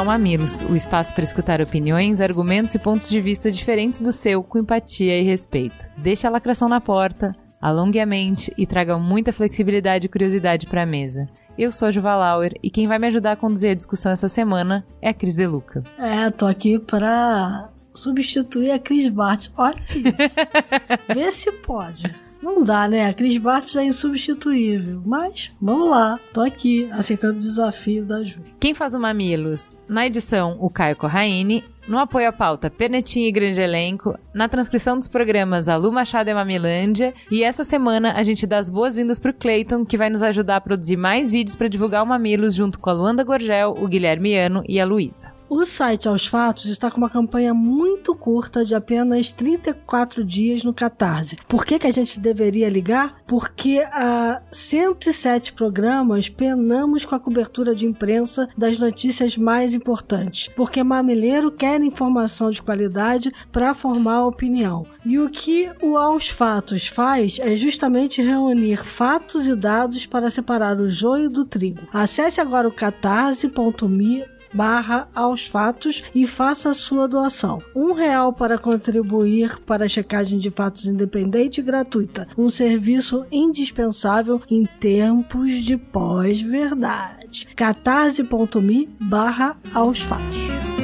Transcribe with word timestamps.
ao 0.00 0.06
Mamilos, 0.06 0.62
o 0.62 0.74
espaço 0.74 1.12
para 1.14 1.24
escutar 1.24 1.60
opiniões, 1.60 2.22
argumentos 2.22 2.74
e 2.74 2.78
pontos 2.78 3.10
de 3.10 3.20
vista 3.20 3.52
diferentes 3.52 4.00
do 4.00 4.10
seu, 4.10 4.42
com 4.42 4.58
empatia 4.58 5.20
e 5.20 5.22
respeito. 5.22 5.90
Deixe 5.98 6.26
a 6.26 6.30
lacração 6.30 6.70
na 6.70 6.80
porta, 6.80 7.36
alongue 7.60 8.00
a 8.00 8.06
mente 8.06 8.50
e 8.56 8.66
traga 8.66 8.98
muita 8.98 9.30
flexibilidade 9.30 10.06
e 10.06 10.08
curiosidade 10.08 10.66
para 10.66 10.84
a 10.84 10.86
mesa. 10.86 11.26
Eu 11.58 11.70
sou 11.70 11.86
a 11.86 11.90
Juva 11.90 12.16
Lauer 12.16 12.54
e 12.62 12.70
quem 12.70 12.88
vai 12.88 12.98
me 12.98 13.08
ajudar 13.08 13.32
a 13.32 13.36
conduzir 13.36 13.72
a 13.72 13.74
discussão 13.74 14.10
essa 14.10 14.26
semana 14.26 14.86
é 15.02 15.10
a 15.10 15.14
Cris 15.14 15.36
Deluca. 15.36 15.84
É, 15.98 16.30
tô 16.30 16.46
aqui 16.46 16.78
para 16.78 17.68
substituir 17.94 18.70
a 18.70 18.78
Cris 18.78 19.12
Bart. 19.12 19.48
Olha 19.54 19.76
isso. 19.76 21.12
Vê 21.14 21.30
se 21.30 21.52
pode. 21.52 22.10
Não 22.42 22.64
dá, 22.64 22.88
né? 22.88 23.06
A 23.06 23.14
Cris 23.14 23.36
Bartos 23.38 23.76
é 23.76 23.84
insubstituível. 23.84 25.02
Mas, 25.04 25.52
vamos 25.60 25.90
lá. 25.90 26.18
Tô 26.32 26.40
aqui, 26.40 26.88
aceitando 26.92 27.34
o 27.34 27.38
desafio 27.38 28.04
da 28.04 28.22
Ju. 28.22 28.42
Quem 28.58 28.74
faz 28.74 28.94
o 28.94 29.00
Mamilos? 29.00 29.76
Na 29.88 30.06
edição, 30.06 30.56
o 30.60 30.70
Caio 30.70 30.96
Corraine. 30.96 31.64
No 31.88 31.98
apoio 31.98 32.28
à 32.28 32.32
pauta, 32.32 32.70
Pernetinho 32.70 33.26
e 33.26 33.32
Grande 33.32 33.60
Elenco. 33.60 34.16
Na 34.32 34.48
transcrição 34.48 34.96
dos 34.96 35.08
programas, 35.08 35.68
a 35.68 35.76
Lu 35.76 35.90
Machado 35.90 36.30
e 36.30 36.34
Mamilândia. 36.34 37.12
E 37.30 37.42
essa 37.42 37.64
semana 37.64 38.12
a 38.12 38.22
gente 38.22 38.46
dá 38.46 38.58
as 38.58 38.70
boas-vindas 38.70 39.18
pro 39.18 39.34
Clayton, 39.34 39.84
que 39.84 39.96
vai 39.96 40.08
nos 40.08 40.22
ajudar 40.22 40.56
a 40.56 40.60
produzir 40.60 40.96
mais 40.96 41.30
vídeos 41.30 41.56
para 41.56 41.68
divulgar 41.68 42.02
o 42.02 42.06
Mamilos 42.06 42.54
junto 42.54 42.78
com 42.78 42.90
a 42.90 42.92
Luanda 42.92 43.24
Gorgel, 43.24 43.74
o 43.76 43.88
Guilherme 43.88 44.36
Ano 44.36 44.62
e 44.68 44.78
a 44.78 44.84
Luísa. 44.84 45.39
O 45.52 45.66
site 45.66 46.06
Aos 46.06 46.28
Fatos 46.28 46.66
está 46.66 46.88
com 46.88 46.98
uma 46.98 47.10
campanha 47.10 47.52
muito 47.52 48.14
curta 48.14 48.64
de 48.64 48.72
apenas 48.72 49.32
34 49.32 50.24
dias 50.24 50.62
no 50.62 50.72
Catarse. 50.72 51.36
Por 51.48 51.66
que, 51.66 51.76
que 51.76 51.88
a 51.88 51.90
gente 51.90 52.20
deveria 52.20 52.68
ligar? 52.68 53.16
Porque 53.26 53.80
há 53.90 54.40
107 54.52 55.52
programas 55.54 56.28
penamos 56.28 57.04
com 57.04 57.16
a 57.16 57.18
cobertura 57.18 57.74
de 57.74 57.84
imprensa 57.84 58.48
das 58.56 58.78
notícias 58.78 59.36
mais 59.36 59.74
importantes. 59.74 60.48
Porque 60.54 60.84
mamileiro 60.84 61.50
quer 61.50 61.82
informação 61.82 62.52
de 62.52 62.62
qualidade 62.62 63.32
para 63.50 63.74
formar 63.74 64.26
opinião. 64.26 64.86
E 65.04 65.18
o 65.18 65.28
que 65.28 65.68
o 65.82 65.96
Aos 65.96 66.28
Fatos 66.28 66.86
faz 66.86 67.40
é 67.40 67.56
justamente 67.56 68.22
reunir 68.22 68.84
fatos 68.84 69.48
e 69.48 69.56
dados 69.56 70.06
para 70.06 70.30
separar 70.30 70.78
o 70.78 70.88
joio 70.88 71.28
do 71.28 71.44
trigo. 71.44 71.88
Acesse 71.92 72.40
agora 72.40 72.68
o 72.68 72.72
catarse.me 72.72 74.24
barra 74.52 75.08
aos 75.14 75.46
fatos 75.46 76.02
e 76.14 76.26
faça 76.26 76.70
a 76.70 76.74
sua 76.74 77.06
doação. 77.06 77.62
Um 77.74 77.92
real 77.92 78.32
para 78.32 78.58
contribuir 78.58 79.58
para 79.60 79.84
a 79.84 79.88
checagem 79.88 80.38
de 80.38 80.50
fatos 80.50 80.86
independente 80.86 81.60
e 81.60 81.64
gratuita. 81.64 82.28
Um 82.36 82.50
serviço 82.50 83.24
indispensável 83.30 84.40
em 84.50 84.66
tempos 84.80 85.64
de 85.64 85.76
pós-verdade. 85.76 87.46
catarse.me 87.54 88.88
barra 89.00 89.56
aos 89.72 90.00
fatos. 90.00 90.79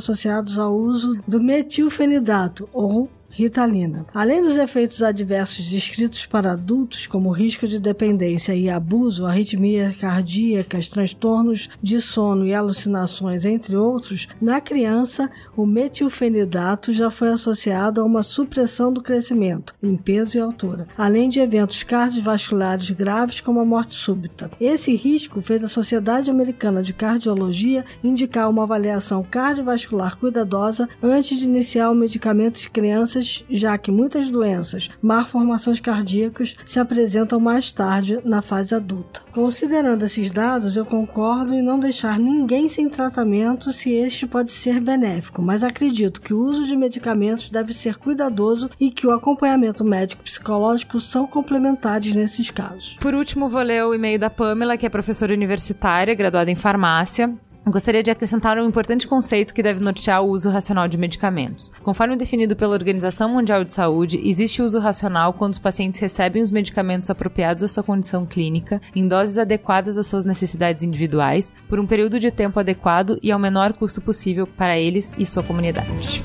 ao 0.59 0.75
uso 0.75 1.19
do 1.27 1.41
metilfenidato 1.41 2.69
ou 2.73 3.09
Ritalina. 3.34 4.06
Além 4.14 4.40
dos 4.40 4.56
efeitos 4.56 5.02
adversos 5.02 5.69
descritos 5.69 6.25
para 6.25 6.52
adultos, 6.52 7.08
como 7.08 7.32
risco 7.32 7.66
de 7.66 7.81
dependência 7.81 8.54
e 8.54 8.70
abuso, 8.70 9.26
arritmias 9.26 9.96
cardíacas, 9.96 10.86
transtornos 10.86 11.69
de 11.82 12.00
sono 12.00 12.46
e 12.46 12.54
alucinações, 12.54 13.44
entre 13.44 13.76
outros, 13.76 14.28
na 14.40 14.60
criança, 14.60 15.28
o 15.56 15.66
metilfenidato 15.66 16.92
já 16.92 17.10
foi 17.10 17.31
associado 17.31 18.00
a 18.00 18.04
uma 18.04 18.22
supressão 18.22 18.92
do 18.92 19.02
crescimento, 19.02 19.75
em 19.82 19.96
peso 19.96 20.38
e 20.38 20.40
altura, 20.40 20.86
além 20.96 21.28
de 21.28 21.40
eventos 21.40 21.82
cardiovasculares 21.82 22.90
graves 22.90 23.40
como 23.40 23.58
a 23.58 23.64
morte 23.64 23.94
súbita. 23.94 24.48
Esse 24.60 24.94
risco 24.94 25.40
fez 25.40 25.64
a 25.64 25.69
Sociedade 25.69 26.31
Americana 26.31 26.84
de 26.84 26.94
Cardiologia 26.94 27.84
indicar 28.02 28.48
uma 28.48 28.62
avaliação 28.62 29.26
cardiovascular 29.28 30.16
cuidadosa 30.16 30.88
antes 31.02 31.36
de 31.36 31.46
iniciar 31.46 31.90
o 31.90 31.96
medicamento 31.96 32.64
em 32.64 32.70
crianças 32.70 33.24
já 33.49 33.76
que 33.79 33.91
muitas 33.91 34.31
doenças, 34.31 34.91
malformações 35.00 35.81
cardíacas, 35.81 36.55
se 36.67 36.79
apresentam 36.79 37.41
mais 37.41 37.73
tarde 37.73 38.19
na 38.25 38.43
fase 38.43 38.75
adulta. 38.75 39.21
Considerando 39.32 40.05
esses 40.05 40.31
dados, 40.31 40.76
eu 40.76 40.85
concordo 40.87 41.55
em 41.55 41.62
não 41.62 41.79
deixar 41.79 42.19
ninguém 42.19 42.69
sem 42.69 42.88
tratamento 42.88 43.73
se 43.73 43.91
este 43.91 44.26
pode 44.26 44.53
ser 44.53 44.81
benéfico, 44.81 45.43
mas 45.43 45.65
acredito 45.65 46.21
que 46.21 46.32
o 46.32 46.44
uso 46.44 46.67
de 46.67 46.76
medicamentos 46.76 47.50
deve 47.50 47.75
ser 47.75 47.97
cuidadoso 47.97 48.71
e 48.79 48.91
que 48.91 49.06
o 49.06 49.12
acompanhamento 49.12 49.85
médico 49.85 50.23
psicológico 50.23 51.00
são 51.00 51.27
complementares 51.27 52.15
nesses 52.15 52.50
casos. 52.50 52.97
Por 53.00 53.15
último, 53.15 53.49
vou 53.49 53.62
ler 53.62 53.85
o 53.85 53.94
e-mail 53.94 54.19
da 54.19 54.31
Pamela, 54.31 54.77
que 54.77 54.87
é 54.87 54.88
professora 54.88 55.35
universitária, 55.35 56.15
graduada 56.15 56.50
em 56.50 56.55
farmácia. 56.55 57.35
Gostaria 57.66 58.02
de 58.02 58.11
acrescentar 58.11 58.58
um 58.58 58.66
importante 58.66 59.08
conceito 59.08 59.55
que 59.55 59.62
deve 59.62 59.81
nortear 59.81 60.22
o 60.22 60.28
uso 60.28 60.50
racional 60.50 60.87
de 60.87 60.99
medicamentos. 60.99 61.72
Conforme 61.82 62.14
definido 62.14 62.55
pela 62.55 62.75
Organização 62.75 63.31
Mundial 63.31 63.64
de 63.64 63.72
Saúde, 63.72 64.20
existe 64.22 64.61
uso 64.61 64.78
racional 64.78 65.32
quando 65.32 65.55
os 65.55 65.58
pacientes 65.58 65.99
recebem 65.99 66.43
os 66.43 66.50
medicamentos 66.50 67.08
apropriados 67.08 67.62
à 67.62 67.69
sua 67.69 67.82
condição 67.82 68.26
clínica, 68.26 68.82
em 68.94 69.08
doses 69.08 69.38
adequadas 69.38 69.96
às 69.96 70.06
suas 70.06 70.26
necessidades 70.26 70.84
individuais, 70.84 71.55
por 71.66 71.81
um 71.81 71.87
período 71.87 72.20
de 72.20 72.31
tempo 72.31 72.61
adequado 72.61 73.19
e 73.22 73.32
ao 73.32 73.38
menor 73.38 73.72
custo 73.72 74.00
possível 74.02 74.46
para 74.46 74.78
eles 74.78 75.14
e 75.17 75.25
sua 75.25 75.43
comunidade. 75.43 76.22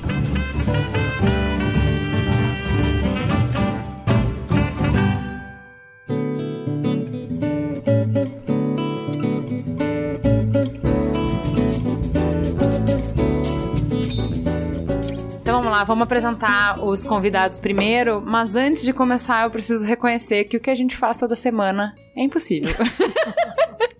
Vamos 15.86 16.02
apresentar 16.02 16.82
os 16.82 17.04
convidados 17.04 17.58
primeiro, 17.58 18.22
mas 18.24 18.54
antes 18.54 18.82
de 18.82 18.92
começar, 18.92 19.44
eu 19.44 19.50
preciso 19.50 19.86
reconhecer 19.86 20.44
que 20.44 20.56
o 20.56 20.60
que 20.60 20.70
a 20.70 20.74
gente 20.74 20.96
faz 20.96 21.18
toda 21.18 21.36
semana 21.36 21.94
é 22.16 22.22
impossível. 22.22 22.74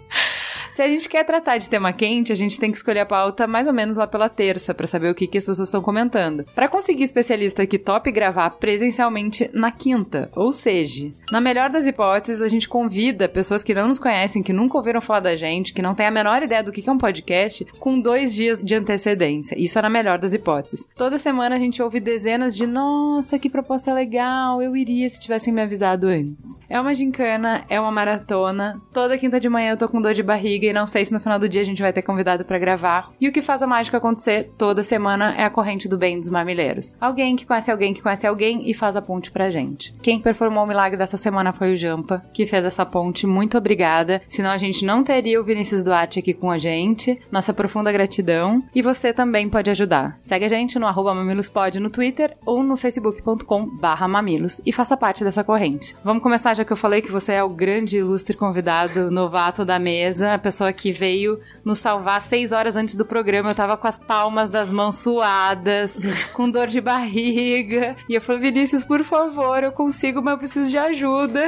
Se 0.80 0.84
a 0.84 0.88
gente 0.88 1.10
quer 1.10 1.24
tratar 1.24 1.58
de 1.58 1.68
tema 1.68 1.92
quente, 1.92 2.32
a 2.32 2.34
gente 2.34 2.58
tem 2.58 2.70
que 2.70 2.76
escolher 2.78 3.00
a 3.00 3.04
pauta 3.04 3.46
mais 3.46 3.66
ou 3.66 3.72
menos 3.74 3.98
lá 3.98 4.06
pela 4.06 4.30
terça, 4.30 4.72
para 4.72 4.86
saber 4.86 5.10
o 5.10 5.14
que, 5.14 5.26
que 5.26 5.36
as 5.36 5.44
pessoas 5.44 5.68
estão 5.68 5.82
comentando. 5.82 6.46
Para 6.54 6.68
conseguir 6.68 7.04
especialista 7.04 7.66
que 7.66 7.78
top 7.78 8.10
gravar 8.10 8.48
presencialmente 8.52 9.50
na 9.52 9.70
quinta, 9.70 10.30
ou 10.34 10.52
seja, 10.52 11.10
na 11.30 11.38
melhor 11.38 11.68
das 11.68 11.84
hipóteses, 11.84 12.40
a 12.40 12.48
gente 12.48 12.66
convida 12.66 13.28
pessoas 13.28 13.62
que 13.62 13.74
não 13.74 13.88
nos 13.88 13.98
conhecem, 13.98 14.42
que 14.42 14.54
nunca 14.54 14.78
ouviram 14.78 15.02
falar 15.02 15.20
da 15.20 15.36
gente, 15.36 15.74
que 15.74 15.82
não 15.82 15.94
têm 15.94 16.06
a 16.06 16.10
menor 16.10 16.42
ideia 16.42 16.62
do 16.62 16.72
que 16.72 16.88
é 16.88 16.90
um 16.90 16.96
podcast, 16.96 17.66
com 17.78 18.00
dois 18.00 18.34
dias 18.34 18.58
de 18.58 18.74
antecedência. 18.74 19.60
Isso 19.60 19.78
é 19.78 19.82
na 19.82 19.90
melhor 19.90 20.16
das 20.16 20.32
hipóteses. 20.32 20.88
Toda 20.96 21.18
semana 21.18 21.56
a 21.56 21.58
gente 21.58 21.82
ouve 21.82 22.00
dezenas 22.00 22.56
de 22.56 22.66
nossa, 22.66 23.38
que 23.38 23.50
proposta 23.50 23.92
legal, 23.92 24.62
eu 24.62 24.74
iria 24.74 25.06
se 25.10 25.20
tivessem 25.20 25.52
me 25.52 25.60
avisado 25.60 26.06
antes. 26.06 26.58
É 26.70 26.80
uma 26.80 26.94
gincana, 26.94 27.66
é 27.68 27.78
uma 27.78 27.92
maratona. 27.92 28.80
Toda 28.94 29.18
quinta 29.18 29.38
de 29.38 29.50
manhã 29.50 29.72
eu 29.72 29.76
tô 29.76 29.86
com 29.86 30.00
dor 30.00 30.14
de 30.14 30.22
barriga 30.22 30.69
não 30.72 30.86
sei 30.86 31.04
se 31.04 31.12
no 31.12 31.20
final 31.20 31.38
do 31.38 31.48
dia 31.48 31.60
a 31.60 31.64
gente 31.64 31.82
vai 31.82 31.92
ter 31.92 32.02
convidado 32.02 32.44
para 32.44 32.58
gravar. 32.58 33.10
E 33.20 33.28
o 33.28 33.32
que 33.32 33.40
faz 33.40 33.62
a 33.62 33.66
mágica 33.66 33.96
acontecer 33.98 34.50
toda 34.56 34.82
semana 34.82 35.34
é 35.36 35.44
a 35.44 35.50
corrente 35.50 35.88
do 35.88 35.98
bem 35.98 36.18
dos 36.18 36.28
mamileiros. 36.28 36.94
Alguém 37.00 37.36
que 37.36 37.46
conhece 37.46 37.70
alguém 37.70 37.92
que 37.92 38.02
conhece 38.02 38.26
alguém 38.26 38.68
e 38.68 38.74
faz 38.74 38.96
a 38.96 39.02
ponte 39.02 39.30
pra 39.30 39.50
gente. 39.50 39.94
Quem 40.02 40.20
performou 40.20 40.64
o 40.64 40.66
milagre 40.66 40.96
dessa 40.96 41.16
semana 41.16 41.52
foi 41.52 41.72
o 41.72 41.76
Jampa, 41.76 42.22
que 42.32 42.46
fez 42.46 42.64
essa 42.64 42.86
ponte. 42.86 43.26
Muito 43.26 43.58
obrigada. 43.58 44.20
Senão 44.28 44.50
a 44.50 44.58
gente 44.58 44.84
não 44.84 45.02
teria 45.02 45.40
o 45.40 45.44
Vinícius 45.44 45.82
Duarte 45.82 46.18
aqui 46.18 46.34
com 46.34 46.50
a 46.50 46.58
gente. 46.58 47.20
Nossa 47.30 47.52
profunda 47.52 47.92
gratidão. 47.92 48.62
E 48.74 48.82
você 48.82 49.12
também 49.12 49.48
pode 49.48 49.70
ajudar. 49.70 50.16
Segue 50.20 50.44
a 50.44 50.48
gente 50.48 50.78
no 50.78 50.86
arroba 50.86 51.14
mamilospod 51.14 51.78
no 51.78 51.90
Twitter 51.90 52.36
ou 52.44 52.62
no 52.62 52.76
facebook.com 52.76 53.66
barra 53.78 54.08
mamilos 54.08 54.60
e 54.64 54.72
faça 54.72 54.96
parte 54.96 55.24
dessa 55.24 55.44
corrente. 55.44 55.96
Vamos 56.04 56.22
começar 56.22 56.54
já 56.54 56.64
que 56.64 56.72
eu 56.72 56.76
falei 56.76 57.02
que 57.02 57.10
você 57.10 57.34
é 57.34 57.44
o 57.44 57.48
grande 57.48 57.98
ilustre 57.98 58.36
convidado 58.36 59.10
novato 59.10 59.64
da 59.64 59.78
mesa, 59.78 60.34
a 60.34 60.38
pessoa 60.50 60.72
que 60.72 60.90
veio 60.90 61.38
nos 61.64 61.78
salvar 61.78 62.20
seis 62.20 62.50
horas 62.50 62.76
antes 62.76 62.96
do 62.96 63.06
programa. 63.06 63.50
Eu 63.50 63.54
tava 63.54 63.76
com 63.76 63.86
as 63.86 64.00
palmas 64.00 64.50
das 64.50 64.72
mãos 64.72 64.96
suadas, 64.96 65.96
com 66.34 66.50
dor 66.50 66.66
de 66.66 66.80
barriga. 66.80 67.94
E 68.08 68.14
eu 68.14 68.20
falei, 68.20 68.42
Vinícius, 68.42 68.84
por 68.84 69.04
favor, 69.04 69.62
eu 69.62 69.70
consigo, 69.70 70.20
mas 70.20 70.32
eu 70.32 70.38
preciso 70.38 70.68
de 70.68 70.76
ajuda. 70.76 71.46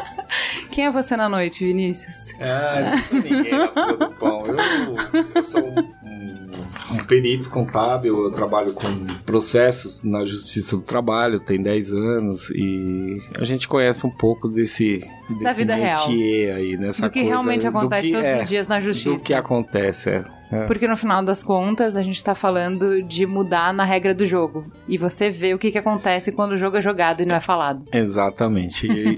Quem 0.72 0.86
é 0.86 0.90
você 0.90 1.16
na 1.18 1.28
noite, 1.28 1.66
Vinícius? 1.66 2.32
Ah, 2.40 2.92
não 2.92 2.98
sou 2.98 3.20
ninguém 3.20 3.58
na 3.58 3.66
do 3.66 4.10
pão. 4.14 4.42
Eu, 4.46 4.56
eu 5.34 5.44
sou 5.44 5.62
um, 5.62 5.92
um, 6.92 7.04
perito 7.04 7.48
contábil, 7.50 8.24
eu 8.24 8.30
trabalho 8.30 8.72
com 8.72 8.86
processos 9.24 10.02
na 10.02 10.24
Justiça 10.24 10.76
do 10.76 10.82
Trabalho, 10.82 11.40
tem 11.40 11.60
10 11.60 11.92
anos, 11.92 12.50
e 12.50 13.18
a 13.36 13.44
gente 13.44 13.68
conhece 13.68 14.06
um 14.06 14.10
pouco 14.10 14.48
desse, 14.48 14.98
desse 15.28 15.44
Da 15.44 15.52
vida 15.52 15.74
real. 15.74 16.08
aí, 16.08 16.76
nessa 16.78 17.02
Do 17.02 17.10
que 17.10 17.20
coisa, 17.20 17.34
realmente 17.34 17.66
acontece 17.66 18.02
que- 18.08 18.12
todos 18.12 18.26
é, 18.28 18.40
os 18.40 18.48
dias 18.48 18.68
na 18.68 18.80
justiça. 18.80 19.16
Do 19.16 19.22
que 19.22 19.34
acontece, 19.34 20.10
é. 20.10 20.24
É. 20.52 20.66
Porque 20.66 20.88
no 20.88 20.96
final 20.96 21.24
das 21.24 21.44
contas, 21.44 21.94
a 21.96 22.02
gente 22.02 22.22
tá 22.24 22.34
falando 22.34 23.00
de 23.04 23.24
mudar 23.24 23.72
na 23.72 23.84
regra 23.84 24.12
do 24.12 24.26
jogo. 24.26 24.66
E 24.88 24.98
você 24.98 25.30
vê 25.30 25.54
o 25.54 25.58
que, 25.60 25.70
que 25.70 25.78
acontece 25.78 26.32
quando 26.32 26.52
o 26.52 26.56
jogo 26.56 26.76
é 26.76 26.80
jogado 26.80 27.22
e 27.22 27.24
não 27.24 27.36
é 27.36 27.40
falado. 27.40 27.84
Exatamente. 27.92 28.88
E, 28.88 29.16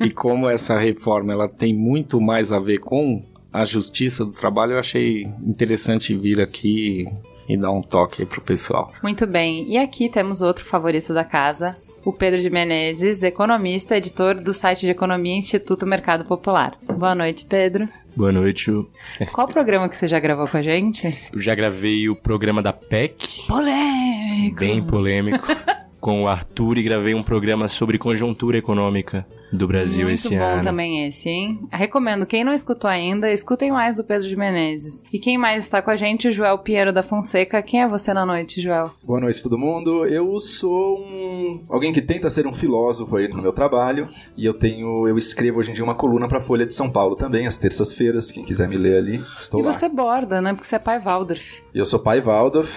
e 0.06 0.10
como 0.10 0.48
essa 0.48 0.78
reforma 0.78 1.34
ela 1.34 1.46
tem 1.48 1.74
muito 1.74 2.18
mais 2.18 2.50
a 2.50 2.58
ver 2.58 2.78
com 2.78 3.22
a 3.52 3.64
justiça 3.64 4.24
do 4.24 4.32
trabalho, 4.32 4.72
eu 4.72 4.78
achei 4.78 5.22
interessante 5.44 6.14
vir 6.14 6.40
aqui 6.40 7.06
e 7.48 7.56
dar 7.56 7.72
um 7.72 7.80
toque 7.80 8.22
aí 8.22 8.26
pro 8.26 8.40
pessoal. 8.40 8.92
Muito 9.02 9.26
bem. 9.26 9.68
E 9.68 9.76
aqui 9.76 10.08
temos 10.08 10.40
outro 10.40 10.64
favorito 10.64 11.12
da 11.12 11.24
casa, 11.24 11.76
o 12.04 12.12
Pedro 12.12 12.38
de 12.38 12.48
Menezes, 12.48 13.22
economista, 13.22 13.96
editor 13.96 14.34
do 14.40 14.54
site 14.54 14.82
de 14.86 14.92
economia 14.92 15.36
Instituto 15.36 15.84
Mercado 15.84 16.24
Popular. 16.24 16.76
Boa 16.96 17.14
noite, 17.14 17.44
Pedro. 17.44 17.88
Boa 18.16 18.32
noite. 18.32 18.70
Eu 18.70 18.88
Qual 19.32 19.48
programa 19.48 19.88
que 19.88 19.96
você 19.96 20.06
já 20.06 20.20
gravou 20.20 20.46
com 20.46 20.56
a 20.56 20.62
gente? 20.62 21.18
já 21.34 21.54
gravei 21.54 22.08
o 22.08 22.14
programa 22.14 22.62
da 22.62 22.72
PEC, 22.72 23.46
Polêmico! 23.48 24.58
bem 24.58 24.82
polêmico, 24.82 25.46
com 26.00 26.22
o 26.22 26.28
Arthur 26.28 26.78
e 26.78 26.82
gravei 26.82 27.14
um 27.14 27.22
programa 27.22 27.68
sobre 27.68 27.98
conjuntura 27.98 28.58
econômica 28.58 29.26
do 29.52 29.66
Brasil 29.66 30.06
Muito 30.06 30.14
esse 30.14 30.36
bom 30.36 30.44
ano. 30.44 30.62
também 30.62 31.06
esse, 31.06 31.28
hein? 31.28 31.60
Recomendo. 31.70 32.26
Quem 32.26 32.44
não 32.44 32.52
escutou 32.52 32.88
ainda, 32.88 33.32
escutem 33.32 33.70
mais 33.70 33.96
do 33.96 34.04
Pedro 34.04 34.28
de 34.28 34.36
Menezes. 34.36 35.04
E 35.12 35.18
quem 35.18 35.36
mais 35.36 35.64
está 35.64 35.82
com 35.82 35.90
a 35.90 35.96
gente? 35.96 36.28
O 36.28 36.32
Joel 36.32 36.58
Pinheiro 36.58 36.92
da 36.92 37.02
Fonseca. 37.02 37.62
Quem 37.62 37.82
é 37.82 37.88
você 37.88 38.12
na 38.14 38.24
noite, 38.24 38.60
Joel? 38.60 38.90
Boa 39.02 39.20
noite, 39.20 39.42
todo 39.42 39.58
mundo. 39.58 40.06
Eu 40.06 40.38
sou 40.38 41.00
um 41.00 41.64
alguém 41.68 41.92
que 41.92 42.00
tenta 42.00 42.30
ser 42.30 42.46
um 42.46 42.52
filósofo 42.52 43.16
aí 43.16 43.28
no 43.28 43.42
meu 43.42 43.52
trabalho 43.52 44.08
e 44.36 44.44
eu 44.44 44.54
tenho, 44.54 45.08
eu 45.08 45.18
escrevo 45.18 45.58
hoje 45.58 45.70
em 45.70 45.74
dia 45.74 45.84
uma 45.84 45.94
coluna 45.94 46.28
para 46.28 46.40
Folha 46.40 46.66
de 46.66 46.74
São 46.74 46.90
Paulo 46.90 47.16
também, 47.16 47.46
às 47.46 47.56
terças-feiras. 47.56 48.30
Quem 48.30 48.44
quiser 48.44 48.68
me 48.68 48.76
ler 48.76 48.98
ali, 48.98 49.22
estou 49.38 49.60
e 49.60 49.64
lá. 49.64 49.72
você 49.72 49.88
borda, 49.88 50.40
né? 50.40 50.52
Porque 50.52 50.66
você 50.66 50.76
é 50.76 50.78
pai 50.78 50.98
Waldorf. 50.98 51.60
Eu 51.74 51.84
sou 51.84 51.98
pai 51.98 52.20
Waldorf 52.20 52.70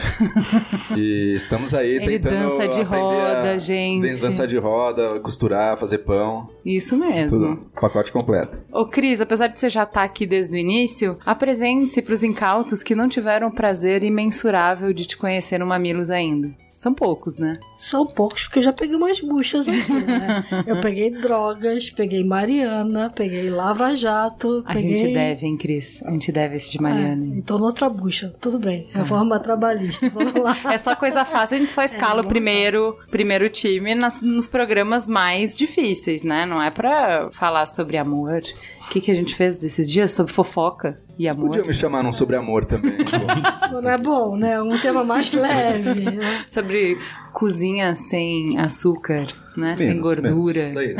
e 0.98 1.34
estamos 1.36 1.74
aí 1.74 1.96
Ele 1.96 2.20
tentando 2.20 2.50
dança 2.50 2.68
de 2.68 2.82
roda, 2.82 3.52
a 3.52 3.58
gente. 3.58 4.22
Dançar 4.22 4.48
de 4.48 4.58
roda, 4.58 5.20
costurar, 5.20 5.78
fazer 5.78 6.00
pão, 6.00 6.48
Isso 6.66 6.98
mesmo. 6.98 7.58
tudo, 7.58 7.72
pacote 7.80 8.12
completo. 8.12 8.58
Ô 8.72 8.86
Cris, 8.86 9.20
apesar 9.20 9.48
de 9.48 9.60
você 9.60 9.70
já 9.70 9.84
estar 9.84 10.04
aqui 10.04 10.26
desde 10.26 10.56
o 10.56 10.58
início, 10.58 11.18
apresente-se 11.26 12.02
para 12.02 12.14
os 12.14 12.24
incautos 12.24 12.82
que 12.82 12.96
não 12.96 13.10
tiveram 13.10 13.48
o 13.48 13.54
prazer 13.54 14.04
imensurável 14.04 14.94
de 14.94 15.06
te 15.06 15.18
conhecer 15.18 15.58
no 15.58 15.66
Mamilos 15.66 16.10
ainda. 16.10 16.50
São 16.84 16.94
poucos, 16.94 17.38
né? 17.38 17.54
São 17.78 18.06
poucos, 18.06 18.44
porque 18.44 18.60
eu 18.60 18.64
já 18.64 18.74
peguei 18.74 18.96
umas 18.98 19.20
buchas 19.22 19.66
aqui, 19.68 19.94
né? 19.94 20.44
Eu 20.68 20.82
peguei 20.82 21.10
drogas, 21.12 21.90
peguei 21.90 22.24
Mariana, 22.26 23.10
peguei 23.10 23.50
Lava 23.50 23.96
Jato, 23.96 24.62
A 24.66 24.74
peguei... 24.74 24.98
gente 24.98 25.14
deve, 25.14 25.48
hein, 25.48 25.56
Cris? 25.58 26.02
A 26.04 26.12
gente 26.12 26.30
deve 26.32 26.56
esse 26.58 26.70
de 26.72 26.78
É, 26.78 26.82
Mariana. 26.82 27.26
então 27.38 27.58
noutra 27.58 27.88
bucha, 27.90 28.34
tudo 28.42 28.60
bem. 28.60 28.88
Reforma 28.94 29.40
trabalhista, 29.40 30.10
vamos 30.10 30.34
lá. 30.34 30.58
É 30.74 30.78
só 30.78 30.94
coisa 30.96 31.24
fácil, 31.24 31.56
a 31.58 31.60
gente 31.62 31.72
só 31.72 31.84
escala 31.84 32.22
o 32.22 32.28
primeiro, 32.28 32.98
primeiro 33.10 33.48
time 33.50 33.96
nas- 33.96 34.22
nos 34.22 34.48
programas 34.50 35.08
mais 35.08 35.56
difíceis, 35.56 36.24
né? 36.24 36.46
Não 36.46 36.62
é 36.62 36.70
pra 36.70 37.30
falar 37.32 37.66
sobre 37.66 37.96
amor. 37.98 38.42
O 38.94 38.96
que, 38.96 39.02
que 39.02 39.10
a 39.10 39.16
gente 39.16 39.34
fez 39.34 39.64
esses 39.64 39.90
dias? 39.90 40.12
Sobre 40.12 40.32
fofoca 40.32 41.02
e 41.18 41.28
amor. 41.28 41.48
Podia 41.48 41.64
me 41.66 41.74
chamar 41.74 42.04
num 42.04 42.14
sobre 42.14 42.36
amor 42.36 42.64
também. 42.64 42.96
pô. 42.96 43.82
Não 43.82 43.90
é 43.90 43.98
bom, 43.98 44.38
né? 44.38 44.62
Um 44.62 44.80
tema 44.80 45.04
mais 45.04 45.34
leve. 45.34 46.12
né? 46.12 46.44
Sobre 46.48 47.00
cozinha 47.34 47.96
sem 47.96 48.58
açúcar, 48.60 49.26
né? 49.58 49.76
sem 49.78 49.88
Menos, 49.88 50.04
gordura. 50.04 50.70
menos. 50.70 50.76
Daí. 50.76 50.96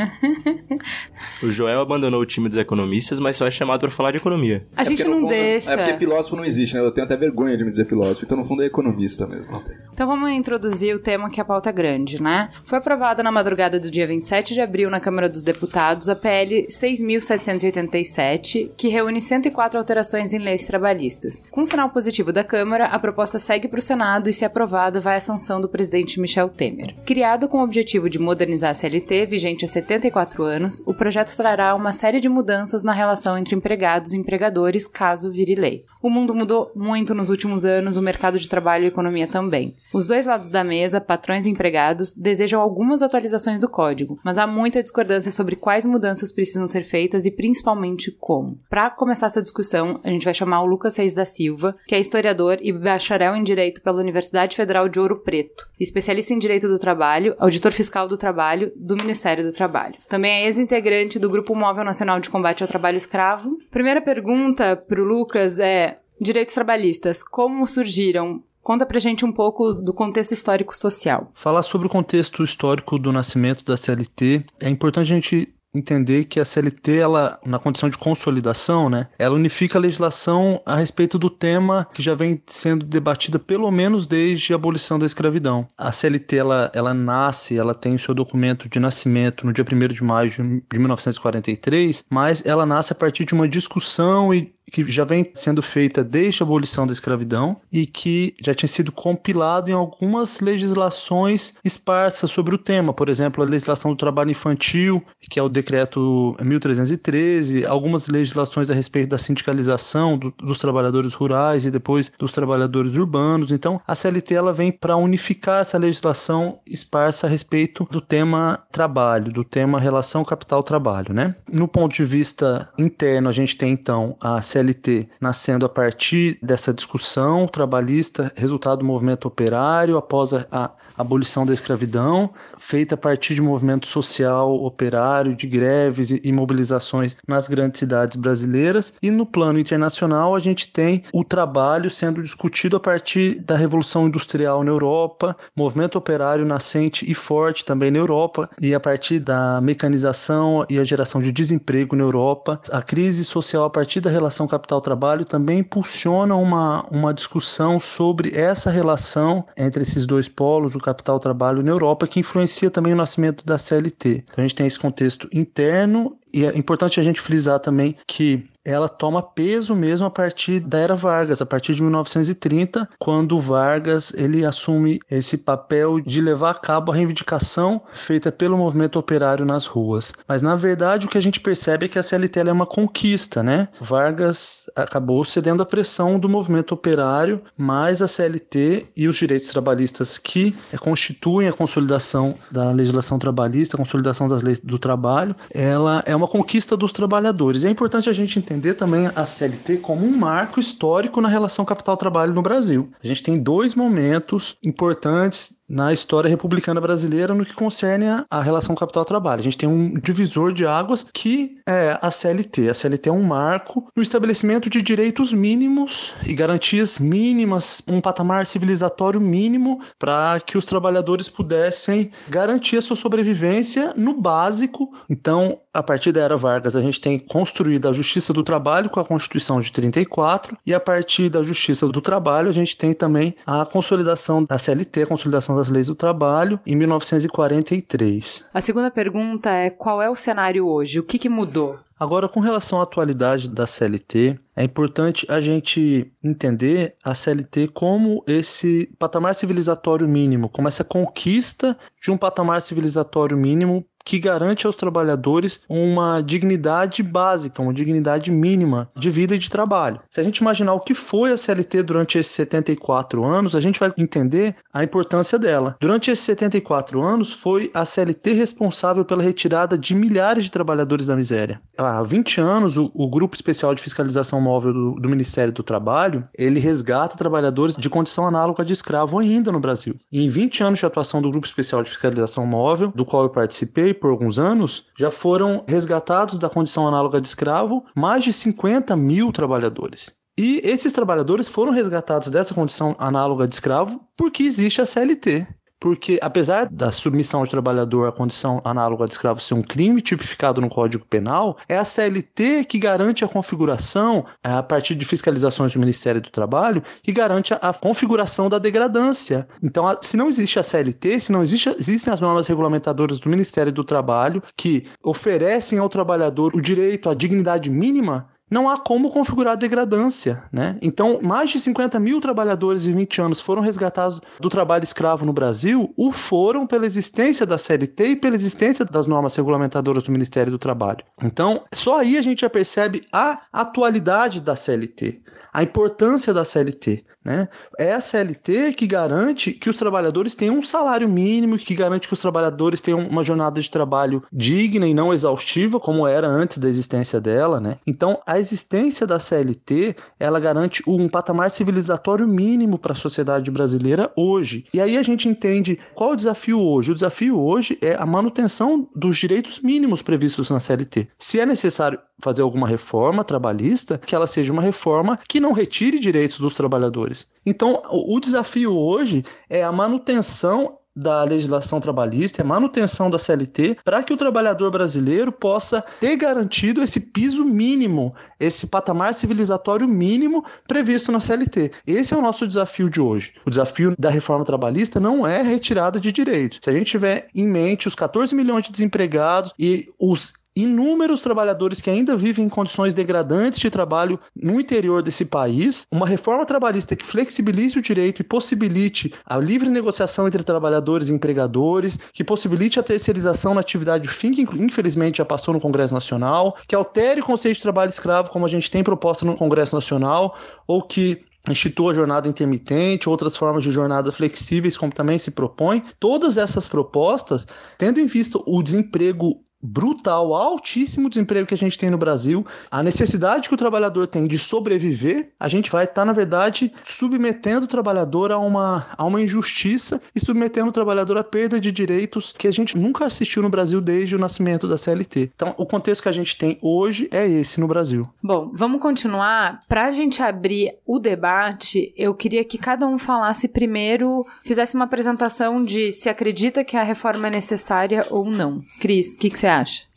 O 1.42 1.50
Joel 1.50 1.80
abandonou 1.80 2.20
o 2.20 2.26
time 2.26 2.48
dos 2.48 2.58
economistas, 2.58 3.18
mas 3.18 3.36
só 3.36 3.46
é 3.46 3.50
chamado 3.50 3.80
para 3.80 3.90
falar 3.90 4.10
de 4.10 4.18
economia. 4.18 4.66
A 4.76 4.82
É 4.82 4.84
gente 4.84 5.04
não 5.04 5.20
fundo, 5.20 5.28
deixa. 5.28 5.72
É 5.72 5.76
porque 5.76 5.98
filósofo 5.98 6.36
não 6.36 6.44
existe, 6.44 6.74
né? 6.74 6.80
Eu 6.80 6.90
tenho 6.90 7.04
até 7.06 7.16
vergonha 7.16 7.56
de 7.56 7.64
me 7.64 7.70
dizer 7.70 7.86
filósofo, 7.86 8.24
então 8.24 8.36
no 8.36 8.44
fundo 8.44 8.62
é 8.62 8.66
economista 8.66 9.26
mesmo. 9.26 9.62
Então 9.92 10.06
vamos 10.06 10.30
introduzir 10.30 10.94
o 10.94 10.98
tema 10.98 11.30
que 11.30 11.40
a 11.40 11.44
pauta 11.44 11.70
é 11.70 11.72
grande, 11.72 12.22
né? 12.22 12.50
Foi 12.66 12.78
aprovada 12.78 13.22
na 13.22 13.30
madrugada 13.32 13.78
do 13.78 13.90
dia 13.90 14.06
27 14.06 14.54
de 14.54 14.60
abril 14.60 14.90
na 14.90 15.00
Câmara 15.00 15.28
dos 15.28 15.42
Deputados 15.42 16.08
a 16.08 16.16
PL 16.16 16.66
6.787, 16.68 18.70
que 18.76 18.88
reúne 18.88 19.20
104 19.20 19.78
alterações 19.78 20.32
em 20.32 20.38
leis 20.38 20.64
trabalhistas. 20.64 21.42
Com 21.50 21.64
sinal 21.64 21.90
positivo 21.90 22.32
da 22.32 22.44
Câmara, 22.44 22.86
a 22.86 22.98
proposta 22.98 23.38
segue 23.38 23.68
para 23.68 23.78
o 23.78 23.82
Senado 23.82 24.28
e, 24.28 24.32
se 24.32 24.44
aprovada, 24.44 25.00
vai 25.00 25.16
à 25.16 25.20
sanção 25.20 25.60
do 25.60 25.68
presidente 25.68 26.20
Michel 26.24 26.48
Temer. 26.48 26.94
Criado 27.04 27.46
com 27.46 27.58
o 27.58 27.62
objetivo 27.62 28.08
de 28.08 28.18
modernizar 28.18 28.70
a 28.70 28.74
CLT, 28.74 29.26
vigente 29.26 29.64
há 29.64 29.68
74 29.68 30.42
anos, 30.42 30.82
o 30.86 30.94
projeto 30.94 31.34
trará 31.36 31.74
uma 31.74 31.92
série 31.92 32.18
de 32.18 32.28
mudanças 32.28 32.82
na 32.82 32.92
relação 32.92 33.36
entre 33.36 33.54
empregados 33.54 34.12
e 34.12 34.16
empregadores, 34.16 34.86
caso 34.86 35.30
vire 35.30 35.54
lei. 35.54 35.84
O 36.04 36.10
mundo 36.10 36.34
mudou 36.34 36.70
muito 36.76 37.14
nos 37.14 37.30
últimos 37.30 37.64
anos, 37.64 37.96
o 37.96 38.02
mercado 38.02 38.38
de 38.38 38.46
trabalho 38.46 38.82
e 38.82 38.84
a 38.84 38.88
economia 38.88 39.26
também. 39.26 39.74
Os 39.90 40.06
dois 40.06 40.26
lados 40.26 40.50
da 40.50 40.62
mesa, 40.62 41.00
patrões 41.00 41.46
e 41.46 41.48
empregados, 41.48 42.12
desejam 42.14 42.60
algumas 42.60 43.00
atualizações 43.00 43.58
do 43.58 43.70
código, 43.70 44.18
mas 44.22 44.36
há 44.36 44.46
muita 44.46 44.82
discordância 44.82 45.32
sobre 45.32 45.56
quais 45.56 45.86
mudanças 45.86 46.30
precisam 46.30 46.68
ser 46.68 46.82
feitas 46.82 47.24
e 47.24 47.30
principalmente 47.30 48.10
como. 48.20 48.58
Para 48.68 48.90
começar 48.90 49.28
essa 49.28 49.40
discussão, 49.40 49.98
a 50.04 50.10
gente 50.10 50.26
vai 50.26 50.34
chamar 50.34 50.60
o 50.60 50.66
Lucas 50.66 50.94
Reis 50.94 51.14
da 51.14 51.24
Silva, 51.24 51.74
que 51.86 51.94
é 51.94 52.00
historiador 52.00 52.58
e 52.60 52.70
bacharel 52.70 53.34
em 53.34 53.42
Direito 53.42 53.80
pela 53.80 54.02
Universidade 54.02 54.56
Federal 54.56 54.90
de 54.90 55.00
Ouro 55.00 55.22
Preto, 55.22 55.66
especialista 55.80 56.34
em 56.34 56.38
Direito 56.38 56.68
do 56.68 56.78
Trabalho, 56.78 57.34
auditor 57.38 57.72
fiscal 57.72 58.06
do 58.06 58.18
trabalho 58.18 58.70
do 58.76 58.94
Ministério 58.94 59.42
do 59.42 59.54
Trabalho. 59.54 59.94
Também 60.06 60.32
é 60.32 60.44
ex-integrante 60.44 61.18
do 61.18 61.30
Grupo 61.30 61.54
Móvel 61.54 61.82
Nacional 61.82 62.20
de 62.20 62.28
Combate 62.28 62.62
ao 62.62 62.68
Trabalho 62.68 62.98
Escravo. 62.98 63.56
Primeira 63.70 64.02
pergunta 64.02 64.76
para 64.76 65.00
o 65.00 65.04
Lucas 65.04 65.58
é: 65.58 65.93
direitos 66.20 66.54
trabalhistas, 66.54 67.22
como 67.22 67.66
surgiram? 67.66 68.42
Conta 68.62 68.86
pra 68.86 68.98
gente 68.98 69.24
um 69.24 69.32
pouco 69.32 69.74
do 69.74 69.92
contexto 69.92 70.32
histórico 70.32 70.74
social. 70.74 71.30
Falar 71.34 71.62
sobre 71.62 71.86
o 71.86 71.90
contexto 71.90 72.42
histórico 72.42 72.98
do 72.98 73.12
nascimento 73.12 73.62
da 73.64 73.76
CLT, 73.76 74.44
é 74.58 74.70
importante 74.70 75.12
a 75.12 75.14
gente 75.14 75.54
entender 75.74 76.24
que 76.24 76.38
a 76.38 76.44
CLT, 76.44 76.96
ela, 76.96 77.38
na 77.44 77.58
condição 77.58 77.90
de 77.90 77.98
consolidação, 77.98 78.88
né, 78.88 79.08
ela 79.18 79.34
unifica 79.34 79.76
a 79.76 79.80
legislação 79.80 80.62
a 80.64 80.76
respeito 80.76 81.18
do 81.18 81.28
tema 81.28 81.86
que 81.92 82.00
já 82.00 82.14
vem 82.14 82.40
sendo 82.46 82.86
debatida 82.86 83.38
pelo 83.38 83.70
menos 83.70 84.06
desde 84.06 84.52
a 84.52 84.56
abolição 84.56 84.98
da 84.98 85.06
escravidão. 85.06 85.66
A 85.76 85.90
CLT, 85.90 86.36
ela, 86.36 86.70
ela 86.74 86.94
nasce, 86.94 87.58
ela 87.58 87.74
tem 87.74 87.96
o 87.96 87.98
seu 87.98 88.14
documento 88.14 88.68
de 88.68 88.78
nascimento 88.78 89.44
no 89.44 89.52
dia 89.52 89.64
1º 89.64 89.92
de 89.92 90.04
maio 90.04 90.30
de 90.30 90.40
1943, 90.78 92.04
mas 92.08 92.46
ela 92.46 92.64
nasce 92.64 92.92
a 92.92 92.96
partir 92.96 93.24
de 93.24 93.34
uma 93.34 93.48
discussão 93.48 94.32
e 94.32 94.53
que 94.70 94.90
já 94.90 95.04
vem 95.04 95.30
sendo 95.34 95.62
feita 95.62 96.02
desde 96.02 96.42
a 96.42 96.46
abolição 96.46 96.86
da 96.86 96.92
escravidão 96.92 97.56
e 97.72 97.86
que 97.86 98.34
já 98.42 98.54
tinha 98.54 98.68
sido 98.68 98.90
compilado 98.90 99.70
em 99.70 99.72
algumas 99.72 100.40
legislações 100.40 101.54
esparsas 101.64 102.30
sobre 102.30 102.54
o 102.54 102.58
tema, 102.58 102.92
por 102.92 103.08
exemplo, 103.08 103.42
a 103.42 103.46
legislação 103.46 103.90
do 103.92 103.96
trabalho 103.96 104.30
infantil, 104.30 105.02
que 105.20 105.38
é 105.38 105.42
o 105.42 105.48
decreto 105.48 106.34
1313, 106.40 107.64
algumas 107.66 108.08
legislações 108.08 108.70
a 108.70 108.74
respeito 108.74 109.10
da 109.10 109.18
sindicalização 109.18 110.18
do- 110.18 110.32
dos 110.42 110.58
trabalhadores 110.58 111.14
rurais 111.14 111.64
e 111.66 111.70
depois 111.70 112.10
dos 112.18 112.32
trabalhadores 112.32 112.96
urbanos. 112.96 113.52
Então, 113.52 113.80
a 113.86 113.94
CLT 113.94 114.34
ela 114.34 114.52
vem 114.52 114.72
para 114.72 114.96
unificar 114.96 115.60
essa 115.62 115.78
legislação 115.78 116.58
esparsa 116.66 117.26
a 117.26 117.30
respeito 117.30 117.86
do 117.90 118.00
tema 118.00 118.60
trabalho, 118.72 119.32
do 119.32 119.44
tema 119.44 119.78
relação 119.80 120.24
capital-trabalho, 120.24 121.12
né? 121.14 121.34
No 121.50 121.68
ponto 121.68 121.94
de 121.94 122.04
vista 122.04 122.68
interno, 122.78 123.28
a 123.28 123.32
gente 123.32 123.56
tem 123.56 123.72
então 123.72 124.16
a 124.20 124.40
CLT 124.54 125.08
nascendo 125.20 125.66
a 125.66 125.68
partir 125.68 126.38
dessa 126.42 126.72
discussão 126.72 127.46
trabalhista, 127.46 128.32
resultado 128.36 128.78
do 128.78 128.84
movimento 128.84 129.26
operário 129.26 129.96
após 129.96 130.32
a, 130.32 130.46
a 130.50 130.70
abolição 130.96 131.44
da 131.44 131.52
escravidão, 131.52 132.30
feita 132.58 132.94
a 132.94 132.98
partir 132.98 133.34
de 133.34 133.42
movimento 133.42 133.86
social 133.86 134.54
operário, 134.54 135.34
de 135.34 135.46
greves 135.46 136.10
e, 136.10 136.32
mobilizações 136.32 137.16
nas 137.26 137.48
grandes 137.48 137.78
cidades 137.78 138.16
brasileiras. 138.16 138.94
E 139.02 139.10
no 139.10 139.26
plano 139.26 139.58
internacional, 139.58 140.34
a 140.34 140.40
gente 140.40 140.72
tem 140.72 141.04
o 141.12 141.24
trabalho 141.24 141.90
sendo 141.90 142.22
discutido 142.22 142.76
a 142.76 142.80
partir 142.80 143.40
da 143.40 143.56
Revolução 143.56 144.06
Industrial 144.06 144.62
na 144.62 144.70
Europa, 144.70 145.36
movimento 145.56 145.96
operário 145.96 146.44
nascente 146.44 147.10
e 147.10 147.14
forte 147.14 147.64
também 147.64 147.90
na 147.90 147.98
Europa, 147.98 148.48
e 148.60 148.74
a 148.74 148.80
partir 148.80 149.18
da 149.18 149.60
mecanização 149.60 150.64
e 150.68 150.78
a 150.78 150.84
geração 150.84 151.20
de 151.20 151.32
desemprego 151.32 151.96
na 151.96 152.04
Europa, 152.04 152.60
a 152.70 152.82
crise 152.82 153.24
social 153.24 153.64
a 153.64 153.70
partir 153.70 154.00
da 154.00 154.10
relação 154.10 154.43
capital-trabalho 154.48 155.24
também 155.24 155.60
impulsiona 155.60 156.34
uma, 156.34 156.84
uma 156.90 157.12
discussão 157.12 157.78
sobre 157.80 158.38
essa 158.38 158.70
relação 158.70 159.44
entre 159.56 159.82
esses 159.82 160.06
dois 160.06 160.28
polos, 160.28 160.74
o 160.74 160.80
capital-trabalho 160.80 161.62
na 161.62 161.70
Europa, 161.70 162.06
que 162.06 162.20
influencia 162.20 162.70
também 162.70 162.92
o 162.92 162.96
nascimento 162.96 163.44
da 163.44 163.58
CLT. 163.58 164.24
Então 164.30 164.36
a 164.38 164.42
gente 164.42 164.54
tem 164.54 164.66
esse 164.66 164.78
contexto 164.78 165.28
interno 165.32 166.16
e 166.34 166.44
é 166.44 166.58
importante 166.58 166.98
a 166.98 167.02
gente 167.02 167.20
frisar 167.20 167.60
também 167.60 167.96
que 168.06 168.48
ela 168.64 168.88
toma 168.88 169.22
peso 169.22 169.74
mesmo 169.74 170.06
a 170.06 170.10
partir 170.10 170.58
da 170.58 170.78
era 170.78 170.96
Vargas, 170.96 171.42
a 171.42 171.46
partir 171.46 171.74
de 171.74 171.82
1930, 171.82 172.88
quando 172.98 173.38
Vargas 173.38 174.12
ele 174.14 174.44
assume 174.44 175.00
esse 175.10 175.38
papel 175.38 176.00
de 176.00 176.20
levar 176.20 176.50
a 176.50 176.54
cabo 176.54 176.90
a 176.90 176.94
reivindicação 176.94 177.82
feita 177.92 178.32
pelo 178.32 178.56
movimento 178.56 178.98
operário 178.98 179.44
nas 179.44 179.66
ruas. 179.66 180.14
Mas 180.26 180.40
na 180.40 180.56
verdade 180.56 181.06
o 181.06 181.10
que 181.10 181.18
a 181.18 181.22
gente 181.22 181.40
percebe 181.40 181.86
é 181.86 181.88
que 181.88 181.98
a 181.98 182.02
CLT 182.02 182.40
é 182.40 182.52
uma 182.52 182.66
conquista, 182.66 183.42
né? 183.42 183.68
Vargas 183.80 184.64
acabou 184.74 185.24
cedendo 185.24 185.62
à 185.62 185.66
pressão 185.66 186.18
do 186.18 186.28
movimento 186.28 186.72
operário, 186.72 187.42
mas 187.56 188.00
a 188.00 188.08
CLT 188.08 188.86
e 188.96 189.06
os 189.06 189.16
direitos 189.16 189.50
trabalhistas 189.50 190.16
que 190.16 190.54
constituem 190.80 191.48
a 191.48 191.52
consolidação 191.52 192.34
da 192.50 192.70
legislação 192.72 193.18
trabalhista, 193.18 193.76
a 193.76 193.78
consolidação 193.78 194.26
das 194.26 194.42
leis 194.42 194.60
do 194.60 194.78
trabalho, 194.78 195.36
ela 195.52 196.02
é 196.06 196.16
uma 196.16 196.23
conquista 196.28 196.76
dos 196.76 196.92
trabalhadores. 196.92 197.64
É 197.64 197.70
importante 197.70 198.08
a 198.08 198.12
gente 198.12 198.38
entender 198.38 198.74
também 198.74 199.10
a 199.14 199.26
CLT 199.26 199.78
como 199.78 200.06
um 200.06 200.16
marco 200.16 200.60
histórico 200.60 201.20
na 201.20 201.28
relação 201.28 201.64
capital-trabalho 201.64 202.32
no 202.32 202.42
Brasil. 202.42 202.90
A 203.02 203.06
gente 203.06 203.22
tem 203.22 203.38
dois 203.38 203.74
momentos 203.74 204.56
importantes 204.62 205.63
na 205.74 205.92
história 205.92 206.28
republicana 206.28 206.80
brasileira 206.80 207.34
no 207.34 207.44
que 207.44 207.52
concerne 207.52 208.06
a, 208.30 208.40
relação 208.40 208.76
capital-trabalho. 208.76 209.40
A 209.40 209.42
gente 209.42 209.58
tem 209.58 209.68
um 209.68 209.94
divisor 209.94 210.52
de 210.52 210.64
águas 210.64 211.04
que 211.12 211.58
é 211.66 211.98
a 212.00 212.12
CLT. 212.12 212.70
A 212.70 212.74
CLT 212.74 213.08
é 213.08 213.12
um 213.12 213.24
marco 213.24 213.88
no 213.96 214.02
estabelecimento 214.02 214.70
de 214.70 214.80
direitos 214.80 215.32
mínimos 215.32 216.12
e 216.24 216.32
garantias 216.32 216.98
mínimas, 216.98 217.82
um 217.88 218.00
patamar 218.00 218.46
civilizatório 218.46 219.20
mínimo 219.20 219.80
para 219.98 220.38
que 220.38 220.56
os 220.56 220.64
trabalhadores 220.64 221.28
pudessem 221.28 222.12
garantir 222.28 222.76
a 222.76 222.82
sua 222.82 222.96
sobrevivência 222.96 223.92
no 223.96 224.14
básico. 224.14 224.94
Então, 225.10 225.58
a 225.72 225.82
partir 225.82 226.12
da 226.12 226.20
era 226.20 226.36
Vargas, 226.36 226.76
a 226.76 226.82
gente 226.82 227.00
tem 227.00 227.18
construído 227.18 227.88
a 227.88 227.92
Justiça 227.92 228.32
do 228.32 228.44
Trabalho 228.44 228.88
com 228.88 229.00
a 229.00 229.04
Constituição 229.04 229.60
de 229.60 229.72
34 229.72 230.56
e 230.64 230.72
a 230.72 230.78
partir 230.78 231.28
da 231.28 231.42
Justiça 231.42 231.88
do 231.88 232.00
Trabalho, 232.00 232.48
a 232.48 232.52
gente 232.52 232.76
tem 232.76 232.94
também 232.94 233.34
a 233.44 233.66
consolidação 233.66 234.44
da 234.44 234.56
CLT, 234.56 235.02
a 235.02 235.06
consolidação 235.06 235.63
das 235.64 235.70
Leis 235.70 235.86
do 235.86 235.94
Trabalho, 235.94 236.60
em 236.66 236.76
1943. 236.76 238.50
A 238.52 238.60
segunda 238.60 238.90
pergunta 238.90 239.50
é: 239.50 239.70
qual 239.70 240.02
é 240.02 240.10
o 240.10 240.16
cenário 240.16 240.66
hoje? 240.66 241.00
O 241.00 241.02
que, 241.02 241.18
que 241.18 241.28
mudou? 241.28 241.78
Agora, 241.98 242.28
com 242.28 242.40
relação 242.40 242.80
à 242.80 242.82
atualidade 242.82 243.48
da 243.48 243.66
CLT, 243.66 244.36
é 244.56 244.64
importante 244.64 245.24
a 245.30 245.40
gente 245.40 246.12
entender 246.22 246.96
a 247.02 247.14
CLT 247.14 247.68
como 247.68 248.22
esse 248.26 248.92
patamar 248.98 249.34
civilizatório 249.34 250.06
mínimo, 250.06 250.48
como 250.48 250.68
essa 250.68 250.84
conquista 250.84 251.78
de 252.02 252.10
um 252.10 252.16
patamar 252.16 252.60
civilizatório 252.60 253.36
mínimo 253.36 253.86
que 254.04 254.18
garante 254.18 254.66
aos 254.66 254.76
trabalhadores 254.76 255.62
uma 255.68 256.20
dignidade 256.20 257.02
básica, 257.02 257.62
uma 257.62 257.72
dignidade 257.72 258.30
mínima 258.30 258.90
de 258.96 259.10
vida 259.10 259.34
e 259.34 259.38
de 259.38 259.48
trabalho. 259.48 260.00
Se 260.10 260.20
a 260.20 260.24
gente 260.24 260.38
imaginar 260.38 260.74
o 260.74 260.80
que 260.80 260.94
foi 260.94 261.32
a 261.32 261.36
CLT 261.36 261.82
durante 261.82 262.18
esses 262.18 262.32
74 262.32 263.24
anos, 263.24 263.56
a 263.56 263.60
gente 263.60 263.80
vai 263.80 263.92
entender 263.96 264.54
a 264.72 264.84
importância 264.84 265.38
dela. 265.38 265.76
Durante 265.80 266.10
esses 266.10 266.24
74 266.24 267.02
anos, 267.02 267.32
foi 267.32 267.70
a 267.72 267.84
CLT 267.84 268.32
responsável 268.32 269.04
pela 269.04 269.22
retirada 269.22 269.78
de 269.78 269.94
milhares 269.94 270.44
de 270.44 270.50
trabalhadores 270.50 271.06
da 271.06 271.16
miséria. 271.16 271.60
Há 271.78 272.02
20 272.02 272.40
anos, 272.40 272.76
o, 272.76 272.90
o 272.94 273.08
Grupo 273.08 273.34
Especial 273.34 273.74
de 273.74 273.82
Fiscalização 273.82 274.40
Móvel 274.40 274.72
do, 274.72 274.94
do 274.94 275.08
Ministério 275.08 275.52
do 275.52 275.62
Trabalho, 275.62 276.28
ele 276.36 276.60
resgata 276.60 277.16
trabalhadores 277.16 277.76
de 277.76 277.88
condição 277.88 278.26
análoga 278.26 278.64
de 278.64 278.72
escravo 278.72 279.18
ainda 279.18 279.50
no 279.50 279.60
Brasil. 279.60 279.94
E 280.12 280.22
em 280.22 280.28
20 280.28 280.62
anos 280.62 280.78
de 280.78 280.86
atuação 280.86 281.22
do 281.22 281.30
Grupo 281.30 281.46
Especial 281.46 281.82
de 281.82 281.90
Fiscalização 281.90 282.46
Móvel, 282.46 282.92
do 282.94 283.04
qual 283.04 283.24
eu 283.24 283.30
participei, 283.30 283.93
por 283.94 284.10
alguns 284.10 284.38
anos, 284.38 284.86
já 284.98 285.10
foram 285.10 285.64
resgatados 285.66 286.38
da 286.38 286.50
condição 286.50 286.86
análoga 286.86 287.20
de 287.20 287.28
escravo 287.28 287.84
mais 287.94 288.24
de 288.24 288.32
50 288.32 288.96
mil 288.96 289.32
trabalhadores. 289.32 290.10
E 290.36 290.60
esses 290.64 290.92
trabalhadores 290.92 291.48
foram 291.48 291.72
resgatados 291.72 292.28
dessa 292.28 292.52
condição 292.54 292.96
análoga 292.98 293.46
de 293.46 293.54
escravo 293.54 294.00
porque 294.16 294.42
existe 294.42 294.80
a 294.80 294.86
CLT 294.86 295.46
porque 295.84 296.18
apesar 296.22 296.66
da 296.70 296.90
submissão 296.90 297.44
de 297.44 297.50
trabalhador 297.50 298.08
à 298.08 298.12
condição 298.12 298.58
análoga 298.64 299.04
de 299.04 299.12
escravo 299.12 299.38
ser 299.38 299.52
um 299.52 299.60
crime 299.60 300.00
tipificado 300.00 300.58
no 300.58 300.70
Código 300.70 301.04
Penal, 301.04 301.58
é 301.68 301.76
a 301.76 301.84
CLT 301.84 302.64
que 302.64 302.78
garante 302.78 303.22
a 303.22 303.28
configuração, 303.28 304.24
é, 304.42 304.50
a 304.50 304.62
partir 304.62 304.94
de 304.94 305.04
fiscalizações 305.04 305.74
do 305.74 305.78
Ministério 305.78 306.22
do 306.22 306.30
Trabalho, 306.30 306.82
que 307.02 307.12
garante 307.12 307.52
a, 307.52 307.74
configuração 307.74 308.48
da 308.48 308.58
degradância. 308.58 309.46
Então, 309.62 309.84
se 310.00 310.16
não 310.16 310.30
existe 310.30 310.58
a 310.58 310.62
CLT, 310.62 311.20
se 311.20 311.30
não 311.30 311.42
existe, 311.42 311.68
existem 311.78 312.10
as 312.10 312.18
normas 312.18 312.46
regulamentadoras 312.46 313.20
do 313.20 313.28
Ministério 313.28 313.70
do 313.70 313.84
Trabalho 313.84 314.42
que 314.56 314.86
oferecem 315.02 315.78
ao 315.78 315.90
trabalhador 315.90 316.56
o 316.56 316.62
direito 316.62 317.10
à 317.10 317.14
dignidade 317.14 317.68
mínima, 317.68 318.30
não 318.54 318.68
há 318.68 318.78
como 318.78 319.10
configurar 319.10 319.56
degradância, 319.56 320.44
né? 320.52 320.78
Então, 320.80 321.18
mais 321.20 321.50
de 321.50 321.60
50 321.60 321.98
mil 321.98 322.20
trabalhadores 322.20 322.86
em 322.86 322.92
20 322.92 323.20
anos 323.20 323.40
foram 323.40 323.60
resgatados 323.60 324.20
do 324.38 324.48
trabalho 324.48 324.84
escravo 324.84 325.26
no 325.26 325.32
Brasil, 325.32 325.92
o 325.96 326.12
foram 326.12 326.64
pela 326.64 326.86
existência 326.86 327.44
da 327.44 327.58
CLT 327.58 328.06
e 328.10 328.16
pela 328.16 328.36
existência 328.36 328.84
das 328.84 329.08
normas 329.08 329.34
regulamentadoras 329.34 330.04
do 330.04 330.12
Ministério 330.12 330.52
do 330.52 330.58
Trabalho. 330.58 331.04
Então, 331.20 331.64
só 331.72 331.98
aí 331.98 332.16
a 332.16 332.22
gente 332.22 332.42
já 332.42 332.48
percebe 332.48 333.04
a 333.12 333.40
atualidade 333.52 334.40
da 334.40 334.54
CLT, 334.54 335.20
a 335.52 335.64
importância 335.64 336.32
da 336.32 336.44
CLT. 336.44 337.04
Né? 337.24 337.48
É 337.78 337.94
a 337.94 338.00
CLT 338.00 338.74
que 338.74 338.86
garante 338.86 339.52
que 339.52 339.70
os 339.70 339.76
trabalhadores 339.76 340.34
tenham 340.34 340.58
um 340.58 340.62
salário 340.62 341.08
mínimo, 341.08 341.56
que 341.56 341.74
garante 341.74 342.06
que 342.06 342.14
os 342.14 342.20
trabalhadores 342.20 342.80
tenham 342.80 343.00
uma 343.00 343.24
jornada 343.24 343.60
de 343.60 343.70
trabalho 343.70 344.22
digna 344.32 344.86
e 344.86 344.92
não 344.92 345.12
exaustiva, 345.12 345.80
como 345.80 346.06
era 346.06 346.28
antes 346.28 346.58
da 346.58 346.68
existência 346.68 347.20
dela. 347.20 347.58
Né? 347.60 347.76
Então, 347.86 348.20
a 348.26 348.38
existência 348.38 349.06
da 349.06 349.18
CLT 349.18 349.96
ela 350.20 350.38
garante 350.38 350.82
um 350.86 351.08
patamar 351.08 351.50
civilizatório 351.50 352.28
mínimo 352.28 352.78
para 352.78 352.92
a 352.92 352.96
sociedade 352.96 353.50
brasileira 353.50 354.12
hoje. 354.16 354.66
E 354.74 354.80
aí 354.80 354.98
a 354.98 355.02
gente 355.02 355.28
entende 355.28 355.78
qual 355.94 356.12
o 356.12 356.16
desafio 356.16 356.60
hoje. 356.60 356.90
O 356.90 356.94
desafio 356.94 357.40
hoje 357.40 357.78
é 357.80 357.94
a 357.94 358.04
manutenção 358.04 358.88
dos 358.94 359.16
direitos 359.16 359.60
mínimos 359.60 360.02
previstos 360.02 360.50
na 360.50 360.60
CLT. 360.60 361.08
Se 361.18 361.40
é 361.40 361.46
necessário 361.46 361.98
fazer 362.20 362.42
alguma 362.42 362.66
reforma 362.66 363.24
trabalhista, 363.24 363.98
que 363.98 364.14
ela 364.14 364.26
seja 364.26 364.52
uma 364.52 364.62
reforma 364.62 365.18
que 365.28 365.40
não 365.40 365.52
retire 365.52 365.98
direitos 365.98 366.38
dos 366.38 366.54
trabalhadores. 366.54 367.13
Então, 367.44 367.82
o 367.90 368.18
desafio 368.20 368.74
hoje 368.74 369.24
é 369.48 369.62
a 369.62 369.72
manutenção 369.72 370.78
da 370.96 371.24
legislação 371.24 371.80
trabalhista, 371.80 372.40
é 372.40 372.44
a 372.44 372.46
manutenção 372.46 373.10
da 373.10 373.18
CLT, 373.18 373.78
para 373.84 374.02
que 374.02 374.12
o 374.12 374.16
trabalhador 374.16 374.70
brasileiro 374.70 375.32
possa 375.32 375.82
ter 375.98 376.16
garantido 376.16 376.82
esse 376.82 377.00
piso 377.00 377.44
mínimo, 377.44 378.14
esse 378.38 378.68
patamar 378.68 379.12
civilizatório 379.14 379.88
mínimo 379.88 380.44
previsto 380.68 381.10
na 381.10 381.18
CLT. 381.18 381.72
Esse 381.86 382.14
é 382.14 382.16
o 382.16 382.22
nosso 382.22 382.46
desafio 382.46 382.88
de 382.88 383.00
hoje. 383.00 383.34
O 383.44 383.50
desafio 383.50 383.94
da 383.98 384.08
reforma 384.08 384.44
trabalhista 384.44 385.00
não 385.00 385.26
é 385.26 385.42
retirada 385.42 385.98
de 385.98 386.12
direitos. 386.12 386.60
Se 386.62 386.70
a 386.70 386.72
gente 386.72 386.86
tiver 386.86 387.28
em 387.34 387.46
mente 387.46 387.88
os 387.88 387.94
14 387.94 388.34
milhões 388.34 388.64
de 388.64 388.72
desempregados 388.72 389.52
e 389.58 389.88
os 389.98 390.43
inúmeros 390.56 391.22
trabalhadores 391.22 391.80
que 391.80 391.90
ainda 391.90 392.16
vivem 392.16 392.46
em 392.46 392.48
condições 392.48 392.94
degradantes 392.94 393.60
de 393.60 393.70
trabalho 393.70 394.20
no 394.34 394.60
interior 394.60 395.02
desse 395.02 395.24
país, 395.24 395.86
uma 395.90 396.06
reforma 396.06 396.46
trabalhista 396.46 396.94
que 396.94 397.04
flexibilize 397.04 397.78
o 397.78 397.82
direito 397.82 398.20
e 398.20 398.24
possibilite 398.24 399.12
a 399.26 399.36
livre 399.36 399.68
negociação 399.68 400.26
entre 400.28 400.44
trabalhadores 400.44 401.08
e 401.08 401.12
empregadores, 401.12 401.98
que 402.12 402.22
possibilite 402.22 402.78
a 402.78 402.82
terceirização 402.82 403.54
na 403.54 403.60
atividade 403.60 404.06
fim, 404.08 404.32
que 404.32 404.42
infelizmente 404.42 405.18
já 405.18 405.24
passou 405.24 405.52
no 405.52 405.60
Congresso 405.60 405.92
Nacional, 405.92 406.56
que 406.68 406.74
altere 406.74 407.20
o 407.20 407.24
conceito 407.24 407.56
de 407.56 407.62
trabalho 407.62 407.90
escravo, 407.90 408.30
como 408.30 408.46
a 408.46 408.48
gente 408.48 408.70
tem 408.70 408.84
proposto 408.84 409.26
no 409.26 409.36
Congresso 409.36 409.74
Nacional, 409.74 410.36
ou 410.66 410.82
que 410.82 411.24
institua 411.48 411.92
jornada 411.92 412.28
intermitente, 412.28 413.08
outras 413.08 413.36
formas 413.36 413.62
de 413.64 413.70
jornada 413.70 414.10
flexíveis, 414.10 414.78
como 414.78 414.92
também 414.92 415.18
se 415.18 415.30
propõe. 415.30 415.82
Todas 416.00 416.36
essas 416.36 416.66
propostas, 416.66 417.46
tendo 417.76 418.00
em 418.00 418.06
vista 418.06 418.38
o 418.46 418.62
desemprego 418.62 419.44
brutal, 419.64 420.34
altíssimo 420.34 421.08
desemprego 421.08 421.46
que 421.46 421.54
a 421.54 421.58
gente 421.58 421.78
tem 421.78 421.88
no 421.88 421.96
Brasil, 421.96 422.46
a 422.70 422.82
necessidade 422.82 423.48
que 423.48 423.54
o 423.54 423.58
trabalhador 423.58 424.06
tem 424.06 424.26
de 424.26 424.36
sobreviver, 424.36 425.30
a 425.40 425.48
gente 425.48 425.70
vai 425.70 425.84
estar, 425.84 426.02
tá, 426.02 426.04
na 426.04 426.12
verdade, 426.12 426.70
submetendo 426.84 427.64
o 427.64 427.68
trabalhador 427.68 428.30
a 428.30 428.38
uma, 428.38 428.86
a 428.96 429.04
uma 429.04 429.22
injustiça 429.22 430.02
e 430.14 430.20
submetendo 430.20 430.68
o 430.68 430.72
trabalhador 430.72 431.16
à 431.16 431.24
perda 431.24 431.58
de 431.58 431.72
direitos 431.72 432.34
que 432.36 432.46
a 432.46 432.52
gente 432.52 432.76
nunca 432.76 433.06
assistiu 433.06 433.42
no 433.42 433.48
Brasil 433.48 433.80
desde 433.80 434.14
o 434.14 434.18
nascimento 434.18 434.68
da 434.68 434.76
CLT. 434.76 435.30
Então, 435.34 435.54
o 435.56 435.64
contexto 435.64 436.02
que 436.02 436.08
a 436.10 436.12
gente 436.12 436.36
tem 436.36 436.58
hoje 436.60 437.08
é 437.10 437.26
esse 437.26 437.58
no 437.58 437.66
Brasil. 437.66 438.06
Bom, 438.22 438.50
vamos 438.52 438.82
continuar. 438.82 439.62
Para 439.66 439.86
a 439.86 439.92
gente 439.92 440.22
abrir 440.22 440.72
o 440.86 440.98
debate, 440.98 441.94
eu 441.96 442.14
queria 442.14 442.44
que 442.44 442.58
cada 442.58 442.86
um 442.86 442.98
falasse 442.98 443.48
primeiro, 443.48 444.24
fizesse 444.44 444.74
uma 444.74 444.84
apresentação 444.84 445.64
de 445.64 445.90
se 445.90 446.10
acredita 446.10 446.62
que 446.64 446.76
a 446.76 446.82
reforma 446.82 447.28
é 447.28 447.30
necessária 447.30 448.06
ou 448.10 448.26
não. 448.26 448.58
Cris, 448.80 449.16
o 449.16 449.18
que, 449.18 449.30
que 449.30 449.38
você 449.38 449.46
acha? 449.46 449.53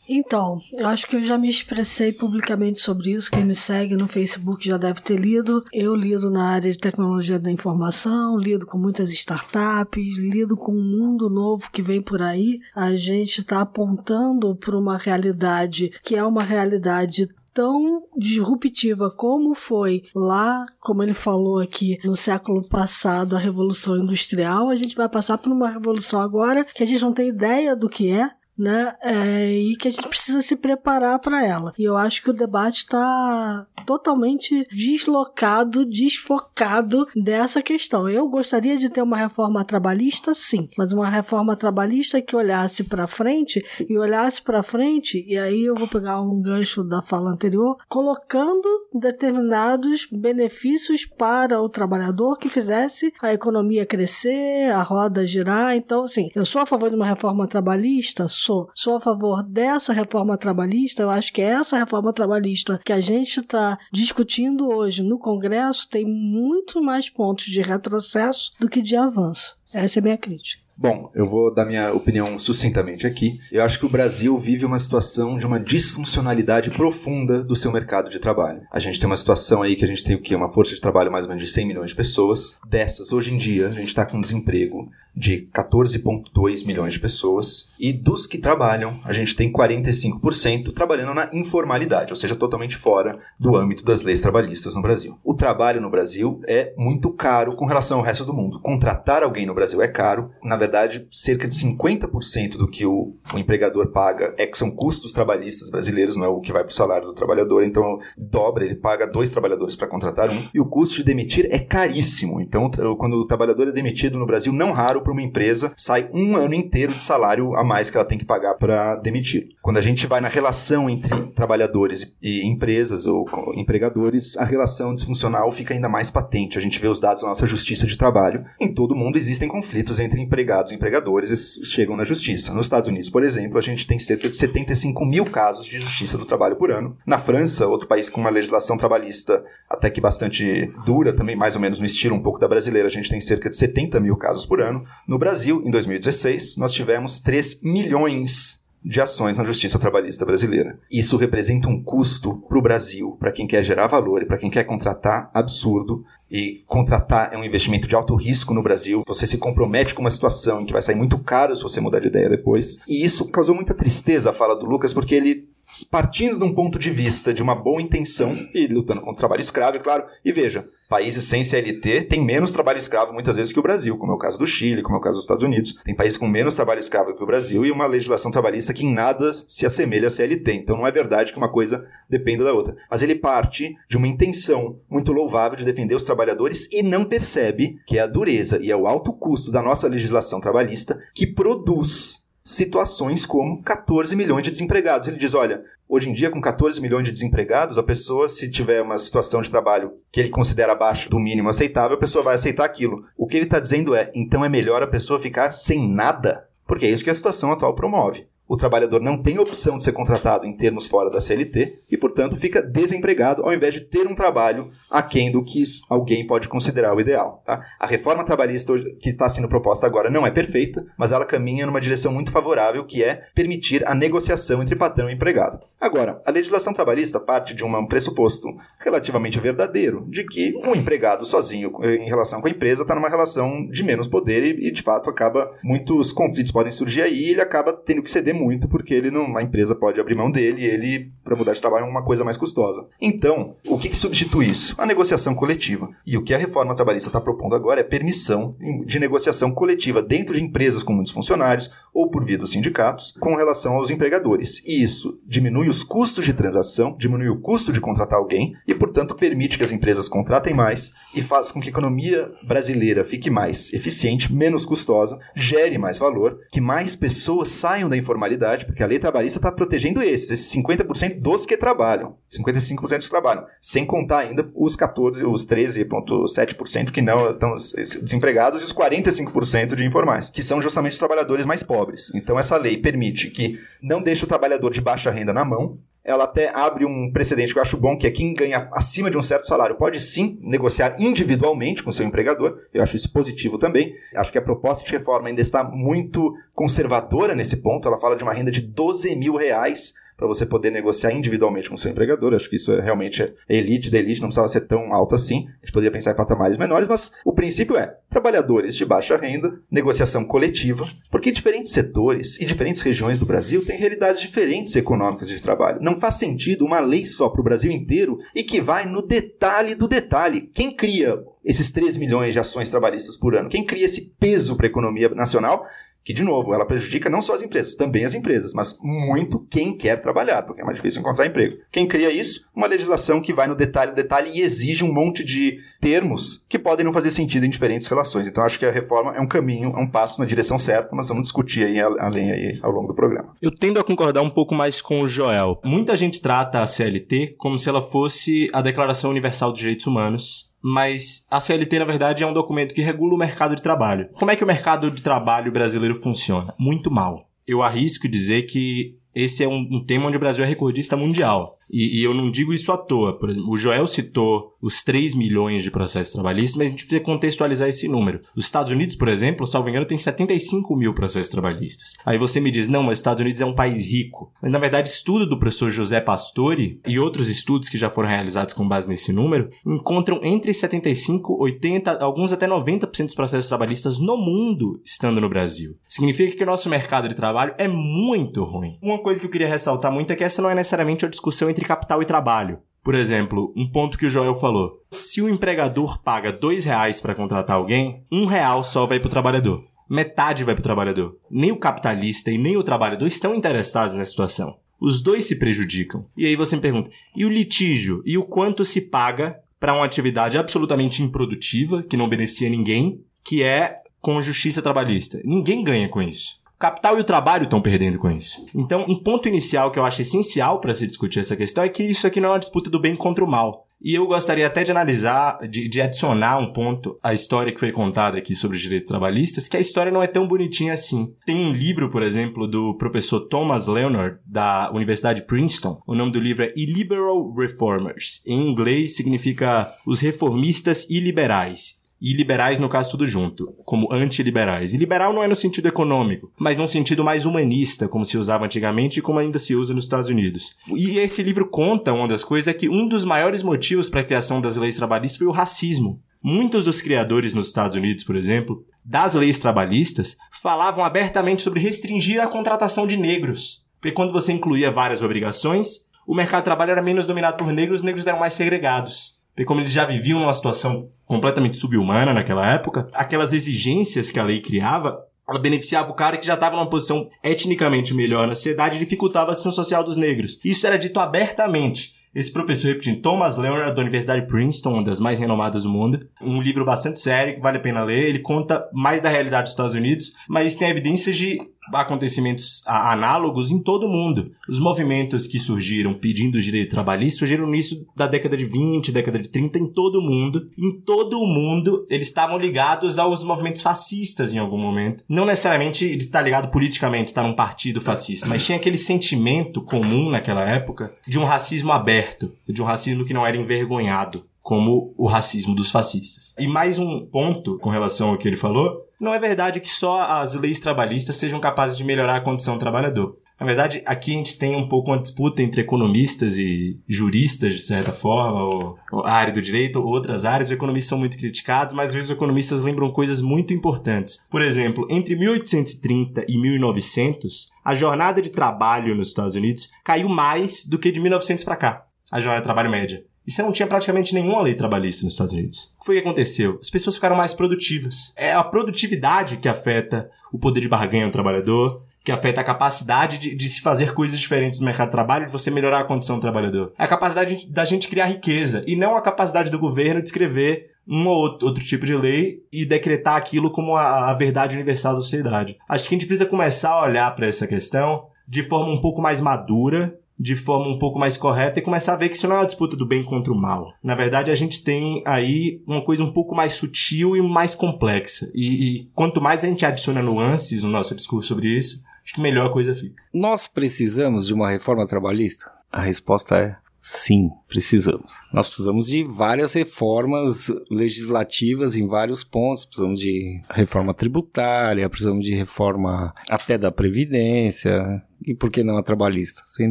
Então, 0.08 0.58
eu 0.72 0.88
acho 0.88 1.06
que 1.06 1.16
eu 1.16 1.22
já 1.22 1.36
me 1.36 1.50
expressei 1.50 2.12
publicamente 2.12 2.80
sobre 2.80 3.12
isso. 3.12 3.30
Quem 3.30 3.44
me 3.44 3.54
segue 3.54 3.94
no 3.94 4.08
Facebook 4.08 4.66
já 4.66 4.78
deve 4.78 5.02
ter 5.02 5.20
lido. 5.20 5.62
Eu 5.70 5.94
lido 5.94 6.30
na 6.30 6.48
área 6.48 6.72
de 6.72 6.78
tecnologia 6.78 7.38
da 7.38 7.50
informação, 7.50 8.38
lido 8.38 8.64
com 8.64 8.78
muitas 8.78 9.10
startups, 9.10 10.16
lido 10.16 10.56
com 10.56 10.72
um 10.72 10.82
mundo 10.82 11.28
novo 11.28 11.70
que 11.70 11.82
vem 11.82 12.00
por 12.00 12.22
aí. 12.22 12.58
A 12.74 12.96
gente 12.96 13.40
está 13.40 13.60
apontando 13.60 14.56
para 14.56 14.78
uma 14.78 14.96
realidade 14.96 15.90
que 16.02 16.16
é 16.16 16.24
uma 16.24 16.42
realidade 16.42 17.28
tão 17.58 18.04
disruptiva 18.16 19.10
como 19.10 19.52
foi 19.52 20.04
lá, 20.14 20.64
como 20.78 21.02
ele 21.02 21.12
falou 21.12 21.58
aqui, 21.58 21.98
no 22.04 22.14
século 22.14 22.62
passado, 22.68 23.34
a 23.34 23.38
Revolução 23.38 23.96
Industrial, 23.96 24.68
a 24.68 24.76
gente 24.76 24.94
vai 24.94 25.08
passar 25.08 25.38
por 25.38 25.50
uma 25.50 25.68
revolução 25.68 26.20
agora 26.20 26.64
que 26.64 26.84
a 26.84 26.86
gente 26.86 27.02
não 27.02 27.12
tem 27.12 27.30
ideia 27.30 27.74
do 27.74 27.88
que 27.88 28.12
é, 28.12 28.30
né? 28.58 28.94
É, 29.02 29.52
e 29.52 29.76
que 29.76 29.88
a 29.88 29.90
gente 29.90 30.08
precisa 30.08 30.42
se 30.42 30.56
preparar 30.56 31.18
para 31.18 31.44
ela. 31.44 31.72
E 31.78 31.84
eu 31.84 31.96
acho 31.96 32.22
que 32.22 32.30
o 32.30 32.34
debate 32.34 32.78
está 32.78 33.66
totalmente 33.86 34.66
deslocado, 34.70 35.84
desfocado 35.84 37.06
dessa 37.16 37.62
questão. 37.62 38.08
Eu 38.08 38.28
gostaria 38.28 38.76
de 38.76 38.88
ter 38.88 39.02
uma 39.02 39.16
reforma 39.16 39.64
trabalhista, 39.64 40.34
sim, 40.34 40.68
mas 40.76 40.92
uma 40.92 41.08
reforma 41.08 41.56
trabalhista 41.56 42.20
que 42.20 42.36
olhasse 42.36 42.84
para 42.84 43.06
frente 43.06 43.64
e 43.88 43.96
olhasse 43.98 44.42
para 44.42 44.62
frente, 44.62 45.24
e 45.26 45.36
aí 45.38 45.64
eu 45.64 45.74
vou 45.74 45.88
pegar 45.88 46.20
um 46.20 46.40
gancho 46.40 46.82
da 46.82 47.00
fala 47.00 47.30
anterior, 47.30 47.76
colocando 47.88 48.68
determinados 48.92 50.06
benefícios 50.10 51.06
para 51.06 51.60
o 51.60 51.68
trabalhador 51.68 52.36
que 52.38 52.48
fizesse 52.48 53.12
a 53.20 53.32
economia 53.32 53.86
crescer, 53.86 54.70
a 54.70 54.82
roda 54.82 55.26
girar. 55.26 55.76
Então, 55.76 56.04
assim, 56.04 56.30
eu 56.34 56.44
sou 56.44 56.60
a 56.60 56.66
favor 56.66 56.90
de 56.90 56.96
uma 56.96 57.06
reforma 57.06 57.46
trabalhista, 57.46 58.28
sou. 58.48 58.70
Sou 58.74 58.96
a 58.96 59.00
favor 59.00 59.42
dessa 59.42 59.92
reforma 59.92 60.38
trabalhista. 60.38 61.02
Eu 61.02 61.10
acho 61.10 61.32
que 61.32 61.42
essa 61.42 61.76
reforma 61.76 62.12
trabalhista 62.14 62.80
que 62.82 62.92
a 62.92 63.00
gente 63.00 63.40
está 63.40 63.78
discutindo 63.92 64.68
hoje 64.68 65.02
no 65.02 65.18
Congresso 65.18 65.88
tem 65.88 66.06
muito 66.06 66.82
mais 66.82 67.10
pontos 67.10 67.44
de 67.46 67.60
retrocesso 67.60 68.52
do 68.58 68.68
que 68.68 68.80
de 68.80 68.96
avanço. 68.96 69.58
Essa 69.72 69.98
é 69.98 70.00
a 70.00 70.02
minha 70.02 70.16
crítica. 70.16 70.66
Bom, 70.80 71.10
eu 71.12 71.26
vou 71.26 71.52
dar 71.52 71.64
minha 71.64 71.92
opinião 71.92 72.38
sucintamente 72.38 73.04
aqui. 73.04 73.36
Eu 73.50 73.64
acho 73.64 73.80
que 73.80 73.84
o 73.84 73.88
Brasil 73.88 74.38
vive 74.38 74.64
uma 74.64 74.78
situação 74.78 75.36
de 75.36 75.44
uma 75.44 75.58
disfuncionalidade 75.58 76.70
profunda 76.70 77.42
do 77.42 77.56
seu 77.56 77.72
mercado 77.72 78.08
de 78.08 78.20
trabalho. 78.20 78.62
A 78.70 78.78
gente 78.78 79.00
tem 79.00 79.08
uma 79.08 79.16
situação 79.16 79.60
aí 79.60 79.74
que 79.74 79.84
a 79.84 79.88
gente 79.88 80.04
tem 80.04 80.14
o 80.14 80.22
quê? 80.22 80.36
Uma 80.36 80.46
força 80.46 80.74
de 80.74 80.80
trabalho 80.80 81.10
mais 81.10 81.24
ou 81.24 81.30
menos 81.30 81.42
de 81.42 81.50
100 81.50 81.66
milhões 81.66 81.90
de 81.90 81.96
pessoas. 81.96 82.60
Dessas, 82.64 83.12
hoje 83.12 83.34
em 83.34 83.38
dia, 83.38 83.66
a 83.66 83.72
gente 83.72 83.88
está 83.88 84.06
com 84.06 84.20
desemprego 84.20 84.88
de 85.18 85.48
14,2 85.52 86.64
milhões 86.64 86.94
de 86.94 87.00
pessoas. 87.00 87.74
E 87.78 87.92
dos 87.92 88.26
que 88.26 88.38
trabalham, 88.38 88.94
a 89.04 89.12
gente 89.12 89.34
tem 89.34 89.52
45% 89.52 90.72
trabalhando 90.72 91.12
na 91.12 91.28
informalidade, 91.32 92.12
ou 92.12 92.16
seja, 92.16 92.36
totalmente 92.36 92.76
fora 92.76 93.18
do 93.38 93.56
âmbito 93.56 93.84
das 93.84 94.02
leis 94.02 94.20
trabalhistas 94.20 94.76
no 94.76 94.82
Brasil. 94.82 95.18
O 95.24 95.34
trabalho 95.34 95.80
no 95.80 95.90
Brasil 95.90 96.40
é 96.46 96.72
muito 96.76 97.10
caro 97.10 97.56
com 97.56 97.66
relação 97.66 97.98
ao 97.98 98.04
resto 98.04 98.24
do 98.24 98.32
mundo. 98.32 98.60
Contratar 98.60 99.22
alguém 99.22 99.44
no 99.44 99.54
Brasil 99.54 99.82
é 99.82 99.88
caro. 99.88 100.30
Na 100.42 100.56
verdade, 100.56 101.06
cerca 101.10 101.48
de 101.48 101.54
50% 101.54 102.56
do 102.56 102.68
que 102.68 102.86
o, 102.86 103.12
o, 103.34 103.38
empregador 103.38 103.88
paga 103.88 104.34
é 104.36 104.46
que 104.46 104.56
são 104.56 104.70
custos 104.70 105.12
trabalhistas 105.12 105.68
brasileiros, 105.68 106.16
não 106.16 106.24
é 106.24 106.28
o 106.28 106.40
que 106.40 106.52
vai 106.52 106.62
para 106.62 106.70
o 106.70 106.74
salário 106.74 107.08
do 107.08 107.14
trabalhador. 107.14 107.64
Então, 107.64 107.98
dobra, 108.16 108.64
ele 108.64 108.76
paga 108.76 109.06
dois 109.06 109.30
trabalhadores 109.30 109.74
para 109.74 109.88
contratar 109.88 110.30
um. 110.30 110.48
E 110.54 110.60
o 110.60 110.66
custo 110.66 110.96
de 110.96 111.04
demitir 111.04 111.48
é 111.50 111.58
caríssimo. 111.58 112.40
Então, 112.40 112.70
quando 112.96 113.14
o 113.14 113.26
trabalhador 113.26 113.68
é 113.68 113.72
demitido 113.72 114.18
no 114.18 114.26
Brasil, 114.26 114.52
não 114.52 114.72
raro 114.72 115.02
para 115.08 115.12
uma 115.14 115.22
empresa, 115.22 115.72
sai 115.74 116.10
um 116.12 116.36
ano 116.36 116.52
inteiro 116.52 116.94
de 116.94 117.02
salário 117.02 117.56
a 117.56 117.64
mais 117.64 117.88
que 117.88 117.96
ela 117.96 118.04
tem 118.04 118.18
que 118.18 118.26
pagar 118.26 118.54
para 118.54 118.96
demitir. 118.96 119.48
Quando 119.62 119.78
a 119.78 119.82
gente 119.82 120.06
vai 120.06 120.20
na 120.20 120.28
relação 120.28 120.90
entre 120.90 121.08
trabalhadores 121.34 122.12
e 122.22 122.46
empresas 122.46 123.06
ou 123.06 123.26
empregadores, 123.54 124.36
a 124.36 124.44
relação 124.44 124.94
disfuncional 124.94 125.50
fica 125.50 125.72
ainda 125.72 125.88
mais 125.88 126.10
patente. 126.10 126.58
A 126.58 126.60
gente 126.60 126.78
vê 126.78 126.88
os 126.88 127.00
dados 127.00 127.22
da 127.22 127.28
nossa 127.28 127.46
justiça 127.46 127.86
de 127.86 127.96
trabalho. 127.96 128.44
Em 128.60 128.72
todo 128.72 128.94
mundo 128.94 129.16
existem 129.16 129.48
conflitos 129.48 129.98
entre 129.98 130.20
empregados 130.20 130.72
e 130.72 130.74
empregadores 130.74 131.56
e 131.56 131.64
chegam 131.64 131.96
na 131.96 132.04
justiça. 132.04 132.52
Nos 132.52 132.66
Estados 132.66 132.88
Unidos, 132.88 133.08
por 133.08 133.22
exemplo, 133.22 133.58
a 133.58 133.62
gente 133.62 133.86
tem 133.86 133.98
cerca 133.98 134.28
de 134.28 134.36
75 134.36 135.06
mil 135.06 135.24
casos 135.24 135.64
de 135.64 135.80
justiça 135.80 136.18
do 136.18 136.26
trabalho 136.26 136.56
por 136.56 136.70
ano. 136.70 136.98
Na 137.06 137.16
França, 137.16 137.66
outro 137.66 137.88
país 137.88 138.10
com 138.10 138.20
uma 138.20 138.30
legislação 138.30 138.76
trabalhista 138.76 139.42
até 139.70 139.88
que 139.88 140.00
bastante 140.00 140.70
dura, 140.84 141.12
também 141.12 141.36
mais 141.36 141.54
ou 141.54 141.60
menos 141.60 141.78
no 141.78 141.86
estilo 141.86 142.14
um 142.14 142.22
pouco 142.22 142.38
da 142.38 142.48
brasileira, 142.48 142.88
a 142.88 142.90
gente 142.90 143.08
tem 143.08 143.20
cerca 143.20 143.48
de 143.48 143.56
70 143.56 144.00
mil 144.00 144.16
casos 144.16 144.44
por 144.44 144.60
ano. 144.60 144.84
No 145.06 145.18
Brasil, 145.18 145.62
em 145.64 145.70
2016, 145.70 146.56
nós 146.56 146.72
tivemos 146.72 147.18
3 147.20 147.62
milhões 147.62 148.62
de 148.84 149.00
ações 149.00 149.36
na 149.36 149.44
justiça 149.44 149.78
trabalhista 149.78 150.24
brasileira. 150.24 150.78
Isso 150.90 151.16
representa 151.16 151.68
um 151.68 151.82
custo 151.82 152.36
para 152.48 152.58
o 152.58 152.62
Brasil, 152.62 153.16
para 153.18 153.32
quem 153.32 153.46
quer 153.46 153.62
gerar 153.62 153.86
valor 153.86 154.22
e 154.22 154.26
para 154.26 154.38
quem 154.38 154.50
quer 154.50 154.64
contratar, 154.64 155.30
absurdo. 155.34 156.04
E 156.30 156.62
contratar 156.66 157.32
é 157.32 157.36
um 157.36 157.44
investimento 157.44 157.88
de 157.88 157.94
alto 157.94 158.14
risco 158.14 158.54
no 158.54 158.62
Brasil. 158.62 159.02
Você 159.06 159.26
se 159.26 159.38
compromete 159.38 159.94
com 159.94 160.00
uma 160.00 160.10
situação 160.10 160.60
em 160.60 160.66
que 160.66 160.72
vai 160.72 160.82
sair 160.82 160.94
muito 160.94 161.18
caro 161.18 161.56
se 161.56 161.62
você 161.62 161.80
mudar 161.80 162.00
de 162.00 162.08
ideia 162.08 162.28
depois. 162.28 162.78
E 162.86 163.04
isso 163.04 163.28
causou 163.30 163.54
muita 163.54 163.74
tristeza 163.74 164.30
a 164.30 164.34
fala 164.34 164.54
do 164.54 164.66
Lucas, 164.66 164.94
porque 164.94 165.14
ele 165.14 165.48
partindo 165.84 166.38
de 166.38 166.44
um 166.44 166.54
ponto 166.54 166.78
de 166.78 166.90
vista 166.90 167.32
de 167.32 167.42
uma 167.42 167.54
boa 167.54 167.80
intenção 167.80 168.34
e 168.54 168.66
lutando 168.66 169.00
contra 169.00 169.14
o 169.14 169.18
trabalho 169.18 169.40
escravo, 169.40 169.76
é 169.76 169.80
claro. 169.80 170.04
E 170.24 170.32
veja, 170.32 170.68
países 170.88 171.24
sem 171.24 171.44
CLT 171.44 172.04
têm 172.04 172.24
menos 172.24 172.50
trabalho 172.50 172.78
escravo 172.78 173.12
muitas 173.12 173.36
vezes 173.36 173.52
que 173.52 173.58
o 173.58 173.62
Brasil, 173.62 173.96
como 173.96 174.12
é 174.12 174.14
o 174.14 174.18
caso 174.18 174.38
do 174.38 174.46
Chile, 174.46 174.82
como 174.82 174.96
é 174.96 174.98
o 174.98 175.02
caso 175.02 175.16
dos 175.16 175.24
Estados 175.24 175.44
Unidos. 175.44 175.74
Tem 175.84 175.94
países 175.94 176.18
com 176.18 176.26
menos 176.26 176.54
trabalho 176.54 176.80
escravo 176.80 177.14
que 177.14 177.22
o 177.22 177.26
Brasil 177.26 177.64
e 177.64 177.70
uma 177.70 177.86
legislação 177.86 178.30
trabalhista 178.30 178.72
que 178.72 178.86
em 178.86 178.92
nada 178.92 179.32
se 179.32 179.66
assemelha 179.66 180.08
à 180.08 180.10
CLT. 180.10 180.52
Então 180.52 180.76
não 180.76 180.86
é 180.86 180.90
verdade 180.90 181.32
que 181.32 181.38
uma 181.38 181.50
coisa 181.50 181.86
dependa 182.08 182.44
da 182.44 182.52
outra. 182.52 182.76
Mas 182.90 183.02
ele 183.02 183.14
parte 183.14 183.76
de 183.88 183.96
uma 183.96 184.08
intenção 184.08 184.80
muito 184.88 185.12
louvável 185.12 185.58
de 185.58 185.64
defender 185.64 185.94
os 185.94 186.04
trabalhadores 186.04 186.68
e 186.72 186.82
não 186.82 187.04
percebe 187.04 187.78
que 187.86 187.98
é 187.98 188.02
a 188.02 188.06
dureza 188.06 188.58
e 188.58 188.70
é 188.70 188.76
o 188.76 188.86
alto 188.86 189.12
custo 189.12 189.50
da 189.50 189.62
nossa 189.62 189.88
legislação 189.88 190.40
trabalhista 190.40 190.98
que 191.14 191.26
produz 191.26 192.27
situações 192.48 193.26
como 193.26 193.62
14 193.62 194.16
milhões 194.16 194.42
de 194.42 194.50
desempregados. 194.50 195.06
Ele 195.06 195.18
diz: 195.18 195.34
olha, 195.34 195.62
hoje 195.86 196.08
em 196.08 196.14
dia, 196.14 196.30
com 196.30 196.40
14 196.40 196.80
milhões 196.80 197.04
de 197.04 197.12
desempregados, 197.12 197.76
a 197.76 197.82
pessoa, 197.82 198.26
se 198.26 198.50
tiver 198.50 198.80
uma 198.80 198.96
situação 198.96 199.42
de 199.42 199.50
trabalho 199.50 199.92
que 200.10 200.18
ele 200.18 200.30
considera 200.30 200.72
abaixo 200.72 201.10
do 201.10 201.20
mínimo 201.20 201.50
aceitável, 201.50 201.96
a 201.96 202.00
pessoa 202.00 202.24
vai 202.24 202.34
aceitar 202.34 202.64
aquilo. 202.64 203.04
O 203.18 203.26
que 203.26 203.36
ele 203.36 203.44
está 203.44 203.60
dizendo 203.60 203.94
é: 203.94 204.10
então 204.14 204.42
é 204.42 204.48
melhor 204.48 204.82
a 204.82 204.86
pessoa 204.86 205.20
ficar 205.20 205.52
sem 205.52 205.92
nada? 205.92 206.48
Porque 206.66 206.86
é 206.86 206.90
isso 206.90 207.04
que 207.04 207.10
a 207.10 207.14
situação 207.14 207.52
atual 207.52 207.74
promove 207.74 208.26
o 208.48 208.56
trabalhador 208.56 209.00
não 209.00 209.20
tem 209.22 209.38
opção 209.38 209.76
de 209.76 209.84
ser 209.84 209.92
contratado 209.92 210.46
em 210.46 210.56
termos 210.56 210.86
fora 210.86 211.10
da 211.10 211.20
CLT 211.20 211.70
e, 211.92 211.96
portanto, 211.96 212.36
fica 212.36 212.62
desempregado 212.62 213.42
ao 213.42 213.52
invés 213.52 213.74
de 213.74 213.80
ter 213.82 214.06
um 214.06 214.14
trabalho 214.14 214.66
aquém 214.90 215.30
do 215.30 215.42
que 215.42 215.62
alguém 215.88 216.26
pode 216.26 216.48
considerar 216.48 216.94
o 216.94 217.00
ideal. 217.00 217.42
Tá? 217.44 217.60
A 217.78 217.86
reforma 217.86 218.24
trabalhista 218.24 218.72
que 219.00 219.10
está 219.10 219.28
sendo 219.28 219.48
proposta 219.48 219.86
agora 219.86 220.10
não 220.10 220.26
é 220.26 220.30
perfeita, 220.30 220.84
mas 220.96 221.12
ela 221.12 221.26
caminha 221.26 221.66
numa 221.66 221.80
direção 221.80 222.12
muito 222.12 222.30
favorável, 222.30 222.84
que 222.84 223.04
é 223.04 223.22
permitir 223.34 223.86
a 223.86 223.94
negociação 223.94 224.62
entre 224.62 224.76
patrão 224.76 225.10
e 225.10 225.12
empregado. 225.12 225.60
Agora, 225.80 226.20
a 226.24 226.30
legislação 226.30 226.72
trabalhista 226.72 227.20
parte 227.20 227.54
de 227.54 227.64
um 227.64 227.86
pressuposto 227.86 228.48
relativamente 228.78 229.38
verdadeiro, 229.38 230.06
de 230.08 230.24
que 230.24 230.54
o 230.64 230.74
empregado 230.74 231.24
sozinho 231.24 231.70
em 231.84 232.08
relação 232.08 232.40
com 232.40 232.48
a 232.48 232.50
empresa 232.50 232.82
está 232.82 232.94
numa 232.94 233.08
relação 233.08 233.66
de 233.66 233.82
menos 233.82 234.08
poder 234.08 234.58
e, 234.58 234.70
de 234.70 234.82
fato, 234.82 235.10
acaba 235.10 235.50
muitos 235.62 236.12
conflitos 236.12 236.52
podem 236.52 236.72
surgir 236.72 237.02
aí 237.02 237.18
e 237.18 237.30
ele 237.30 237.40
acaba 237.40 237.72
tendo 237.72 238.02
que 238.02 238.10
ceder 238.10 238.34
muito 238.38 238.68
porque 238.68 238.94
ele 238.94 239.10
não, 239.10 239.36
a 239.36 239.42
empresa 239.42 239.74
pode 239.74 240.00
abrir 240.00 240.14
mão 240.14 240.30
dele 240.30 240.62
e 240.62 240.66
ele, 240.66 241.12
para 241.24 241.36
mudar 241.36 241.52
de 241.52 241.60
trabalho, 241.60 241.86
é 241.86 241.88
uma 241.88 242.04
coisa 242.04 242.24
mais 242.24 242.36
custosa. 242.36 242.86
Então, 243.00 243.52
o 243.66 243.78
que, 243.78 243.88
que 243.88 243.96
substitui 243.96 244.46
isso? 244.46 244.74
A 244.78 244.86
negociação 244.86 245.34
coletiva. 245.34 245.88
E 246.06 246.16
o 246.16 246.22
que 246.22 246.34
a 246.34 246.38
reforma 246.38 246.74
trabalhista 246.74 247.08
está 247.08 247.20
propondo 247.20 247.54
agora 247.54 247.80
é 247.80 247.84
permissão 247.84 248.56
de 248.86 248.98
negociação 248.98 249.50
coletiva 249.50 250.02
dentro 250.02 250.34
de 250.34 250.42
empresas 250.42 250.82
com 250.82 250.92
muitos 250.92 251.12
funcionários 251.12 251.70
ou 251.92 252.10
por 252.10 252.24
via 252.24 252.38
dos 252.38 252.50
sindicatos 252.50 253.14
com 253.18 253.34
relação 253.34 253.74
aos 253.74 253.90
empregadores. 253.90 254.62
E 254.64 254.82
isso 254.82 255.20
diminui 255.26 255.68
os 255.68 255.82
custos 255.82 256.24
de 256.24 256.32
transação, 256.32 256.96
diminui 256.98 257.28
o 257.28 257.40
custo 257.40 257.72
de 257.72 257.80
contratar 257.80 258.18
alguém 258.18 258.54
e, 258.66 258.74
portanto, 258.74 259.14
permite 259.14 259.58
que 259.58 259.64
as 259.64 259.72
empresas 259.72 260.08
contratem 260.08 260.54
mais 260.54 260.92
e 261.14 261.22
faz 261.22 261.50
com 261.50 261.60
que 261.60 261.68
a 261.68 261.70
economia 261.70 262.30
brasileira 262.46 263.04
fique 263.04 263.30
mais 263.30 263.72
eficiente, 263.72 264.32
menos 264.32 264.64
custosa, 264.64 265.18
gere 265.34 265.78
mais 265.78 265.98
valor, 265.98 266.38
que 266.52 266.60
mais 266.60 266.94
pessoas 266.94 267.48
saiam 267.48 267.88
da 267.88 267.96
informalidade 267.96 268.27
porque 268.66 268.82
a 268.82 268.86
lei 268.86 268.98
trabalhista 268.98 269.38
está 269.38 269.50
protegendo 269.50 270.02
esses, 270.02 270.30
esses 270.30 270.54
50% 270.54 271.20
dos 271.20 271.46
que 271.46 271.56
trabalham, 271.56 272.16
55% 272.30 272.96
dos 272.96 273.04
que 273.06 273.10
trabalham, 273.10 273.46
sem 273.60 273.84
contar 273.84 274.18
ainda 274.18 274.50
os 274.54 274.76
14, 274.76 275.24
os 275.24 275.46
13,7% 275.46 276.90
que 276.90 277.00
não 277.00 277.30
estão 277.30 277.54
desempregados 277.54 278.60
e 278.62 278.64
os 278.64 278.72
45% 278.72 279.74
de 279.74 279.84
informais, 279.84 280.30
que 280.30 280.42
são 280.42 280.60
justamente 280.60 280.92
os 280.92 280.98
trabalhadores 280.98 281.46
mais 281.46 281.62
pobres. 281.62 282.10
Então 282.14 282.38
essa 282.38 282.56
lei 282.56 282.76
permite 282.76 283.30
que 283.30 283.58
não 283.82 284.02
deixe 284.02 284.24
o 284.24 284.28
trabalhador 284.28 284.72
de 284.72 284.80
baixa 284.80 285.10
renda 285.10 285.32
na 285.32 285.44
mão, 285.44 285.78
ela 286.08 286.24
até 286.24 286.50
abre 286.54 286.86
um 286.86 287.12
precedente 287.12 287.52
que 287.52 287.58
eu 287.58 287.62
acho 287.62 287.76
bom, 287.76 287.94
que 287.94 288.06
é 288.06 288.10
quem 288.10 288.32
ganha 288.32 288.66
acima 288.72 289.10
de 289.10 289.18
um 289.18 289.22
certo 289.22 289.46
salário 289.46 289.76
pode 289.76 290.00
sim 290.00 290.38
negociar 290.40 290.96
individualmente 290.98 291.82
com 291.82 291.92
seu 291.92 292.06
empregador. 292.06 292.58
Eu 292.72 292.82
acho 292.82 292.96
isso 292.96 293.12
positivo 293.12 293.58
também. 293.58 293.94
Acho 294.16 294.32
que 294.32 294.38
a 294.38 294.42
proposta 294.42 294.86
de 294.86 294.90
reforma 294.90 295.28
ainda 295.28 295.42
está 295.42 295.62
muito 295.62 296.34
conservadora 296.54 297.34
nesse 297.34 297.58
ponto. 297.58 297.86
Ela 297.86 297.98
fala 297.98 298.16
de 298.16 298.22
uma 298.22 298.32
renda 298.32 298.50
de 298.50 298.62
12 298.62 299.14
mil 299.16 299.36
reais 299.36 299.92
para 300.18 300.26
você 300.26 300.44
poder 300.44 300.72
negociar 300.72 301.12
individualmente 301.12 301.68
com 301.68 301.76
o 301.76 301.78
seu 301.78 301.92
empregador. 301.92 302.34
Acho 302.34 302.50
que 302.50 302.56
isso 302.56 302.72
é 302.72 302.80
realmente 302.80 303.22
é 303.22 303.32
elite 303.48 303.88
da 303.88 303.98
elite, 303.98 304.20
não 304.20 304.26
precisava 304.26 304.48
ser 304.48 304.62
tão 304.62 304.92
alto 304.92 305.14
assim. 305.14 305.46
A 305.46 305.64
gente 305.64 305.72
poderia 305.72 305.92
pensar 305.92 306.10
em 306.10 306.16
patamares 306.16 306.58
menores, 306.58 306.88
mas 306.88 307.12
o 307.24 307.32
princípio 307.32 307.76
é 307.76 307.96
trabalhadores 308.10 308.74
de 308.74 308.84
baixa 308.84 309.16
renda, 309.16 309.60
negociação 309.70 310.24
coletiva, 310.24 310.84
porque 311.08 311.30
diferentes 311.30 311.70
setores 311.70 312.36
e 312.40 312.44
diferentes 312.44 312.82
regiões 312.82 313.20
do 313.20 313.26
Brasil 313.26 313.64
têm 313.64 313.78
realidades 313.78 314.20
diferentes 314.20 314.74
econômicas 314.74 315.28
de 315.28 315.40
trabalho. 315.40 315.78
Não 315.80 315.96
faz 315.96 316.14
sentido 316.14 316.64
uma 316.64 316.80
lei 316.80 317.06
só 317.06 317.28
para 317.28 317.40
o 317.40 317.44
Brasil 317.44 317.70
inteiro 317.70 318.18
e 318.34 318.42
que 318.42 318.60
vai 318.60 318.86
no 318.86 319.06
detalhe 319.06 319.76
do 319.76 319.86
detalhe. 319.86 320.50
Quem 320.52 320.74
cria 320.74 321.22
esses 321.44 321.70
3 321.70 321.96
milhões 321.96 322.32
de 322.32 322.40
ações 322.40 322.70
trabalhistas 322.70 323.16
por 323.16 323.36
ano? 323.36 323.48
Quem 323.48 323.64
cria 323.64 323.84
esse 323.84 324.12
peso 324.18 324.56
para 324.56 324.66
a 324.66 324.68
economia 324.70 325.08
nacional 325.10 325.64
que, 326.08 326.14
de 326.14 326.24
novo, 326.24 326.54
ela 326.54 326.64
prejudica 326.64 327.10
não 327.10 327.20
só 327.20 327.34
as 327.34 327.42
empresas, 327.42 327.76
também 327.76 328.02
as 328.02 328.14
empresas, 328.14 328.54
mas 328.54 328.78
muito 328.82 329.46
quem 329.50 329.76
quer 329.76 330.00
trabalhar, 330.00 330.40
porque 330.40 330.62
é 330.62 330.64
mais 330.64 330.78
difícil 330.78 331.02
encontrar 331.02 331.26
emprego. 331.26 331.58
Quem 331.70 331.86
cria 331.86 332.10
isso? 332.10 332.46
Uma 332.56 332.66
legislação 332.66 333.20
que 333.20 333.30
vai 333.30 333.46
no 333.46 333.54
detalhe, 333.54 333.92
detalhe 333.92 334.30
e 334.32 334.40
exige 334.40 334.82
um 334.82 334.90
monte 334.90 335.22
de 335.22 335.58
termos 335.82 336.42
que 336.48 336.58
podem 336.58 336.82
não 336.82 336.94
fazer 336.94 337.10
sentido 337.10 337.44
em 337.44 337.50
diferentes 337.50 337.86
relações. 337.86 338.26
Então, 338.26 338.42
acho 338.42 338.58
que 338.58 338.64
a 338.64 338.70
reforma 338.70 339.16
é 339.16 339.20
um 339.20 339.28
caminho, 339.28 339.74
é 339.76 339.78
um 339.78 339.86
passo 339.86 340.18
na 340.18 340.26
direção 340.26 340.58
certa, 340.58 340.96
mas 340.96 341.08
vamos 341.08 341.24
discutir 341.24 341.64
aí 341.64 341.78
além 341.78 342.32
aí 342.32 342.58
ao 342.62 342.72
longo 342.72 342.88
do 342.88 342.94
programa. 342.94 343.34
Eu 343.42 343.54
tendo 343.54 343.78
a 343.78 343.84
concordar 343.84 344.22
um 344.22 344.30
pouco 344.30 344.54
mais 344.54 344.80
com 344.80 345.02
o 345.02 345.06
Joel. 345.06 345.60
Muita 345.62 345.94
gente 345.94 346.22
trata 346.22 346.60
a 346.60 346.66
CLT 346.66 347.34
como 347.36 347.58
se 347.58 347.68
ela 347.68 347.82
fosse 347.82 348.48
a 348.54 348.62
Declaração 348.62 349.10
Universal 349.10 349.50
dos 349.50 349.60
Direitos 349.60 349.86
Humanos, 349.86 350.47
mas 350.62 351.26
a 351.30 351.40
CLT, 351.40 351.78
na 351.78 351.84
verdade, 351.84 352.22
é 352.22 352.26
um 352.26 352.32
documento 352.32 352.74
que 352.74 352.82
regula 352.82 353.14
o 353.14 353.18
mercado 353.18 353.54
de 353.54 353.62
trabalho. 353.62 354.08
Como 354.14 354.30
é 354.30 354.36
que 354.36 354.44
o 354.44 354.46
mercado 354.46 354.90
de 354.90 355.02
trabalho 355.02 355.52
brasileiro 355.52 355.94
funciona? 355.94 356.52
Muito 356.58 356.90
mal. 356.90 357.28
Eu 357.46 357.62
arrisco 357.62 358.08
dizer 358.08 358.42
que 358.42 358.96
esse 359.14 359.42
é 359.42 359.48
um, 359.48 359.84
tema 359.84 360.06
onde 360.06 360.16
o 360.16 360.20
Brasil 360.20 360.44
é 360.44 360.46
recordista 360.46 360.96
mundial. 360.96 361.57
E, 361.70 362.00
e, 362.00 362.04
eu 362.04 362.14
não 362.14 362.30
digo 362.30 362.52
isso 362.52 362.72
à 362.72 362.76
toa. 362.76 363.18
Por 363.18 363.30
exemplo, 363.30 363.50
o 363.50 363.56
Joel 363.56 363.86
citou 363.86 364.52
os 364.60 364.82
3 364.82 365.14
milhões 365.14 365.62
de 365.62 365.70
processos 365.70 366.12
trabalhistas, 366.12 366.56
mas 366.56 366.68
a 366.68 366.70
gente 366.70 366.86
precisa 366.86 367.04
contextualizar 367.04 367.68
esse 367.68 367.88
número. 367.88 368.20
Os 368.36 368.44
Estados 368.44 368.72
Unidos, 368.72 368.96
por 368.96 369.08
exemplo, 369.08 369.46
salvo 369.46 369.68
engano, 369.68 369.86
tem 369.86 369.98
75 369.98 370.74
mil 370.76 370.94
processos 370.94 371.30
trabalhistas. 371.30 371.94
Aí 372.04 372.18
você 372.18 372.40
me 372.40 372.50
diz, 372.50 372.68
não, 372.68 372.82
mas 372.82 372.94
os 372.94 372.98
Estados 372.98 373.20
Unidos 373.20 373.40
é 373.40 373.46
um 373.46 373.54
país 373.54 373.86
rico. 373.86 374.32
Mas, 374.42 374.50
na 374.50 374.58
verdade, 374.58 374.88
estudo 374.88 375.28
do 375.28 375.38
professor 375.38 375.70
José 375.70 376.00
Pastore 376.00 376.80
e 376.86 376.98
outros 376.98 377.28
estudos 377.28 377.68
que 377.68 377.78
já 377.78 377.90
foram 377.90 378.08
realizados 378.08 378.54
com 378.54 378.66
base 378.66 378.88
nesse 378.88 379.12
número 379.12 379.50
encontram 379.66 380.20
entre 380.22 380.52
75, 380.52 381.40
80, 381.40 381.98
alguns 381.98 382.32
até 382.32 382.46
90% 382.46 383.06
dos 383.06 383.14
processos 383.14 383.48
trabalhistas 383.48 383.98
no 383.98 384.16
mundo 384.16 384.80
estando 384.84 385.20
no 385.20 385.28
Brasil. 385.28 385.76
Significa 385.88 386.36
que 386.36 386.42
o 386.42 386.46
nosso 386.46 386.68
mercado 386.68 387.08
de 387.08 387.14
trabalho 387.14 387.54
é 387.58 387.68
muito 387.68 388.44
ruim. 388.44 388.78
Uma 388.82 388.98
coisa 388.98 389.20
que 389.20 389.26
eu 389.26 389.30
queria 389.30 389.48
ressaltar 389.48 389.92
muito 389.92 390.12
é 390.12 390.16
que 390.16 390.24
essa 390.24 390.42
não 390.42 390.50
é 390.50 390.54
necessariamente 390.54 391.04
a 391.04 391.08
discussão 391.08 391.50
entre 391.50 391.57
capital 391.64 392.02
e 392.02 392.06
trabalho. 392.06 392.58
Por 392.82 392.94
exemplo, 392.94 393.52
um 393.56 393.70
ponto 393.70 393.98
que 393.98 394.06
o 394.06 394.10
Joel 394.10 394.34
falou. 394.34 394.82
Se 394.90 395.20
o 395.20 395.28
empregador 395.28 396.02
paga 396.02 396.32
dois 396.32 396.64
reais 396.64 397.00
para 397.00 397.14
contratar 397.14 397.56
alguém, 397.56 398.02
um 398.10 398.24
real 398.24 398.64
só 398.64 398.86
vai 398.86 398.98
para 398.98 399.08
o 399.08 399.10
trabalhador. 399.10 399.62
Metade 399.90 400.44
vai 400.44 400.54
para 400.54 400.60
o 400.60 400.62
trabalhador. 400.62 401.18
Nem 401.30 401.52
o 401.52 401.58
capitalista 401.58 402.30
e 402.30 402.38
nem 402.38 402.56
o 402.56 402.62
trabalhador 402.62 403.06
estão 403.06 403.34
interessados 403.34 403.94
nessa 403.94 404.10
situação. 404.10 404.56
Os 404.80 405.02
dois 405.02 405.26
se 405.26 405.38
prejudicam. 405.38 406.06
E 406.16 406.24
aí 406.24 406.36
você 406.36 406.56
me 406.56 406.62
pergunta: 406.62 406.90
e 407.14 407.24
o 407.26 407.28
litígio? 407.28 408.02
E 408.06 408.16
o 408.16 408.22
quanto 408.22 408.64
se 408.64 408.82
paga 408.88 409.38
para 409.58 409.74
uma 409.74 409.84
atividade 409.84 410.38
absolutamente 410.38 411.02
improdutiva, 411.02 411.82
que 411.82 411.96
não 411.96 412.08
beneficia 412.08 412.48
ninguém, 412.48 413.02
que 413.24 413.42
é 413.42 413.74
com 414.00 414.20
justiça 414.22 414.62
trabalhista? 414.62 415.20
Ninguém 415.24 415.64
ganha 415.64 415.88
com 415.88 416.00
isso 416.00 416.37
capital 416.58 416.98
e 416.98 417.00
o 417.00 417.04
trabalho 417.04 417.44
estão 417.44 417.62
perdendo 417.62 417.98
com 417.98 418.10
isso. 418.10 418.46
Então, 418.54 418.84
um 418.88 418.96
ponto 418.96 419.28
inicial 419.28 419.70
que 419.70 419.78
eu 419.78 419.84
acho 419.84 420.02
essencial 420.02 420.60
para 420.60 420.74
se 420.74 420.86
discutir 420.86 421.20
essa 421.20 421.36
questão 421.36 421.64
é 421.64 421.68
que 421.68 421.82
isso 421.82 422.06
aqui 422.06 422.20
não 422.20 422.30
é 422.30 422.32
uma 422.32 422.38
disputa 422.38 422.68
do 422.68 422.80
bem 422.80 422.96
contra 422.96 423.24
o 423.24 423.28
mal. 423.28 423.68
E 423.80 423.94
eu 423.94 424.06
gostaria 424.06 424.46
até 424.46 424.64
de 424.64 424.72
analisar, 424.72 425.38
de, 425.48 425.68
de, 425.68 425.80
adicionar 425.80 426.38
um 426.38 426.52
ponto 426.52 426.98
à 427.00 427.14
história 427.14 427.52
que 427.52 427.60
foi 427.60 427.70
contada 427.70 428.18
aqui 428.18 428.34
sobre 428.34 428.56
os 428.56 428.62
direitos 428.62 428.88
trabalhistas, 428.88 429.46
que 429.46 429.56
a 429.56 429.60
história 429.60 429.92
não 429.92 430.02
é 430.02 430.08
tão 430.08 430.26
bonitinha 430.26 430.72
assim. 430.72 431.14
Tem 431.24 431.46
um 431.46 431.52
livro, 431.52 431.88
por 431.88 432.02
exemplo, 432.02 432.48
do 432.48 432.74
professor 432.76 433.20
Thomas 433.28 433.68
Leonard, 433.68 434.18
da 434.26 434.68
Universidade 434.74 435.20
de 435.20 435.26
Princeton. 435.26 435.80
O 435.86 435.94
nome 435.94 436.10
do 436.10 436.18
livro 436.18 436.44
é 436.44 436.52
Illiberal 436.56 437.32
Reformers. 437.34 438.20
Em 438.26 438.50
inglês 438.50 438.96
significa 438.96 439.68
Os 439.86 440.00
Reformistas 440.00 440.90
Iliberais 440.90 441.77
e 442.00 442.12
liberais, 442.12 442.58
no 442.58 442.68
caso, 442.68 442.90
tudo 442.92 443.06
junto, 443.06 443.48
como 443.64 443.92
antiliberais. 443.92 444.72
E 444.72 444.76
liberal 444.76 445.12
não 445.12 445.22
é 445.22 445.28
no 445.28 445.36
sentido 445.36 445.68
econômico, 445.68 446.30
mas 446.38 446.56
num 446.56 446.68
sentido 446.68 447.02
mais 447.02 447.26
humanista, 447.26 447.88
como 447.88 448.06
se 448.06 448.16
usava 448.16 448.44
antigamente 448.44 448.98
e 448.98 449.02
como 449.02 449.18
ainda 449.18 449.38
se 449.38 449.54
usa 449.54 449.74
nos 449.74 449.84
Estados 449.84 450.08
Unidos. 450.08 450.56
E 450.68 450.98
esse 450.98 451.22
livro 451.22 451.48
conta 451.48 451.92
uma 451.92 452.08
das 452.08 452.22
coisas 452.22 452.48
é 452.48 452.54
que 452.56 452.68
um 452.68 452.86
dos 452.86 453.04
maiores 453.04 453.42
motivos 453.42 453.90
para 453.90 454.00
a 454.00 454.04
criação 454.04 454.40
das 454.40 454.56
leis 454.56 454.76
trabalhistas 454.76 455.18
foi 455.18 455.26
o 455.26 455.32
racismo. 455.32 456.00
Muitos 456.22 456.64
dos 456.64 456.80
criadores 456.80 457.32
nos 457.32 457.46
Estados 457.46 457.76
Unidos, 457.76 458.04
por 458.04 458.16
exemplo, 458.16 458.64
das 458.84 459.14
leis 459.14 459.38
trabalhistas, 459.38 460.16
falavam 460.42 460.84
abertamente 460.84 461.42
sobre 461.42 461.60
restringir 461.60 462.20
a 462.20 462.26
contratação 462.26 462.86
de 462.86 462.96
negros. 462.96 463.64
Porque 463.80 463.94
quando 463.94 464.12
você 464.12 464.32
incluía 464.32 464.70
várias 464.70 465.02
obrigações, 465.02 465.88
o 466.06 466.14
mercado 466.14 466.40
de 466.40 466.46
trabalho 466.46 466.72
era 466.72 466.82
menos 466.82 467.06
dominado 467.06 467.36
por 467.36 467.52
negros, 467.52 467.80
os 467.80 467.84
negros 467.84 468.06
eram 468.06 468.18
mais 468.18 468.34
segregados. 468.34 469.17
Porque 469.38 469.46
como 469.46 469.60
eles 469.60 469.72
já 469.72 469.84
viviam 469.84 470.18
numa 470.18 470.34
situação 470.34 470.88
completamente 471.06 471.56
subhumana 471.56 472.12
naquela 472.12 472.44
época, 472.52 472.88
aquelas 472.92 473.32
exigências 473.32 474.10
que 474.10 474.18
a 474.18 474.24
lei 474.24 474.40
criava 474.40 474.98
ela 475.28 475.38
beneficiava 475.38 475.90
o 475.90 475.94
cara 475.94 476.16
que 476.16 476.26
já 476.26 476.34
estava 476.34 476.56
numa 476.56 476.68
posição 476.68 477.08
etnicamente 477.22 477.94
melhor 477.94 478.26
na 478.26 478.34
sociedade 478.34 478.74
e 478.74 478.78
dificultava 478.80 479.30
a 479.30 479.32
ação 479.32 479.52
social 479.52 479.84
dos 479.84 479.94
negros. 479.94 480.40
Isso 480.44 480.66
era 480.66 480.76
dito 480.76 480.98
abertamente. 480.98 481.94
Esse 482.12 482.32
professor, 482.32 482.66
repetindo, 482.66 483.00
Thomas 483.00 483.36
Leonard, 483.36 483.76
da 483.76 483.82
Universidade 483.82 484.22
de 484.22 484.26
Princeton, 484.26 484.72
uma 484.72 484.82
das 484.82 484.98
mais 484.98 485.20
renomadas 485.20 485.62
do 485.62 485.70
mundo. 485.70 486.00
Um 486.20 486.42
livro 486.42 486.64
bastante 486.64 486.98
sério, 486.98 487.36
que 487.36 487.40
vale 487.40 487.58
a 487.58 487.60
pena 487.60 487.84
ler. 487.84 488.08
Ele 488.08 488.18
conta 488.18 488.68
mais 488.72 489.00
da 489.00 489.08
realidade 489.08 489.44
dos 489.44 489.52
Estados 489.52 489.74
Unidos, 489.74 490.14
mas 490.28 490.56
tem 490.56 490.68
evidências 490.68 491.16
de 491.16 491.38
acontecimentos 491.72 492.62
análogos 492.66 493.50
em 493.50 493.62
todo 493.62 493.86
o 493.86 493.88
mundo. 493.88 494.32
Os 494.48 494.58
movimentos 494.58 495.26
que 495.26 495.40
surgiram 495.40 495.94
pedindo 495.94 496.40
direito 496.40 496.70
trabalhista 496.70 497.20
surgiram 497.20 497.46
no 497.46 497.54
início 497.54 497.86
da 497.96 498.06
década 498.06 498.36
de 498.36 498.44
20, 498.44 498.92
década 498.92 499.18
de 499.18 499.28
30 499.28 499.58
em 499.58 499.66
todo 499.66 499.98
o 499.98 500.02
mundo. 500.02 500.50
Em 500.58 500.80
todo 500.80 501.18
o 501.18 501.26
mundo, 501.26 501.84
eles 501.90 502.08
estavam 502.08 502.38
ligados 502.38 502.98
aos 502.98 503.24
movimentos 503.24 503.62
fascistas 503.62 504.34
em 504.34 504.38
algum 504.38 504.58
momento. 504.58 505.04
Não 505.08 505.26
necessariamente 505.26 505.84
estar 505.84 506.22
ligado 506.22 506.50
politicamente, 506.50 507.08
estar 507.08 507.22
num 507.22 507.34
partido 507.34 507.80
fascista, 507.80 508.26
mas 508.26 508.44
tinha 508.44 508.58
aquele 508.58 508.78
sentimento 508.78 509.62
comum 509.62 510.10
naquela 510.10 510.48
época 510.48 510.90
de 511.06 511.18
um 511.18 511.24
racismo 511.24 511.72
aberto, 511.72 512.32
de 512.48 512.62
um 512.62 512.64
racismo 512.64 513.04
que 513.04 513.14
não 513.14 513.26
era 513.26 513.36
envergonhado 513.36 514.24
como 514.48 514.94
o 514.96 515.06
racismo 515.06 515.54
dos 515.54 515.70
fascistas. 515.70 516.34
E 516.38 516.46
mais 516.46 516.78
um 516.78 517.04
ponto 517.04 517.58
com 517.58 517.68
relação 517.68 518.08
ao 518.08 518.16
que 518.16 518.26
ele 518.26 518.34
falou, 518.34 518.87
não 519.00 519.14
é 519.14 519.18
verdade 519.18 519.60
que 519.60 519.68
só 519.68 520.02
as 520.02 520.34
leis 520.34 520.60
trabalhistas 520.60 521.16
sejam 521.16 521.40
capazes 521.40 521.76
de 521.76 521.84
melhorar 521.84 522.16
a 522.16 522.20
condição 522.20 522.54
do 522.54 522.60
trabalhador. 522.60 523.16
Na 523.38 523.46
verdade, 523.46 523.80
aqui 523.86 524.10
a 524.10 524.14
gente 524.14 524.36
tem 524.36 524.56
um 524.56 524.66
pouco 524.66 524.90
uma 524.90 525.00
disputa 525.00 525.40
entre 525.40 525.60
economistas 525.60 526.38
e 526.38 526.80
juristas, 526.88 527.54
de 527.54 527.60
certa 527.62 527.92
forma, 527.92 528.42
ou, 528.42 528.76
ou 528.90 529.04
a 529.04 529.12
área 529.12 529.32
do 529.32 529.40
direito, 529.40 529.78
ou 529.78 529.86
outras 529.86 530.24
áreas. 530.24 530.48
Os 530.48 530.52
economistas 530.52 530.88
são 530.88 530.98
muito 530.98 531.16
criticados, 531.16 531.72
mas 531.72 531.90
às 531.90 531.94
vezes 531.94 532.10
os 532.10 532.16
economistas 532.16 532.62
lembram 532.62 532.90
coisas 532.90 533.20
muito 533.20 533.54
importantes. 533.54 534.26
Por 534.28 534.42
exemplo, 534.42 534.88
entre 534.90 535.14
1830 535.14 536.24
e 536.28 536.36
1900, 536.36 537.52
a 537.64 537.74
jornada 537.74 538.20
de 538.20 538.30
trabalho 538.30 538.96
nos 538.96 539.08
Estados 539.08 539.36
Unidos 539.36 539.70
caiu 539.84 540.08
mais 540.08 540.64
do 540.64 540.78
que 540.78 540.90
de 540.90 540.98
1900 540.98 541.44
para 541.44 541.56
cá, 541.56 541.84
a 542.10 542.18
jornada 542.18 542.40
de 542.40 542.46
trabalho 542.46 542.70
média. 542.70 543.04
E 543.28 543.30
você 543.30 543.42
não 543.42 543.52
tinha 543.52 543.68
praticamente 543.68 544.14
nenhuma 544.14 544.40
lei 544.40 544.54
trabalhista 544.54 545.04
nos 545.04 545.12
Estados 545.12 545.34
Unidos. 545.34 545.74
O 545.76 545.80
que 545.80 545.86
foi 545.86 545.96
que 545.96 546.00
aconteceu? 546.00 546.58
As 546.62 546.70
pessoas 546.70 546.96
ficaram 546.96 547.14
mais 547.14 547.34
produtivas. 547.34 548.14
É 548.16 548.32
a 548.32 548.42
produtividade 548.42 549.36
que 549.36 549.46
afeta 549.46 550.10
o 550.32 550.38
poder 550.38 550.62
de 550.62 550.68
barganha 550.68 551.04
do 551.04 551.12
trabalhador, 551.12 551.82
que 552.02 552.10
afeta 552.10 552.40
a 552.40 552.44
capacidade 552.44 553.18
de, 553.18 553.34
de, 553.34 553.48
se 553.50 553.60
fazer 553.60 553.92
coisas 553.92 554.18
diferentes 554.18 554.58
no 554.58 554.64
mercado 554.64 554.86
de 554.86 554.92
trabalho, 554.92 555.26
de 555.26 555.32
você 555.32 555.50
melhorar 555.50 555.80
a 555.80 555.84
condição 555.84 556.16
do 556.16 556.22
trabalhador. 556.22 556.72
É 556.78 556.84
a 556.84 556.88
capacidade 556.88 557.46
da 557.50 557.66
gente 557.66 557.86
criar 557.86 558.06
riqueza 558.06 558.64
e 558.66 558.74
não 558.74 558.96
a 558.96 559.02
capacidade 559.02 559.50
do 559.50 559.58
governo 559.58 560.00
de 560.00 560.08
escrever 560.08 560.70
um 560.88 561.06
ou 561.06 561.38
outro 561.42 561.62
tipo 561.62 561.84
de 561.84 561.94
lei 561.94 562.42
e 562.50 562.64
decretar 562.64 563.16
aquilo 563.16 563.50
como 563.50 563.76
a, 563.76 564.10
a 564.10 564.14
verdade 564.14 564.54
universal 564.54 564.94
da 564.94 565.00
sociedade. 565.00 565.58
Acho 565.68 565.86
que 565.86 565.94
a 565.94 565.98
gente 565.98 566.06
precisa 566.06 566.30
começar 566.30 566.70
a 566.70 566.84
olhar 566.84 567.14
para 567.14 567.26
essa 567.26 567.46
questão 567.46 568.06
de 568.26 568.42
forma 568.42 568.72
um 568.72 568.80
pouco 568.80 569.02
mais 569.02 569.20
madura, 569.20 569.98
de 570.18 570.34
forma 570.34 570.66
um 570.66 570.78
pouco 570.78 570.98
mais 570.98 571.16
correta 571.16 571.58
e 571.58 571.62
começar 571.62 571.92
a 571.92 571.96
ver 571.96 572.08
que 572.08 572.16
isso 572.16 572.26
não 572.26 572.36
é 572.36 572.38
uma 572.40 572.46
disputa 572.46 572.76
do 572.76 572.86
bem 572.86 573.02
contra 573.02 573.32
o 573.32 573.36
mal. 573.36 573.72
Na 573.82 573.94
verdade, 573.94 574.30
a 574.30 574.34
gente 574.34 574.64
tem 574.64 575.02
aí 575.06 575.62
uma 575.66 575.82
coisa 575.82 576.02
um 576.02 576.10
pouco 576.10 576.34
mais 576.34 576.54
sutil 576.54 577.16
e 577.16 577.22
mais 577.22 577.54
complexa. 577.54 578.30
E, 578.34 578.46
e 578.46 578.84
quanto 578.94 579.20
mais 579.20 579.44
a 579.44 579.48
gente 579.48 579.64
adiciona 579.64 580.02
nuances 580.02 580.62
no 580.62 580.70
nosso 580.70 580.94
discurso 580.94 581.28
sobre 581.28 581.48
isso, 581.48 581.84
acho 582.04 582.14
que 582.14 582.20
melhor 582.20 582.46
a 582.46 582.52
coisa 582.52 582.74
fica. 582.74 583.00
Nós 583.14 583.46
precisamos 583.46 584.26
de 584.26 584.34
uma 584.34 584.50
reforma 584.50 584.86
trabalhista? 584.86 585.50
A 585.70 585.82
resposta 585.82 586.36
é 586.36 586.56
Sim, 586.80 587.30
precisamos. 587.48 588.14
Nós 588.32 588.46
precisamos 588.46 588.86
de 588.86 589.02
várias 589.02 589.52
reformas 589.52 590.46
legislativas 590.70 591.74
em 591.74 591.88
vários 591.88 592.22
pontos. 592.22 592.64
Precisamos 592.64 593.00
de 593.00 593.40
reforma 593.50 593.92
tributária, 593.92 594.88
precisamos 594.88 595.24
de 595.24 595.34
reforma 595.34 596.14
até 596.30 596.56
da 596.56 596.70
Previdência. 596.70 598.02
E 598.24 598.34
por 598.34 598.50
que 598.50 598.64
não 598.64 598.76
a 598.76 598.82
trabalhista? 598.82 599.42
Sem 599.46 599.70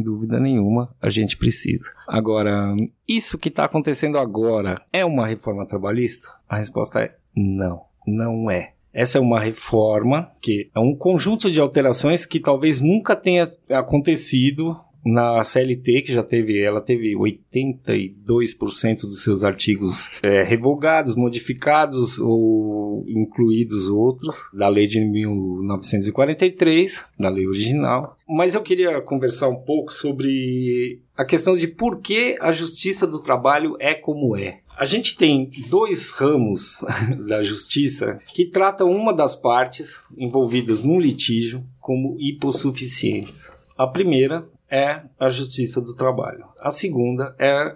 dúvida 0.00 0.40
nenhuma, 0.40 0.94
a 1.00 1.08
gente 1.08 1.36
precisa. 1.36 1.90
Agora, 2.06 2.74
isso 3.06 3.38
que 3.38 3.48
está 3.48 3.64
acontecendo 3.64 4.18
agora 4.18 4.74
é 4.92 5.04
uma 5.04 5.26
reforma 5.26 5.66
trabalhista? 5.66 6.28
A 6.48 6.56
resposta 6.56 7.00
é 7.00 7.14
não, 7.36 7.82
não 8.06 8.50
é. 8.50 8.72
Essa 8.92 9.18
é 9.18 9.20
uma 9.20 9.38
reforma 9.38 10.32
que 10.40 10.70
é 10.74 10.80
um 10.80 10.94
conjunto 10.94 11.50
de 11.50 11.60
alterações 11.60 12.24
que 12.24 12.40
talvez 12.40 12.80
nunca 12.80 13.14
tenha 13.14 13.46
acontecido 13.70 14.76
na 15.08 15.42
CLT, 15.42 16.02
que 16.02 16.12
já 16.12 16.22
teve, 16.22 16.62
ela 16.62 16.82
teve 16.82 17.16
82% 17.16 19.00
dos 19.02 19.22
seus 19.22 19.42
artigos 19.42 20.10
é, 20.22 20.42
revogados, 20.42 21.14
modificados 21.14 22.18
ou 22.18 23.06
incluídos 23.08 23.88
outros, 23.88 24.50
da 24.52 24.68
lei 24.68 24.86
de 24.86 25.00
1943, 25.00 27.06
da 27.18 27.30
lei 27.30 27.46
original. 27.46 28.18
Mas 28.28 28.54
eu 28.54 28.62
queria 28.62 29.00
conversar 29.00 29.48
um 29.48 29.56
pouco 29.56 29.90
sobre 29.92 31.00
a 31.16 31.24
questão 31.24 31.56
de 31.56 31.66
por 31.66 32.00
que 32.00 32.36
a 32.40 32.52
justiça 32.52 33.06
do 33.06 33.18
trabalho 33.18 33.74
é 33.80 33.94
como 33.94 34.36
é. 34.36 34.60
A 34.76 34.84
gente 34.84 35.16
tem 35.16 35.48
dois 35.68 36.10
ramos 36.10 36.84
da 37.26 37.40
justiça 37.42 38.20
que 38.28 38.44
tratam 38.44 38.90
uma 38.90 39.14
das 39.14 39.34
partes 39.34 40.02
envolvidas 40.16 40.84
no 40.84 41.00
litígio 41.00 41.64
como 41.80 42.14
hipossuficientes. 42.18 43.50
A 43.76 43.86
primeira 43.86 44.48
é 44.70 45.02
a 45.18 45.28
justiça 45.28 45.80
do 45.80 45.94
trabalho. 45.94 46.44
A 46.60 46.70
segunda 46.70 47.34
é 47.38 47.74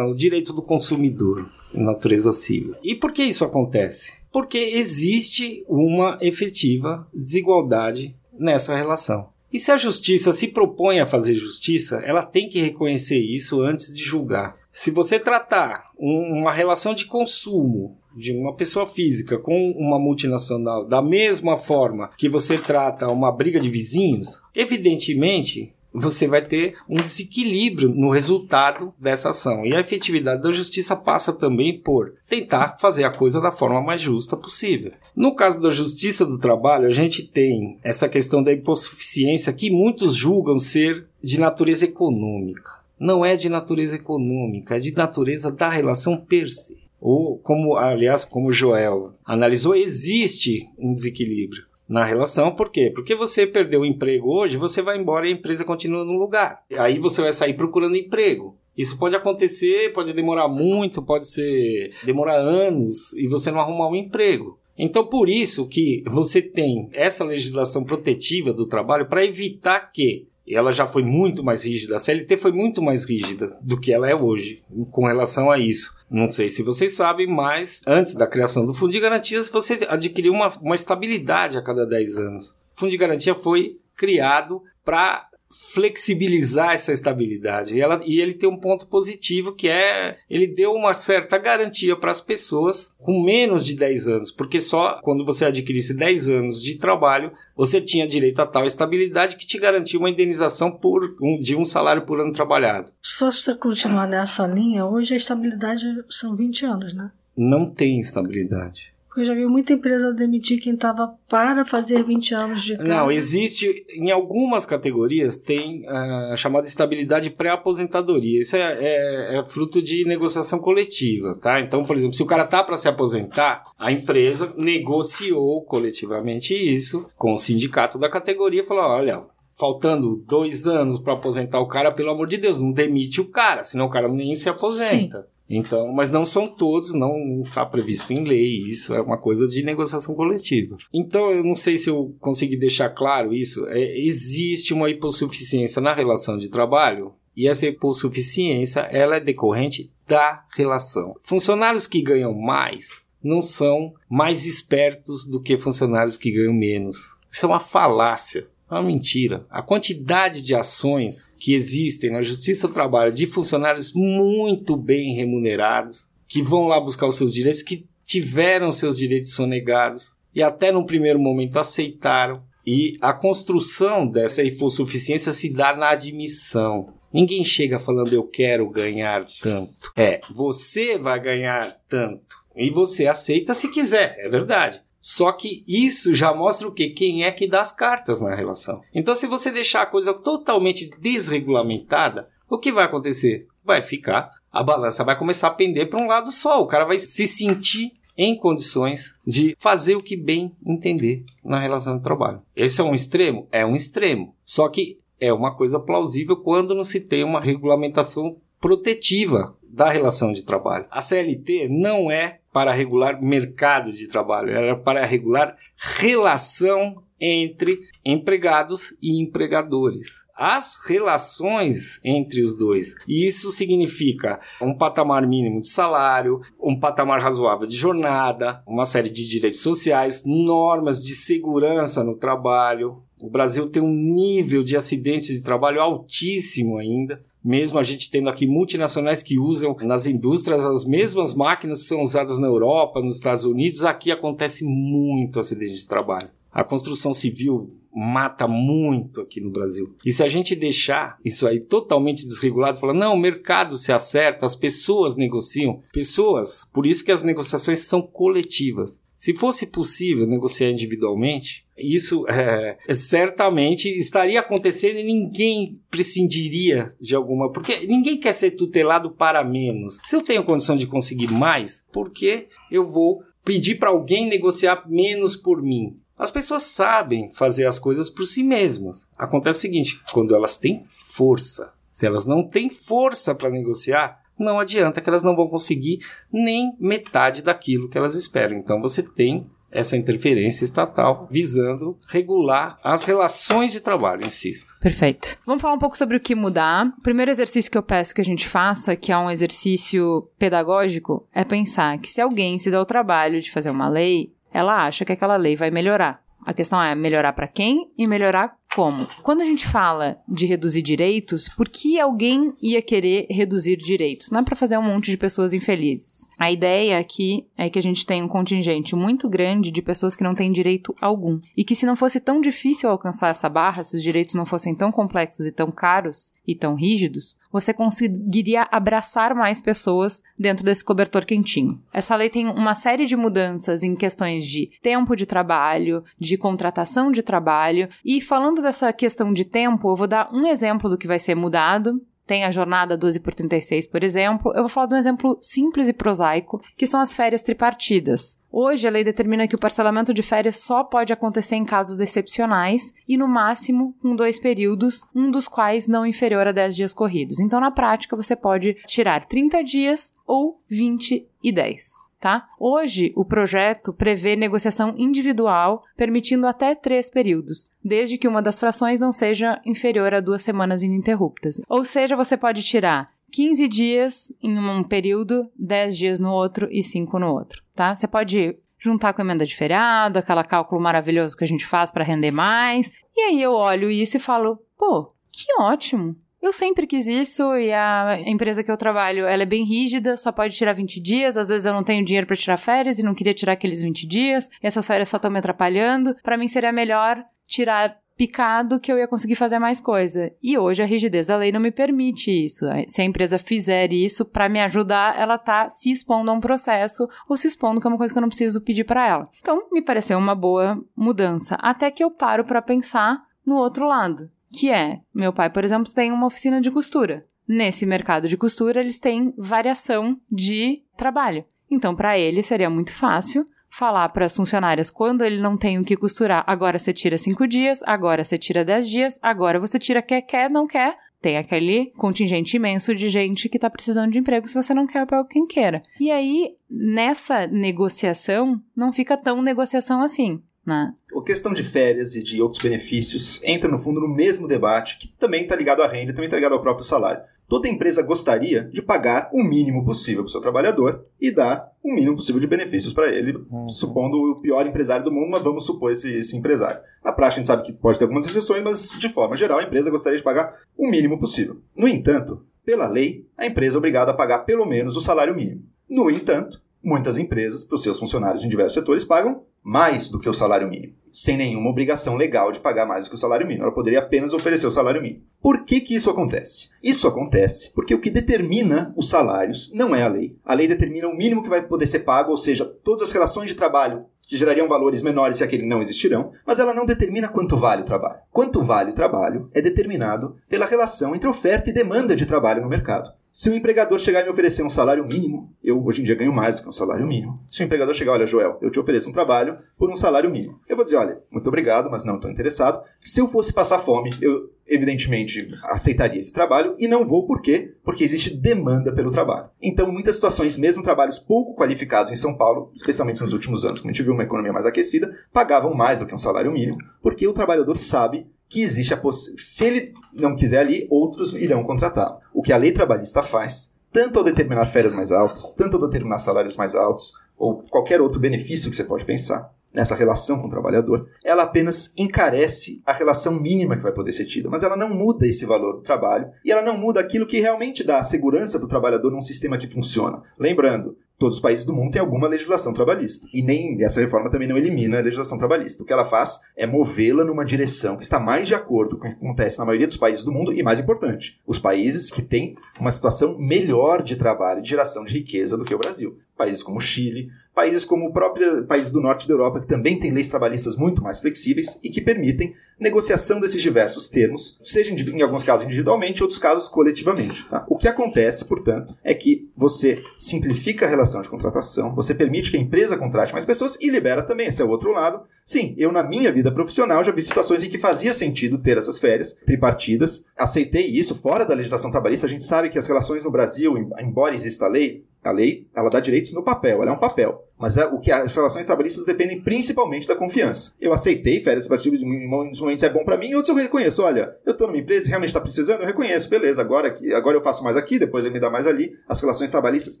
o 0.08 0.14
direito 0.14 0.52
do 0.52 0.62
consumidor, 0.62 1.48
natureza 1.72 2.32
civil. 2.32 2.74
E 2.82 2.94
por 2.94 3.12
que 3.12 3.22
isso 3.22 3.44
acontece? 3.44 4.12
Porque 4.32 4.58
existe 4.58 5.64
uma 5.68 6.18
efetiva 6.20 7.06
desigualdade 7.12 8.16
nessa 8.38 8.76
relação. 8.76 9.28
E 9.52 9.58
se 9.58 9.72
a 9.72 9.76
justiça 9.76 10.30
se 10.30 10.48
propõe 10.48 11.00
a 11.00 11.06
fazer 11.06 11.34
justiça, 11.34 12.00
ela 12.04 12.22
tem 12.24 12.48
que 12.48 12.60
reconhecer 12.60 13.18
isso 13.18 13.60
antes 13.60 13.92
de 13.92 14.02
julgar. 14.02 14.56
Se 14.72 14.92
você 14.92 15.18
tratar 15.18 15.90
uma 15.98 16.52
relação 16.52 16.94
de 16.94 17.06
consumo 17.06 17.98
de 18.16 18.32
uma 18.32 18.54
pessoa 18.54 18.86
física 18.86 19.38
com 19.38 19.72
uma 19.72 19.98
multinacional 19.98 20.86
da 20.86 21.02
mesma 21.02 21.56
forma 21.56 22.10
que 22.16 22.28
você 22.28 22.56
trata 22.56 23.08
uma 23.08 23.32
briga 23.32 23.58
de 23.58 23.68
vizinhos, 23.68 24.40
evidentemente 24.54 25.74
você 25.92 26.26
vai 26.26 26.44
ter 26.44 26.74
um 26.88 27.02
desequilíbrio 27.02 27.88
no 27.88 28.10
resultado 28.10 28.94
dessa 28.98 29.30
ação. 29.30 29.64
E 29.64 29.74
a 29.74 29.80
efetividade 29.80 30.42
da 30.42 30.52
justiça 30.52 30.94
passa 30.94 31.32
também 31.32 31.78
por 31.78 32.14
tentar 32.28 32.76
fazer 32.78 33.04
a 33.04 33.10
coisa 33.10 33.40
da 33.40 33.50
forma 33.50 33.80
mais 33.82 34.00
justa 34.00 34.36
possível. 34.36 34.92
No 35.14 35.34
caso 35.34 35.60
da 35.60 35.70
justiça 35.70 36.24
do 36.24 36.38
trabalho, 36.38 36.86
a 36.86 36.90
gente 36.90 37.26
tem 37.26 37.78
essa 37.82 38.08
questão 38.08 38.42
da 38.42 38.52
hipossuficiência 38.52 39.52
que 39.52 39.70
muitos 39.70 40.14
julgam 40.14 40.58
ser 40.58 41.06
de 41.22 41.38
natureza 41.38 41.84
econômica. 41.84 42.80
Não 42.98 43.24
é 43.24 43.34
de 43.34 43.48
natureza 43.48 43.96
econômica, 43.96 44.76
é 44.76 44.80
de 44.80 44.92
natureza 44.92 45.50
da 45.50 45.70
relação 45.70 46.16
per 46.16 46.50
se. 46.50 46.78
Ou 47.00 47.38
como, 47.38 47.76
aliás, 47.76 48.26
como 48.26 48.52
Joel 48.52 49.10
analisou, 49.24 49.74
existe 49.74 50.68
um 50.78 50.92
desequilíbrio 50.92 51.69
na 51.90 52.04
relação. 52.04 52.52
Por 52.52 52.70
quê? 52.70 52.92
Porque 52.94 53.16
você 53.16 53.44
perdeu 53.44 53.80
o 53.80 53.84
emprego 53.84 54.30
hoje, 54.32 54.56
você 54.56 54.80
vai 54.80 54.96
embora 54.96 55.26
e 55.26 55.30
a 55.30 55.32
empresa 55.32 55.64
continua 55.64 56.04
no 56.04 56.12
lugar. 56.12 56.62
Aí 56.78 57.00
você 57.00 57.20
vai 57.20 57.32
sair 57.32 57.54
procurando 57.54 57.96
emprego. 57.96 58.56
Isso 58.78 58.96
pode 58.96 59.16
acontecer, 59.16 59.92
pode 59.92 60.12
demorar 60.12 60.46
muito, 60.46 61.02
pode 61.02 61.26
ser 61.26 61.90
demorar 62.04 62.36
anos 62.36 63.12
e 63.14 63.26
você 63.26 63.50
não 63.50 63.58
arrumar 63.58 63.88
um 63.88 63.96
emprego. 63.96 64.56
Então, 64.78 65.04
por 65.04 65.28
isso 65.28 65.66
que 65.66 66.02
você 66.06 66.40
tem 66.40 66.88
essa 66.92 67.24
legislação 67.24 67.84
protetiva 67.84 68.52
do 68.52 68.64
trabalho 68.64 69.06
para 69.06 69.24
evitar 69.24 69.90
que 69.92 70.28
ela 70.54 70.72
já 70.72 70.86
foi 70.86 71.02
muito 71.02 71.42
mais 71.44 71.64
rígida. 71.64 71.96
A 71.96 71.98
CLT 71.98 72.36
foi 72.36 72.52
muito 72.52 72.82
mais 72.82 73.04
rígida 73.04 73.46
do 73.62 73.78
que 73.78 73.92
ela 73.92 74.08
é 74.08 74.14
hoje 74.14 74.62
com 74.90 75.06
relação 75.06 75.50
a 75.50 75.58
isso. 75.58 75.94
Não 76.10 76.28
sei 76.28 76.48
se 76.48 76.62
vocês 76.62 76.94
sabem, 76.94 77.26
mas 77.26 77.82
antes 77.86 78.14
da 78.14 78.26
criação 78.26 78.66
do 78.66 78.74
Fundo 78.74 78.92
de 78.92 79.00
Garantias, 79.00 79.48
você 79.48 79.78
adquiriu 79.88 80.32
uma, 80.32 80.48
uma 80.60 80.74
estabilidade 80.74 81.56
a 81.56 81.62
cada 81.62 81.86
10 81.86 82.18
anos. 82.18 82.50
O 82.74 82.80
Fundo 82.80 82.90
de 82.90 82.96
Garantia 82.96 83.34
foi 83.34 83.78
criado 83.94 84.62
para 84.84 85.29
flexibilizar 85.50 86.72
essa 86.72 86.92
estabilidade. 86.92 87.74
E, 87.74 87.80
ela, 87.80 88.00
e 88.06 88.20
ele 88.20 88.34
tem 88.34 88.48
um 88.48 88.56
ponto 88.56 88.86
positivo 88.86 89.52
que 89.52 89.68
é 89.68 90.18
ele 90.28 90.46
deu 90.46 90.72
uma 90.72 90.94
certa 90.94 91.36
garantia 91.38 91.96
para 91.96 92.10
as 92.10 92.20
pessoas 92.20 92.94
com 92.98 93.22
menos 93.22 93.66
de 93.66 93.74
10 93.74 94.08
anos, 94.08 94.30
porque 94.30 94.60
só 94.60 95.00
quando 95.02 95.24
você 95.24 95.44
adquirisse 95.44 95.96
10 95.96 96.28
anos 96.28 96.62
de 96.62 96.78
trabalho, 96.78 97.32
você 97.56 97.80
tinha 97.80 98.06
direito 98.06 98.40
a 98.40 98.46
tal 98.46 98.64
estabilidade 98.64 99.36
que 99.36 99.46
te 99.46 99.58
garantia 99.58 99.98
uma 99.98 100.10
indenização 100.10 100.70
por 100.70 101.16
um, 101.20 101.38
de 101.40 101.56
um 101.56 101.64
salário 101.64 102.02
por 102.02 102.20
ano 102.20 102.32
trabalhado. 102.32 102.92
Se 103.02 103.18
você 103.18 103.54
continuar 103.54 104.06
nessa 104.06 104.46
linha, 104.46 104.86
hoje 104.86 105.14
a 105.14 105.16
estabilidade 105.16 105.84
são 106.08 106.36
20 106.36 106.64
anos, 106.64 106.94
né? 106.94 107.10
Não 107.36 107.68
tem 107.68 108.00
estabilidade. 108.00 108.89
Porque 109.10 109.22
eu 109.22 109.24
já 109.24 109.34
vi 109.34 109.44
muita 109.44 109.72
empresa 109.72 110.14
demitir 110.14 110.60
quem 110.60 110.74
estava 110.74 111.12
para 111.28 111.64
fazer 111.64 112.04
20 112.04 112.32
anos 112.32 112.62
de 112.62 112.76
casa. 112.76 112.88
Não, 112.88 113.10
existe, 113.10 113.84
em 113.90 114.08
algumas 114.12 114.64
categorias, 114.64 115.36
tem 115.36 115.84
a 115.88 116.30
uh, 116.32 116.36
chamada 116.36 116.68
estabilidade 116.68 117.28
pré-aposentadoria. 117.28 118.40
Isso 118.40 118.54
é, 118.54 118.60
é, 118.60 119.38
é, 119.38 119.44
fruto 119.44 119.82
de 119.82 120.04
negociação 120.04 120.60
coletiva, 120.60 121.36
tá? 121.42 121.58
Então, 121.58 121.82
por 121.82 121.96
exemplo, 121.96 122.14
se 122.14 122.22
o 122.22 122.26
cara 122.26 122.44
tá 122.44 122.62
para 122.62 122.76
se 122.76 122.86
aposentar, 122.86 123.64
a 123.76 123.90
empresa 123.90 124.54
negociou 124.56 125.64
coletivamente 125.64 126.54
isso 126.54 127.10
com 127.16 127.32
o 127.32 127.38
sindicato 127.38 127.98
da 127.98 128.08
categoria 128.08 128.62
e 128.62 128.66
falou: 128.66 128.84
olha, 128.84 129.24
faltando 129.58 130.22
dois 130.24 130.68
anos 130.68 131.00
para 131.00 131.14
aposentar 131.14 131.58
o 131.58 131.66
cara, 131.66 131.90
pelo 131.90 132.10
amor 132.10 132.28
de 132.28 132.36
Deus, 132.36 132.60
não 132.60 132.70
demite 132.70 133.20
o 133.20 133.28
cara, 133.28 133.64
senão 133.64 133.86
o 133.86 133.90
cara 133.90 134.06
nem 134.06 134.36
se 134.36 134.48
aposenta. 134.48 135.22
Sim. 135.22 135.39
Então, 135.50 135.92
mas 135.92 136.10
não 136.10 136.24
são 136.24 136.46
todos, 136.46 136.94
não 136.94 137.42
está 137.42 137.66
previsto 137.66 138.12
em 138.12 138.24
lei, 138.24 138.68
isso 138.68 138.94
é 138.94 139.00
uma 139.02 139.18
coisa 139.18 139.48
de 139.48 139.64
negociação 139.64 140.14
coletiva. 140.14 140.76
Então, 140.94 141.32
eu 141.32 141.42
não 141.42 141.56
sei 141.56 141.76
se 141.76 141.90
eu 141.90 142.14
consegui 142.20 142.56
deixar 142.56 142.88
claro 142.90 143.34
isso. 143.34 143.66
É, 143.66 143.98
existe 143.98 144.72
uma 144.72 144.88
hipossuficiência 144.88 145.82
na 145.82 145.92
relação 145.92 146.38
de 146.38 146.48
trabalho 146.48 147.12
e 147.36 147.48
essa 147.48 147.66
hipossuficiência 147.66 148.80
ela 148.80 149.16
é 149.16 149.20
decorrente 149.20 149.90
da 150.06 150.44
relação. 150.56 151.16
Funcionários 151.20 151.86
que 151.86 152.00
ganham 152.00 152.32
mais 152.32 153.00
não 153.22 153.42
são 153.42 153.92
mais 154.08 154.46
espertos 154.46 155.26
do 155.26 155.42
que 155.42 155.58
funcionários 155.58 156.16
que 156.16 156.30
ganham 156.30 156.54
menos. 156.54 157.16
Isso 157.30 157.46
é 157.46 157.48
uma 157.48 157.60
falácia. 157.60 158.48
É 158.70 158.74
uma 158.74 158.82
mentira. 158.82 159.44
A 159.50 159.62
quantidade 159.62 160.42
de 160.42 160.54
ações 160.54 161.26
que 161.38 161.54
existem 161.54 162.10
na 162.10 162.22
Justiça 162.22 162.68
do 162.68 162.74
Trabalho 162.74 163.12
de 163.12 163.26
funcionários 163.26 163.92
muito 163.92 164.76
bem 164.76 165.14
remunerados, 165.14 166.08
que 166.28 166.40
vão 166.42 166.66
lá 166.66 166.78
buscar 166.78 167.06
os 167.06 167.16
seus 167.16 167.34
direitos, 167.34 167.62
que 167.62 167.88
tiveram 168.04 168.70
seus 168.70 168.96
direitos 168.96 169.32
sonegados 169.32 170.14
e 170.34 170.42
até 170.42 170.70
no 170.70 170.86
primeiro 170.86 171.18
momento 171.18 171.58
aceitaram. 171.58 172.42
E 172.64 172.96
a 173.00 173.12
construção 173.12 174.06
dessa 174.06 174.42
hipossuficiência 174.42 175.32
se 175.32 175.52
dá 175.52 175.74
na 175.74 175.90
admissão. 175.90 176.92
Ninguém 177.12 177.44
chega 177.44 177.78
falando 177.78 178.12
eu 178.12 178.22
quero 178.22 178.68
ganhar 178.70 179.26
tanto. 179.42 179.92
É, 179.96 180.20
você 180.30 180.96
vai 180.96 181.18
ganhar 181.18 181.76
tanto. 181.88 182.36
E 182.54 182.70
você 182.70 183.06
aceita 183.06 183.54
se 183.54 183.70
quiser, 183.70 184.16
é 184.18 184.28
verdade. 184.28 184.80
Só 185.00 185.32
que 185.32 185.64
isso 185.66 186.14
já 186.14 186.34
mostra 186.34 186.68
o 186.68 186.72
que? 186.72 186.90
Quem 186.90 187.24
é 187.24 187.32
que 187.32 187.48
dá 187.48 187.60
as 187.60 187.72
cartas 187.72 188.20
na 188.20 188.34
relação. 188.34 188.82
Então, 188.94 189.14
se 189.14 189.26
você 189.26 189.50
deixar 189.50 189.82
a 189.82 189.86
coisa 189.86 190.12
totalmente 190.12 190.90
desregulamentada, 191.00 192.28
o 192.48 192.58
que 192.58 192.72
vai 192.72 192.84
acontecer? 192.84 193.46
Vai 193.64 193.80
ficar, 193.80 194.30
a 194.52 194.62
balança 194.62 195.04
vai 195.04 195.16
começar 195.16 195.48
a 195.48 195.54
pender 195.54 195.88
para 195.88 196.02
um 196.02 196.06
lado 196.06 196.32
só. 196.32 196.60
O 196.60 196.66
cara 196.66 196.84
vai 196.84 196.98
se 196.98 197.26
sentir 197.26 197.92
em 198.16 198.36
condições 198.36 199.14
de 199.26 199.54
fazer 199.58 199.94
o 199.94 200.02
que 200.02 200.16
bem 200.16 200.54
entender 200.66 201.24
na 201.42 201.58
relação 201.58 201.96
de 201.96 202.02
trabalho. 202.02 202.42
Esse 202.54 202.80
é 202.80 202.84
um 202.84 202.94
extremo? 202.94 203.48
É 203.50 203.64
um 203.64 203.74
extremo. 203.74 204.34
Só 204.44 204.68
que 204.68 204.98
é 205.18 205.32
uma 205.32 205.54
coisa 205.54 205.78
plausível 205.78 206.36
quando 206.36 206.74
não 206.74 206.84
se 206.84 207.00
tem 207.00 207.24
uma 207.24 207.40
regulamentação 207.40 208.36
protetiva 208.60 209.56
da 209.62 209.88
relação 209.88 210.32
de 210.32 210.44
trabalho. 210.44 210.86
A 210.90 211.00
CLT 211.00 211.68
não 211.68 212.10
é 212.10 212.40
para 212.52 212.72
regular 212.72 213.22
mercado 213.22 213.92
de 213.92 214.08
trabalho, 214.08 214.50
ela 214.50 214.72
é 214.72 214.74
para 214.74 215.04
regular 215.06 215.56
relação 215.76 217.02
entre 217.20 217.80
empregados 218.04 218.96
e 219.00 219.22
empregadores 219.22 220.28
as 220.40 220.86
relações 220.86 222.00
entre 222.02 222.42
os 222.42 222.56
dois. 222.56 222.94
E 223.06 223.26
isso 223.26 223.50
significa 223.50 224.40
um 224.58 224.74
patamar 224.74 225.26
mínimo 225.26 225.60
de 225.60 225.68
salário, 225.68 226.40
um 226.58 226.80
patamar 226.80 227.20
razoável 227.20 227.66
de 227.66 227.76
jornada, 227.76 228.62
uma 228.66 228.86
série 228.86 229.10
de 229.10 229.28
direitos 229.28 229.60
sociais, 229.60 230.22
normas 230.24 231.04
de 231.04 231.14
segurança 231.14 232.02
no 232.02 232.16
trabalho. 232.16 233.02
O 233.20 233.28
Brasil 233.28 233.68
tem 233.68 233.82
um 233.82 233.94
nível 233.94 234.62
de 234.62 234.76
acidentes 234.76 235.28
de 235.28 235.42
trabalho 235.42 235.80
altíssimo 235.80 236.78
ainda. 236.78 237.20
Mesmo 237.44 237.78
a 237.78 237.82
gente 237.82 238.10
tendo 238.10 238.28
aqui 238.28 238.46
multinacionais 238.46 239.22
que 239.22 239.38
usam 239.38 239.76
nas 239.82 240.06
indústrias 240.06 240.64
as 240.64 240.84
mesmas 240.84 241.34
máquinas 241.34 241.82
que 241.82 241.88
são 241.88 242.02
usadas 242.02 242.38
na 242.38 242.46
Europa, 242.46 243.00
nos 243.00 243.16
Estados 243.16 243.44
Unidos, 243.44 243.84
aqui 243.84 244.10
acontece 244.10 244.64
muito 244.64 245.38
acidente 245.38 245.74
de 245.74 245.86
trabalho. 245.86 246.28
A 246.52 246.64
construção 246.64 247.14
civil 247.14 247.68
mata 247.94 248.48
muito 248.48 249.20
aqui 249.20 249.40
no 249.40 249.50
Brasil. 249.50 249.94
E 250.04 250.12
se 250.12 250.22
a 250.22 250.28
gente 250.28 250.56
deixar 250.56 251.16
isso 251.24 251.46
aí 251.46 251.60
totalmente 251.60 252.26
desregulado, 252.26 252.80
falar, 252.80 252.94
não, 252.94 253.14
o 253.14 253.18
mercado 253.18 253.76
se 253.76 253.92
acerta, 253.92 254.46
as 254.46 254.56
pessoas 254.56 255.14
negociam. 255.14 255.80
Pessoas, 255.92 256.68
por 256.72 256.86
isso 256.86 257.04
que 257.04 257.12
as 257.12 257.22
negociações 257.22 257.80
são 257.80 258.02
coletivas. 258.02 259.00
Se 259.16 259.34
fosse 259.34 259.66
possível 259.66 260.26
negociar 260.26 260.70
individualmente, 260.70 261.66
isso 261.80 262.26
é, 262.30 262.76
certamente 262.94 263.88
estaria 263.88 264.40
acontecendo 264.40 264.98
e 264.98 265.04
ninguém 265.04 265.80
prescindiria 265.90 266.88
de 267.00 267.14
alguma. 267.14 267.50
Porque 267.50 267.86
ninguém 267.86 268.18
quer 268.18 268.32
ser 268.32 268.52
tutelado 268.52 269.10
para 269.10 269.44
menos. 269.44 269.98
Se 270.04 270.16
eu 270.16 270.22
tenho 270.22 270.44
condição 270.44 270.76
de 270.76 270.86
conseguir 270.86 271.30
mais, 271.30 271.84
por 271.92 272.10
que 272.10 272.46
eu 272.70 272.84
vou 272.84 273.22
pedir 273.44 273.76
para 273.76 273.90
alguém 273.90 274.28
negociar 274.28 274.84
menos 274.88 275.36
por 275.36 275.62
mim? 275.62 275.96
As 276.18 276.30
pessoas 276.30 276.64
sabem 276.64 277.30
fazer 277.30 277.66
as 277.66 277.78
coisas 277.78 278.10
por 278.10 278.26
si 278.26 278.42
mesmas. 278.42 279.08
Acontece 279.16 279.58
o 279.58 279.62
seguinte: 279.62 280.02
quando 280.12 280.34
elas 280.34 280.58
têm 280.58 280.84
força, 280.86 281.72
se 281.90 282.06
elas 282.06 282.26
não 282.26 282.46
têm 282.46 282.68
força 282.68 283.34
para 283.34 283.48
negociar, 283.48 284.20
não 284.38 284.58
adianta 284.58 285.00
que 285.00 285.08
elas 285.08 285.22
não 285.22 285.36
vão 285.36 285.48
conseguir 285.48 285.98
nem 286.32 286.74
metade 286.78 287.42
daquilo 287.42 287.88
que 287.88 287.98
elas 287.98 288.14
esperam. 288.14 288.56
Então 288.56 288.80
você 288.80 289.02
tem 289.02 289.46
essa 289.70 289.96
interferência 289.96 290.64
estatal 290.64 291.28
visando 291.30 291.98
regular 292.06 292.78
as 292.82 293.04
relações 293.04 293.72
de 293.72 293.80
trabalho, 293.80 294.26
insisto. 294.26 294.74
Perfeito. 294.80 295.38
Vamos 295.46 295.62
falar 295.62 295.74
um 295.74 295.78
pouco 295.78 295.96
sobre 295.96 296.16
o 296.16 296.20
que 296.20 296.34
mudar. 296.34 296.86
O 296.98 297.02
primeiro 297.02 297.30
exercício 297.30 297.70
que 297.70 297.78
eu 297.78 297.82
peço 297.82 298.14
que 298.14 298.20
a 298.20 298.24
gente 298.24 298.48
faça, 298.48 298.96
que 298.96 299.12
é 299.12 299.18
um 299.18 299.30
exercício 299.30 300.28
pedagógico, 300.38 301.26
é 301.32 301.44
pensar 301.44 301.98
que 301.98 302.08
se 302.08 302.20
alguém 302.20 302.58
se 302.58 302.70
dá 302.70 302.80
o 302.80 302.86
trabalho 302.86 303.40
de 303.40 303.50
fazer 303.50 303.70
uma 303.70 303.88
lei, 303.88 304.32
ela 304.52 304.86
acha 304.86 305.04
que 305.04 305.12
aquela 305.12 305.36
lei 305.36 305.56
vai 305.56 305.70
melhorar. 305.70 306.22
A 306.44 306.54
questão 306.54 306.82
é 306.82 306.94
melhorar 306.94 307.32
para 307.32 307.46
quem 307.46 307.90
e 307.96 308.06
melhorar 308.06 308.56
como? 308.74 309.06
Quando 309.22 309.40
a 309.40 309.44
gente 309.44 309.66
fala 309.66 310.18
de 310.28 310.46
reduzir 310.46 310.82
direitos, 310.82 311.48
por 311.48 311.68
que 311.68 311.98
alguém 311.98 312.52
ia 312.62 312.80
querer 312.80 313.26
reduzir 313.28 313.76
direitos? 313.76 314.30
Não 314.30 314.40
é 314.40 314.44
para 314.44 314.56
fazer 314.56 314.78
um 314.78 314.82
monte 314.82 315.10
de 315.10 315.16
pessoas 315.16 315.52
infelizes. 315.52 316.28
A 316.38 316.50
ideia 316.50 316.98
aqui 316.98 317.46
é 317.56 317.68
que 317.68 317.78
a 317.78 317.82
gente 317.82 318.06
tem 318.06 318.22
um 318.22 318.28
contingente 318.28 318.94
muito 318.94 319.28
grande 319.28 319.70
de 319.70 319.82
pessoas 319.82 320.14
que 320.14 320.22
não 320.22 320.34
têm 320.34 320.52
direito 320.52 320.94
algum. 321.00 321.40
E 321.56 321.64
que 321.64 321.74
se 321.74 321.84
não 321.84 321.96
fosse 321.96 322.20
tão 322.20 322.40
difícil 322.40 322.88
alcançar 322.88 323.28
essa 323.28 323.48
barra, 323.48 323.82
se 323.82 323.96
os 323.96 324.02
direitos 324.02 324.34
não 324.34 324.46
fossem 324.46 324.74
tão 324.74 324.90
complexos 324.90 325.46
e 325.46 325.52
tão 325.52 325.70
caros 325.70 326.32
e 326.46 326.54
tão 326.54 326.74
rígidos, 326.74 327.38
você 327.52 327.72
conseguiria 327.74 328.68
abraçar 328.70 329.34
mais 329.34 329.60
pessoas 329.60 330.22
dentro 330.38 330.64
desse 330.64 330.84
cobertor 330.84 331.24
quentinho. 331.24 331.80
Essa 331.92 332.16
lei 332.16 332.30
tem 332.30 332.46
uma 332.48 332.74
série 332.74 333.04
de 333.04 333.16
mudanças 333.16 333.82
em 333.82 333.94
questões 333.94 334.46
de 334.46 334.70
tempo 334.82 335.14
de 335.14 335.26
trabalho, 335.26 336.04
de 336.18 336.36
contratação 336.36 337.10
de 337.10 337.22
trabalho 337.22 337.88
e 338.04 338.20
falando 338.20 338.59
Falando 338.60 338.72
dessa 338.74 338.92
questão 338.92 339.32
de 339.32 339.42
tempo, 339.42 339.90
eu 339.90 339.96
vou 339.96 340.06
dar 340.06 340.28
um 340.34 340.46
exemplo 340.46 340.90
do 340.90 340.98
que 340.98 341.06
vai 341.06 341.18
ser 341.18 341.34
mudado. 341.34 341.98
Tem 342.26 342.44
a 342.44 342.50
jornada 342.50 342.94
12 342.94 343.20
por 343.20 343.32
36, 343.32 343.86
por 343.86 344.04
exemplo. 344.04 344.52
Eu 344.54 344.60
vou 344.60 344.68
falar 344.68 344.86
de 344.86 344.94
um 344.94 344.98
exemplo 344.98 345.38
simples 345.40 345.88
e 345.88 345.94
prosaico, 345.94 346.60
que 346.76 346.86
são 346.86 347.00
as 347.00 347.16
férias 347.16 347.42
tripartidas. 347.42 348.38
Hoje, 348.52 348.86
a 348.86 348.90
lei 348.90 349.02
determina 349.02 349.48
que 349.48 349.54
o 349.54 349.58
parcelamento 349.58 350.12
de 350.12 350.22
férias 350.22 350.56
só 350.56 350.84
pode 350.84 351.10
acontecer 351.10 351.56
em 351.56 351.64
casos 351.64 352.00
excepcionais 352.00 352.92
e, 353.08 353.16
no 353.16 353.26
máximo, 353.26 353.94
com 354.02 354.14
dois 354.14 354.38
períodos, 354.38 355.02
um 355.14 355.30
dos 355.30 355.48
quais 355.48 355.88
não 355.88 356.04
inferior 356.04 356.46
a 356.46 356.52
10 356.52 356.76
dias 356.76 356.92
corridos. 356.92 357.40
Então, 357.40 357.60
na 357.60 357.70
prática, 357.70 358.14
você 358.14 358.36
pode 358.36 358.74
tirar 358.86 359.24
30 359.24 359.64
dias 359.64 360.12
ou 360.26 360.60
20 360.68 361.26
e 361.42 361.50
10 361.50 362.09
tá? 362.20 362.46
Hoje, 362.58 363.12
o 363.16 363.24
projeto 363.24 363.92
prevê 363.92 364.36
negociação 364.36 364.94
individual, 364.96 365.82
permitindo 365.96 366.46
até 366.46 366.74
três 366.74 367.08
períodos, 367.08 367.70
desde 367.82 368.18
que 368.18 368.28
uma 368.28 368.42
das 368.42 368.60
frações 368.60 369.00
não 369.00 369.10
seja 369.10 369.60
inferior 369.64 370.12
a 370.12 370.20
duas 370.20 370.42
semanas 370.42 370.82
ininterruptas. 370.82 371.62
Ou 371.66 371.84
seja, 371.84 372.14
você 372.14 372.36
pode 372.36 372.62
tirar 372.62 373.10
15 373.32 373.66
dias 373.68 374.32
em 374.42 374.58
um 374.58 374.84
período, 374.84 375.48
10 375.58 375.96
dias 375.96 376.20
no 376.20 376.30
outro 376.30 376.68
e 376.70 376.82
5 376.82 377.18
no 377.18 377.32
outro, 377.32 377.62
tá? 377.74 377.94
Você 377.94 378.06
pode 378.06 378.56
juntar 378.78 379.12
com 379.12 379.22
a 379.22 379.24
emenda 379.24 379.46
de 379.46 379.56
feriado, 379.56 380.18
aquele 380.18 380.44
cálculo 380.44 380.80
maravilhoso 380.80 381.36
que 381.36 381.44
a 381.44 381.46
gente 381.46 381.66
faz 381.66 381.90
para 381.90 382.04
render 382.04 382.30
mais. 382.30 382.92
E 383.16 383.20
aí 383.20 383.42
eu 383.42 383.52
olho 383.52 383.90
isso 383.90 384.16
e 384.16 384.20
falo, 384.20 384.58
pô, 384.76 385.12
que 385.32 385.46
ótimo! 385.58 386.16
Eu 386.42 386.54
sempre 386.54 386.86
quis 386.86 387.06
isso 387.06 387.54
e 387.54 387.70
a 387.70 388.18
empresa 388.24 388.64
que 388.64 388.70
eu 388.70 388.76
trabalho, 388.76 389.26
ela 389.26 389.42
é 389.42 389.46
bem 389.46 389.62
rígida, 389.62 390.16
só 390.16 390.32
pode 390.32 390.56
tirar 390.56 390.72
20 390.72 390.98
dias, 390.98 391.36
às 391.36 391.48
vezes 391.48 391.66
eu 391.66 391.72
não 391.74 391.84
tenho 391.84 392.04
dinheiro 392.04 392.26
para 392.26 392.36
tirar 392.36 392.56
férias 392.56 392.98
e 392.98 393.02
não 393.02 393.14
queria 393.14 393.34
tirar 393.34 393.52
aqueles 393.52 393.82
20 393.82 394.06
dias, 394.06 394.48
e 394.62 394.66
essas 394.66 394.86
férias 394.86 395.10
só 395.10 395.18
estão 395.18 395.30
me 395.30 395.38
atrapalhando. 395.38 396.16
Para 396.22 396.38
mim 396.38 396.48
seria 396.48 396.72
melhor 396.72 397.22
tirar 397.46 397.98
picado 398.16 398.80
que 398.80 398.92
eu 398.92 398.98
ia 398.98 399.08
conseguir 399.08 399.34
fazer 399.34 399.58
mais 399.58 399.80
coisa. 399.80 400.30
E 400.42 400.56
hoje 400.58 400.82
a 400.82 400.86
rigidez 400.86 401.26
da 401.26 401.36
lei 401.36 401.50
não 401.52 401.60
me 401.60 401.70
permite 401.70 402.30
isso. 402.30 402.66
Se 402.86 403.00
a 403.00 403.04
empresa 403.04 403.38
fizer 403.38 403.92
isso 403.92 404.24
para 404.24 404.48
me 404.48 404.60
ajudar, 404.60 405.18
ela 405.18 405.38
tá 405.38 405.70
se 405.70 405.90
expondo 405.90 406.30
a 406.30 406.34
um 406.34 406.40
processo 406.40 407.08
ou 407.28 407.36
se 407.36 407.46
expondo 407.48 407.80
que 407.80 407.86
é 407.86 407.90
uma 407.90 407.96
coisa 407.96 408.12
que 408.12 408.18
eu 408.18 408.22
não 408.22 408.28
preciso 408.28 408.62
pedir 408.62 408.84
para 408.84 409.06
ela. 409.06 409.28
Então, 409.40 409.68
me 409.72 409.80
pareceu 409.80 410.18
uma 410.18 410.34
boa 410.34 410.82
mudança, 410.96 411.56
até 411.60 411.90
que 411.90 412.04
eu 412.04 412.10
paro 412.10 412.44
para 412.44 412.60
pensar 412.60 413.22
no 413.44 413.56
outro 413.56 413.86
lado 413.86 414.30
que 414.52 414.70
é, 414.70 415.00
meu 415.14 415.32
pai, 415.32 415.50
por 415.50 415.64
exemplo, 415.64 415.92
tem 415.92 416.12
uma 416.12 416.26
oficina 416.26 416.60
de 416.60 416.70
costura. 416.70 417.26
Nesse 417.46 417.84
mercado 417.84 418.28
de 418.28 418.36
costura, 418.36 418.80
eles 418.80 419.00
têm 419.00 419.34
variação 419.36 420.20
de 420.30 420.82
trabalho. 420.96 421.44
Então, 421.70 421.94
para 421.94 422.18
ele 422.18 422.42
seria 422.42 422.70
muito 422.70 422.92
fácil 422.92 423.46
falar 423.68 424.08
para 424.08 424.26
as 424.26 424.36
funcionárias 424.36 424.90
quando 424.90 425.24
ele 425.24 425.40
não 425.40 425.56
tem 425.56 425.78
o 425.78 425.84
que 425.84 425.96
costurar, 425.96 426.44
agora 426.46 426.78
você 426.78 426.92
tira 426.92 427.16
cinco 427.16 427.46
dias, 427.46 427.80
agora 427.84 428.24
você 428.24 428.36
tira 428.36 428.64
dez 428.64 428.88
dias, 428.88 429.18
agora 429.22 429.60
você 429.60 429.78
tira 429.78 430.02
quer, 430.02 430.22
quer, 430.22 430.50
não 430.50 430.66
quer. 430.66 430.96
Tem 431.22 431.36
aquele 431.36 431.92
contingente 431.98 432.56
imenso 432.56 432.94
de 432.94 433.08
gente 433.10 433.48
que 433.48 433.58
está 433.58 433.68
precisando 433.68 434.10
de 434.10 434.18
emprego 434.18 434.46
se 434.46 434.54
você 434.54 434.72
não 434.72 434.86
quer 434.86 435.06
para 435.06 435.22
quem 435.24 435.46
queira. 435.46 435.82
E 436.00 436.10
aí, 436.10 436.56
nessa 436.68 437.46
negociação, 437.46 438.60
não 438.74 438.90
fica 438.90 439.18
tão 439.18 439.42
negociação 439.42 440.00
assim. 440.00 440.42
Né? 440.70 440.94
A 441.16 441.24
questão 441.24 441.52
de 441.52 441.64
férias 441.64 442.14
e 442.14 442.22
de 442.22 442.40
outros 442.40 442.62
benefícios 442.62 443.42
entra, 443.42 443.68
no 443.68 443.76
fundo, 443.76 444.00
no 444.00 444.06
mesmo 444.06 444.46
debate, 444.46 444.98
que 444.98 445.08
também 445.08 445.42
está 445.42 445.56
ligado 445.56 445.82
à 445.82 445.88
renda, 445.88 446.12
também 446.12 446.26
está 446.26 446.36
ligado 446.36 446.52
ao 446.52 446.62
próprio 446.62 446.86
salário. 446.86 447.24
Toda 447.48 447.66
empresa 447.66 448.00
gostaria 448.00 448.62
de 448.62 448.80
pagar 448.80 449.28
o 449.32 449.42
mínimo 449.42 449.84
possível 449.84 450.22
para 450.22 450.28
o 450.28 450.30
seu 450.30 450.40
trabalhador 450.40 451.02
e 451.20 451.32
dar 451.32 451.72
o 451.82 451.92
mínimo 451.92 452.14
possível 452.14 452.40
de 452.40 452.46
benefícios 452.46 452.92
para 452.92 453.08
ele, 453.08 453.44
uhum. 453.50 453.68
supondo 453.68 454.16
o 454.16 454.40
pior 454.40 454.64
empresário 454.64 455.04
do 455.04 455.10
mundo, 455.10 455.32
mas 455.32 455.42
vamos 455.42 455.66
supor 455.66 455.90
esse, 455.90 456.08
esse 456.12 456.36
empresário. 456.36 456.80
Na 457.04 457.12
prática, 457.12 457.34
a 457.34 457.38
gente 457.38 457.46
sabe 457.48 457.64
que 457.64 457.72
pode 457.72 457.98
ter 457.98 458.04
algumas 458.04 458.24
exceções, 458.26 458.62
mas 458.62 458.90
de 458.90 459.08
forma 459.08 459.36
geral, 459.36 459.58
a 459.58 459.64
empresa 459.64 459.90
gostaria 459.90 460.18
de 460.18 460.22
pagar 460.22 460.54
o 460.78 460.86
mínimo 460.86 461.18
possível. 461.18 461.60
No 461.74 461.88
entanto, 461.88 462.46
pela 462.64 462.88
lei, 462.88 463.26
a 463.36 463.44
empresa 463.44 463.76
é 463.76 463.78
obrigada 463.78 464.12
a 464.12 464.14
pagar 464.14 464.44
pelo 464.44 464.64
menos 464.64 464.96
o 464.96 465.00
salário 465.00 465.34
mínimo. 465.34 465.64
No 465.88 466.08
entanto, 466.08 466.62
muitas 466.82 467.16
empresas, 467.16 467.64
para 467.64 467.76
os 467.76 467.82
seus 467.82 467.98
funcionários 467.98 468.44
em 468.44 468.48
diversos 468.48 468.74
setores, 468.74 469.04
pagam 469.04 469.42
mais 469.62 470.10
do 470.10 470.18
que 470.18 470.28
o 470.28 470.34
salário 470.34 470.68
mínimo, 470.68 470.94
sem 471.12 471.36
nenhuma 471.36 471.70
obrigação 471.70 472.16
legal 472.16 472.50
de 472.50 472.60
pagar 472.60 472.86
mais 472.86 473.04
do 473.04 473.10
que 473.10 473.16
o 473.16 473.18
salário 473.18 473.46
mínimo. 473.46 473.64
Ela 473.64 473.74
poderia 473.74 473.98
apenas 473.98 474.32
oferecer 474.32 474.66
o 474.66 474.70
salário 474.70 475.02
mínimo. 475.02 475.24
Por 475.40 475.64
que, 475.64 475.80
que 475.80 475.94
isso 475.94 476.10
acontece? 476.10 476.70
Isso 476.82 477.06
acontece 477.06 477.72
porque 477.74 477.94
o 477.94 478.00
que 478.00 478.10
determina 478.10 478.92
os 478.96 479.08
salários 479.08 479.72
não 479.74 479.94
é 479.94 480.02
a 480.02 480.08
lei. 480.08 480.36
A 480.44 480.54
lei 480.54 480.66
determina 480.66 481.08
o 481.08 481.16
mínimo 481.16 481.42
que 481.42 481.48
vai 481.48 481.62
poder 481.62 481.86
ser 481.86 482.00
pago, 482.00 482.30
ou 482.30 482.36
seja, 482.36 482.64
todas 482.64 483.08
as 483.08 483.12
relações 483.12 483.48
de 483.48 483.54
trabalho 483.54 484.06
que 484.30 484.36
gerariam 484.36 484.68
valores 484.68 485.02
menores 485.02 485.38
se 485.38 485.44
aquele 485.44 485.66
não 485.66 485.82
existirão, 485.82 486.32
mas 486.46 486.60
ela 486.60 486.72
não 486.72 486.86
determina 486.86 487.28
quanto 487.28 487.56
vale 487.56 487.82
o 487.82 487.84
trabalho. 487.84 488.20
Quanto 488.30 488.62
vale 488.62 488.92
o 488.92 488.94
trabalho 488.94 489.50
é 489.52 489.60
determinado 489.60 490.36
pela 490.48 490.66
relação 490.66 491.16
entre 491.16 491.28
oferta 491.28 491.68
e 491.68 491.72
demanda 491.72 492.14
de 492.14 492.24
trabalho 492.24 492.62
no 492.62 492.68
mercado. 492.68 493.12
Se 493.32 493.48
o 493.48 493.54
empregador 493.54 493.98
chegar 493.98 494.22
e 494.22 494.24
me 494.24 494.30
oferecer 494.30 494.64
um 494.64 494.70
salário 494.70 495.06
mínimo, 495.06 495.54
eu 495.62 495.84
hoje 495.84 496.02
em 496.02 496.04
dia 496.04 496.16
ganho 496.16 496.32
mais 496.32 496.56
do 496.56 496.62
que 496.62 496.68
um 496.68 496.72
salário 496.72 497.06
mínimo. 497.06 497.40
Se 497.48 497.62
o 497.62 497.64
empregador 497.64 497.94
chegar, 497.94 498.12
olha, 498.12 498.26
Joel, 498.26 498.58
eu 498.60 498.70
te 498.70 498.80
ofereço 498.80 499.08
um 499.08 499.12
trabalho 499.12 499.56
por 499.78 499.88
um 499.88 499.96
salário 499.96 500.30
mínimo. 500.30 500.58
Eu 500.68 500.74
vou 500.74 500.84
dizer, 500.84 500.96
olha, 500.96 501.20
muito 501.30 501.46
obrigado, 501.46 501.88
mas 501.88 502.04
não 502.04 502.16
estou 502.16 502.30
interessado. 502.30 502.82
Se 503.00 503.20
eu 503.20 503.28
fosse 503.28 503.52
passar 503.52 503.78
fome, 503.78 504.10
eu 504.20 504.50
evidentemente 504.66 505.48
aceitaria 505.64 506.18
esse 506.18 506.32
trabalho 506.32 506.74
e 506.78 506.88
não 506.88 507.06
vou 507.06 507.26
por 507.26 507.40
quê? 507.40 507.74
Porque 507.84 508.04
existe 508.04 508.36
demanda 508.36 508.92
pelo 508.92 509.12
trabalho. 509.12 509.48
Então, 509.62 509.90
muitas 509.92 510.16
situações, 510.16 510.56
mesmo 510.56 510.82
trabalhos 510.82 511.18
pouco 511.18 511.54
qualificados 511.54 512.12
em 512.12 512.16
São 512.16 512.36
Paulo, 512.36 512.72
especialmente 512.74 513.20
nos 513.20 513.32
últimos 513.32 513.64
anos, 513.64 513.80
quando 513.80 513.90
a 513.90 513.92
gente 513.92 514.02
viu 514.02 514.12
uma 514.12 514.24
economia 514.24 514.52
mais 514.52 514.66
aquecida, 514.66 515.12
pagavam 515.32 515.72
mais 515.72 516.00
do 516.00 516.06
que 516.06 516.14
um 516.14 516.18
salário 516.18 516.52
mínimo, 516.52 516.78
porque 517.00 517.26
o 517.26 517.32
trabalhador 517.32 517.76
sabe 517.76 518.26
que 518.50 518.60
existe 518.60 518.92
a 518.92 518.96
possibilidade. 518.96 519.46
Se 519.46 519.64
ele 519.64 519.94
não 520.12 520.34
quiser 520.34 520.58
ali, 520.58 520.86
outros 520.90 521.34
irão 521.34 521.62
contratá-lo. 521.62 522.18
O 522.34 522.42
que 522.42 522.52
a 522.52 522.56
lei 522.56 522.72
trabalhista 522.72 523.22
faz, 523.22 523.72
tanto 523.92 524.18
ao 524.18 524.24
determinar 524.24 524.66
férias 524.66 524.92
mais 524.92 525.12
altas, 525.12 525.52
tanto 525.52 525.76
ao 525.76 525.86
determinar 525.86 526.18
salários 526.18 526.56
mais 526.56 526.74
altos, 526.74 527.14
ou 527.38 527.64
qualquer 527.70 528.00
outro 528.00 528.20
benefício 528.20 528.68
que 528.68 528.76
você 528.76 528.84
pode 528.84 529.04
pensar 529.04 529.54
nessa 529.72 529.94
relação 529.94 530.40
com 530.40 530.48
o 530.48 530.50
trabalhador, 530.50 531.08
ela 531.24 531.44
apenas 531.44 531.94
encarece 531.96 532.82
a 532.84 532.92
relação 532.92 533.40
mínima 533.40 533.76
que 533.76 533.82
vai 533.82 533.92
poder 533.92 534.12
ser 534.12 534.26
tida, 534.26 534.48
mas 534.50 534.64
ela 534.64 534.76
não 534.76 534.90
muda 534.90 535.28
esse 535.28 535.46
valor 535.46 535.74
do 535.74 535.82
trabalho 535.82 536.28
e 536.44 536.50
ela 536.50 536.60
não 536.60 536.76
muda 536.76 536.98
aquilo 536.98 537.24
que 537.26 537.38
realmente 537.38 537.84
dá 537.84 538.02
segurança 538.02 538.58
para 538.58 538.66
o 538.66 538.68
trabalhador 538.68 539.12
num 539.12 539.22
sistema 539.22 539.56
que 539.56 539.68
funciona. 539.68 540.22
Lembrando, 540.40 540.98
todos 541.20 541.36
os 541.36 541.42
países 541.42 541.66
do 541.66 541.74
mundo 541.74 541.92
têm 541.92 542.00
alguma 542.00 542.26
legislação 542.26 542.72
trabalhista. 542.72 543.28
E 543.32 543.42
nem 543.42 543.84
essa 543.84 544.00
reforma 544.00 544.30
também 544.30 544.48
não 544.48 544.56
elimina 544.56 544.98
a 544.98 545.02
legislação 545.02 545.36
trabalhista. 545.36 545.82
O 545.82 545.86
que 545.86 545.92
ela 545.92 546.06
faz 546.06 546.40
é 546.56 546.66
movê-la 546.66 547.24
numa 547.24 547.44
direção 547.44 547.98
que 547.98 548.02
está 548.02 548.18
mais 548.18 548.48
de 548.48 548.54
acordo 548.54 548.96
com 548.96 549.06
o 549.06 549.10
que 549.10 549.16
acontece 549.16 549.58
na 549.58 549.66
maioria 549.66 549.86
dos 549.86 549.98
países 549.98 550.24
do 550.24 550.32
mundo 550.32 550.50
e, 550.50 550.62
mais 550.62 550.80
importante, 550.80 551.38
os 551.46 551.58
países 551.58 552.10
que 552.10 552.22
têm 552.22 552.56
uma 552.80 552.90
situação 552.90 553.38
melhor 553.38 554.02
de 554.02 554.16
trabalho 554.16 554.60
e 554.60 554.62
de 554.62 554.70
geração 554.70 555.04
de 555.04 555.12
riqueza 555.12 555.58
do 555.58 555.64
que 555.64 555.74
o 555.74 555.78
Brasil. 555.78 556.16
Países 556.38 556.62
como 556.62 556.78
o 556.78 556.80
Chile, 556.80 557.30
países 557.54 557.84
como 557.84 558.06
o 558.06 558.12
próprio 558.12 558.64
país 558.64 558.90
do 558.90 559.00
norte 559.00 559.26
da 559.26 559.34
Europa, 559.34 559.60
que 559.60 559.66
também 559.66 559.98
tem 559.98 560.10
leis 560.10 560.28
trabalhistas 560.28 560.76
muito 560.76 561.02
mais 561.02 561.20
flexíveis 561.20 561.78
e 561.82 561.90
que 561.90 562.00
permitem 562.00 562.54
negociação 562.78 563.38
desses 563.38 563.60
diversos 563.60 564.08
termos, 564.08 564.58
seja 564.64 564.94
em 564.94 565.22
alguns 565.22 565.44
casos 565.44 565.66
individualmente, 565.66 566.20
em 566.20 566.22
outros 566.22 566.38
casos 566.38 566.68
coletivamente. 566.68 567.46
Tá? 567.48 567.66
O 567.68 567.76
que 567.76 567.86
acontece, 567.86 568.46
portanto, 568.46 568.96
é 569.04 569.12
que 569.12 569.50
você 569.54 570.02
simplifica 570.16 570.86
a 570.86 570.88
relação 570.88 571.20
de 571.20 571.28
contratação, 571.28 571.94
você 571.94 572.14
permite 572.14 572.50
que 572.50 572.56
a 572.56 572.60
empresa 572.60 572.96
contrate 572.96 573.32
mais 573.32 573.44
pessoas 573.44 573.76
e 573.80 573.90
libera 573.90 574.22
também, 574.22 574.46
esse 574.46 574.62
é 574.62 574.64
o 574.64 574.70
outro 574.70 574.92
lado. 574.92 575.22
Sim, 575.44 575.74
eu 575.76 575.92
na 575.92 576.02
minha 576.02 576.32
vida 576.32 576.50
profissional 576.52 577.04
já 577.04 577.12
vi 577.12 577.22
situações 577.22 577.62
em 577.62 577.68
que 577.68 577.78
fazia 577.78 578.14
sentido 578.14 578.56
ter 578.56 578.78
essas 578.78 578.98
férias 578.98 579.34
tripartidas, 579.44 580.24
aceitei 580.38 580.86
isso 580.86 581.14
fora 581.14 581.44
da 581.44 581.54
legislação 581.54 581.90
trabalhista, 581.90 582.26
a 582.26 582.30
gente 582.30 582.44
sabe 582.44 582.70
que 582.70 582.78
as 582.78 582.86
relações 582.86 583.24
no 583.24 583.30
Brasil, 583.30 583.76
embora 584.00 584.34
exista 584.34 584.64
a 584.64 584.68
lei, 584.68 585.04
a 585.22 585.30
lei, 585.30 585.66
ela 585.74 585.90
dá 585.90 586.00
direitos 586.00 586.32
no 586.32 586.42
papel, 586.42 586.82
ela 586.82 586.90
é 586.90 586.94
um 586.94 586.98
papel. 586.98 587.44
Mas 587.58 587.76
é, 587.76 587.84
o 587.84 588.00
que 588.00 588.10
as 588.10 588.34
relações 588.34 588.64
trabalhistas 588.64 589.04
dependem 589.04 589.42
principalmente 589.42 590.08
da 590.08 590.16
confiança. 590.16 590.72
Eu 590.80 590.94
aceitei 590.94 591.40
férias 591.40 591.68
partidas 591.68 592.00
em 592.00 592.26
muitos 592.26 592.58
momentos 592.58 592.82
é 592.82 592.88
bom 592.88 593.04
para 593.04 593.18
mim, 593.18 593.34
outros 593.34 593.54
eu 593.54 593.62
reconheço. 593.62 594.02
Olha, 594.02 594.34
eu 594.46 594.56
tô 594.56 594.66
numa 594.66 594.78
empresa 594.78 595.06
e 595.06 595.08
realmente 595.08 595.28
está 595.28 595.40
precisando, 595.40 595.80
eu 595.80 595.86
reconheço, 595.86 596.30
beleza, 596.30 596.62
agora, 596.62 596.94
agora 597.14 597.36
eu 597.36 597.42
faço 597.42 597.62
mais 597.62 597.76
aqui, 597.76 597.98
depois 597.98 598.24
ele 598.24 598.32
me 598.32 598.40
dá 598.40 598.48
mais 598.48 598.66
ali. 598.66 598.96
As 599.06 599.20
relações 599.20 599.50
trabalhistas, 599.50 600.00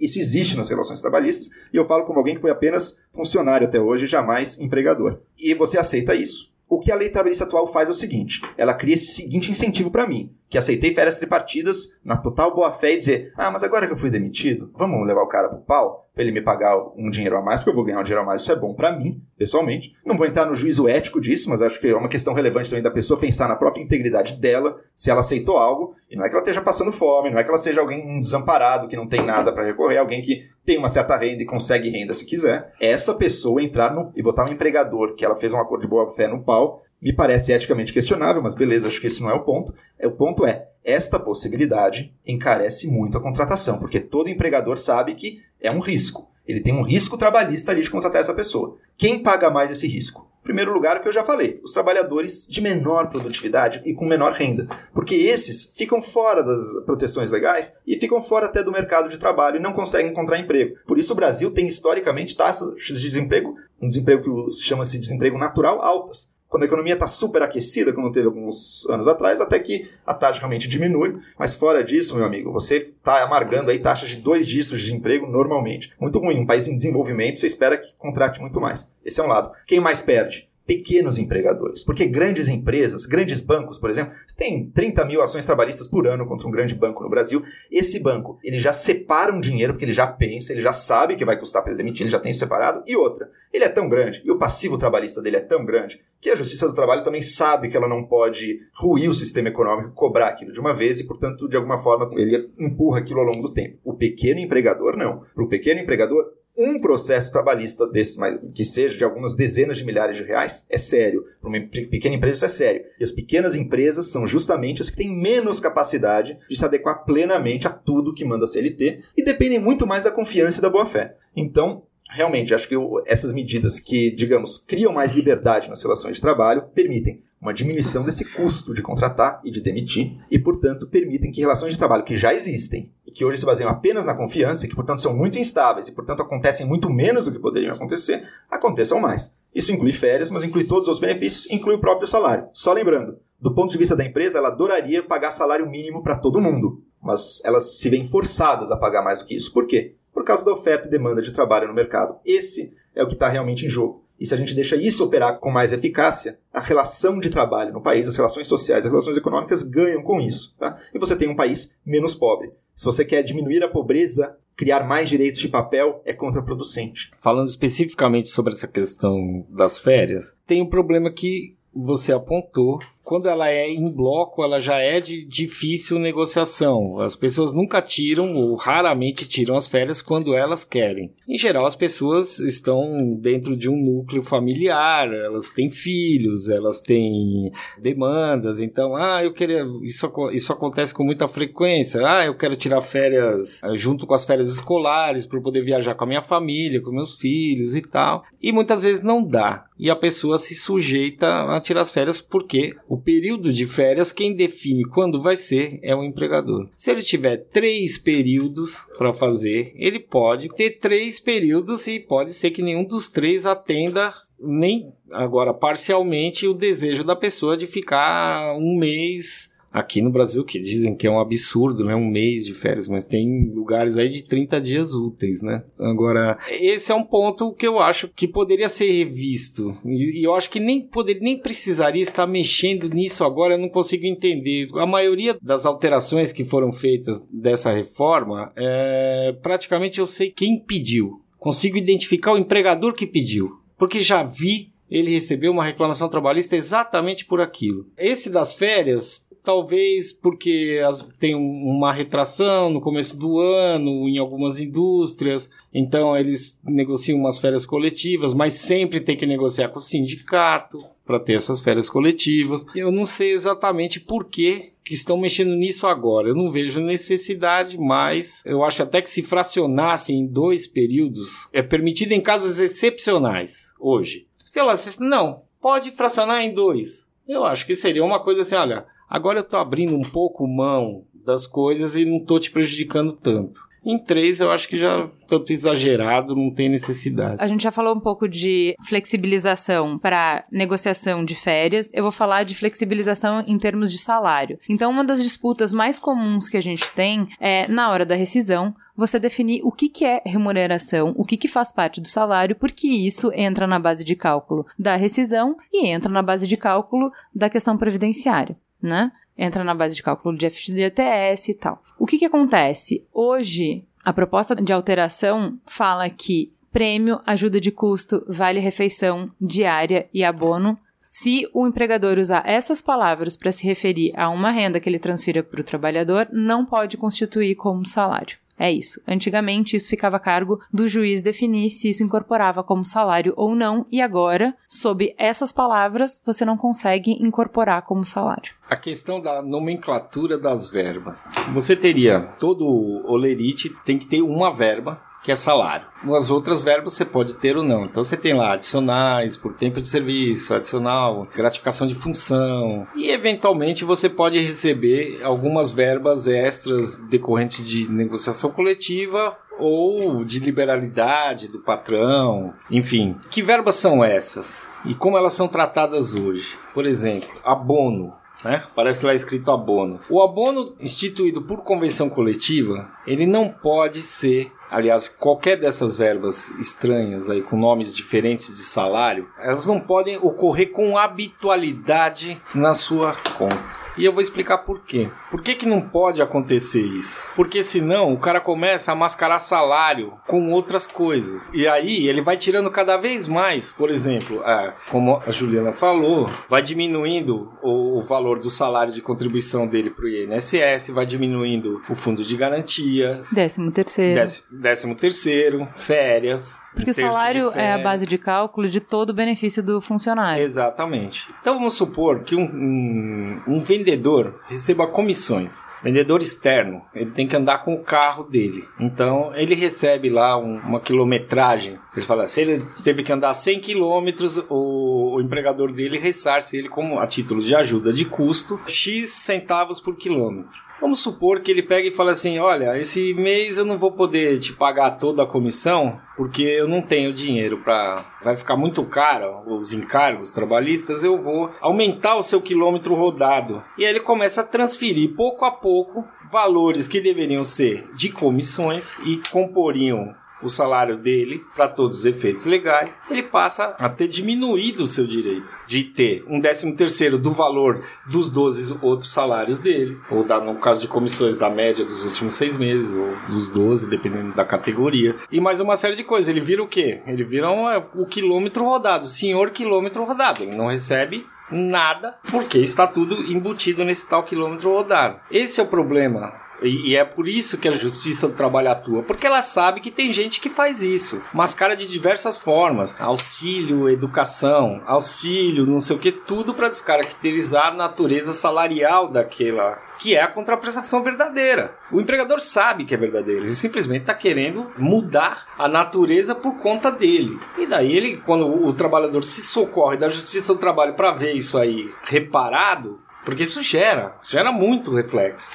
isso 0.00 0.18
existe 0.18 0.56
nas 0.56 0.70
relações 0.70 1.02
trabalhistas, 1.02 1.50
e 1.72 1.76
eu 1.76 1.84
falo 1.84 2.04
como 2.04 2.18
alguém 2.18 2.34
que 2.34 2.40
foi 2.40 2.50
apenas 2.50 3.00
funcionário 3.12 3.66
até 3.66 3.78
hoje, 3.78 4.06
jamais 4.06 4.58
empregador. 4.58 5.20
E 5.38 5.52
você 5.52 5.78
aceita 5.78 6.14
isso. 6.14 6.50
O 6.66 6.78
que 6.78 6.92
a 6.92 6.96
lei 6.96 7.10
trabalhista 7.10 7.44
atual 7.44 7.66
faz 7.66 7.88
é 7.88 7.92
o 7.92 7.94
seguinte: 7.94 8.40
ela 8.56 8.72
cria 8.72 8.94
esse 8.94 9.12
seguinte 9.12 9.50
incentivo 9.50 9.90
para 9.90 10.06
mim, 10.06 10.32
que 10.50 10.58
aceitei 10.58 10.92
férias 10.92 11.16
tripartidas 11.16 11.96
na 12.04 12.16
total 12.16 12.52
boa 12.52 12.72
fé 12.72 12.94
e 12.94 12.98
dizer: 12.98 13.32
ah, 13.36 13.52
mas 13.52 13.62
agora 13.62 13.86
que 13.86 13.92
eu 13.92 13.96
fui 13.96 14.10
demitido, 14.10 14.70
vamos 14.76 15.06
levar 15.06 15.22
o 15.22 15.28
cara 15.28 15.48
pro 15.48 15.60
pau? 15.60 16.10
Pra 16.12 16.24
ele 16.24 16.32
me 16.32 16.42
pagar 16.42 16.76
um 16.96 17.08
dinheiro 17.08 17.36
a 17.36 17.40
mais, 17.40 17.60
porque 17.60 17.70
eu 17.70 17.74
vou 17.74 17.84
ganhar 17.84 18.00
um 18.00 18.02
dinheiro 18.02 18.22
a 18.22 18.26
mais, 18.26 18.42
isso 18.42 18.50
é 18.50 18.56
bom 18.56 18.74
para 18.74 18.90
mim, 18.90 19.22
pessoalmente. 19.38 19.94
Não 20.04 20.16
vou 20.16 20.26
entrar 20.26 20.44
no 20.44 20.56
juízo 20.56 20.88
ético 20.88 21.20
disso, 21.20 21.48
mas 21.48 21.62
acho 21.62 21.80
que 21.80 21.86
é 21.86 21.96
uma 21.96 22.08
questão 22.08 22.34
relevante 22.34 22.68
também 22.68 22.82
da 22.82 22.90
pessoa 22.90 23.20
pensar 23.20 23.48
na 23.48 23.54
própria 23.54 23.80
integridade 23.80 24.40
dela, 24.40 24.76
se 24.94 25.08
ela 25.08 25.20
aceitou 25.20 25.56
algo, 25.56 25.94
e 26.10 26.16
não 26.16 26.24
é 26.24 26.28
que 26.28 26.34
ela 26.34 26.42
esteja 26.42 26.60
passando 26.60 26.90
fome, 26.90 27.30
não 27.30 27.38
é 27.38 27.44
que 27.44 27.48
ela 27.48 27.58
seja 27.58 27.80
alguém 27.80 28.04
um 28.04 28.18
desamparado 28.18 28.88
que 28.88 28.96
não 28.96 29.06
tem 29.06 29.24
nada 29.24 29.52
para 29.52 29.64
recorrer, 29.64 29.98
alguém 29.98 30.20
que 30.20 30.48
tem 30.66 30.76
uma 30.76 30.88
certa 30.88 31.16
renda 31.16 31.44
e 31.44 31.46
consegue 31.46 31.88
renda 31.88 32.12
se 32.12 32.26
quiser. 32.26 32.72
Essa 32.80 33.14
pessoa 33.14 33.62
entrar 33.62 33.94
no, 33.94 34.12
e 34.16 34.22
botar 34.22 34.44
um 34.44 34.52
empregador 34.52 35.14
que 35.14 35.24
ela 35.24 35.36
fez 35.36 35.52
um 35.52 35.58
acordo 35.58 35.82
de 35.82 35.88
boa 35.88 36.12
fé 36.12 36.26
no 36.26 36.42
pau, 36.42 36.82
me 37.00 37.14
parece 37.14 37.52
eticamente 37.52 37.92
questionável, 37.92 38.42
mas 38.42 38.54
beleza, 38.54 38.88
acho 38.88 39.00
que 39.00 39.06
esse 39.06 39.22
não 39.22 39.30
é 39.30 39.34
o 39.34 39.42
ponto. 39.42 39.74
É, 39.98 40.06
o 40.06 40.12
ponto 40.12 40.44
é, 40.44 40.68
esta 40.84 41.18
possibilidade 41.18 42.14
encarece 42.26 42.88
muito 42.88 43.16
a 43.16 43.22
contratação, 43.22 43.78
porque 43.78 44.00
todo 44.00 44.28
empregador 44.28 44.78
sabe 44.78 45.14
que 45.14 45.42
é 45.60 45.70
um 45.70 45.80
risco. 45.80 46.28
Ele 46.46 46.60
tem 46.60 46.74
um 46.74 46.82
risco 46.82 47.16
trabalhista 47.16 47.70
ali 47.70 47.82
de 47.82 47.90
contratar 47.90 48.20
essa 48.20 48.34
pessoa. 48.34 48.76
Quem 48.96 49.22
paga 49.22 49.50
mais 49.50 49.70
esse 49.70 49.86
risco? 49.86 50.28
Em 50.40 50.42
primeiro 50.42 50.72
lugar, 50.72 50.96
o 50.96 51.00
que 51.00 51.06
eu 51.06 51.12
já 51.12 51.22
falei, 51.22 51.60
os 51.62 51.72
trabalhadores 51.72 52.46
de 52.48 52.62
menor 52.62 53.08
produtividade 53.10 53.82
e 53.84 53.94
com 53.94 54.06
menor 54.06 54.32
renda. 54.32 54.66
Porque 54.92 55.14
esses 55.14 55.72
ficam 55.76 56.02
fora 56.02 56.42
das 56.42 56.82
proteções 56.86 57.30
legais 57.30 57.76
e 57.86 57.96
ficam 57.98 58.22
fora 58.22 58.46
até 58.46 58.62
do 58.62 58.72
mercado 58.72 59.10
de 59.10 59.18
trabalho 59.18 59.58
e 59.58 59.62
não 59.62 59.74
conseguem 59.74 60.10
encontrar 60.10 60.38
emprego. 60.38 60.76
Por 60.86 60.98
isso 60.98 61.12
o 61.12 61.16
Brasil 61.16 61.52
tem 61.52 61.66
historicamente 61.66 62.34
taxas 62.34 62.74
de 62.74 63.00
desemprego, 63.00 63.54
um 63.80 63.88
desemprego 63.88 64.48
que 64.48 64.62
chama-se 64.62 64.98
desemprego 64.98 65.38
natural, 65.38 65.82
altas 65.82 66.32
quando 66.50 66.64
a 66.64 66.66
economia 66.66 66.94
está 66.94 67.06
super 67.06 67.42
aquecida, 67.42 67.92
como 67.92 68.10
teve 68.10 68.26
alguns 68.26 68.84
anos 68.90 69.06
atrás, 69.06 69.40
até 69.40 69.56
que 69.60 69.88
a 70.04 70.12
taxa 70.12 70.40
realmente 70.40 70.68
diminui. 70.68 71.16
Mas 71.38 71.54
fora 71.54 71.84
disso, 71.84 72.16
meu 72.16 72.24
amigo, 72.24 72.52
você 72.52 72.78
está 72.78 73.22
amargando 73.22 73.70
aí 73.70 73.78
taxas 73.78 74.10
de 74.10 74.16
dois 74.16 74.48
dígitos 74.48 74.82
de 74.82 74.92
emprego 74.92 75.28
normalmente. 75.28 75.94
Muito 76.00 76.18
ruim. 76.18 76.40
Um 76.40 76.46
país 76.46 76.66
em 76.66 76.76
desenvolvimento, 76.76 77.38
você 77.38 77.46
espera 77.46 77.78
que 77.78 77.94
contrate 77.96 78.40
muito 78.40 78.60
mais. 78.60 78.92
Esse 79.04 79.20
é 79.20 79.22
um 79.22 79.28
lado. 79.28 79.52
Quem 79.64 79.78
mais 79.78 80.02
perde? 80.02 80.49
Pequenos 80.70 81.18
empregadores. 81.18 81.82
Porque 81.82 82.06
grandes 82.06 82.48
empresas, 82.48 83.04
grandes 83.04 83.40
bancos, 83.40 83.76
por 83.76 83.90
exemplo, 83.90 84.14
tem 84.36 84.70
30 84.70 85.04
mil 85.04 85.20
ações 85.20 85.44
trabalhistas 85.44 85.88
por 85.88 86.06
ano 86.06 86.24
contra 86.24 86.46
um 86.46 86.50
grande 86.50 86.76
banco 86.76 87.02
no 87.02 87.10
Brasil. 87.10 87.42
Esse 87.68 87.98
banco, 87.98 88.38
ele 88.44 88.60
já 88.60 88.72
separa 88.72 89.34
um 89.34 89.40
dinheiro 89.40 89.72
porque 89.72 89.84
ele 89.84 89.92
já 89.92 90.06
pensa, 90.06 90.52
ele 90.52 90.62
já 90.62 90.72
sabe 90.72 91.16
que 91.16 91.24
vai 91.24 91.36
custar 91.36 91.62
para 91.62 91.72
ele 91.72 91.78
demitir, 91.78 92.02
ele 92.02 92.12
já 92.12 92.20
tem 92.20 92.30
isso 92.30 92.38
separado. 92.38 92.84
E 92.86 92.94
outra, 92.94 93.28
ele 93.52 93.64
é 93.64 93.68
tão 93.68 93.88
grande, 93.88 94.22
e 94.24 94.30
o 94.30 94.38
passivo 94.38 94.78
trabalhista 94.78 95.20
dele 95.20 95.38
é 95.38 95.40
tão 95.40 95.64
grande, 95.64 96.00
que 96.20 96.30
a 96.30 96.36
Justiça 96.36 96.68
do 96.68 96.74
Trabalho 96.74 97.02
também 97.02 97.22
sabe 97.22 97.68
que 97.68 97.76
ela 97.76 97.88
não 97.88 98.04
pode 98.04 98.60
ruir 98.74 99.10
o 99.10 99.14
sistema 99.14 99.48
econômico, 99.48 99.92
cobrar 99.92 100.28
aquilo 100.28 100.52
de 100.52 100.60
uma 100.60 100.72
vez 100.72 101.00
e, 101.00 101.04
portanto, 101.04 101.48
de 101.48 101.56
alguma 101.56 101.78
forma, 101.78 102.08
ele 102.14 102.48
empurra 102.58 103.00
aquilo 103.00 103.20
ao 103.20 103.26
longo 103.26 103.42
do 103.42 103.52
tempo. 103.52 103.78
O 103.82 103.94
pequeno 103.94 104.38
empregador, 104.38 104.96
não. 104.96 105.24
Para 105.34 105.42
o 105.42 105.48
pequeno 105.48 105.80
empregador, 105.80 106.26
um 106.60 106.78
processo 106.78 107.32
trabalhista 107.32 107.86
desse, 107.86 108.18
que 108.54 108.64
seja 108.64 108.98
de 108.98 109.04
algumas 109.04 109.34
dezenas 109.34 109.78
de 109.78 109.84
milhares 109.84 110.16
de 110.16 110.22
reais, 110.22 110.66
é 110.68 110.76
sério. 110.76 111.24
Para 111.40 111.48
uma 111.48 111.60
pequena 111.60 112.14
empresa 112.14 112.36
isso 112.36 112.44
é 112.44 112.48
sério. 112.48 112.84
E 113.00 113.04
as 113.04 113.10
pequenas 113.10 113.54
empresas 113.54 114.08
são 114.08 114.26
justamente 114.26 114.82
as 114.82 114.90
que 114.90 114.96
têm 114.96 115.10
menos 115.10 115.58
capacidade 115.58 116.38
de 116.48 116.56
se 116.56 116.64
adequar 116.64 117.04
plenamente 117.04 117.66
a 117.66 117.70
tudo 117.70 118.12
que 118.12 118.24
manda 118.24 118.44
a 118.44 118.48
CLT 118.48 119.00
e 119.16 119.24
dependem 119.24 119.58
muito 119.58 119.86
mais 119.86 120.04
da 120.04 120.10
confiança 120.10 120.58
e 120.58 120.62
da 120.62 120.68
boa-fé. 120.68 121.16
Então, 121.34 121.84
realmente, 122.10 122.54
acho 122.54 122.68
que 122.68 122.76
essas 123.06 123.32
medidas 123.32 123.80
que, 123.80 124.10
digamos, 124.10 124.58
criam 124.58 124.92
mais 124.92 125.12
liberdade 125.12 125.68
nas 125.68 125.82
relações 125.82 126.16
de 126.16 126.22
trabalho 126.22 126.64
permitem 126.74 127.22
uma 127.40 127.54
diminuição 127.54 128.04
desse 128.04 128.24
custo 128.32 128.74
de 128.74 128.82
contratar 128.82 129.40
e 129.42 129.50
de 129.50 129.62
demitir, 129.62 130.18
e, 130.30 130.38
portanto, 130.38 130.86
permitem 130.86 131.32
que 131.32 131.40
relações 131.40 131.72
de 131.72 131.78
trabalho 131.78 132.04
que 132.04 132.18
já 132.18 132.34
existem 132.34 132.92
e 133.06 133.10
que 133.10 133.24
hoje 133.24 133.38
se 133.38 133.46
baseiam 133.46 133.70
apenas 133.70 134.04
na 134.04 134.14
confiança, 134.14 134.66
e 134.66 134.68
que, 134.68 134.76
portanto, 134.76 135.00
são 135.00 135.16
muito 135.16 135.38
instáveis 135.38 135.88
e, 135.88 135.92
portanto, 135.92 136.20
acontecem 136.20 136.66
muito 136.66 136.90
menos 136.90 137.24
do 137.24 137.32
que 137.32 137.38
poderiam 137.38 137.74
acontecer, 137.74 138.28
aconteçam 138.50 139.00
mais. 139.00 139.38
Isso 139.54 139.72
inclui 139.72 139.92
férias, 139.92 140.30
mas 140.30 140.44
inclui 140.44 140.64
todos 140.64 140.88
os 140.88 141.00
benefícios, 141.00 141.50
inclui 141.50 141.76
o 141.76 141.80
próprio 141.80 142.06
salário. 142.06 142.48
Só 142.52 142.72
lembrando, 142.72 143.18
do 143.40 143.54
ponto 143.54 143.72
de 143.72 143.78
vista 143.78 143.96
da 143.96 144.04
empresa, 144.04 144.38
ela 144.38 144.48
adoraria 144.48 145.02
pagar 145.02 145.30
salário 145.30 145.68
mínimo 145.68 146.02
para 146.02 146.18
todo 146.18 146.40
mundo, 146.40 146.84
mas 147.02 147.40
elas 147.42 147.78
se 147.78 147.88
veem 147.88 148.04
forçadas 148.04 148.70
a 148.70 148.76
pagar 148.76 149.02
mais 149.02 149.20
do 149.20 149.24
que 149.24 149.34
isso. 149.34 149.52
Por 149.52 149.66
quê? 149.66 149.96
Por 150.12 150.24
causa 150.24 150.44
da 150.44 150.52
oferta 150.52 150.86
e 150.86 150.90
demanda 150.90 151.22
de 151.22 151.32
trabalho 151.32 151.66
no 151.66 151.74
mercado. 151.74 152.16
Esse 152.24 152.76
é 152.94 153.02
o 153.02 153.06
que 153.06 153.14
está 153.14 153.28
realmente 153.28 153.64
em 153.64 153.70
jogo. 153.70 154.04
E 154.20 154.26
se 154.26 154.34
a 154.34 154.36
gente 154.36 154.54
deixa 154.54 154.76
isso 154.76 155.02
operar 155.02 155.38
com 155.38 155.50
mais 155.50 155.72
eficácia, 155.72 156.38
a 156.52 156.60
relação 156.60 157.18
de 157.18 157.30
trabalho 157.30 157.72
no 157.72 157.80
país, 157.80 158.06
as 158.06 158.16
relações 158.16 158.46
sociais, 158.46 158.84
as 158.84 158.90
relações 158.90 159.16
econômicas 159.16 159.62
ganham 159.62 160.02
com 160.02 160.20
isso. 160.20 160.54
Tá? 160.58 160.78
E 160.94 160.98
você 160.98 161.16
tem 161.16 161.28
um 161.28 161.36
país 161.36 161.74
menos 161.84 162.14
pobre. 162.14 162.52
Se 162.76 162.84
você 162.84 163.04
quer 163.04 163.22
diminuir 163.22 163.62
a 163.62 163.68
pobreza, 163.68 164.36
criar 164.56 164.86
mais 164.86 165.08
direitos 165.08 165.40
de 165.40 165.48
papel, 165.48 166.02
é 166.04 166.12
contraproducente. 166.12 167.10
Falando 167.18 167.48
especificamente 167.48 168.28
sobre 168.28 168.52
essa 168.52 168.68
questão 168.68 169.46
das 169.48 169.78
férias, 169.78 170.36
tem 170.46 170.60
um 170.60 170.68
problema 170.68 171.10
que 171.10 171.56
você 171.74 172.12
apontou. 172.12 172.78
Quando 173.02 173.28
ela 173.28 173.48
é 173.48 173.68
em 173.68 173.90
bloco, 173.90 174.44
ela 174.44 174.60
já 174.60 174.76
é 174.76 175.00
de 175.00 175.24
difícil 175.24 175.98
negociação. 175.98 177.00
As 177.00 177.16
pessoas 177.16 177.52
nunca 177.52 177.82
tiram 177.82 178.36
ou 178.36 178.54
raramente 178.54 179.28
tiram 179.28 179.56
as 179.56 179.66
férias 179.66 180.00
quando 180.02 180.34
elas 180.34 180.64
querem. 180.64 181.12
Em 181.28 181.38
geral, 181.38 181.66
as 181.66 181.74
pessoas 181.74 182.38
estão 182.38 182.96
dentro 183.20 183.56
de 183.56 183.68
um 183.68 183.76
núcleo 183.76 184.22
familiar, 184.22 185.12
elas 185.12 185.50
têm 185.50 185.70
filhos, 185.70 186.48
elas 186.48 186.80
têm 186.80 187.50
demandas. 187.80 188.60
Então, 188.60 188.94
ah, 188.96 189.24
eu 189.24 189.32
queria. 189.32 189.64
Isso, 189.82 190.10
isso 190.32 190.52
acontece 190.52 190.94
com 190.94 191.04
muita 191.04 191.26
frequência. 191.26 192.06
Ah, 192.06 192.24
eu 192.24 192.36
quero 192.36 192.56
tirar 192.56 192.80
férias 192.80 193.62
eh, 193.62 193.76
junto 193.76 194.06
com 194.06 194.14
as 194.14 194.24
férias 194.24 194.48
escolares 194.52 195.26
para 195.26 195.40
poder 195.40 195.62
viajar 195.62 195.94
com 195.94 196.04
a 196.04 196.06
minha 196.06 196.22
família, 196.22 196.80
com 196.80 196.90
meus 196.90 197.16
filhos 197.16 197.74
e 197.74 197.82
tal. 197.82 198.24
E 198.42 198.52
muitas 198.52 198.82
vezes 198.82 199.02
não 199.02 199.24
dá. 199.24 199.64
E 199.78 199.88
a 199.90 199.96
pessoa 199.96 200.38
se 200.38 200.54
sujeita 200.54 201.26
a 201.26 201.60
tirar 201.60 201.80
as 201.80 201.90
férias 201.90 202.20
porque 202.20 202.76
o 202.90 202.98
período 202.98 203.52
de 203.52 203.66
férias, 203.66 204.10
quem 204.10 204.34
define 204.34 204.82
quando 204.84 205.22
vai 205.22 205.36
ser 205.36 205.78
é 205.80 205.94
o 205.94 206.02
empregador. 206.02 206.68
Se 206.76 206.90
ele 206.90 207.02
tiver 207.02 207.36
três 207.36 207.96
períodos 207.96 208.84
para 208.98 209.12
fazer, 209.12 209.72
ele 209.76 210.00
pode 210.00 210.48
ter 210.48 210.70
três 210.70 211.20
períodos 211.20 211.86
e 211.86 212.00
pode 212.00 212.34
ser 212.34 212.50
que 212.50 212.62
nenhum 212.62 212.82
dos 212.82 213.06
três 213.06 213.46
atenda 213.46 214.12
nem 214.40 214.92
agora 215.12 215.54
parcialmente 215.54 216.48
o 216.48 216.54
desejo 216.54 217.04
da 217.04 217.14
pessoa 217.14 217.56
de 217.56 217.68
ficar 217.68 218.56
um 218.56 218.76
mês 218.76 219.52
aqui 219.72 220.02
no 220.02 220.10
Brasil, 220.10 220.44
que 220.44 220.58
dizem 220.58 220.96
que 220.96 221.06
é 221.06 221.10
um 221.10 221.20
absurdo, 221.20 221.84
né? 221.84 221.94
Um 221.94 222.08
mês 222.08 222.44
de 222.44 222.52
férias, 222.52 222.88
mas 222.88 223.06
tem 223.06 223.50
lugares 223.52 223.96
aí 223.96 224.08
de 224.08 224.24
30 224.24 224.60
dias 224.60 224.92
úteis, 224.92 225.42
né? 225.42 225.62
Agora, 225.78 226.38
esse 226.50 226.90
é 226.90 226.94
um 226.94 227.04
ponto 227.04 227.52
que 227.54 227.66
eu 227.66 227.78
acho 227.78 228.08
que 228.08 228.26
poderia 228.26 228.68
ser 228.68 228.90
revisto. 228.90 229.68
E, 229.86 230.24
eu 230.24 230.34
acho 230.34 230.50
que 230.50 230.60
nem 230.60 230.80
poderia, 230.80 231.22
nem 231.22 231.38
precisaria 231.38 232.02
estar 232.02 232.26
mexendo 232.26 232.88
nisso 232.88 233.24
agora, 233.24 233.54
eu 233.54 233.58
não 233.58 233.68
consigo 233.68 234.04
entender. 234.04 234.68
A 234.74 234.86
maioria 234.86 235.36
das 235.40 235.64
alterações 235.64 236.32
que 236.32 236.44
foram 236.44 236.72
feitas 236.72 237.26
dessa 237.32 237.72
reforma, 237.72 238.52
é, 238.56 239.36
praticamente 239.42 240.00
eu 240.00 240.06
sei 240.06 240.30
quem 240.30 240.58
pediu. 240.58 241.20
Consigo 241.38 241.76
identificar 241.76 242.32
o 242.32 242.38
empregador 242.38 242.92
que 242.92 243.06
pediu. 243.06 243.58
Porque 243.78 244.02
já 244.02 244.22
vi 244.22 244.70
ele 244.90 245.12
recebeu 245.12 245.52
uma 245.52 245.64
reclamação 245.64 246.08
trabalhista 246.08 246.56
exatamente 246.56 247.24
por 247.24 247.40
aquilo. 247.40 247.86
Esse 247.96 248.28
das 248.28 248.52
férias, 248.52 249.24
talvez 249.42 250.12
porque 250.12 250.80
as, 250.86 251.02
tem 251.18 251.34
uma 251.34 251.92
retração 251.92 252.70
no 252.70 252.80
começo 252.80 253.16
do 253.18 253.38
ano 253.38 254.08
em 254.08 254.18
algumas 254.18 254.58
indústrias, 254.58 255.50
então 255.72 256.16
eles 256.16 256.58
negociam 256.64 257.18
umas 257.18 257.38
férias 257.38 257.64
coletivas, 257.64 258.34
mas 258.34 258.54
sempre 258.54 259.00
tem 259.00 259.16
que 259.16 259.26
negociar 259.26 259.68
com 259.68 259.78
o 259.78 259.82
sindicato 259.82 260.78
para 261.04 261.18
ter 261.18 261.34
essas 261.34 261.60
férias 261.60 261.88
coletivas. 261.88 262.64
Eu 262.74 262.92
não 262.92 263.04
sei 263.04 263.32
exatamente 263.32 263.98
por 263.98 264.24
que 264.26 264.72
que 264.84 264.94
estão 264.94 265.16
mexendo 265.16 265.54
nisso 265.54 265.86
agora. 265.86 266.28
Eu 266.28 266.34
não 266.34 266.50
vejo 266.50 266.80
necessidade, 266.80 267.78
mas 267.78 268.42
eu 268.44 268.64
acho 268.64 268.82
até 268.82 269.00
que 269.00 269.10
se 269.10 269.22
fracionasse 269.22 270.12
em 270.12 270.26
dois 270.26 270.66
períodos, 270.66 271.48
é 271.52 271.62
permitido 271.62 272.12
em 272.12 272.20
casos 272.20 272.58
excepcionais 272.58 273.72
hoje. 273.78 274.26
Se 274.44 274.52
falasse, 274.52 275.00
não, 275.00 275.42
pode 275.60 275.90
fracionar 275.92 276.42
em 276.42 276.52
dois. 276.52 277.08
Eu 277.28 277.44
acho 277.44 277.64
que 277.66 277.76
seria 277.76 278.04
uma 278.04 278.18
coisa 278.18 278.40
assim, 278.40 278.56
olha, 278.56 278.84
Agora 279.10 279.40
eu 279.40 279.42
estou 279.42 279.58
abrindo 279.58 279.96
um 279.96 280.02
pouco 280.02 280.46
mão 280.46 281.04
das 281.26 281.44
coisas 281.44 281.96
e 281.96 282.04
não 282.04 282.18
estou 282.18 282.38
te 282.38 282.52
prejudicando 282.52 283.12
tanto. 283.12 283.68
Em 283.84 283.98
três, 283.98 284.40
eu 284.40 284.50
acho 284.50 284.68
que 284.68 284.76
já 284.76 285.08
tanto 285.26 285.52
exagerado, 285.52 286.36
não 286.36 286.52
tem 286.52 286.68
necessidade. 286.68 287.36
A 287.38 287.46
gente 287.46 287.62
já 287.62 287.70
falou 287.70 287.96
um 287.96 288.00
pouco 288.00 288.28
de 288.28 288.74
flexibilização 288.86 289.98
para 289.98 290.44
negociação 290.52 291.24
de 291.24 291.34
férias. 291.34 291.90
Eu 291.94 292.02
vou 292.02 292.12
falar 292.12 292.44
de 292.44 292.54
flexibilização 292.54 293.42
em 293.46 293.58
termos 293.58 293.90
de 293.90 293.98
salário. 293.98 294.58
Então, 294.68 294.90
uma 294.90 295.02
das 295.02 295.22
disputas 295.22 295.72
mais 295.72 295.98
comuns 295.98 296.48
que 296.48 296.58
a 296.58 296.62
gente 296.62 296.90
tem 296.92 297.26
é 297.40 297.66
na 297.68 297.90
hora 297.90 298.04
da 298.04 298.14
rescisão. 298.14 298.74
Você 298.94 299.18
definir 299.18 299.62
o 299.64 299.72
que, 299.72 299.88
que 299.88 300.04
é 300.04 300.20
remuneração, 300.26 301.14
o 301.16 301.24
que, 301.24 301.38
que 301.38 301.48
faz 301.48 301.72
parte 301.72 302.02
do 302.02 302.08
salário, 302.08 302.54
porque 302.54 302.86
isso 302.86 303.32
entra 303.34 303.66
na 303.66 303.78
base 303.78 304.04
de 304.04 304.14
cálculo 304.14 304.66
da 304.78 304.94
rescisão 304.94 305.56
e 305.72 305.88
entra 305.88 306.10
na 306.10 306.22
base 306.22 306.46
de 306.46 306.56
cálculo 306.56 307.10
da 307.34 307.48
questão 307.48 307.78
previdenciária 307.78 308.58
né? 308.82 309.12
Entra 309.36 309.64
na 309.64 309.74
base 309.74 309.96
de 309.96 310.02
cálculo 310.02 310.36
de 310.36 310.48
FGTS 310.50 311.50
e 311.50 311.54
tal. 311.54 311.82
O 311.98 312.06
que 312.06 312.18
que 312.18 312.24
acontece? 312.24 313.04
Hoje, 313.12 313.84
a 314.04 314.12
proposta 314.12 314.54
de 314.54 314.72
alteração 314.72 315.58
fala 315.66 316.08
que 316.10 316.52
prêmio, 316.72 317.20
ajuda 317.26 317.60
de 317.60 317.70
custo, 317.70 318.24
vale 318.28 318.60
refeição, 318.60 319.30
diária 319.40 320.08
e 320.12 320.22
abono 320.22 320.78
se 321.00 321.48
o 321.54 321.66
empregador 321.66 322.18
usar 322.18 322.42
essas 322.46 322.82
palavras 322.82 323.36
para 323.36 323.50
se 323.50 323.66
referir 323.66 324.12
a 324.16 324.28
uma 324.28 324.50
renda 324.50 324.78
que 324.78 324.88
ele 324.88 324.98
transfira 324.98 325.42
para 325.42 325.60
o 325.60 325.64
trabalhador, 325.64 326.28
não 326.30 326.66
pode 326.66 326.98
constituir 326.98 327.54
como 327.54 327.86
salário. 327.86 328.36
É 328.60 328.70
isso. 328.70 329.00
Antigamente, 329.08 329.74
isso 329.74 329.88
ficava 329.88 330.18
a 330.18 330.20
cargo 330.20 330.60
do 330.70 330.86
juiz 330.86 331.22
definir 331.22 331.70
se 331.70 331.88
isso 331.88 332.02
incorporava 332.02 332.62
como 332.62 332.84
salário 332.84 333.32
ou 333.34 333.54
não, 333.54 333.86
e 333.90 334.02
agora, 334.02 334.54
sob 334.68 335.14
essas 335.16 335.50
palavras, 335.50 336.20
você 336.26 336.44
não 336.44 336.58
consegue 336.58 337.12
incorporar 337.12 337.80
como 337.80 338.04
salário. 338.04 338.52
A 338.68 338.76
questão 338.76 339.18
da 339.18 339.40
nomenclatura 339.40 340.36
das 340.36 340.68
verbas. 340.68 341.24
Você 341.54 341.74
teria 341.74 342.20
todo 342.38 342.66
o 342.66 343.10
olerite 343.10 343.70
tem 343.82 343.98
que 343.98 344.06
ter 344.06 344.20
uma 344.20 344.52
verba 344.52 345.00
que 345.22 345.30
é 345.30 345.36
salário. 345.36 345.86
Nas 346.02 346.30
outras 346.30 346.62
verbas 346.62 346.94
você 346.94 347.04
pode 347.04 347.34
ter 347.34 347.56
ou 347.56 347.62
não. 347.62 347.84
Então 347.84 348.02
você 348.02 348.16
tem 348.16 348.34
lá 348.34 348.54
adicionais 348.54 349.36
por 349.36 349.52
tempo 349.52 349.80
de 349.80 349.88
serviço, 349.88 350.54
adicional, 350.54 351.28
gratificação 351.34 351.86
de 351.86 351.94
função. 351.94 352.86
E 352.94 353.10
eventualmente 353.10 353.84
você 353.84 354.08
pode 354.08 354.38
receber 354.38 355.20
algumas 355.22 355.70
verbas 355.70 356.26
extras 356.26 356.96
decorrentes 356.96 357.68
de 357.68 357.88
negociação 357.90 358.50
coletiva 358.50 359.36
ou 359.58 360.24
de 360.24 360.38
liberalidade 360.38 361.48
do 361.48 361.58
patrão, 361.58 362.54
enfim. 362.70 363.14
Que 363.30 363.42
verbas 363.42 363.74
são 363.74 364.02
essas? 364.02 364.66
E 364.86 364.94
como 364.94 365.18
elas 365.18 365.34
são 365.34 365.46
tratadas 365.46 366.14
hoje? 366.14 366.58
Por 366.72 366.86
exemplo, 366.86 367.28
abono. 367.44 368.14
Né? 368.42 368.62
Parece 368.74 369.04
lá 369.04 369.12
escrito 369.12 369.50
abono. 369.50 370.00
O 370.08 370.22
abono 370.22 370.74
instituído 370.80 371.42
por 371.42 371.62
convenção 371.62 372.08
coletiva, 372.08 372.88
ele 373.06 373.26
não 373.26 373.50
pode 373.50 374.00
ser 374.00 374.50
Aliás, 374.70 375.08
qualquer 375.08 375.56
dessas 375.56 375.96
verbas 375.96 376.48
estranhas 376.60 377.28
aí 377.28 377.42
com 377.42 377.56
nomes 377.56 377.94
diferentes 377.94 378.54
de 378.54 378.62
salário, 378.62 379.28
elas 379.38 379.66
não 379.66 379.80
podem 379.80 380.16
ocorrer 380.16 380.70
com 380.70 380.96
habitualidade 380.96 382.40
na 382.54 382.72
sua 382.72 383.16
conta. 383.36 383.79
E 383.96 384.04
eu 384.04 384.12
vou 384.12 384.20
explicar 384.20 384.58
por 384.58 384.80
quê. 384.80 385.08
Por 385.30 385.42
que, 385.42 385.54
que 385.54 385.66
não 385.66 385.80
pode 385.80 386.22
acontecer 386.22 386.82
isso? 386.82 387.26
Porque 387.34 387.62
senão 387.62 388.12
o 388.12 388.18
cara 388.18 388.40
começa 388.40 388.92
a 388.92 388.94
mascarar 388.94 389.38
salário 389.38 390.12
com 390.26 390.50
outras 390.52 390.86
coisas. 390.86 391.48
E 391.52 391.66
aí 391.66 392.06
ele 392.08 392.20
vai 392.20 392.36
tirando 392.36 392.70
cada 392.70 392.96
vez 392.96 393.26
mais. 393.26 393.72
Por 393.72 393.90
exemplo, 393.90 394.42
é, 394.44 394.74
como 394.90 395.22
a 395.26 395.30
Juliana 395.30 395.72
falou, 395.72 396.28
vai 396.48 396.62
diminuindo 396.62 397.52
o, 397.62 397.98
o 397.98 398.00
valor 398.00 398.38
do 398.38 398.50
salário 398.50 398.92
de 398.92 399.02
contribuição 399.02 399.66
dele 399.66 399.90
para 399.90 400.04
o 400.04 400.08
INSS, 400.08 400.90
vai 400.90 401.06
diminuindo 401.06 401.82
o 401.88 401.94
fundo 401.94 402.24
de 402.24 402.36
garantia. 402.36 403.22
Décimo 403.32 403.70
terceiro. 403.70 404.14
Décimo, 404.14 404.46
décimo 404.50 404.94
terceiro, 404.94 405.68
férias. 405.76 406.60
Porque 406.74 406.90
o 406.90 406.94
salário 406.94 407.50
é 407.54 407.72
a 407.72 407.78
base 407.78 408.06
de 408.06 408.16
cálculo 408.16 408.68
de 408.68 408.80
todo 408.80 409.10
o 409.10 409.14
benefício 409.14 409.62
do 409.62 409.80
funcionário. 409.80 410.42
Exatamente. 410.42 411.26
Então 411.40 411.54
vamos 411.54 411.74
supor 411.74 412.22
que 412.22 412.36
um, 412.36 412.42
um, 412.44 413.42
um 413.56 413.60
vendedor 413.60 414.40
receba 414.48 414.86
comissões. 414.86 415.62
Vendedor 415.82 416.20
externo, 416.20 416.82
ele 416.94 417.10
tem 417.10 417.26
que 417.26 417.34
andar 417.34 417.64
com 417.64 417.74
o 417.74 417.82
carro 417.82 418.24
dele. 418.24 418.64
Então 418.78 419.32
ele 419.34 419.54
recebe 419.54 420.10
lá 420.10 420.38
um, 420.38 420.56
uma 420.58 420.80
quilometragem. 420.80 421.78
Ele 421.96 422.04
fala, 422.04 422.26
se 422.26 422.42
ele 422.42 422.62
teve 422.84 423.02
que 423.02 423.12
andar 423.12 423.32
100 423.32 423.60
quilômetros, 423.60 424.38
o, 424.48 425.16
o 425.16 425.20
empregador 425.20 425.72
dele 425.72 425.98
ressarce 425.98 426.56
ele 426.56 426.68
como 426.68 427.00
a 427.00 427.06
título 427.06 427.40
de 427.40 427.54
ajuda 427.54 427.92
de 427.92 428.04
custo 428.04 428.60
X 428.66 429.08
centavos 429.10 429.80
por 429.80 429.96
quilômetro. 429.96 430.69
Vamos 430.80 431.00
supor 431.00 431.40
que 431.40 431.50
ele 431.50 431.62
pega 431.62 431.88
e 431.88 431.92
fala 431.92 432.12
assim: 432.12 432.38
olha, 432.38 432.76
esse 432.78 433.12
mês 433.14 433.58
eu 433.58 433.64
não 433.64 433.78
vou 433.78 433.92
poder 433.92 434.38
te 434.38 434.52
pagar 434.52 434.92
toda 434.92 435.22
a 435.22 435.26
comissão 435.26 435.98
porque 436.16 436.42
eu 436.42 436.68
não 436.68 436.82
tenho 436.82 437.12
dinheiro 437.12 437.58
para. 437.58 438.04
Vai 438.22 438.36
ficar 438.36 438.56
muito 438.56 438.84
caro 438.84 439.42
os 439.46 439.72
encargos 439.72 440.32
trabalhistas, 440.32 441.02
eu 441.02 441.20
vou 441.22 441.50
aumentar 441.60 442.16
o 442.16 442.22
seu 442.22 442.40
quilômetro 442.40 442.94
rodado. 442.94 443.62
E 443.76 443.84
aí 443.84 443.90
ele 443.90 444.00
começa 444.00 444.40
a 444.40 444.44
transferir 444.44 445.14
pouco 445.14 445.44
a 445.44 445.50
pouco 445.50 446.04
valores 446.30 446.86
que 446.86 447.00
deveriam 447.00 447.44
ser 447.44 447.88
de 447.94 448.10
comissões 448.10 448.96
e 449.04 449.16
comporiam 449.30 450.14
o 450.42 450.48
salário 450.48 450.96
dele 450.96 451.44
para 451.54 451.68
todos 451.68 452.00
os 452.00 452.06
efeitos 452.06 452.44
legais, 452.44 452.98
ele 453.10 453.22
passa 453.22 453.72
a 453.78 453.88
ter 453.88 454.08
diminuído 454.08 454.84
o 454.84 454.86
seu 454.86 455.06
direito 455.06 455.54
de 455.66 455.84
ter 455.84 456.24
um 456.26 456.40
décimo 456.40 456.74
terceiro 456.76 457.18
do 457.18 457.30
valor 457.30 457.82
dos 458.06 458.30
12 458.30 458.78
outros 458.82 459.12
salários 459.12 459.58
dele, 459.58 459.98
ou 460.10 460.24
da, 460.24 460.40
no 460.40 460.56
caso 460.56 460.82
de 460.82 460.88
comissões 460.88 461.38
da 461.38 461.50
média 461.50 461.84
dos 461.84 462.04
últimos 462.04 462.34
seis 462.34 462.56
meses, 462.56 462.94
ou 462.94 463.16
dos 463.28 463.48
12, 463.48 463.88
dependendo 463.88 464.34
da 464.34 464.44
categoria, 464.44 465.16
e 465.30 465.40
mais 465.40 465.60
uma 465.60 465.76
série 465.76 465.96
de 465.96 466.04
coisas. 466.04 466.28
Ele 466.28 466.40
vira 466.40 466.62
o 466.62 466.68
quê? 466.68 467.02
Ele 467.06 467.24
vira 467.24 467.50
um, 467.50 467.66
o 467.94 468.06
quilômetro 468.06 468.64
rodado, 468.64 469.04
o 469.04 469.08
senhor 469.08 469.50
quilômetro 469.50 470.04
rodado. 470.04 470.42
Ele 470.42 470.54
não 470.54 470.68
recebe 470.68 471.26
Nada, 471.50 472.16
porque 472.30 472.58
está 472.58 472.86
tudo 472.86 473.24
embutido 473.24 473.84
nesse 473.84 474.08
tal 474.08 474.22
quilômetro 474.22 474.72
rodado. 474.72 475.18
Esse 475.30 475.60
é 475.60 475.64
o 475.64 475.66
problema. 475.66 476.32
E, 476.62 476.90
e, 476.90 476.96
é 476.96 477.04
por 477.04 477.28
isso 477.28 477.58
que 477.58 477.68
a 477.68 477.72
justiça 477.72 478.28
do 478.28 478.34
trabalho 478.34 478.70
atua, 478.70 479.02
porque 479.02 479.26
ela 479.26 479.42
sabe 479.42 479.80
que 479.80 479.90
tem 479.90 480.12
gente 480.12 480.40
que 480.40 480.50
faz 480.50 480.82
isso, 480.82 481.22
mascara 481.32 481.76
de 481.76 481.86
diversas 481.86 482.38
formas, 482.38 482.94
auxílio, 483.00 483.88
educação, 483.88 484.82
auxílio, 484.86 485.66
não 485.66 485.80
sei 485.80 485.96
o 485.96 485.98
que, 485.98 486.12
tudo 486.12 486.54
para 486.54 486.68
descaracterizar 486.68 487.68
a 487.68 487.74
natureza 487.74 488.32
salarial 488.32 489.08
daquela 489.08 489.90
que 490.00 490.16
é 490.16 490.22
a 490.22 490.28
contraprestação 490.28 491.02
verdadeira. 491.02 491.76
O 491.92 492.00
empregador 492.00 492.40
sabe 492.40 492.84
que 492.84 492.94
é 492.94 492.96
verdadeiro, 492.96 493.44
ele 493.44 493.54
simplesmente 493.54 494.02
está 494.02 494.14
querendo 494.14 494.70
mudar 494.78 495.46
a 495.58 495.68
natureza 495.68 496.34
por 496.34 496.56
conta 496.56 496.90
dele. 496.90 497.38
E 497.58 497.66
daí 497.66 497.92
ele, 497.92 498.16
quando 498.24 498.66
o 498.66 498.72
trabalhador 498.72 499.22
se 499.22 499.42
socorre 499.42 499.98
da 499.98 500.08
justiça 500.08 500.54
do 500.54 500.58
trabalho 500.58 500.94
para 500.94 501.12
ver 501.12 501.34
isso 501.34 501.58
aí 501.58 501.92
reparado, 502.02 502.98
porque 503.24 503.42
isso 503.42 503.62
gera, 503.62 504.16
isso 504.20 504.32
gera 504.32 504.52
muito 504.52 504.94
reflexo. 504.94 505.48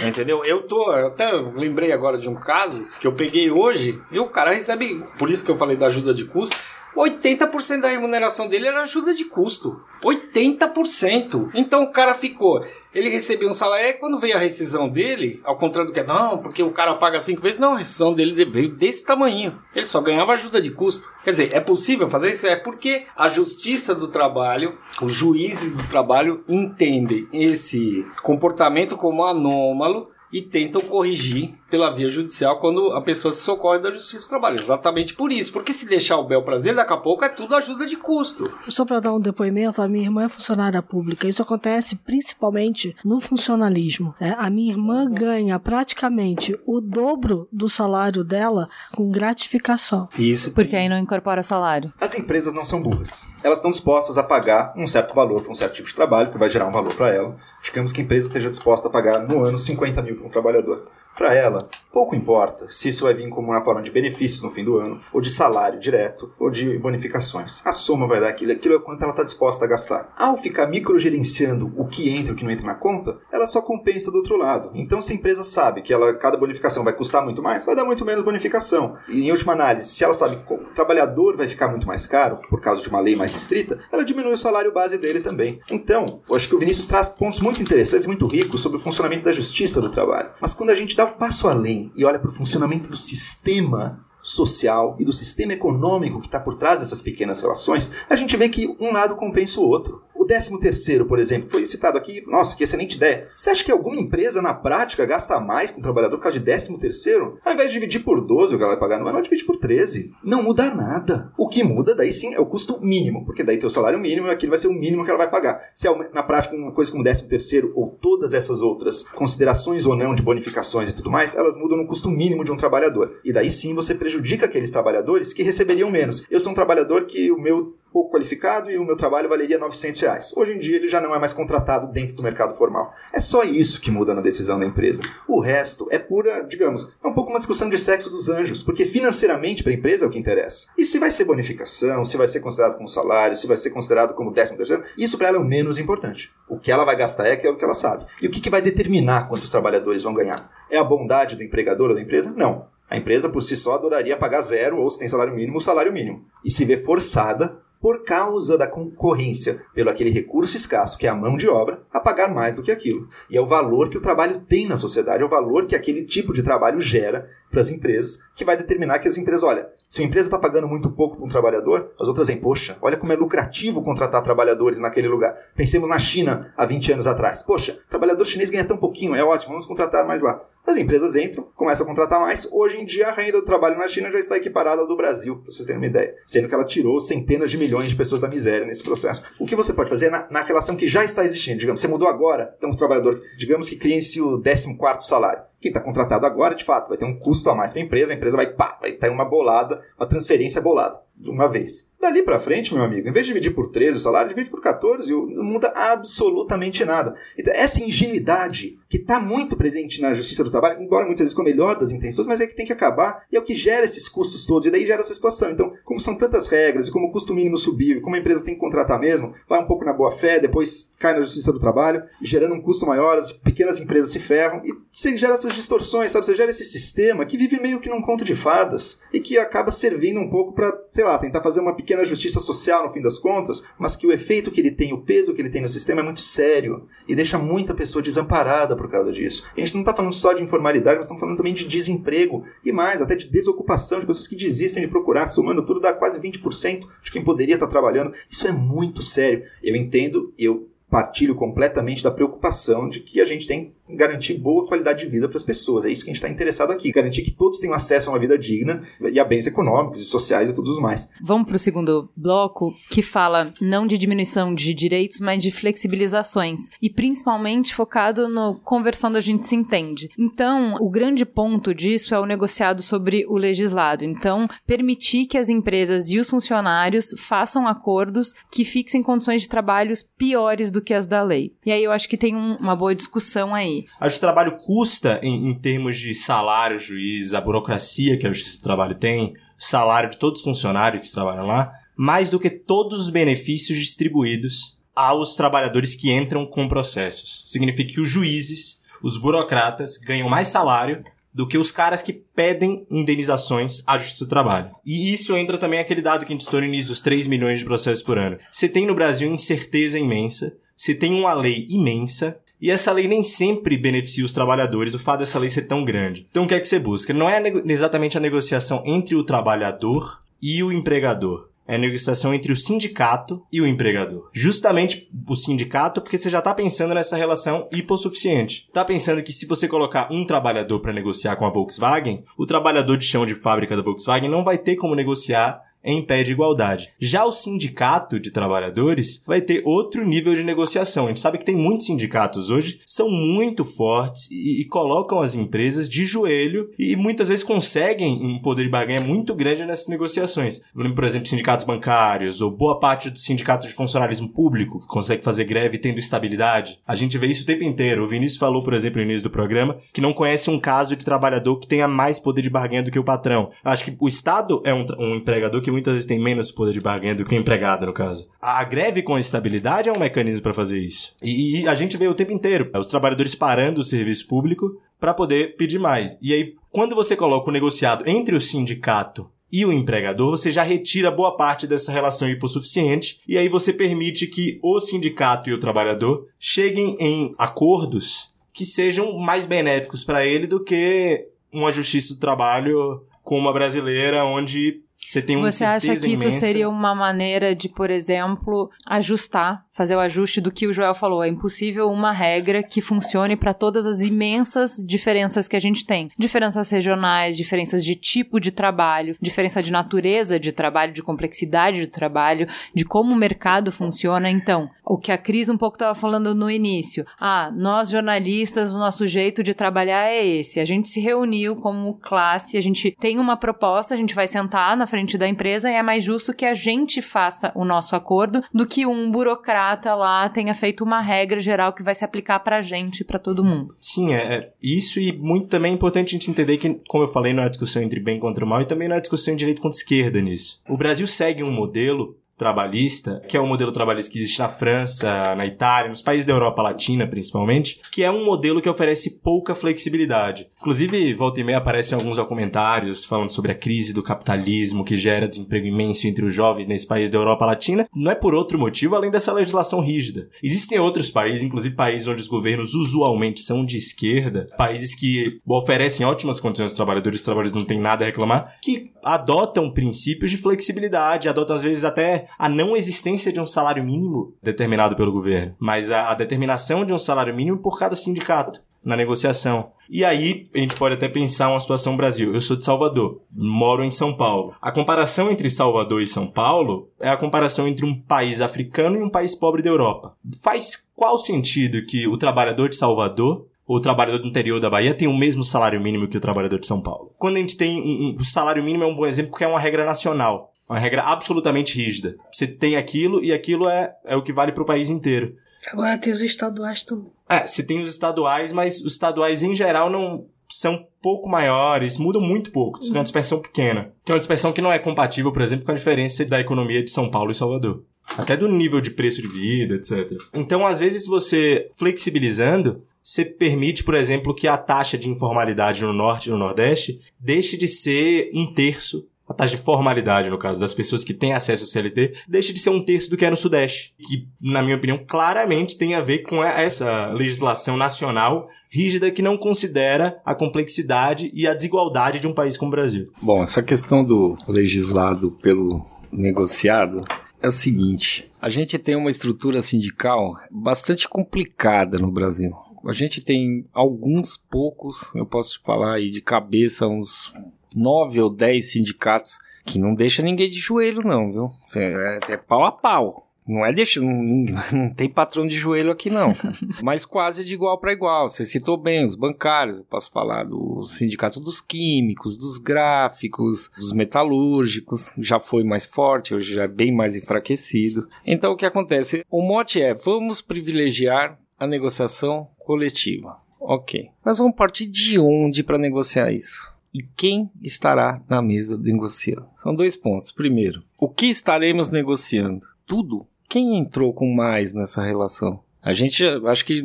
Entendeu? 0.00 0.42
Eu 0.44 0.62
tô. 0.62 0.92
Eu 0.92 1.08
até 1.08 1.30
lembrei 1.32 1.92
agora 1.92 2.16
de 2.16 2.28
um 2.28 2.34
caso 2.34 2.86
que 2.98 3.06
eu 3.06 3.12
peguei 3.12 3.50
hoje 3.50 4.00
e 4.10 4.18
o 4.18 4.28
cara 4.28 4.52
recebe. 4.52 5.04
Por 5.18 5.30
isso 5.30 5.44
que 5.44 5.50
eu 5.50 5.56
falei 5.56 5.76
da 5.76 5.86
ajuda 5.86 6.14
de 6.14 6.24
custo. 6.24 6.56
80% 6.96 7.80
da 7.80 7.88
remuneração 7.88 8.48
dele 8.48 8.66
era 8.66 8.82
ajuda 8.82 9.14
de 9.14 9.24
custo. 9.24 9.80
80%. 10.02 11.50
Então 11.54 11.82
o 11.82 11.92
cara 11.92 12.14
ficou. 12.14 12.64
Ele 12.94 13.08
recebia 13.08 13.48
um 13.48 13.52
salário. 13.52 13.86
E 13.86 13.92
quando 13.94 14.18
veio 14.18 14.36
a 14.36 14.40
rescisão 14.40 14.88
dele, 14.88 15.40
ao 15.44 15.56
contrário 15.56 15.90
do 15.90 15.94
que 15.94 16.02
não, 16.02 16.38
porque 16.38 16.62
o 16.62 16.72
cara 16.72 16.94
paga 16.94 17.20
cinco 17.20 17.40
vezes, 17.40 17.60
não, 17.60 17.74
a 17.74 17.78
rescisão 17.78 18.12
dele 18.12 18.44
veio 18.44 18.74
desse 18.74 19.04
tamanho. 19.04 19.58
Ele 19.74 19.84
só 19.84 20.00
ganhava 20.00 20.32
ajuda 20.32 20.60
de 20.60 20.70
custo. 20.70 21.08
Quer 21.22 21.30
dizer, 21.30 21.50
é 21.52 21.60
possível 21.60 22.08
fazer 22.08 22.30
isso? 22.30 22.46
É 22.46 22.56
porque 22.56 23.06
a 23.16 23.28
justiça 23.28 23.94
do 23.94 24.08
trabalho, 24.08 24.76
os 25.00 25.12
juízes 25.12 25.72
do 25.72 25.82
trabalho 25.88 26.44
entendem 26.48 27.28
esse 27.32 28.04
comportamento 28.22 28.96
como 28.96 29.24
anômalo 29.24 30.10
e 30.32 30.42
tentam 30.42 30.80
corrigir 30.80 31.54
pela 31.70 31.90
via 31.90 32.08
judicial 32.08 32.58
quando 32.58 32.92
a 32.92 33.00
pessoa 33.00 33.32
se 33.32 33.42
socorre 33.42 33.78
da 33.78 33.90
justiça 33.90 34.26
do 34.26 34.28
trabalho. 34.28 34.58
Exatamente 34.58 35.14
por 35.14 35.30
isso. 35.30 35.52
Porque 35.52 35.72
se 35.72 35.86
deixar 35.86 36.18
o 36.18 36.24
bel 36.24 36.42
prazer, 36.42 36.74
daqui 36.74 36.92
a 36.92 36.96
pouco 36.96 37.24
é 37.24 37.28
tudo 37.28 37.54
ajuda 37.54 37.86
de 37.86 37.96
custo. 37.96 38.52
Só 38.68 38.84
para 38.84 39.00
dar 39.00 39.14
um 39.14 39.20
depoimento, 39.20 39.80
a 39.80 39.88
minha 39.88 40.04
irmã 40.04 40.24
é 40.24 40.28
funcionária 40.28 40.82
pública. 40.82 41.28
Isso 41.28 41.42
acontece 41.42 41.96
principalmente 41.96 42.96
no 43.04 43.20
funcionalismo. 43.20 44.14
É, 44.20 44.30
a 44.30 44.50
minha 44.50 44.72
irmã 44.72 45.08
ganha 45.10 45.58
praticamente 45.58 46.58
o 46.66 46.80
dobro 46.80 47.48
do 47.52 47.68
salário 47.68 48.24
dela 48.24 48.68
com 48.92 49.10
gratificação. 49.10 50.08
Isso. 50.18 50.52
Porque 50.52 50.74
aí 50.74 50.88
não 50.88 50.98
incorpora 50.98 51.42
salário. 51.42 51.92
As 52.00 52.18
empresas 52.18 52.52
não 52.52 52.64
são 52.64 52.82
burras. 52.82 53.26
Elas 53.42 53.58
estão 53.58 53.70
dispostas 53.70 54.18
a 54.18 54.22
pagar 54.22 54.74
um 54.76 54.86
certo 54.86 55.14
valor 55.14 55.42
para 55.42 55.52
um 55.52 55.54
certo 55.54 55.74
tipo 55.74 55.88
de 55.88 55.94
trabalho, 55.94 56.30
que 56.30 56.38
vai 56.38 56.50
gerar 56.50 56.66
um 56.66 56.72
valor 56.72 56.94
para 56.94 57.10
ela. 57.10 57.36
Digamos 57.62 57.92
que 57.92 58.00
a 58.00 58.04
empresa 58.04 58.26
esteja 58.26 58.50
disposta 58.50 58.88
a 58.88 58.90
pagar 58.90 59.20
no 59.28 59.44
ano 59.44 59.58
50 59.58 60.02
mil 60.02 60.16
para 60.16 60.26
um 60.26 60.30
trabalhador. 60.30 60.88
Para 61.16 61.34
ela, 61.34 61.68
pouco 61.92 62.14
importa 62.14 62.66
se 62.70 62.88
isso 62.88 63.04
vai 63.04 63.12
vir 63.14 63.28
como 63.28 63.48
uma 63.48 63.60
forma 63.60 63.82
de 63.82 63.90
benefícios 63.90 64.40
no 64.42 64.50
fim 64.50 64.64
do 64.64 64.78
ano, 64.78 65.00
ou 65.12 65.20
de 65.20 65.30
salário 65.30 65.78
direto, 65.78 66.32
ou 66.38 66.50
de 66.50 66.78
bonificações. 66.78 67.64
A 67.66 67.72
soma 67.72 68.06
vai 68.06 68.20
dar 68.20 68.28
aquilo, 68.28 68.52
aquilo 68.52 68.76
é 68.76 68.78
quanto 68.78 69.02
ela 69.02 69.10
está 69.10 69.22
disposta 69.22 69.64
a 69.64 69.68
gastar. 69.68 70.12
Ao 70.16 70.36
ficar 70.36 70.66
microgerenciando 70.66 71.72
o 71.76 71.86
que 71.86 72.08
entra 72.08 72.32
e 72.32 72.34
o 72.34 72.36
que 72.36 72.44
não 72.44 72.50
entra 72.50 72.66
na 72.66 72.74
conta, 72.74 73.18
ela 73.30 73.46
só 73.46 73.60
compensa 73.60 74.10
do 74.10 74.18
outro 74.18 74.36
lado. 74.36 74.70
Então, 74.74 75.02
se 75.02 75.12
a 75.12 75.16
empresa 75.16 75.42
sabe 75.42 75.82
que 75.82 75.92
ela, 75.92 76.14
cada 76.14 76.36
bonificação 76.36 76.84
vai 76.84 76.92
custar 76.92 77.22
muito 77.22 77.42
mais, 77.42 77.64
vai 77.64 77.76
dar 77.76 77.84
muito 77.84 78.04
menos 78.04 78.24
bonificação. 78.24 78.96
E, 79.08 79.26
em 79.26 79.30
última 79.30 79.52
análise, 79.52 79.90
se 79.90 80.02
ela 80.02 80.14
sabe 80.14 80.36
que 80.36 80.54
o 80.54 80.58
trabalhador 80.74 81.36
vai 81.36 81.48
ficar 81.48 81.68
muito 81.68 81.86
mais 81.86 82.06
caro, 82.06 82.38
por 82.48 82.60
causa 82.60 82.82
de 82.82 82.88
uma 82.88 83.00
lei 83.00 83.16
mais 83.16 83.34
estrita, 83.34 83.78
ela 83.92 84.04
diminui 84.04 84.32
o 84.32 84.38
salário 84.38 84.72
base 84.72 84.96
dele 84.96 85.20
também. 85.20 85.58
Então, 85.70 86.22
eu 86.28 86.36
acho 86.36 86.48
que 86.48 86.54
o 86.54 86.58
Vinícius 86.58 86.86
traz 86.86 87.08
pontos 87.08 87.40
muito 87.40 87.60
interessantes, 87.60 88.06
muito 88.06 88.26
ricos 88.26 88.60
sobre 88.60 88.78
o 88.78 88.80
funcionamento 88.80 89.24
da 89.24 89.32
justiça 89.32 89.80
do 89.80 89.90
trabalho. 89.90 90.30
Mas 90.40 90.54
quando 90.54 90.70
a 90.70 90.74
gente 90.74 90.96
dá 91.00 91.06
um 91.06 91.12
passo 91.12 91.48
além 91.48 91.90
e 91.96 92.04
olha 92.04 92.18
para 92.18 92.28
o 92.28 92.32
funcionamento 92.32 92.90
do 92.90 92.96
sistema 92.96 94.04
social 94.22 94.96
e 94.98 95.04
do 95.04 95.14
sistema 95.14 95.54
econômico 95.54 96.20
que 96.20 96.26
está 96.26 96.38
por 96.38 96.56
trás 96.56 96.80
dessas 96.80 97.00
pequenas 97.00 97.40
relações, 97.40 97.90
a 98.08 98.14
gente 98.16 98.36
vê 98.36 98.50
que 98.50 98.76
um 98.78 98.92
lado 98.92 99.16
compensa 99.16 99.60
o 99.60 99.66
outro. 99.66 100.02
O 100.20 100.26
13 100.26 100.60
terceiro, 100.60 101.06
por 101.06 101.18
exemplo, 101.18 101.48
foi 101.48 101.64
citado 101.64 101.96
aqui, 101.96 102.22
nossa, 102.26 102.54
que 102.54 102.62
excelente 102.62 102.98
ideia. 102.98 103.28
Você 103.34 103.48
acha 103.48 103.64
que 103.64 103.72
alguma 103.72 103.98
empresa 103.98 104.42
na 104.42 104.52
prática 104.52 105.06
gasta 105.06 105.40
mais 105.40 105.70
com 105.70 105.80
o 105.80 105.82
trabalhador 105.82 106.18
por 106.18 106.24
causa 106.24 106.38
de 106.38 106.44
13 106.44 106.76
terceiro? 106.78 107.38
Ao 107.42 107.54
invés 107.54 107.68
de 107.68 107.72
dividir 107.72 108.04
por 108.04 108.20
12 108.20 108.54
o 108.54 108.58
que 108.58 108.62
ela 108.62 108.72
vai 108.72 108.80
pagar 108.80 109.00
no 109.00 109.08
ano, 109.08 109.22
divide 109.22 109.46
por 109.46 109.56
13. 109.56 110.12
Não 110.22 110.42
muda 110.42 110.74
nada. 110.74 111.32
O 111.38 111.48
que 111.48 111.64
muda 111.64 111.94
daí 111.94 112.12
sim 112.12 112.34
é 112.34 112.38
o 112.38 112.44
custo 112.44 112.78
mínimo, 112.82 113.24
porque 113.24 113.42
daí 113.42 113.56
tem 113.56 113.66
o 113.66 113.70
salário 113.70 113.98
mínimo 113.98 114.26
e 114.26 114.30
aquilo 114.30 114.50
vai 114.50 114.58
ser 114.58 114.68
o 114.68 114.74
mínimo 114.74 115.06
que 115.06 115.10
ela 115.10 115.16
vai 115.16 115.30
pagar. 115.30 115.70
Se 115.74 115.88
é 115.88 116.10
na 116.12 116.22
prática 116.22 116.54
uma 116.54 116.72
coisa 116.72 116.92
como 116.92 117.02
13 117.02 117.26
terceiro 117.26 117.72
ou 117.74 117.88
todas 117.88 118.34
essas 118.34 118.60
outras 118.60 119.04
considerações 119.04 119.86
ou 119.86 119.96
não 119.96 120.14
de 120.14 120.20
bonificações 120.20 120.90
e 120.90 120.94
tudo 120.94 121.10
mais, 121.10 121.34
elas 121.34 121.56
mudam 121.56 121.78
no 121.78 121.86
custo 121.86 122.10
mínimo 122.10 122.44
de 122.44 122.52
um 122.52 122.58
trabalhador. 122.58 123.18
E 123.24 123.32
daí 123.32 123.50
sim 123.50 123.74
você 123.74 123.94
prejudica 123.94 124.44
aqueles 124.44 124.70
trabalhadores 124.70 125.32
que 125.32 125.42
receberiam 125.42 125.90
menos. 125.90 126.26
Eu 126.30 126.40
sou 126.40 126.52
um 126.52 126.54
trabalhador 126.54 127.06
que 127.06 127.32
o 127.32 127.40
meu 127.40 127.74
pouco 127.92 128.12
qualificado 128.12 128.70
e 128.70 128.78
o 128.78 128.84
meu 128.84 128.96
trabalho 128.96 129.28
valeria 129.28 129.58
900 129.58 130.00
reais. 130.00 130.32
Hoje 130.36 130.52
em 130.52 130.58
dia 130.58 130.76
ele 130.76 130.88
já 130.88 131.00
não 131.00 131.14
é 131.14 131.18
mais 131.18 131.32
contratado 131.32 131.90
dentro 131.92 132.16
do 132.16 132.22
mercado 132.22 132.54
formal. 132.54 132.94
É 133.12 133.20
só 133.20 133.42
isso 133.42 133.80
que 133.80 133.90
muda 133.90 134.14
na 134.14 134.20
decisão 134.20 134.58
da 134.58 134.66
empresa. 134.66 135.02
O 135.28 135.40
resto 135.40 135.88
é 135.90 135.98
pura, 135.98 136.42
digamos, 136.42 136.92
é 137.02 137.08
um 137.08 137.12
pouco 137.12 137.30
uma 137.30 137.38
discussão 137.38 137.68
de 137.68 137.78
sexo 137.78 138.10
dos 138.10 138.28
anjos, 138.28 138.62
porque 138.62 138.86
financeiramente 138.86 139.62
para 139.62 139.72
a 139.72 139.74
empresa 139.74 140.04
é 140.04 140.08
o 140.08 140.10
que 140.10 140.18
interessa. 140.18 140.68
E 140.76 140.84
se 140.84 140.98
vai 140.98 141.10
ser 141.10 141.24
bonificação, 141.24 142.04
se 142.04 142.16
vai 142.16 142.28
ser 142.28 142.40
considerado 142.40 142.76
como 142.76 142.88
salário, 142.88 143.36
se 143.36 143.46
vai 143.46 143.56
ser 143.56 143.70
considerado 143.70 144.14
como 144.14 144.32
décimo 144.32 144.56
terceiro, 144.56 144.84
isso 144.96 145.18
para 145.18 145.28
ela 145.28 145.36
é 145.38 145.40
o 145.40 145.44
menos 145.44 145.78
importante. 145.78 146.32
O 146.48 146.58
que 146.58 146.70
ela 146.70 146.84
vai 146.84 146.96
gastar 146.96 147.26
é 147.26 147.32
aquilo 147.32 147.56
que 147.56 147.64
ela 147.64 147.74
sabe. 147.74 148.06
E 148.20 148.26
o 148.26 148.30
que, 148.30 148.40
que 148.40 148.50
vai 148.50 148.62
determinar 148.62 149.28
quantos 149.28 149.50
trabalhadores 149.50 150.02
vão 150.02 150.14
ganhar? 150.14 150.50
É 150.70 150.78
a 150.78 150.84
bondade 150.84 151.36
do 151.36 151.42
empregador 151.42 151.90
ou 151.90 151.96
da 151.96 152.02
empresa? 152.02 152.34
Não. 152.36 152.66
A 152.88 152.96
empresa 152.96 153.28
por 153.28 153.40
si 153.40 153.54
só 153.54 153.74
adoraria 153.74 154.16
pagar 154.16 154.40
zero 154.40 154.78
ou 154.78 154.90
se 154.90 154.98
tem 154.98 155.06
salário 155.06 155.32
mínimo, 155.32 155.58
o 155.58 155.60
salário 155.60 155.92
mínimo. 155.92 156.24
E 156.44 156.50
se 156.50 156.64
vê 156.64 156.76
forçada 156.76 157.60
por 157.80 158.04
causa 158.04 158.58
da 158.58 158.68
concorrência, 158.68 159.62
pelo 159.74 159.88
aquele 159.88 160.10
recurso 160.10 160.56
escasso 160.56 160.98
que 160.98 161.06
é 161.06 161.10
a 161.10 161.14
mão 161.14 161.36
de 161.36 161.48
obra, 161.48 161.82
a 161.90 161.98
pagar 161.98 162.32
mais 162.32 162.54
do 162.54 162.62
que 162.62 162.70
aquilo. 162.70 163.08
E 163.30 163.36
é 163.36 163.40
o 163.40 163.46
valor 163.46 163.88
que 163.88 163.96
o 163.96 164.02
trabalho 164.02 164.40
tem 164.40 164.66
na 164.66 164.76
sociedade, 164.76 165.22
é 165.22 165.26
o 165.26 165.30
valor 165.30 165.66
que 165.66 165.74
aquele 165.74 166.04
tipo 166.04 166.32
de 166.32 166.42
trabalho 166.42 166.80
gera 166.80 167.28
para 167.50 167.60
as 167.60 167.70
empresas, 167.70 168.20
que 168.36 168.44
vai 168.44 168.56
determinar 168.56 168.98
que 168.98 169.08
as 169.08 169.16
empresas, 169.16 169.42
olha, 169.42 169.68
se 169.88 170.02
a 170.02 170.04
empresa 170.04 170.28
está 170.28 170.38
pagando 170.38 170.68
muito 170.68 170.90
pouco 170.92 171.16
para 171.16 171.24
um 171.24 171.28
trabalhador, 171.28 171.90
as 172.00 172.06
outras 172.06 172.28
dizem, 172.28 172.40
poxa, 172.40 172.78
olha 172.80 172.96
como 172.96 173.12
é 173.12 173.16
lucrativo 173.16 173.82
contratar 173.82 174.22
trabalhadores 174.22 174.78
naquele 174.78 175.08
lugar. 175.08 175.36
Pensemos 175.56 175.88
na 175.88 175.98
China 175.98 176.52
há 176.56 176.64
20 176.64 176.92
anos 176.92 177.06
atrás. 177.08 177.42
Poxa, 177.42 177.80
trabalhador 177.90 178.24
chinês 178.24 178.50
ganha 178.50 178.64
tão 178.64 178.76
pouquinho, 178.76 179.16
é 179.16 179.24
ótimo, 179.24 179.52
vamos 179.54 179.66
contratar 179.66 180.06
mais 180.06 180.22
lá. 180.22 180.40
As 180.66 180.76
empresas 180.76 181.16
entram, 181.16 181.46
começam 181.56 181.84
a 181.84 181.88
contratar 181.88 182.20
mais. 182.20 182.48
Hoje 182.52 182.80
em 182.80 182.84
dia, 182.84 183.08
a 183.08 183.12
renda 183.12 183.40
do 183.40 183.44
trabalho 183.44 183.78
na 183.78 183.88
China 183.88 184.10
já 184.12 184.18
está 184.18 184.36
equiparada 184.36 184.80
ao 184.80 184.86
do 184.86 184.96
Brasil, 184.96 185.36
para 185.36 185.50
vocês 185.50 185.66
terem 185.66 185.80
uma 185.80 185.86
ideia. 185.86 186.14
Sendo 186.26 186.48
que 186.48 186.54
ela 186.54 186.64
tirou 186.64 187.00
centenas 187.00 187.50
de 187.50 187.58
milhões 187.58 187.88
de 187.88 187.96
pessoas 187.96 188.20
da 188.20 188.28
miséria 188.28 188.66
nesse 188.66 188.82
processo. 188.82 189.22
O 189.38 189.46
que 189.46 189.56
você 189.56 189.72
pode 189.72 189.90
fazer 189.90 190.06
é 190.06 190.10
na, 190.10 190.28
na 190.30 190.42
relação 190.42 190.76
que 190.76 190.86
já 190.86 191.04
está 191.04 191.24
existindo. 191.24 191.58
Digamos, 191.58 191.80
você 191.80 191.88
mudou 191.88 192.08
agora, 192.08 192.54
então 192.56 192.70
o 192.70 192.76
trabalhador, 192.76 193.18
digamos 193.36 193.68
que 193.68 193.76
crie-se 193.76 194.20
o 194.20 194.40
14 194.40 195.08
salário. 195.08 195.42
Quem 195.60 195.70
está 195.70 195.80
contratado 195.80 196.24
agora, 196.24 196.54
de 196.54 196.64
fato, 196.64 196.88
vai 196.88 196.96
ter 196.96 197.04
um 197.04 197.18
custo 197.18 197.50
a 197.50 197.54
mais 197.54 197.72
para 197.72 197.82
a 197.82 197.84
empresa, 197.84 198.12
a 198.12 198.16
empresa 198.16 198.36
vai, 198.36 198.46
pá, 198.46 198.78
vai 198.80 198.92
ter 198.92 199.10
uma 199.10 199.24
bolada, 199.24 199.82
uma 199.98 200.06
transferência 200.06 200.60
bolada, 200.60 201.00
de 201.14 201.30
uma 201.30 201.48
vez. 201.48 201.89
Dali 202.00 202.22
para 202.22 202.40
frente, 202.40 202.72
meu 202.72 202.82
amigo, 202.82 203.06
em 203.06 203.12
vez 203.12 203.26
de 203.26 203.32
dividir 203.32 203.54
por 203.54 203.68
13 203.68 203.98
o 203.98 204.00
salário, 204.00 204.30
divide 204.30 204.48
por 204.48 204.60
14, 204.60 205.12
não 205.12 205.44
muda 205.44 205.68
absolutamente 205.76 206.82
nada. 206.82 207.14
Então, 207.36 207.52
essa 207.54 207.82
ingenuidade 207.82 208.78
que 208.88 208.96
está 208.96 209.20
muito 209.20 209.54
presente 209.54 210.00
na 210.00 210.14
justiça 210.14 210.42
do 210.42 210.50
trabalho, 210.50 210.82
embora 210.82 211.04
muitas 211.04 211.24
vezes 211.24 211.34
com 211.34 211.42
a 211.42 211.44
melhor 211.44 211.78
das 211.78 211.92
intenções, 211.92 212.26
mas 212.26 212.40
é 212.40 212.46
que 212.46 212.56
tem 212.56 212.64
que 212.64 212.72
acabar, 212.72 213.24
e 213.30 213.36
é 213.36 213.38
o 213.38 213.44
que 213.44 213.54
gera 213.54 213.84
esses 213.84 214.08
custos 214.08 214.46
todos, 214.46 214.66
e 214.66 214.70
daí 214.70 214.86
gera 214.86 215.02
essa 215.02 215.12
situação. 215.12 215.50
Então, 215.50 215.74
como 215.84 216.00
são 216.00 216.16
tantas 216.16 216.48
regras, 216.48 216.88
e 216.88 216.90
como 216.90 217.08
o 217.08 217.12
custo 217.12 217.34
mínimo 217.34 217.58
subiu, 217.58 217.98
e 217.98 218.00
como 218.00 218.16
a 218.16 218.18
empresa 218.18 218.42
tem 218.42 218.54
que 218.54 218.60
contratar 218.60 218.98
mesmo, 218.98 219.34
vai 219.46 219.62
um 219.62 219.66
pouco 219.66 219.84
na 219.84 219.92
boa 219.92 220.10
fé, 220.10 220.40
depois 220.40 220.90
cai 220.98 221.12
na 221.12 221.20
justiça 221.20 221.52
do 221.52 221.60
trabalho, 221.60 222.02
gerando 222.22 222.54
um 222.54 222.62
custo 222.62 222.86
maior, 222.86 223.18
as 223.18 223.30
pequenas 223.30 223.78
empresas 223.78 224.10
se 224.10 224.18
ferram, 224.18 224.62
e 224.64 224.72
você 224.90 225.18
gera 225.18 225.34
essas 225.34 225.54
distorções, 225.54 226.10
sabe? 226.10 226.24
Você 226.24 226.34
gera 226.34 226.50
esse 226.50 226.64
sistema 226.64 227.26
que 227.26 227.36
vive 227.36 227.60
meio 227.60 227.78
que 227.78 227.90
num 227.90 228.00
conto 228.00 228.24
de 228.24 228.34
fadas, 228.34 229.02
e 229.12 229.20
que 229.20 229.36
acaba 229.36 229.70
servindo 229.70 230.18
um 230.18 230.30
pouco 230.30 230.54
para, 230.54 230.72
sei 230.90 231.04
lá, 231.04 231.18
tentar 231.18 231.42
fazer 231.42 231.60
uma 231.60 231.76
pequena 231.76 231.89
justiça 232.04 232.40
social 232.40 232.84
no 232.84 232.92
fim 232.92 233.00
das 233.00 233.18
contas, 233.18 233.64
mas 233.78 233.96
que 233.96 234.06
o 234.06 234.12
efeito 234.12 234.50
que 234.50 234.60
ele 234.60 234.70
tem, 234.70 234.92
o 234.92 235.00
peso 235.00 235.34
que 235.34 235.40
ele 235.40 235.50
tem 235.50 235.62
no 235.62 235.68
sistema 235.68 236.00
é 236.00 236.04
muito 236.04 236.20
sério, 236.20 236.86
e 237.06 237.14
deixa 237.14 237.38
muita 237.38 237.74
pessoa 237.74 238.02
desamparada 238.02 238.76
por 238.76 238.90
causa 238.90 239.12
disso. 239.12 239.46
A 239.56 239.60
gente 239.60 239.74
não 239.74 239.80
está 239.80 239.94
falando 239.94 240.12
só 240.12 240.32
de 240.32 240.42
informalidade, 240.42 240.96
mas 240.96 241.06
estamos 241.06 241.20
falando 241.20 241.36
também 241.36 241.54
de 241.54 241.66
desemprego 241.66 242.44
e 242.64 242.72
mais, 242.72 243.02
até 243.02 243.14
de 243.14 243.28
desocupação, 243.30 244.00
de 244.00 244.06
pessoas 244.06 244.28
que 244.28 244.36
desistem 244.36 244.82
de 244.82 244.88
procurar, 244.88 245.26
somando 245.26 245.64
tudo 245.64 245.80
dá 245.80 245.92
quase 245.92 246.20
20% 246.20 246.86
de 247.02 247.10
quem 247.10 247.22
poderia 247.24 247.54
estar 247.54 247.66
trabalhando. 247.66 248.12
Isso 248.28 248.46
é 248.46 248.52
muito 248.52 249.02
sério. 249.02 249.44
Eu 249.62 249.76
entendo, 249.76 250.32
eu 250.38 250.68
partilho 250.90 251.36
completamente 251.36 252.02
da 252.02 252.10
preocupação 252.10 252.88
de 252.88 253.00
que 253.00 253.20
a 253.20 253.24
gente 253.24 253.46
tem 253.46 253.72
garantir 253.94 254.34
boa 254.34 254.66
qualidade 254.66 255.04
de 255.04 255.10
vida 255.10 255.28
para 255.28 255.36
as 255.36 255.42
pessoas. 255.42 255.84
É 255.84 255.90
isso 255.90 256.04
que 256.04 256.10
a 256.10 256.12
gente 256.12 256.22
está 256.22 256.28
interessado 256.28 256.72
aqui, 256.72 256.92
garantir 256.92 257.22
que 257.22 257.30
todos 257.30 257.58
tenham 257.58 257.74
acesso 257.74 258.08
a 258.08 258.12
uma 258.12 258.18
vida 258.18 258.38
digna 258.38 258.82
e 259.12 259.18
a 259.18 259.24
bens 259.24 259.46
econômicos 259.46 260.00
e 260.00 260.04
sociais 260.04 260.48
e 260.48 260.54
todos 260.54 260.72
os 260.72 260.80
mais. 260.80 261.10
Vamos 261.22 261.46
para 261.46 261.56
o 261.56 261.58
segundo 261.58 262.10
bloco, 262.16 262.72
que 262.90 263.02
fala 263.02 263.52
não 263.60 263.86
de 263.86 263.98
diminuição 263.98 264.54
de 264.54 264.74
direitos, 264.74 265.20
mas 265.20 265.42
de 265.42 265.50
flexibilizações. 265.50 266.60
E 266.80 266.90
principalmente 266.90 267.74
focado 267.74 268.28
no 268.28 268.58
conversando 268.60 269.16
a 269.16 269.20
gente 269.20 269.46
se 269.46 269.54
entende. 269.54 270.08
Então, 270.18 270.76
o 270.80 270.90
grande 270.90 271.24
ponto 271.24 271.74
disso 271.74 272.14
é 272.14 272.20
o 272.20 272.26
negociado 272.26 272.82
sobre 272.82 273.24
o 273.28 273.36
legislado. 273.36 274.04
Então, 274.04 274.48
permitir 274.66 275.26
que 275.26 275.38
as 275.38 275.48
empresas 275.48 276.10
e 276.10 276.18
os 276.18 276.30
funcionários 276.30 277.14
façam 277.18 277.66
acordos 277.66 278.32
que 278.50 278.64
fixem 278.64 279.02
condições 279.02 279.42
de 279.42 279.48
trabalhos 279.48 280.02
piores 280.02 280.70
do 280.70 280.82
que 280.82 280.94
as 280.94 281.06
da 281.06 281.22
lei. 281.22 281.54
E 281.64 281.72
aí 281.72 281.82
eu 281.82 281.92
acho 281.92 282.08
que 282.08 282.16
tem 282.16 282.36
um, 282.36 282.56
uma 282.56 282.76
boa 282.76 282.94
discussão 282.94 283.54
aí. 283.54 283.79
Acho 284.00 284.14
que 284.14 284.18
o 284.18 284.20
trabalho 284.20 284.56
custa 284.56 285.20
em, 285.22 285.50
em 285.50 285.54
termos 285.54 285.98
de 285.98 286.14
salário, 286.14 286.78
juízes, 286.78 287.34
a 287.34 287.40
burocracia 287.40 288.18
que 288.18 288.26
a 288.26 288.32
Justiça 288.32 288.58
do 288.58 288.64
Trabalho 288.64 288.94
tem, 288.94 289.34
salário 289.58 290.10
de 290.10 290.18
todos 290.18 290.40
os 290.40 290.44
funcionários 290.44 291.06
que 291.06 291.12
trabalham 291.12 291.46
lá, 291.46 291.72
mais 291.96 292.30
do 292.30 292.40
que 292.40 292.50
todos 292.50 293.00
os 293.00 293.10
benefícios 293.10 293.78
distribuídos 293.78 294.78
aos 294.94 295.36
trabalhadores 295.36 295.94
que 295.94 296.10
entram 296.10 296.46
com 296.46 296.68
processos. 296.68 297.44
Significa 297.46 297.92
que 297.92 298.00
os 298.00 298.08
juízes, 298.08 298.82
os 299.02 299.18
burocratas, 299.18 299.96
ganham 299.98 300.28
mais 300.28 300.48
salário 300.48 301.04
do 301.32 301.46
que 301.46 301.56
os 301.56 301.70
caras 301.70 302.02
que 302.02 302.12
pedem 302.12 302.86
indenizações 302.90 303.82
à 303.86 303.96
Justiça 303.98 304.24
do 304.24 304.30
Trabalho. 304.30 304.70
E 304.84 305.12
isso 305.12 305.36
entra 305.36 305.58
também 305.58 305.78
aquele 305.78 306.02
dado 306.02 306.24
que 306.24 306.32
a 306.32 306.34
gente 306.34 306.44
citou 306.44 306.60
no 306.60 306.66
início 306.66 306.90
dos 306.90 307.00
3 307.00 307.26
milhões 307.26 307.60
de 307.60 307.64
processos 307.64 308.02
por 308.02 308.18
ano. 308.18 308.38
Você 308.50 308.68
tem 308.68 308.86
no 308.86 308.94
Brasil 308.94 309.32
incerteza 309.32 309.98
imensa, 309.98 310.56
você 310.76 310.94
tem 310.94 311.14
uma 311.14 311.32
lei 311.32 311.66
imensa, 311.68 312.38
e 312.60 312.70
essa 312.70 312.92
lei 312.92 313.08
nem 313.08 313.22
sempre 313.22 313.76
beneficia 313.76 314.24
os 314.24 314.32
trabalhadores, 314.32 314.94
o 314.94 314.98
fato 314.98 315.20
dessa 315.20 315.38
lei 315.38 315.48
ser 315.48 315.62
tão 315.62 315.84
grande. 315.84 316.26
Então 316.30 316.44
o 316.44 316.48
que 316.48 316.54
é 316.54 316.60
que 316.60 316.68
você 316.68 316.78
busca? 316.78 317.12
Não 317.12 317.28
é 317.28 317.42
exatamente 317.66 318.16
a 318.16 318.20
negociação 318.20 318.82
entre 318.86 319.14
o 319.14 319.24
trabalhador 319.24 320.18
e 320.42 320.62
o 320.62 320.72
empregador 320.72 321.50
é 321.70 321.76
a 321.76 321.78
negociação 321.78 322.34
entre 322.34 322.52
o 322.52 322.56
sindicato 322.56 323.44
e 323.52 323.60
o 323.60 323.66
empregador. 323.66 324.28
Justamente 324.32 325.08
o 325.28 325.36
sindicato, 325.36 326.00
porque 326.00 326.18
você 326.18 326.28
já 326.28 326.40
está 326.40 326.52
pensando 326.52 326.92
nessa 326.92 327.16
relação 327.16 327.68
hipossuficiente. 327.70 328.66
Está 328.66 328.84
pensando 328.84 329.22
que 329.22 329.32
se 329.32 329.46
você 329.46 329.68
colocar 329.68 330.12
um 330.12 330.26
trabalhador 330.26 330.80
para 330.80 330.92
negociar 330.92 331.36
com 331.36 331.46
a 331.46 331.50
Volkswagen, 331.50 332.24
o 332.36 332.44
trabalhador 332.44 332.96
de 332.96 333.04
chão 333.04 333.24
de 333.24 333.36
fábrica 333.36 333.76
da 333.76 333.84
Volkswagen 333.84 334.28
não 334.28 334.42
vai 334.42 334.58
ter 334.58 334.74
como 334.74 334.96
negociar 334.96 335.62
em 335.84 336.02
pé 336.02 336.22
de 336.22 336.32
igualdade. 336.32 336.90
Já 337.00 337.24
o 337.24 337.32
sindicato 337.32 338.20
de 338.20 338.30
trabalhadores 338.30 339.22
vai 339.26 339.40
ter 339.40 339.62
outro 339.64 340.06
nível 340.06 340.34
de 340.34 340.44
negociação. 340.44 341.04
A 341.04 341.08
gente 341.08 341.20
sabe 341.20 341.38
que 341.38 341.44
tem 341.44 341.56
muitos 341.56 341.86
sindicatos 341.86 342.50
hoje 342.50 342.80
são 342.86 343.10
muito 343.10 343.64
fortes 343.64 344.30
e, 344.30 344.60
e 344.60 344.64
colocam 344.64 345.20
as 345.20 345.34
empresas 345.34 345.88
de 345.88 346.04
joelho 346.04 346.70
e, 346.78 346.96
muitas 346.96 347.28
vezes 347.28 347.44
conseguem 347.44 348.20
um 348.22 348.40
poder 348.40 348.64
de 348.64 348.68
barganha 348.68 349.00
muito 349.00 349.34
grande 349.34 349.64
nessas 349.64 349.88
negociações. 349.88 350.60
Eu 350.74 350.82
lembro, 350.82 350.96
por 350.96 351.04
exemplo, 351.04 351.28
sindicatos 351.28 351.64
bancários 351.64 352.40
ou 352.40 352.50
boa 352.50 352.78
parte 352.78 353.10
dos 353.10 353.24
sindicatos 353.24 353.68
de 353.68 353.74
funcionalismo 353.74 354.28
público 354.28 354.80
que 354.80 354.86
consegue 354.86 355.24
fazer 355.24 355.44
greve 355.44 355.78
tendo 355.78 355.98
estabilidade. 355.98 356.78
A 356.86 356.94
gente 356.94 357.16
vê 357.16 357.26
isso 357.26 357.42
o 357.42 357.46
tempo 357.46 357.64
inteiro. 357.64 358.04
O 358.04 358.06
Vinícius 358.06 358.38
falou, 358.38 358.62
por 358.62 358.74
exemplo, 358.74 358.98
no 358.98 359.04
início 359.04 359.24
do 359.24 359.30
programa, 359.30 359.78
que 359.92 360.00
não 360.00 360.12
conhece 360.12 360.50
um 360.50 360.58
caso 360.58 360.94
de 360.94 361.04
trabalhador 361.04 361.58
que 361.58 361.66
tenha 361.66 361.88
mais 361.88 362.18
poder 362.18 362.42
de 362.42 362.50
barganha 362.50 362.82
do 362.82 362.90
que 362.90 362.98
o 362.98 363.04
patrão. 363.04 363.50
Acho 363.64 363.84
que 363.84 363.96
o 363.98 364.08
Estado 364.08 364.60
é 364.64 364.74
um, 364.74 364.84
um 364.98 365.16
empregador 365.16 365.62
que 365.62 365.69
que 365.70 365.72
muitas 365.72 365.94
vezes 365.94 366.08
tem 366.08 366.18
menos 366.18 366.50
poder 366.50 366.72
de 366.72 366.80
barganha 366.80 367.14
do 367.14 367.24
que 367.24 367.34
o 367.34 367.38
empregado, 367.38 367.86
no 367.86 367.92
caso. 367.92 368.28
A 368.40 368.62
greve 368.64 369.02
com 369.02 369.18
estabilidade 369.18 369.88
é 369.88 369.92
um 369.92 369.98
mecanismo 369.98 370.42
para 370.42 370.52
fazer 370.52 370.78
isso. 370.78 371.16
E, 371.22 371.60
e, 371.60 371.68
a 371.68 371.74
gente 371.74 371.96
vê 371.96 372.08
o 372.08 372.14
tempo 372.14 372.32
inteiro 372.32 372.70
os 372.76 372.86
trabalhadores 372.86 373.34
parando 373.34 373.80
o 373.80 373.84
serviço 373.84 374.26
público 374.26 374.80
para 374.98 375.14
poder 375.14 375.56
pedir 375.56 375.78
mais. 375.78 376.18
E 376.20 376.34
aí, 376.34 376.54
quando 376.70 376.94
você 376.94 377.16
coloca 377.16 377.48
o 377.48 377.52
negociado 377.52 378.04
entre 378.06 378.34
o 378.34 378.40
sindicato 378.40 379.30
e 379.52 379.64
o 379.64 379.72
empregador, 379.72 380.30
você 380.30 380.52
já 380.52 380.62
retira 380.62 381.10
boa 381.10 381.36
parte 381.36 381.66
dessa 381.66 381.90
relação 381.92 382.28
hipossuficiente 382.28 383.20
e 383.26 383.36
aí 383.36 383.48
você 383.48 383.72
permite 383.72 384.26
que 384.26 384.60
o 384.62 384.78
sindicato 384.78 385.50
e 385.50 385.52
o 385.52 385.58
trabalhador 385.58 386.28
cheguem 386.38 386.96
em 387.00 387.34
acordos 387.36 388.34
que 388.52 388.64
sejam 388.64 389.16
mais 389.18 389.46
benéficos 389.46 390.04
para 390.04 390.24
ele 390.24 390.46
do 390.46 390.62
que 390.62 391.26
uma 391.52 391.72
justiça 391.72 392.14
do 392.14 392.20
trabalho 392.20 393.02
como 393.22 393.48
a 393.48 393.52
brasileira, 393.52 394.24
onde 394.24 394.82
você 395.08 395.20
tem 395.20 395.36
uma 395.36 395.50
Você 395.50 395.64
acha 395.64 395.96
que 395.96 396.12
isso 396.12 396.30
seria 396.30 396.68
uma 396.68 396.94
maneira 396.94 397.54
de, 397.54 397.68
por 397.68 397.90
exemplo, 397.90 398.70
ajustar, 398.86 399.64
fazer 399.72 399.96
o 399.96 400.00
ajuste 400.00 400.40
do 400.40 400.52
que 400.52 400.66
o 400.66 400.72
Joel 400.72 400.94
falou? 400.94 401.24
É 401.24 401.28
impossível 401.28 401.88
uma 401.90 402.12
regra 402.12 402.62
que 402.62 402.80
funcione 402.80 403.36
para 403.36 403.52
todas 403.52 403.86
as 403.86 404.00
imensas 404.00 404.76
diferenças 404.86 405.48
que 405.48 405.56
a 405.56 405.60
gente 405.60 405.84
tem. 405.84 406.10
Diferenças 406.18 406.70
regionais, 406.70 407.36
diferenças 407.36 407.84
de 407.84 407.94
tipo 407.96 408.38
de 408.38 408.52
trabalho, 408.52 409.16
diferença 409.20 409.62
de 409.62 409.72
natureza 409.72 410.38
de 410.38 410.52
trabalho, 410.52 410.92
de 410.92 411.02
complexidade 411.02 411.84
do 411.84 411.90
trabalho, 411.90 412.46
de 412.74 412.84
como 412.84 413.12
o 413.12 413.16
mercado 413.16 413.72
funciona. 413.72 414.30
Então, 414.30 414.70
o 414.90 414.98
que 414.98 415.12
a 415.12 415.18
Cris 415.18 415.48
um 415.48 415.56
pouco 415.56 415.76
estava 415.76 415.94
falando 415.94 416.34
no 416.34 416.50
início. 416.50 417.06
Ah, 417.20 417.52
nós 417.54 417.90
jornalistas, 417.90 418.72
o 418.72 418.78
nosso 418.78 419.06
jeito 419.06 419.40
de 419.40 419.54
trabalhar 419.54 420.10
é 420.10 420.26
esse. 420.26 420.58
A 420.58 420.64
gente 420.64 420.88
se 420.88 421.00
reuniu 421.00 421.54
como 421.54 421.94
classe, 421.94 422.58
a 422.58 422.60
gente 422.60 422.90
tem 422.98 423.16
uma 423.20 423.36
proposta, 423.36 423.94
a 423.94 423.96
gente 423.96 424.16
vai 424.16 424.26
sentar 424.26 424.76
na 424.76 424.88
frente 424.88 425.16
da 425.16 425.28
empresa 425.28 425.70
e 425.70 425.74
é 425.74 425.82
mais 425.82 426.02
justo 426.02 426.34
que 426.34 426.44
a 426.44 426.54
gente 426.54 427.00
faça 427.00 427.52
o 427.54 427.64
nosso 427.64 427.94
acordo 427.94 428.42
do 428.52 428.66
que 428.66 428.84
um 428.84 429.12
burocrata 429.12 429.94
lá 429.94 430.28
tenha 430.28 430.54
feito 430.54 430.82
uma 430.82 431.00
regra 431.00 431.38
geral 431.38 431.72
que 431.72 431.84
vai 431.84 431.94
se 431.94 432.04
aplicar 432.04 432.40
pra 432.40 432.60
gente, 432.60 433.04
para 433.04 433.20
todo 433.20 433.44
mundo. 433.44 433.76
Sim, 433.80 434.12
é, 434.12 434.34
é 434.34 434.52
isso 434.60 434.98
e 434.98 435.12
muito 435.12 435.46
também 435.46 435.70
é 435.70 435.74
importante 435.76 436.08
a 436.08 436.18
gente 436.18 436.28
entender 436.28 436.58
que, 436.58 436.80
como 436.88 437.04
eu 437.04 437.08
falei, 437.08 437.32
não 437.32 437.44
é 437.44 437.48
discussão 437.48 437.80
entre 437.80 438.00
bem 438.00 438.18
contra 438.18 438.44
mal 438.44 438.60
e 438.60 438.66
também 438.66 438.88
não 438.88 438.96
é 438.96 439.00
discussão 439.00 439.34
de 439.34 439.38
direito 439.38 439.62
contra 439.62 439.78
esquerda 439.78 440.20
nisso. 440.20 440.60
O 440.68 440.76
Brasil 440.76 441.06
segue 441.06 441.44
um 441.44 441.52
modelo 441.52 442.16
trabalhista, 442.40 443.20
que 443.28 443.36
é 443.36 443.40
o 443.40 443.46
modelo 443.46 443.70
trabalhista 443.70 444.10
que 444.10 444.18
existe 444.18 444.38
na 444.38 444.48
França, 444.48 445.34
na 445.34 445.44
Itália, 445.44 445.90
nos 445.90 446.00
países 446.00 446.26
da 446.26 446.32
Europa 446.32 446.62
Latina 446.62 447.06
principalmente, 447.06 447.78
que 447.92 448.02
é 448.02 448.10
um 448.10 448.24
modelo 448.24 448.62
que 448.62 448.68
oferece 448.68 449.20
pouca 449.20 449.54
flexibilidade. 449.54 450.48
Inclusive, 450.58 451.12
volta 451.12 451.38
e 451.38 451.44
meia 451.44 451.58
aparecem 451.58 451.96
alguns 451.96 452.16
documentários 452.16 453.04
falando 453.04 453.28
sobre 453.28 453.52
a 453.52 453.54
crise 453.54 453.92
do 453.92 454.02
capitalismo 454.02 454.84
que 454.84 454.96
gera 454.96 455.28
desemprego 455.28 455.66
imenso 455.66 456.06
entre 456.06 456.24
os 456.24 456.34
jovens 456.34 456.66
nesse 456.66 456.88
país 456.88 457.10
da 457.10 457.18
Europa 457.18 457.44
Latina. 457.44 457.84
Não 457.94 458.10
é 458.10 458.14
por 458.14 458.34
outro 458.34 458.58
motivo 458.58 458.96
além 458.96 459.10
dessa 459.10 459.32
legislação 459.32 459.82
rígida. 459.82 460.30
Existem 460.42 460.78
outros 460.78 461.10
países, 461.10 461.42
inclusive 461.42 461.74
países 461.74 462.08
onde 462.08 462.22
os 462.22 462.28
governos 462.28 462.74
usualmente 462.74 463.42
são 463.42 463.62
de 463.62 463.76
esquerda, 463.76 464.46
países 464.56 464.94
que 464.94 465.40
oferecem 465.46 466.06
ótimas 466.06 466.40
condições 466.40 466.70
aos 466.70 466.76
trabalhadores, 466.76 467.20
os 467.20 467.24
trabalhadores 467.24 467.58
não 467.58 467.66
têm 467.66 467.78
nada 467.78 468.04
a 468.04 468.06
reclamar, 468.06 468.56
que 468.62 468.90
adotam 469.04 469.70
princípios 469.70 470.30
de 470.30 470.36
flexibilidade, 470.36 471.28
adotam 471.28 471.56
às 471.56 471.62
vezes 471.62 471.84
até 471.84 472.26
a 472.38 472.48
não 472.48 472.76
existência 472.76 473.32
de 473.32 473.40
um 473.40 473.46
salário 473.46 473.84
mínimo 473.84 474.34
determinado 474.42 474.96
pelo 474.96 475.12
governo, 475.12 475.54
mas 475.58 475.90
a, 475.90 476.10
a 476.10 476.14
determinação 476.14 476.84
de 476.84 476.92
um 476.92 476.98
salário 476.98 477.34
mínimo 477.34 477.58
por 477.58 477.78
cada 477.78 477.94
sindicato 477.94 478.60
na 478.84 478.96
negociação. 478.96 479.72
E 479.88 480.04
aí, 480.04 480.48
a 480.54 480.58
gente 480.58 480.76
pode 480.76 480.94
até 480.94 481.08
pensar 481.08 481.50
uma 481.50 481.60
situação 481.60 481.96
Brasil. 481.96 482.32
Eu 482.32 482.40
sou 482.40 482.56
de 482.56 482.64
Salvador, 482.64 483.20
moro 483.32 483.84
em 483.84 483.90
São 483.90 484.16
Paulo. 484.16 484.54
A 484.60 484.72
comparação 484.72 485.30
entre 485.30 485.50
Salvador 485.50 486.00
e 486.00 486.06
São 486.06 486.26
Paulo 486.26 486.88
é 486.98 487.08
a 487.08 487.16
comparação 487.16 487.66
entre 487.66 487.84
um 487.84 488.00
país 488.00 488.40
africano 488.40 488.96
e 488.96 489.02
um 489.02 489.10
país 489.10 489.34
pobre 489.34 489.62
da 489.62 489.68
Europa. 489.68 490.14
Faz 490.42 490.88
qual 490.94 491.18
sentido 491.18 491.84
que 491.84 492.06
o 492.06 492.16
trabalhador 492.16 492.68
de 492.68 492.76
Salvador 492.76 493.46
ou 493.66 493.76
o 493.76 493.80
trabalhador 493.80 494.18
do 494.18 494.28
interior 494.28 494.60
da 494.60 494.70
Bahia 494.70 494.94
tem 494.94 495.06
o 495.06 495.16
mesmo 495.16 495.44
salário 495.44 495.80
mínimo 495.80 496.08
que 496.08 496.16
o 496.16 496.20
trabalhador 496.20 496.58
de 496.58 496.66
São 496.66 496.80
Paulo? 496.80 497.12
Quando 497.18 497.36
a 497.36 497.40
gente 497.40 497.56
tem 497.56 497.80
um, 497.80 498.10
um, 498.10 498.16
o 498.18 498.24
salário 498.24 498.62
mínimo 498.62 498.84
é 498.84 498.86
um 498.86 498.96
bom 498.96 499.06
exemplo 499.06 499.30
porque 499.30 499.44
é 499.44 499.48
uma 499.48 499.60
regra 499.60 499.84
nacional. 499.84 500.49
Uma 500.70 500.78
regra 500.78 501.02
absolutamente 501.02 501.76
rígida. 501.76 502.16
Você 502.30 502.46
tem 502.46 502.76
aquilo 502.76 503.24
e 503.24 503.32
aquilo 503.32 503.68
é, 503.68 503.92
é 504.04 504.14
o 504.14 504.22
que 504.22 504.32
vale 504.32 504.52
para 504.52 504.62
o 504.62 504.66
país 504.66 504.88
inteiro. 504.88 505.34
Agora 505.72 505.98
tem 505.98 506.12
os 506.12 506.22
estaduais 506.22 506.84
também. 506.84 507.10
É, 507.28 507.44
se 507.44 507.66
tem 507.66 507.82
os 507.82 507.88
estaduais, 507.88 508.52
mas 508.52 508.80
os 508.80 508.92
estaduais 508.92 509.42
em 509.42 509.52
geral 509.52 509.90
não 509.90 510.26
são 510.48 510.86
pouco 511.02 511.28
maiores, 511.28 511.98
mudam 511.98 512.22
muito 512.22 512.52
pouco, 512.52 512.78
tem 512.78 512.92
uma 512.92 513.02
dispersão 513.02 513.40
pequena. 513.40 513.92
Que 514.04 514.12
é 514.12 514.14
uma 514.14 514.20
dispersão 514.20 514.52
que 514.52 514.62
não 514.62 514.72
é 514.72 514.78
compatível, 514.78 515.32
por 515.32 515.42
exemplo, 515.42 515.64
com 515.64 515.72
a 515.72 515.76
diferença 515.76 516.24
da 516.24 516.40
economia 516.40 516.84
de 516.84 516.90
São 516.90 517.10
Paulo 517.10 517.32
e 517.32 517.34
Salvador. 517.34 517.82
Até 518.16 518.36
do 518.36 518.48
nível 518.48 518.80
de 518.80 518.92
preço 518.92 519.20
de 519.20 519.28
vida, 519.28 519.74
etc. 519.74 520.20
Então, 520.32 520.64
às 520.64 520.78
vezes, 520.78 521.04
você 521.04 521.68
flexibilizando, 521.76 522.84
você 523.02 523.24
permite, 523.24 523.82
por 523.82 523.94
exemplo, 523.94 524.34
que 524.34 524.46
a 524.46 524.56
taxa 524.56 524.96
de 524.96 525.08
informalidade 525.08 525.82
no 525.82 525.92
norte 525.92 526.28
e 526.28 526.30
no 526.30 526.38
nordeste 526.38 527.00
deixe 527.18 527.56
de 527.56 527.66
ser 527.66 528.30
um 528.32 528.46
terço 528.52 529.08
a 529.30 529.34
taxa 529.34 529.56
de 529.56 529.62
formalidade, 529.62 530.28
no 530.28 530.36
caso 530.36 530.58
das 530.58 530.74
pessoas 530.74 531.04
que 531.04 531.14
têm 531.14 531.32
acesso 531.32 531.62
ao 531.62 531.68
CLT, 531.68 532.14
deixa 532.26 532.52
de 532.52 532.58
ser 532.58 532.70
um 532.70 532.84
terço 532.84 533.08
do 533.08 533.16
que 533.16 533.24
é 533.24 533.30
no 533.30 533.36
Sudeste. 533.36 533.94
Que, 533.96 534.26
na 534.40 534.60
minha 534.60 534.76
opinião, 534.76 534.98
claramente 534.98 535.78
tem 535.78 535.94
a 535.94 536.00
ver 536.00 536.24
com 536.24 536.42
essa 536.42 537.06
legislação 537.12 537.76
nacional 537.76 538.48
rígida 538.68 539.10
que 539.10 539.22
não 539.22 539.36
considera 539.36 540.20
a 540.24 540.34
complexidade 540.34 541.30
e 541.32 541.46
a 541.46 541.54
desigualdade 541.54 542.18
de 542.18 542.26
um 542.26 542.34
país 542.34 542.56
como 542.56 542.70
o 542.70 542.74
Brasil. 542.74 543.12
Bom, 543.22 543.40
essa 543.40 543.62
questão 543.62 544.04
do 544.04 544.36
legislado 544.48 545.30
pelo 545.30 545.86
negociado, 546.10 547.00
é 547.40 547.46
o 547.46 547.52
seguinte: 547.52 548.28
a 548.40 548.48
gente 548.48 548.78
tem 548.78 548.96
uma 548.96 549.10
estrutura 549.10 549.62
sindical 549.62 550.34
bastante 550.50 551.08
complicada 551.08 551.98
no 551.98 552.10
Brasil. 552.10 552.50
A 552.84 552.92
gente 552.92 553.20
tem 553.20 553.64
alguns 553.72 554.36
poucos, 554.36 555.14
eu 555.14 555.26
posso 555.26 555.60
falar 555.64 555.94
aí 555.94 556.10
de 556.10 556.20
cabeça, 556.20 556.88
uns 556.88 557.32
nove 557.74 558.20
ou 558.20 558.30
dez 558.30 558.72
sindicatos 558.72 559.38
que 559.64 559.78
não 559.78 559.94
deixa 559.94 560.22
ninguém 560.22 560.48
de 560.48 560.58
joelho, 560.58 561.02
não, 561.02 561.32
viu? 561.32 561.50
É, 561.74 562.18
é 562.28 562.36
pau 562.36 562.64
a 562.64 562.72
pau. 562.72 563.26
Não 563.50 563.66
é 563.66 563.72
deixa, 563.72 564.00
não, 564.00 564.44
não, 564.72 564.94
tem 564.94 565.08
patrão 565.08 565.44
de 565.44 565.56
joelho 565.56 565.90
aqui 565.90 566.08
não, 566.08 566.32
mas 566.82 567.04
quase 567.04 567.44
de 567.44 567.54
igual 567.54 567.78
para 567.78 567.92
igual. 567.92 568.28
Você 568.28 568.44
citou 568.44 568.76
bem 568.76 569.04
os 569.04 569.16
bancários, 569.16 569.78
eu 569.78 569.84
posso 569.84 570.10
falar 570.12 570.44
do 570.44 570.84
sindicato 570.84 571.40
dos 571.40 571.60
químicos, 571.60 572.36
dos 572.36 572.58
gráficos, 572.58 573.68
dos 573.76 573.92
metalúrgicos, 573.92 575.10
já 575.18 575.40
foi 575.40 575.64
mais 575.64 575.84
forte, 575.84 576.32
hoje 576.32 576.54
já 576.54 576.64
é 576.64 576.68
bem 576.68 576.94
mais 576.94 577.16
enfraquecido. 577.16 578.08
Então 578.24 578.52
o 578.52 578.56
que 578.56 578.66
acontece? 578.66 579.24
O 579.28 579.42
mote 579.42 579.82
é: 579.82 579.94
vamos 579.94 580.40
privilegiar 580.40 581.36
a 581.58 581.66
negociação 581.66 582.48
coletiva. 582.58 583.36
Ok. 583.60 584.10
Mas 584.24 584.38
vamos 584.38 584.54
partir 584.54 584.86
de 584.86 585.18
onde 585.18 585.64
para 585.64 585.76
negociar 585.76 586.30
isso? 586.30 586.72
E 586.92 587.02
quem 587.02 587.50
estará 587.62 588.20
na 588.28 588.42
mesa 588.42 588.76
negociando? 588.76 589.46
São 589.58 589.74
dois 589.74 589.94
pontos. 589.94 590.32
Primeiro, 590.32 590.82
o 590.98 591.08
que 591.08 591.26
estaremos 591.26 591.88
negociando? 591.88 592.66
Tudo 592.86 593.26
quem 593.48 593.76
entrou 593.76 594.12
com 594.12 594.32
mais 594.32 594.72
nessa 594.72 595.02
relação? 595.02 595.60
A 595.82 595.92
gente 595.92 596.24
acho 596.46 596.64
que 596.64 596.82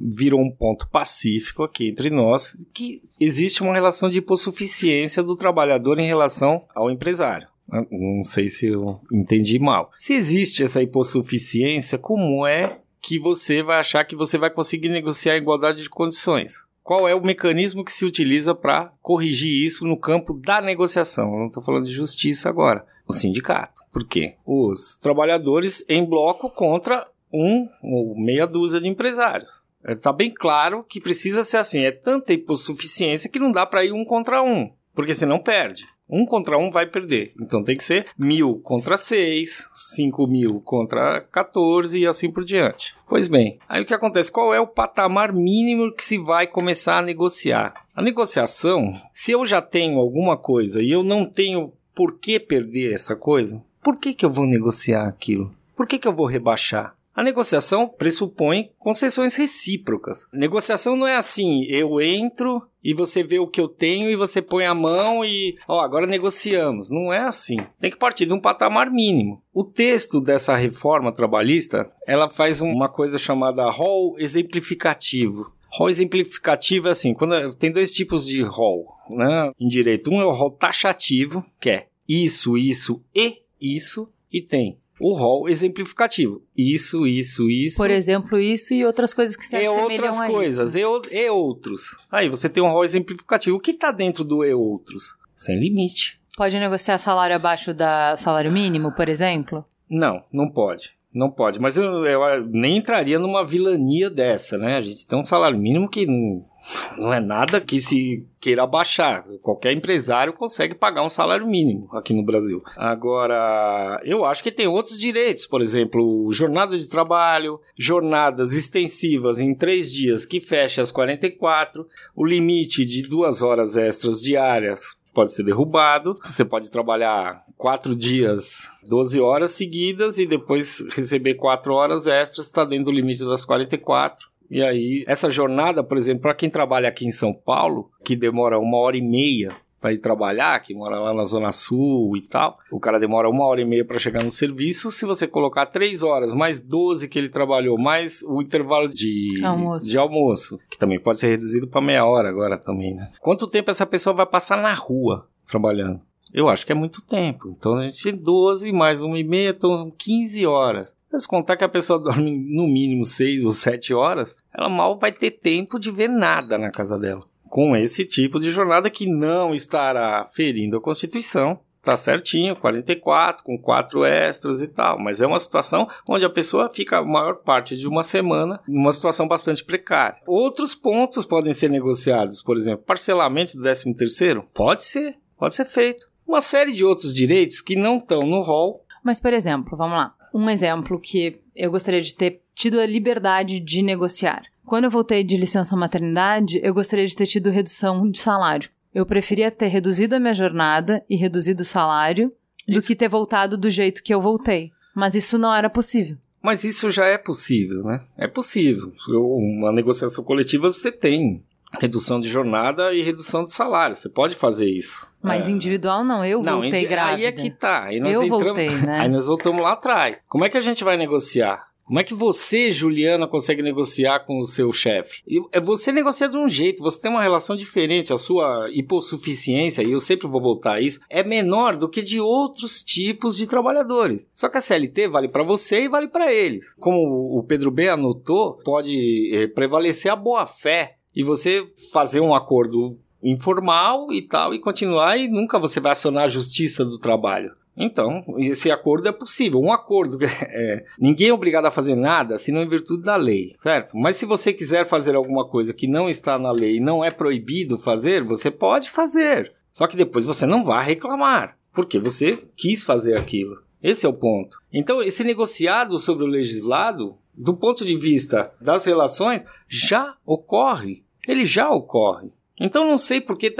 virou 0.00 0.40
um 0.40 0.50
ponto 0.50 0.88
pacífico 0.88 1.62
aqui 1.62 1.88
entre 1.88 2.08
nós 2.10 2.56
que 2.72 3.02
existe 3.18 3.62
uma 3.62 3.74
relação 3.74 4.08
de 4.08 4.18
hipossuficiência 4.18 5.22
do 5.22 5.36
trabalhador 5.36 5.98
em 5.98 6.06
relação 6.06 6.62
ao 6.74 6.90
empresário. 6.90 7.48
Não 7.90 8.24
sei 8.24 8.48
se 8.48 8.66
eu 8.66 9.00
entendi 9.12 9.58
mal. 9.58 9.92
Se 9.98 10.14
existe 10.14 10.62
essa 10.62 10.82
hipossuficiência, 10.82 11.98
como 11.98 12.46
é 12.46 12.78
que 13.00 13.18
você 13.18 13.62
vai 13.62 13.78
achar 13.78 14.04
que 14.04 14.16
você 14.16 14.36
vai 14.36 14.50
conseguir 14.50 14.88
negociar 14.88 15.34
a 15.34 15.38
igualdade 15.38 15.82
de 15.82 15.90
condições? 15.90 16.64
Qual 16.90 17.08
é 17.08 17.14
o 17.14 17.24
mecanismo 17.24 17.84
que 17.84 17.92
se 17.92 18.04
utiliza 18.04 18.52
para 18.52 18.92
corrigir 19.00 19.64
isso 19.64 19.86
no 19.86 19.96
campo 19.96 20.34
da 20.34 20.60
negociação? 20.60 21.32
Eu 21.32 21.38
não 21.38 21.46
estou 21.46 21.62
falando 21.62 21.84
de 21.86 21.92
justiça 21.92 22.48
agora 22.48 22.84
o 23.06 23.12
sindicato. 23.12 23.80
Por 23.92 24.04
quê? 24.04 24.34
Os 24.44 24.96
trabalhadores 24.96 25.84
em 25.88 26.04
bloco 26.04 26.50
contra 26.50 27.06
um 27.32 27.64
ou 27.80 28.18
meia 28.18 28.44
dúzia 28.44 28.80
de 28.80 28.88
empresários. 28.88 29.62
Está 29.86 30.12
bem 30.12 30.34
claro 30.34 30.82
que 30.82 31.00
precisa 31.00 31.44
ser 31.44 31.58
assim. 31.58 31.78
É 31.78 31.92
tanta 31.92 32.32
hipossuficiência 32.32 33.30
que 33.30 33.38
não 33.38 33.52
dá 33.52 33.64
para 33.64 33.84
ir 33.84 33.92
um 33.92 34.04
contra 34.04 34.42
um, 34.42 34.68
porque 34.92 35.14
senão 35.14 35.38
perde. 35.38 35.86
Um 36.10 36.26
contra 36.26 36.58
um 36.58 36.70
vai 36.70 36.86
perder. 36.86 37.32
Então 37.40 37.62
tem 37.62 37.76
que 37.76 37.84
ser 37.84 38.06
mil 38.18 38.60
contra 38.62 38.96
seis, 38.96 39.66
cinco 39.74 40.26
mil 40.26 40.60
contra 40.60 41.20
14 41.32 41.98
e 41.98 42.06
assim 42.06 42.30
por 42.30 42.44
diante. 42.44 42.94
Pois 43.08 43.28
bem, 43.28 43.58
aí 43.68 43.82
o 43.82 43.86
que 43.86 43.94
acontece? 43.94 44.30
Qual 44.30 44.52
é 44.52 44.60
o 44.60 44.66
patamar 44.66 45.32
mínimo 45.32 45.92
que 45.92 46.02
se 46.02 46.18
vai 46.18 46.46
começar 46.46 46.98
a 46.98 47.02
negociar? 47.02 47.74
A 47.94 48.02
negociação, 48.02 48.92
se 49.14 49.32
eu 49.32 49.46
já 49.46 49.62
tenho 49.62 49.98
alguma 49.98 50.36
coisa 50.36 50.82
e 50.82 50.90
eu 50.90 51.02
não 51.02 51.24
tenho 51.24 51.72
por 51.94 52.18
que 52.18 52.40
perder 52.40 52.94
essa 52.94 53.14
coisa? 53.14 53.62
Por 53.82 53.98
que, 53.98 54.14
que 54.14 54.24
eu 54.24 54.30
vou 54.30 54.46
negociar 54.46 55.06
aquilo? 55.06 55.54
Por 55.76 55.86
que, 55.86 55.98
que 55.98 56.06
eu 56.06 56.12
vou 56.12 56.26
rebaixar? 56.26 56.94
A 57.20 57.22
negociação 57.22 57.86
pressupõe 57.86 58.70
concessões 58.78 59.34
recíprocas. 59.34 60.26
Negociação 60.32 60.96
não 60.96 61.06
é 61.06 61.16
assim, 61.16 61.66
eu 61.68 62.00
entro 62.00 62.66
e 62.82 62.94
você 62.94 63.22
vê 63.22 63.38
o 63.38 63.46
que 63.46 63.60
eu 63.60 63.68
tenho 63.68 64.08
e 64.08 64.16
você 64.16 64.40
põe 64.40 64.64
a 64.64 64.74
mão 64.74 65.22
e, 65.22 65.54
ó, 65.68 65.82
agora 65.82 66.06
negociamos. 66.06 66.88
Não 66.88 67.12
é 67.12 67.18
assim. 67.18 67.58
Tem 67.78 67.90
que 67.90 67.98
partir 67.98 68.24
de 68.24 68.32
um 68.32 68.40
patamar 68.40 68.90
mínimo. 68.90 69.42
O 69.52 69.62
texto 69.62 70.18
dessa 70.18 70.56
reforma 70.56 71.12
trabalhista, 71.12 71.86
ela 72.06 72.26
faz 72.26 72.62
uma 72.62 72.88
coisa 72.88 73.18
chamada 73.18 73.68
rol 73.68 74.18
exemplificativo. 74.18 75.52
Rol 75.68 75.90
exemplificativo 75.90 76.88
é 76.88 76.92
assim, 76.92 77.12
quando 77.12 77.54
tem 77.54 77.70
dois 77.70 77.92
tipos 77.92 78.24
de 78.24 78.40
rol, 78.40 78.94
né, 79.10 79.52
em 79.60 79.68
direito. 79.68 80.10
Um 80.10 80.22
é 80.22 80.24
o 80.24 80.32
rol 80.32 80.52
taxativo, 80.52 81.44
que 81.60 81.68
é 81.68 81.86
isso, 82.08 82.56
isso 82.56 83.04
e 83.14 83.42
isso, 83.60 84.10
e 84.32 84.40
tem 84.40 84.79
o 85.00 85.14
rol 85.14 85.48
exemplificativo. 85.48 86.42
Isso, 86.56 87.06
isso, 87.06 87.48
isso. 87.48 87.76
Por 87.78 87.90
exemplo, 87.90 88.38
isso 88.38 88.74
e 88.74 88.84
outras 88.84 89.14
coisas 89.14 89.34
que 89.34 89.44
se 89.44 89.56
e 89.56 89.68
outras 89.68 90.20
coisas, 90.20 90.74
e, 90.74 90.80
e, 90.80 91.30
outros. 91.30 91.96
Aí 92.10 92.28
você 92.28 92.48
tem 92.48 92.62
um 92.62 92.68
rol 92.68 92.84
exemplificativo. 92.84 93.56
O 93.56 93.60
que 93.60 93.70
está 93.70 93.90
dentro 93.90 94.22
do 94.22 94.44
e 94.44 94.52
outros? 94.52 95.16
Sem 95.34 95.58
limite. 95.58 96.20
Pode 96.36 96.58
negociar 96.58 96.98
salário 96.98 97.34
abaixo 97.34 97.72
da 97.72 98.16
salário 98.16 98.52
mínimo, 98.52 98.92
por 98.92 99.08
exemplo? 99.08 99.64
Não, 99.88 100.22
não 100.32 100.48
pode. 100.50 100.92
Não 101.12 101.28
pode, 101.28 101.60
mas 101.60 101.76
eu, 101.76 102.04
eu, 102.04 102.46
nem 102.46 102.76
entraria 102.76 103.18
numa 103.18 103.44
vilania 103.44 104.08
dessa, 104.08 104.56
né? 104.56 104.76
A 104.76 104.80
gente 104.80 105.04
tem 105.04 105.18
um 105.18 105.24
salário 105.24 105.58
mínimo 105.58 105.88
que 105.88 106.06
não, 106.06 106.44
não 106.96 107.12
é 107.12 107.18
nada 107.18 107.60
que 107.60 107.80
se 107.80 108.24
queira 108.40 108.64
baixar. 108.64 109.24
Qualquer 109.42 109.72
empresário 109.72 110.32
consegue 110.32 110.72
pagar 110.72 111.02
um 111.02 111.10
salário 111.10 111.48
mínimo 111.48 111.88
aqui 111.92 112.14
no 112.14 112.24
Brasil. 112.24 112.62
Agora, 112.76 114.00
eu 114.04 114.24
acho 114.24 114.40
que 114.40 114.52
tem 114.52 114.68
outros 114.68 115.00
direitos, 115.00 115.46
por 115.46 115.60
exemplo, 115.60 116.30
jornada 116.30 116.78
de 116.78 116.88
trabalho, 116.88 117.60
jornadas 117.76 118.52
extensivas 118.52 119.40
em 119.40 119.52
três 119.52 119.92
dias 119.92 120.24
que 120.24 120.40
fecha 120.40 120.80
às 120.80 120.92
44, 120.92 121.88
o 122.16 122.24
limite 122.24 122.84
de 122.84 123.02
duas 123.02 123.42
horas 123.42 123.76
extras 123.76 124.22
diárias 124.22 124.99
pode 125.20 125.32
ser 125.32 125.42
derrubado. 125.42 126.14
Você 126.24 126.46
pode 126.46 126.70
trabalhar 126.70 127.42
quatro 127.58 127.94
dias, 127.94 128.70
12 128.88 129.20
horas 129.20 129.50
seguidas 129.50 130.18
e 130.18 130.24
depois 130.24 130.82
receber 130.92 131.34
quatro 131.34 131.74
horas 131.74 132.06
extras, 132.06 132.46
está 132.46 132.64
dentro 132.64 132.86
do 132.86 132.92
limite 132.92 133.22
das 133.26 133.44
44. 133.44 134.26
E 134.50 134.62
aí, 134.62 135.04
essa 135.06 135.30
jornada, 135.30 135.84
por 135.84 135.98
exemplo, 135.98 136.22
para 136.22 136.34
quem 136.34 136.48
trabalha 136.48 136.88
aqui 136.88 137.06
em 137.06 137.10
São 137.10 137.34
Paulo, 137.34 137.90
que 138.02 138.16
demora 138.16 138.58
uma 138.58 138.78
hora 138.78 138.96
e 138.96 139.02
meia 139.02 139.52
para 139.80 139.92
ir 139.92 139.98
trabalhar, 139.98 140.60
que 140.60 140.74
mora 140.74 141.00
lá 141.00 141.14
na 141.14 141.24
Zona 141.24 141.50
Sul 141.52 142.16
e 142.16 142.20
tal. 142.20 142.58
O 142.70 142.78
cara 142.78 143.00
demora 143.00 143.28
uma 143.28 143.44
hora 143.44 143.60
e 143.60 143.64
meia 143.64 143.84
para 143.84 143.98
chegar 143.98 144.22
no 144.22 144.30
serviço. 144.30 144.90
Se 144.90 145.06
você 145.06 145.26
colocar 145.26 145.66
três 145.66 146.02
horas, 146.02 146.34
mais 146.34 146.60
12 146.60 147.08
que 147.08 147.18
ele 147.18 147.28
trabalhou, 147.28 147.78
mais 147.78 148.22
o 148.22 148.42
intervalo 148.42 148.88
de 148.88 149.40
almoço, 149.42 149.86
de 149.86 149.98
almoço 149.98 150.60
que 150.70 150.78
também 150.78 151.00
pode 151.00 151.18
ser 151.18 151.28
reduzido 151.28 151.66
para 151.66 151.80
meia 151.80 152.04
hora 152.04 152.28
agora 152.28 152.58
também, 152.58 152.94
né? 152.94 153.10
Quanto 153.20 153.46
tempo 153.46 153.70
essa 153.70 153.86
pessoa 153.86 154.14
vai 154.14 154.26
passar 154.26 154.60
na 154.60 154.74
rua 154.74 155.26
trabalhando? 155.46 156.00
Eu 156.32 156.48
acho 156.48 156.64
que 156.64 156.72
é 156.72 156.74
muito 156.74 157.02
tempo. 157.02 157.54
Então 157.58 157.76
a 157.76 157.84
gente 157.84 158.02
tem 158.02 158.14
12 158.14 158.70
mais 158.72 159.00
uma 159.02 159.18
e 159.18 159.24
meia, 159.24 159.50
então 159.50 159.92
15 159.96 160.46
horas. 160.46 160.94
Se 161.12 161.26
contar 161.26 161.56
que 161.56 161.64
a 161.64 161.68
pessoa 161.68 161.98
dorme 162.02 162.30
no 162.30 162.68
mínimo 162.68 163.04
6 163.04 163.44
ou 163.44 163.50
7 163.50 163.94
horas, 163.94 164.36
ela 164.56 164.68
mal 164.68 164.96
vai 164.96 165.10
ter 165.10 165.32
tempo 165.32 165.78
de 165.78 165.90
ver 165.90 166.08
nada 166.08 166.56
na 166.56 166.70
casa 166.70 166.98
dela 166.98 167.22
com 167.50 167.76
esse 167.76 168.04
tipo 168.04 168.38
de 168.38 168.50
jornada 168.52 168.88
que 168.88 169.06
não 169.06 169.52
estará 169.52 170.24
ferindo 170.24 170.76
a 170.76 170.80
Constituição. 170.80 171.58
Tá 171.82 171.96
certinho, 171.96 172.54
44, 172.54 173.42
com 173.42 173.58
quatro 173.58 174.04
extras 174.04 174.62
e 174.62 174.68
tal. 174.68 174.98
Mas 174.98 175.20
é 175.20 175.26
uma 175.26 175.40
situação 175.40 175.88
onde 176.06 176.24
a 176.24 176.30
pessoa 176.30 176.70
fica 176.70 176.98
a 176.98 177.04
maior 177.04 177.36
parte 177.36 177.76
de 177.76 177.88
uma 177.88 178.02
semana 178.02 178.60
numa 178.68 178.92
situação 178.92 179.26
bastante 179.26 179.64
precária. 179.64 180.18
Outros 180.26 180.74
pontos 180.74 181.24
podem 181.24 181.52
ser 181.52 181.70
negociados, 181.70 182.42
por 182.42 182.56
exemplo, 182.56 182.84
parcelamento 182.84 183.56
do 183.56 183.62
13 183.62 183.94
terceiro? 183.94 184.46
Pode 184.54 184.84
ser, 184.84 185.16
pode 185.36 185.54
ser 185.54 185.64
feito. 185.64 186.08
Uma 186.26 186.42
série 186.42 186.72
de 186.72 186.84
outros 186.84 187.14
direitos 187.14 187.60
que 187.60 187.74
não 187.74 187.96
estão 187.96 188.20
no 188.20 188.42
rol. 188.42 188.84
Mas, 189.02 189.20
por 189.20 189.32
exemplo, 189.32 189.76
vamos 189.76 189.96
lá. 189.96 190.14
Um 190.32 190.48
exemplo 190.48 191.00
que 191.00 191.40
eu 191.56 191.70
gostaria 191.70 192.00
de 192.00 192.14
ter 192.14 192.38
tido 192.54 192.78
a 192.78 192.86
liberdade 192.86 193.58
de 193.58 193.82
negociar. 193.82 194.42
Quando 194.70 194.84
eu 194.84 194.90
voltei 194.90 195.24
de 195.24 195.36
licença 195.36 195.74
maternidade, 195.74 196.60
eu 196.62 196.72
gostaria 196.72 197.04
de 197.04 197.16
ter 197.16 197.26
tido 197.26 197.50
redução 197.50 198.08
de 198.08 198.20
salário. 198.20 198.70
Eu 198.94 199.04
preferia 199.04 199.50
ter 199.50 199.66
reduzido 199.66 200.14
a 200.14 200.20
minha 200.20 200.32
jornada 200.32 201.04
e 201.10 201.16
reduzido 201.16 201.62
o 201.62 201.66
salário 201.66 202.32
isso. 202.68 202.78
do 202.78 202.86
que 202.86 202.94
ter 202.94 203.08
voltado 203.08 203.58
do 203.58 203.68
jeito 203.68 204.00
que 204.00 204.14
eu 204.14 204.22
voltei. 204.22 204.70
Mas 204.94 205.16
isso 205.16 205.36
não 205.36 205.52
era 205.52 205.68
possível. 205.68 206.16
Mas 206.40 206.62
isso 206.62 206.88
já 206.88 207.04
é 207.04 207.18
possível, 207.18 207.82
né? 207.82 208.00
É 208.16 208.28
possível. 208.28 208.92
Uma 209.08 209.72
negociação 209.72 210.22
coletiva 210.22 210.70
você 210.70 210.92
tem 210.92 211.42
redução 211.80 212.20
de 212.20 212.28
jornada 212.28 212.94
e 212.94 213.02
redução 213.02 213.42
de 213.42 213.50
salário. 213.50 213.96
Você 213.96 214.08
pode 214.08 214.36
fazer 214.36 214.70
isso. 214.70 215.04
Mas 215.20 215.48
é. 215.48 215.50
individual 215.50 216.04
não, 216.04 216.24
eu 216.24 216.44
não, 216.44 216.60
voltei 216.60 216.86
grávida. 216.86 217.16
Aí 217.16 217.24
é 217.24 217.32
que 217.32 217.50
tá. 217.50 217.86
Aí 217.86 217.98
nós 217.98 218.14
eu 218.14 218.22
entramos, 218.22 218.44
voltei, 218.44 218.70
né? 218.86 219.00
Aí 219.02 219.08
nós 219.08 219.26
voltamos 219.26 219.62
lá 219.62 219.72
atrás. 219.72 220.22
Como 220.28 220.44
é 220.44 220.48
que 220.48 220.56
a 220.56 220.60
gente 220.60 220.84
vai 220.84 220.96
negociar? 220.96 221.69
Como 221.90 221.98
é 221.98 222.04
que 222.04 222.14
você, 222.14 222.70
Juliana, 222.70 223.26
consegue 223.26 223.64
negociar 223.64 224.20
com 224.20 224.38
o 224.38 224.44
seu 224.44 224.70
chefe? 224.70 225.24
É 225.50 225.60
você 225.60 225.90
negocia 225.90 226.28
de 226.28 226.36
um 226.36 226.48
jeito, 226.48 226.84
você 226.84 227.00
tem 227.00 227.10
uma 227.10 227.20
relação 227.20 227.56
diferente, 227.56 228.12
a 228.12 228.16
sua 228.16 228.68
hipossuficiência, 228.70 229.82
e 229.82 229.90
eu 229.90 229.98
sempre 229.98 230.28
vou 230.28 230.40
voltar 230.40 230.74
a 230.74 230.80
isso, 230.80 231.00
é 231.10 231.24
menor 231.24 231.76
do 231.76 231.88
que 231.88 232.00
de 232.00 232.20
outros 232.20 232.84
tipos 232.84 233.36
de 233.36 233.44
trabalhadores. 233.44 234.30
Só 234.32 234.48
que 234.48 234.58
a 234.58 234.60
CLT 234.60 235.08
vale 235.08 235.26
para 235.26 235.42
você 235.42 235.86
e 235.86 235.88
vale 235.88 236.06
para 236.06 236.32
eles. 236.32 236.72
Como 236.74 237.36
o 237.36 237.42
Pedro 237.42 237.72
B 237.72 237.88
anotou, 237.88 238.58
pode 238.64 239.34
é, 239.34 239.48
prevalecer 239.48 240.12
a 240.12 240.16
boa 240.16 240.46
fé 240.46 240.94
e 241.12 241.24
você 241.24 241.66
fazer 241.92 242.20
um 242.20 242.32
acordo 242.32 243.00
informal 243.20 244.12
e 244.12 244.22
tal, 244.22 244.54
e 244.54 244.60
continuar, 244.60 245.18
e 245.18 245.26
nunca 245.26 245.58
você 245.58 245.80
vai 245.80 245.90
acionar 245.90 246.26
a 246.26 246.28
justiça 246.28 246.84
do 246.84 247.00
trabalho. 247.00 247.50
Então, 247.76 248.24
esse 248.38 248.70
acordo 248.70 249.08
é 249.08 249.12
possível. 249.12 249.60
Um 249.60 249.72
acordo, 249.72 250.18
é, 250.22 250.84
ninguém 250.98 251.28
é 251.28 251.32
obrigado 251.32 251.66
a 251.66 251.70
fazer 251.70 251.94
nada 251.94 252.36
se 252.36 252.52
não 252.52 252.62
em 252.62 252.68
virtude 252.68 253.02
da 253.02 253.16
lei, 253.16 253.54
certo? 253.58 253.96
Mas 253.96 254.16
se 254.16 254.26
você 254.26 254.52
quiser 254.52 254.86
fazer 254.86 255.14
alguma 255.14 255.46
coisa 255.46 255.72
que 255.72 255.86
não 255.86 256.10
está 256.10 256.38
na 256.38 256.50
lei 256.50 256.76
e 256.76 256.80
não 256.80 257.04
é 257.04 257.10
proibido 257.10 257.78
fazer, 257.78 258.22
você 258.22 258.50
pode 258.50 258.90
fazer. 258.90 259.52
Só 259.72 259.86
que 259.86 259.96
depois 259.96 260.26
você 260.26 260.46
não 260.46 260.64
vai 260.64 260.84
reclamar, 260.84 261.56
porque 261.72 261.98
você 261.98 262.38
quis 262.56 262.84
fazer 262.84 263.16
aquilo. 263.16 263.62
Esse 263.82 264.04
é 264.04 264.08
o 264.08 264.14
ponto. 264.14 264.58
Então, 264.72 265.02
esse 265.02 265.24
negociado 265.24 265.98
sobre 265.98 266.24
o 266.24 266.28
legislado, 266.28 267.16
do 267.34 267.54
ponto 267.54 267.84
de 267.84 267.96
vista 267.96 268.52
das 268.60 268.84
relações, 268.84 269.42
já 269.66 270.14
ocorre. 270.26 271.02
Ele 271.26 271.46
já 271.46 271.70
ocorre. 271.70 272.30
Então, 272.60 272.86
não 272.86 272.98
sei 272.98 273.20
por 273.20 273.38
que. 273.38 273.54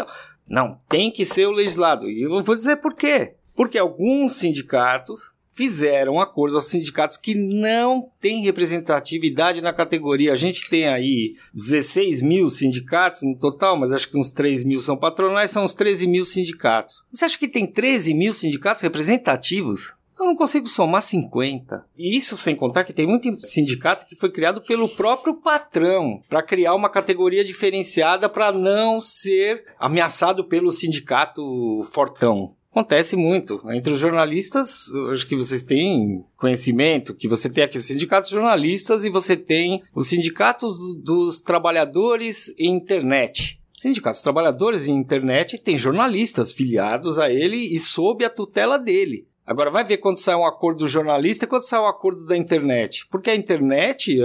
Não, 0.46 0.78
tem 0.88 1.10
que 1.10 1.24
ser 1.24 1.46
o 1.46 1.52
legislado. 1.52 2.10
E 2.10 2.22
eu 2.22 2.42
vou 2.42 2.54
dizer 2.54 2.76
por 2.76 2.94
quê. 2.94 3.34
Porque 3.60 3.76
alguns 3.76 4.36
sindicatos 4.36 5.34
fizeram 5.52 6.18
acordos 6.18 6.56
aos 6.56 6.64
sindicatos 6.64 7.18
que 7.18 7.34
não 7.34 8.08
têm 8.18 8.42
representatividade 8.42 9.60
na 9.60 9.70
categoria. 9.70 10.32
A 10.32 10.34
gente 10.34 10.70
tem 10.70 10.88
aí 10.88 11.36
16 11.52 12.22
mil 12.22 12.48
sindicatos 12.48 13.20
no 13.20 13.36
total, 13.36 13.76
mas 13.76 13.92
acho 13.92 14.10
que 14.10 14.16
uns 14.16 14.30
3 14.30 14.64
mil 14.64 14.80
são 14.80 14.96
patronais, 14.96 15.50
são 15.50 15.66
uns 15.66 15.74
13 15.74 16.06
mil 16.06 16.24
sindicatos. 16.24 17.04
Você 17.12 17.26
acha 17.26 17.38
que 17.38 17.46
tem 17.46 17.66
13 17.66 18.14
mil 18.14 18.32
sindicatos 18.32 18.80
representativos? 18.80 19.94
Eu 20.18 20.24
não 20.24 20.34
consigo 20.34 20.66
somar 20.66 21.02
50. 21.02 21.84
E 21.98 22.16
isso 22.16 22.38
sem 22.38 22.56
contar 22.56 22.84
que 22.84 22.94
tem 22.94 23.06
muito 23.06 23.46
sindicato 23.46 24.06
que 24.06 24.16
foi 24.16 24.30
criado 24.30 24.62
pelo 24.62 24.88
próprio 24.88 25.34
patrão 25.34 26.22
para 26.30 26.42
criar 26.42 26.74
uma 26.74 26.88
categoria 26.88 27.44
diferenciada 27.44 28.26
para 28.26 28.52
não 28.52 29.02
ser 29.02 29.66
ameaçado 29.78 30.44
pelo 30.44 30.72
sindicato 30.72 31.82
fortão. 31.92 32.54
Acontece 32.70 33.16
muito. 33.16 33.60
Entre 33.72 33.92
os 33.92 33.98
jornalistas, 33.98 34.86
acho 35.10 35.26
que 35.26 35.34
vocês 35.34 35.62
têm 35.64 36.24
conhecimento, 36.36 37.14
que 37.14 37.26
você 37.26 37.50
tem 37.50 37.64
aqui 37.64 37.76
os 37.76 37.84
sindicatos 37.84 38.30
jornalistas 38.30 39.04
e 39.04 39.10
você 39.10 39.36
tem 39.36 39.82
os 39.94 40.06
sindicatos 40.06 40.78
dos 41.02 41.40
trabalhadores 41.40 42.54
em 42.56 42.76
internet. 42.76 43.60
Sindicatos 43.76 44.22
trabalhadores 44.22 44.86
em 44.86 44.94
internet 44.94 45.58
tem 45.58 45.76
jornalistas 45.76 46.52
filiados 46.52 47.18
a 47.18 47.28
ele 47.28 47.56
e 47.56 47.78
sob 47.78 48.24
a 48.24 48.30
tutela 48.30 48.78
dele. 48.78 49.26
Agora 49.50 49.68
vai 49.68 49.82
ver 49.82 49.96
quando 49.96 50.18
sai 50.18 50.36
um 50.36 50.46
acordo 50.46 50.84
do 50.84 50.88
jornalista 50.88 51.44
e 51.44 51.48
quando 51.48 51.64
sai 51.64 51.80
um 51.80 51.86
acordo 51.86 52.24
da 52.24 52.36
internet. 52.36 53.04
Porque 53.10 53.30
a 53.30 53.34
internet 53.34 54.16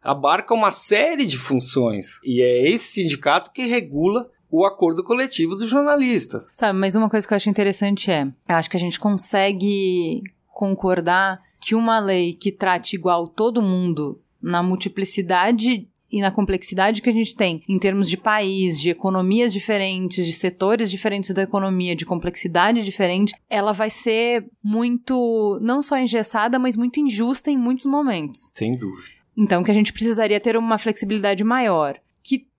abarca 0.00 0.54
uma 0.54 0.70
série 0.70 1.26
de 1.26 1.36
funções. 1.36 2.20
E 2.22 2.40
é 2.40 2.70
esse 2.70 2.92
sindicato 2.92 3.50
que 3.50 3.66
regula 3.66 4.30
o 4.56 4.64
acordo 4.64 5.02
coletivo 5.02 5.56
dos 5.56 5.68
jornalistas. 5.68 6.48
Sabe, 6.52 6.78
mas 6.78 6.94
uma 6.94 7.10
coisa 7.10 7.26
que 7.26 7.34
eu 7.34 7.36
acho 7.36 7.50
interessante 7.50 8.08
é, 8.08 8.22
eu 8.48 8.54
acho 8.54 8.70
que 8.70 8.76
a 8.76 8.80
gente 8.80 9.00
consegue 9.00 10.22
concordar 10.46 11.42
que 11.60 11.74
uma 11.74 11.98
lei 11.98 12.34
que 12.34 12.52
trate 12.52 12.94
igual 12.94 13.26
todo 13.26 13.60
mundo 13.60 14.20
na 14.40 14.62
multiplicidade 14.62 15.88
e 16.12 16.20
na 16.20 16.30
complexidade 16.30 17.02
que 17.02 17.10
a 17.10 17.12
gente 17.12 17.34
tem 17.34 17.64
em 17.68 17.80
termos 17.80 18.08
de 18.08 18.16
país, 18.16 18.80
de 18.80 18.90
economias 18.90 19.52
diferentes, 19.52 20.24
de 20.24 20.32
setores 20.32 20.88
diferentes 20.88 21.32
da 21.32 21.42
economia, 21.42 21.96
de 21.96 22.06
complexidade 22.06 22.84
diferente, 22.84 23.34
ela 23.50 23.72
vai 23.72 23.90
ser 23.90 24.46
muito, 24.62 25.58
não 25.60 25.82
só 25.82 25.98
engessada, 25.98 26.60
mas 26.60 26.76
muito 26.76 27.00
injusta 27.00 27.50
em 27.50 27.58
muitos 27.58 27.86
momentos. 27.86 28.52
Sem 28.54 28.76
dúvida. 28.76 29.24
Então, 29.36 29.64
que 29.64 29.70
a 29.72 29.74
gente 29.74 29.92
precisaria 29.92 30.38
ter 30.38 30.56
uma 30.56 30.78
flexibilidade 30.78 31.42
maior, 31.42 31.98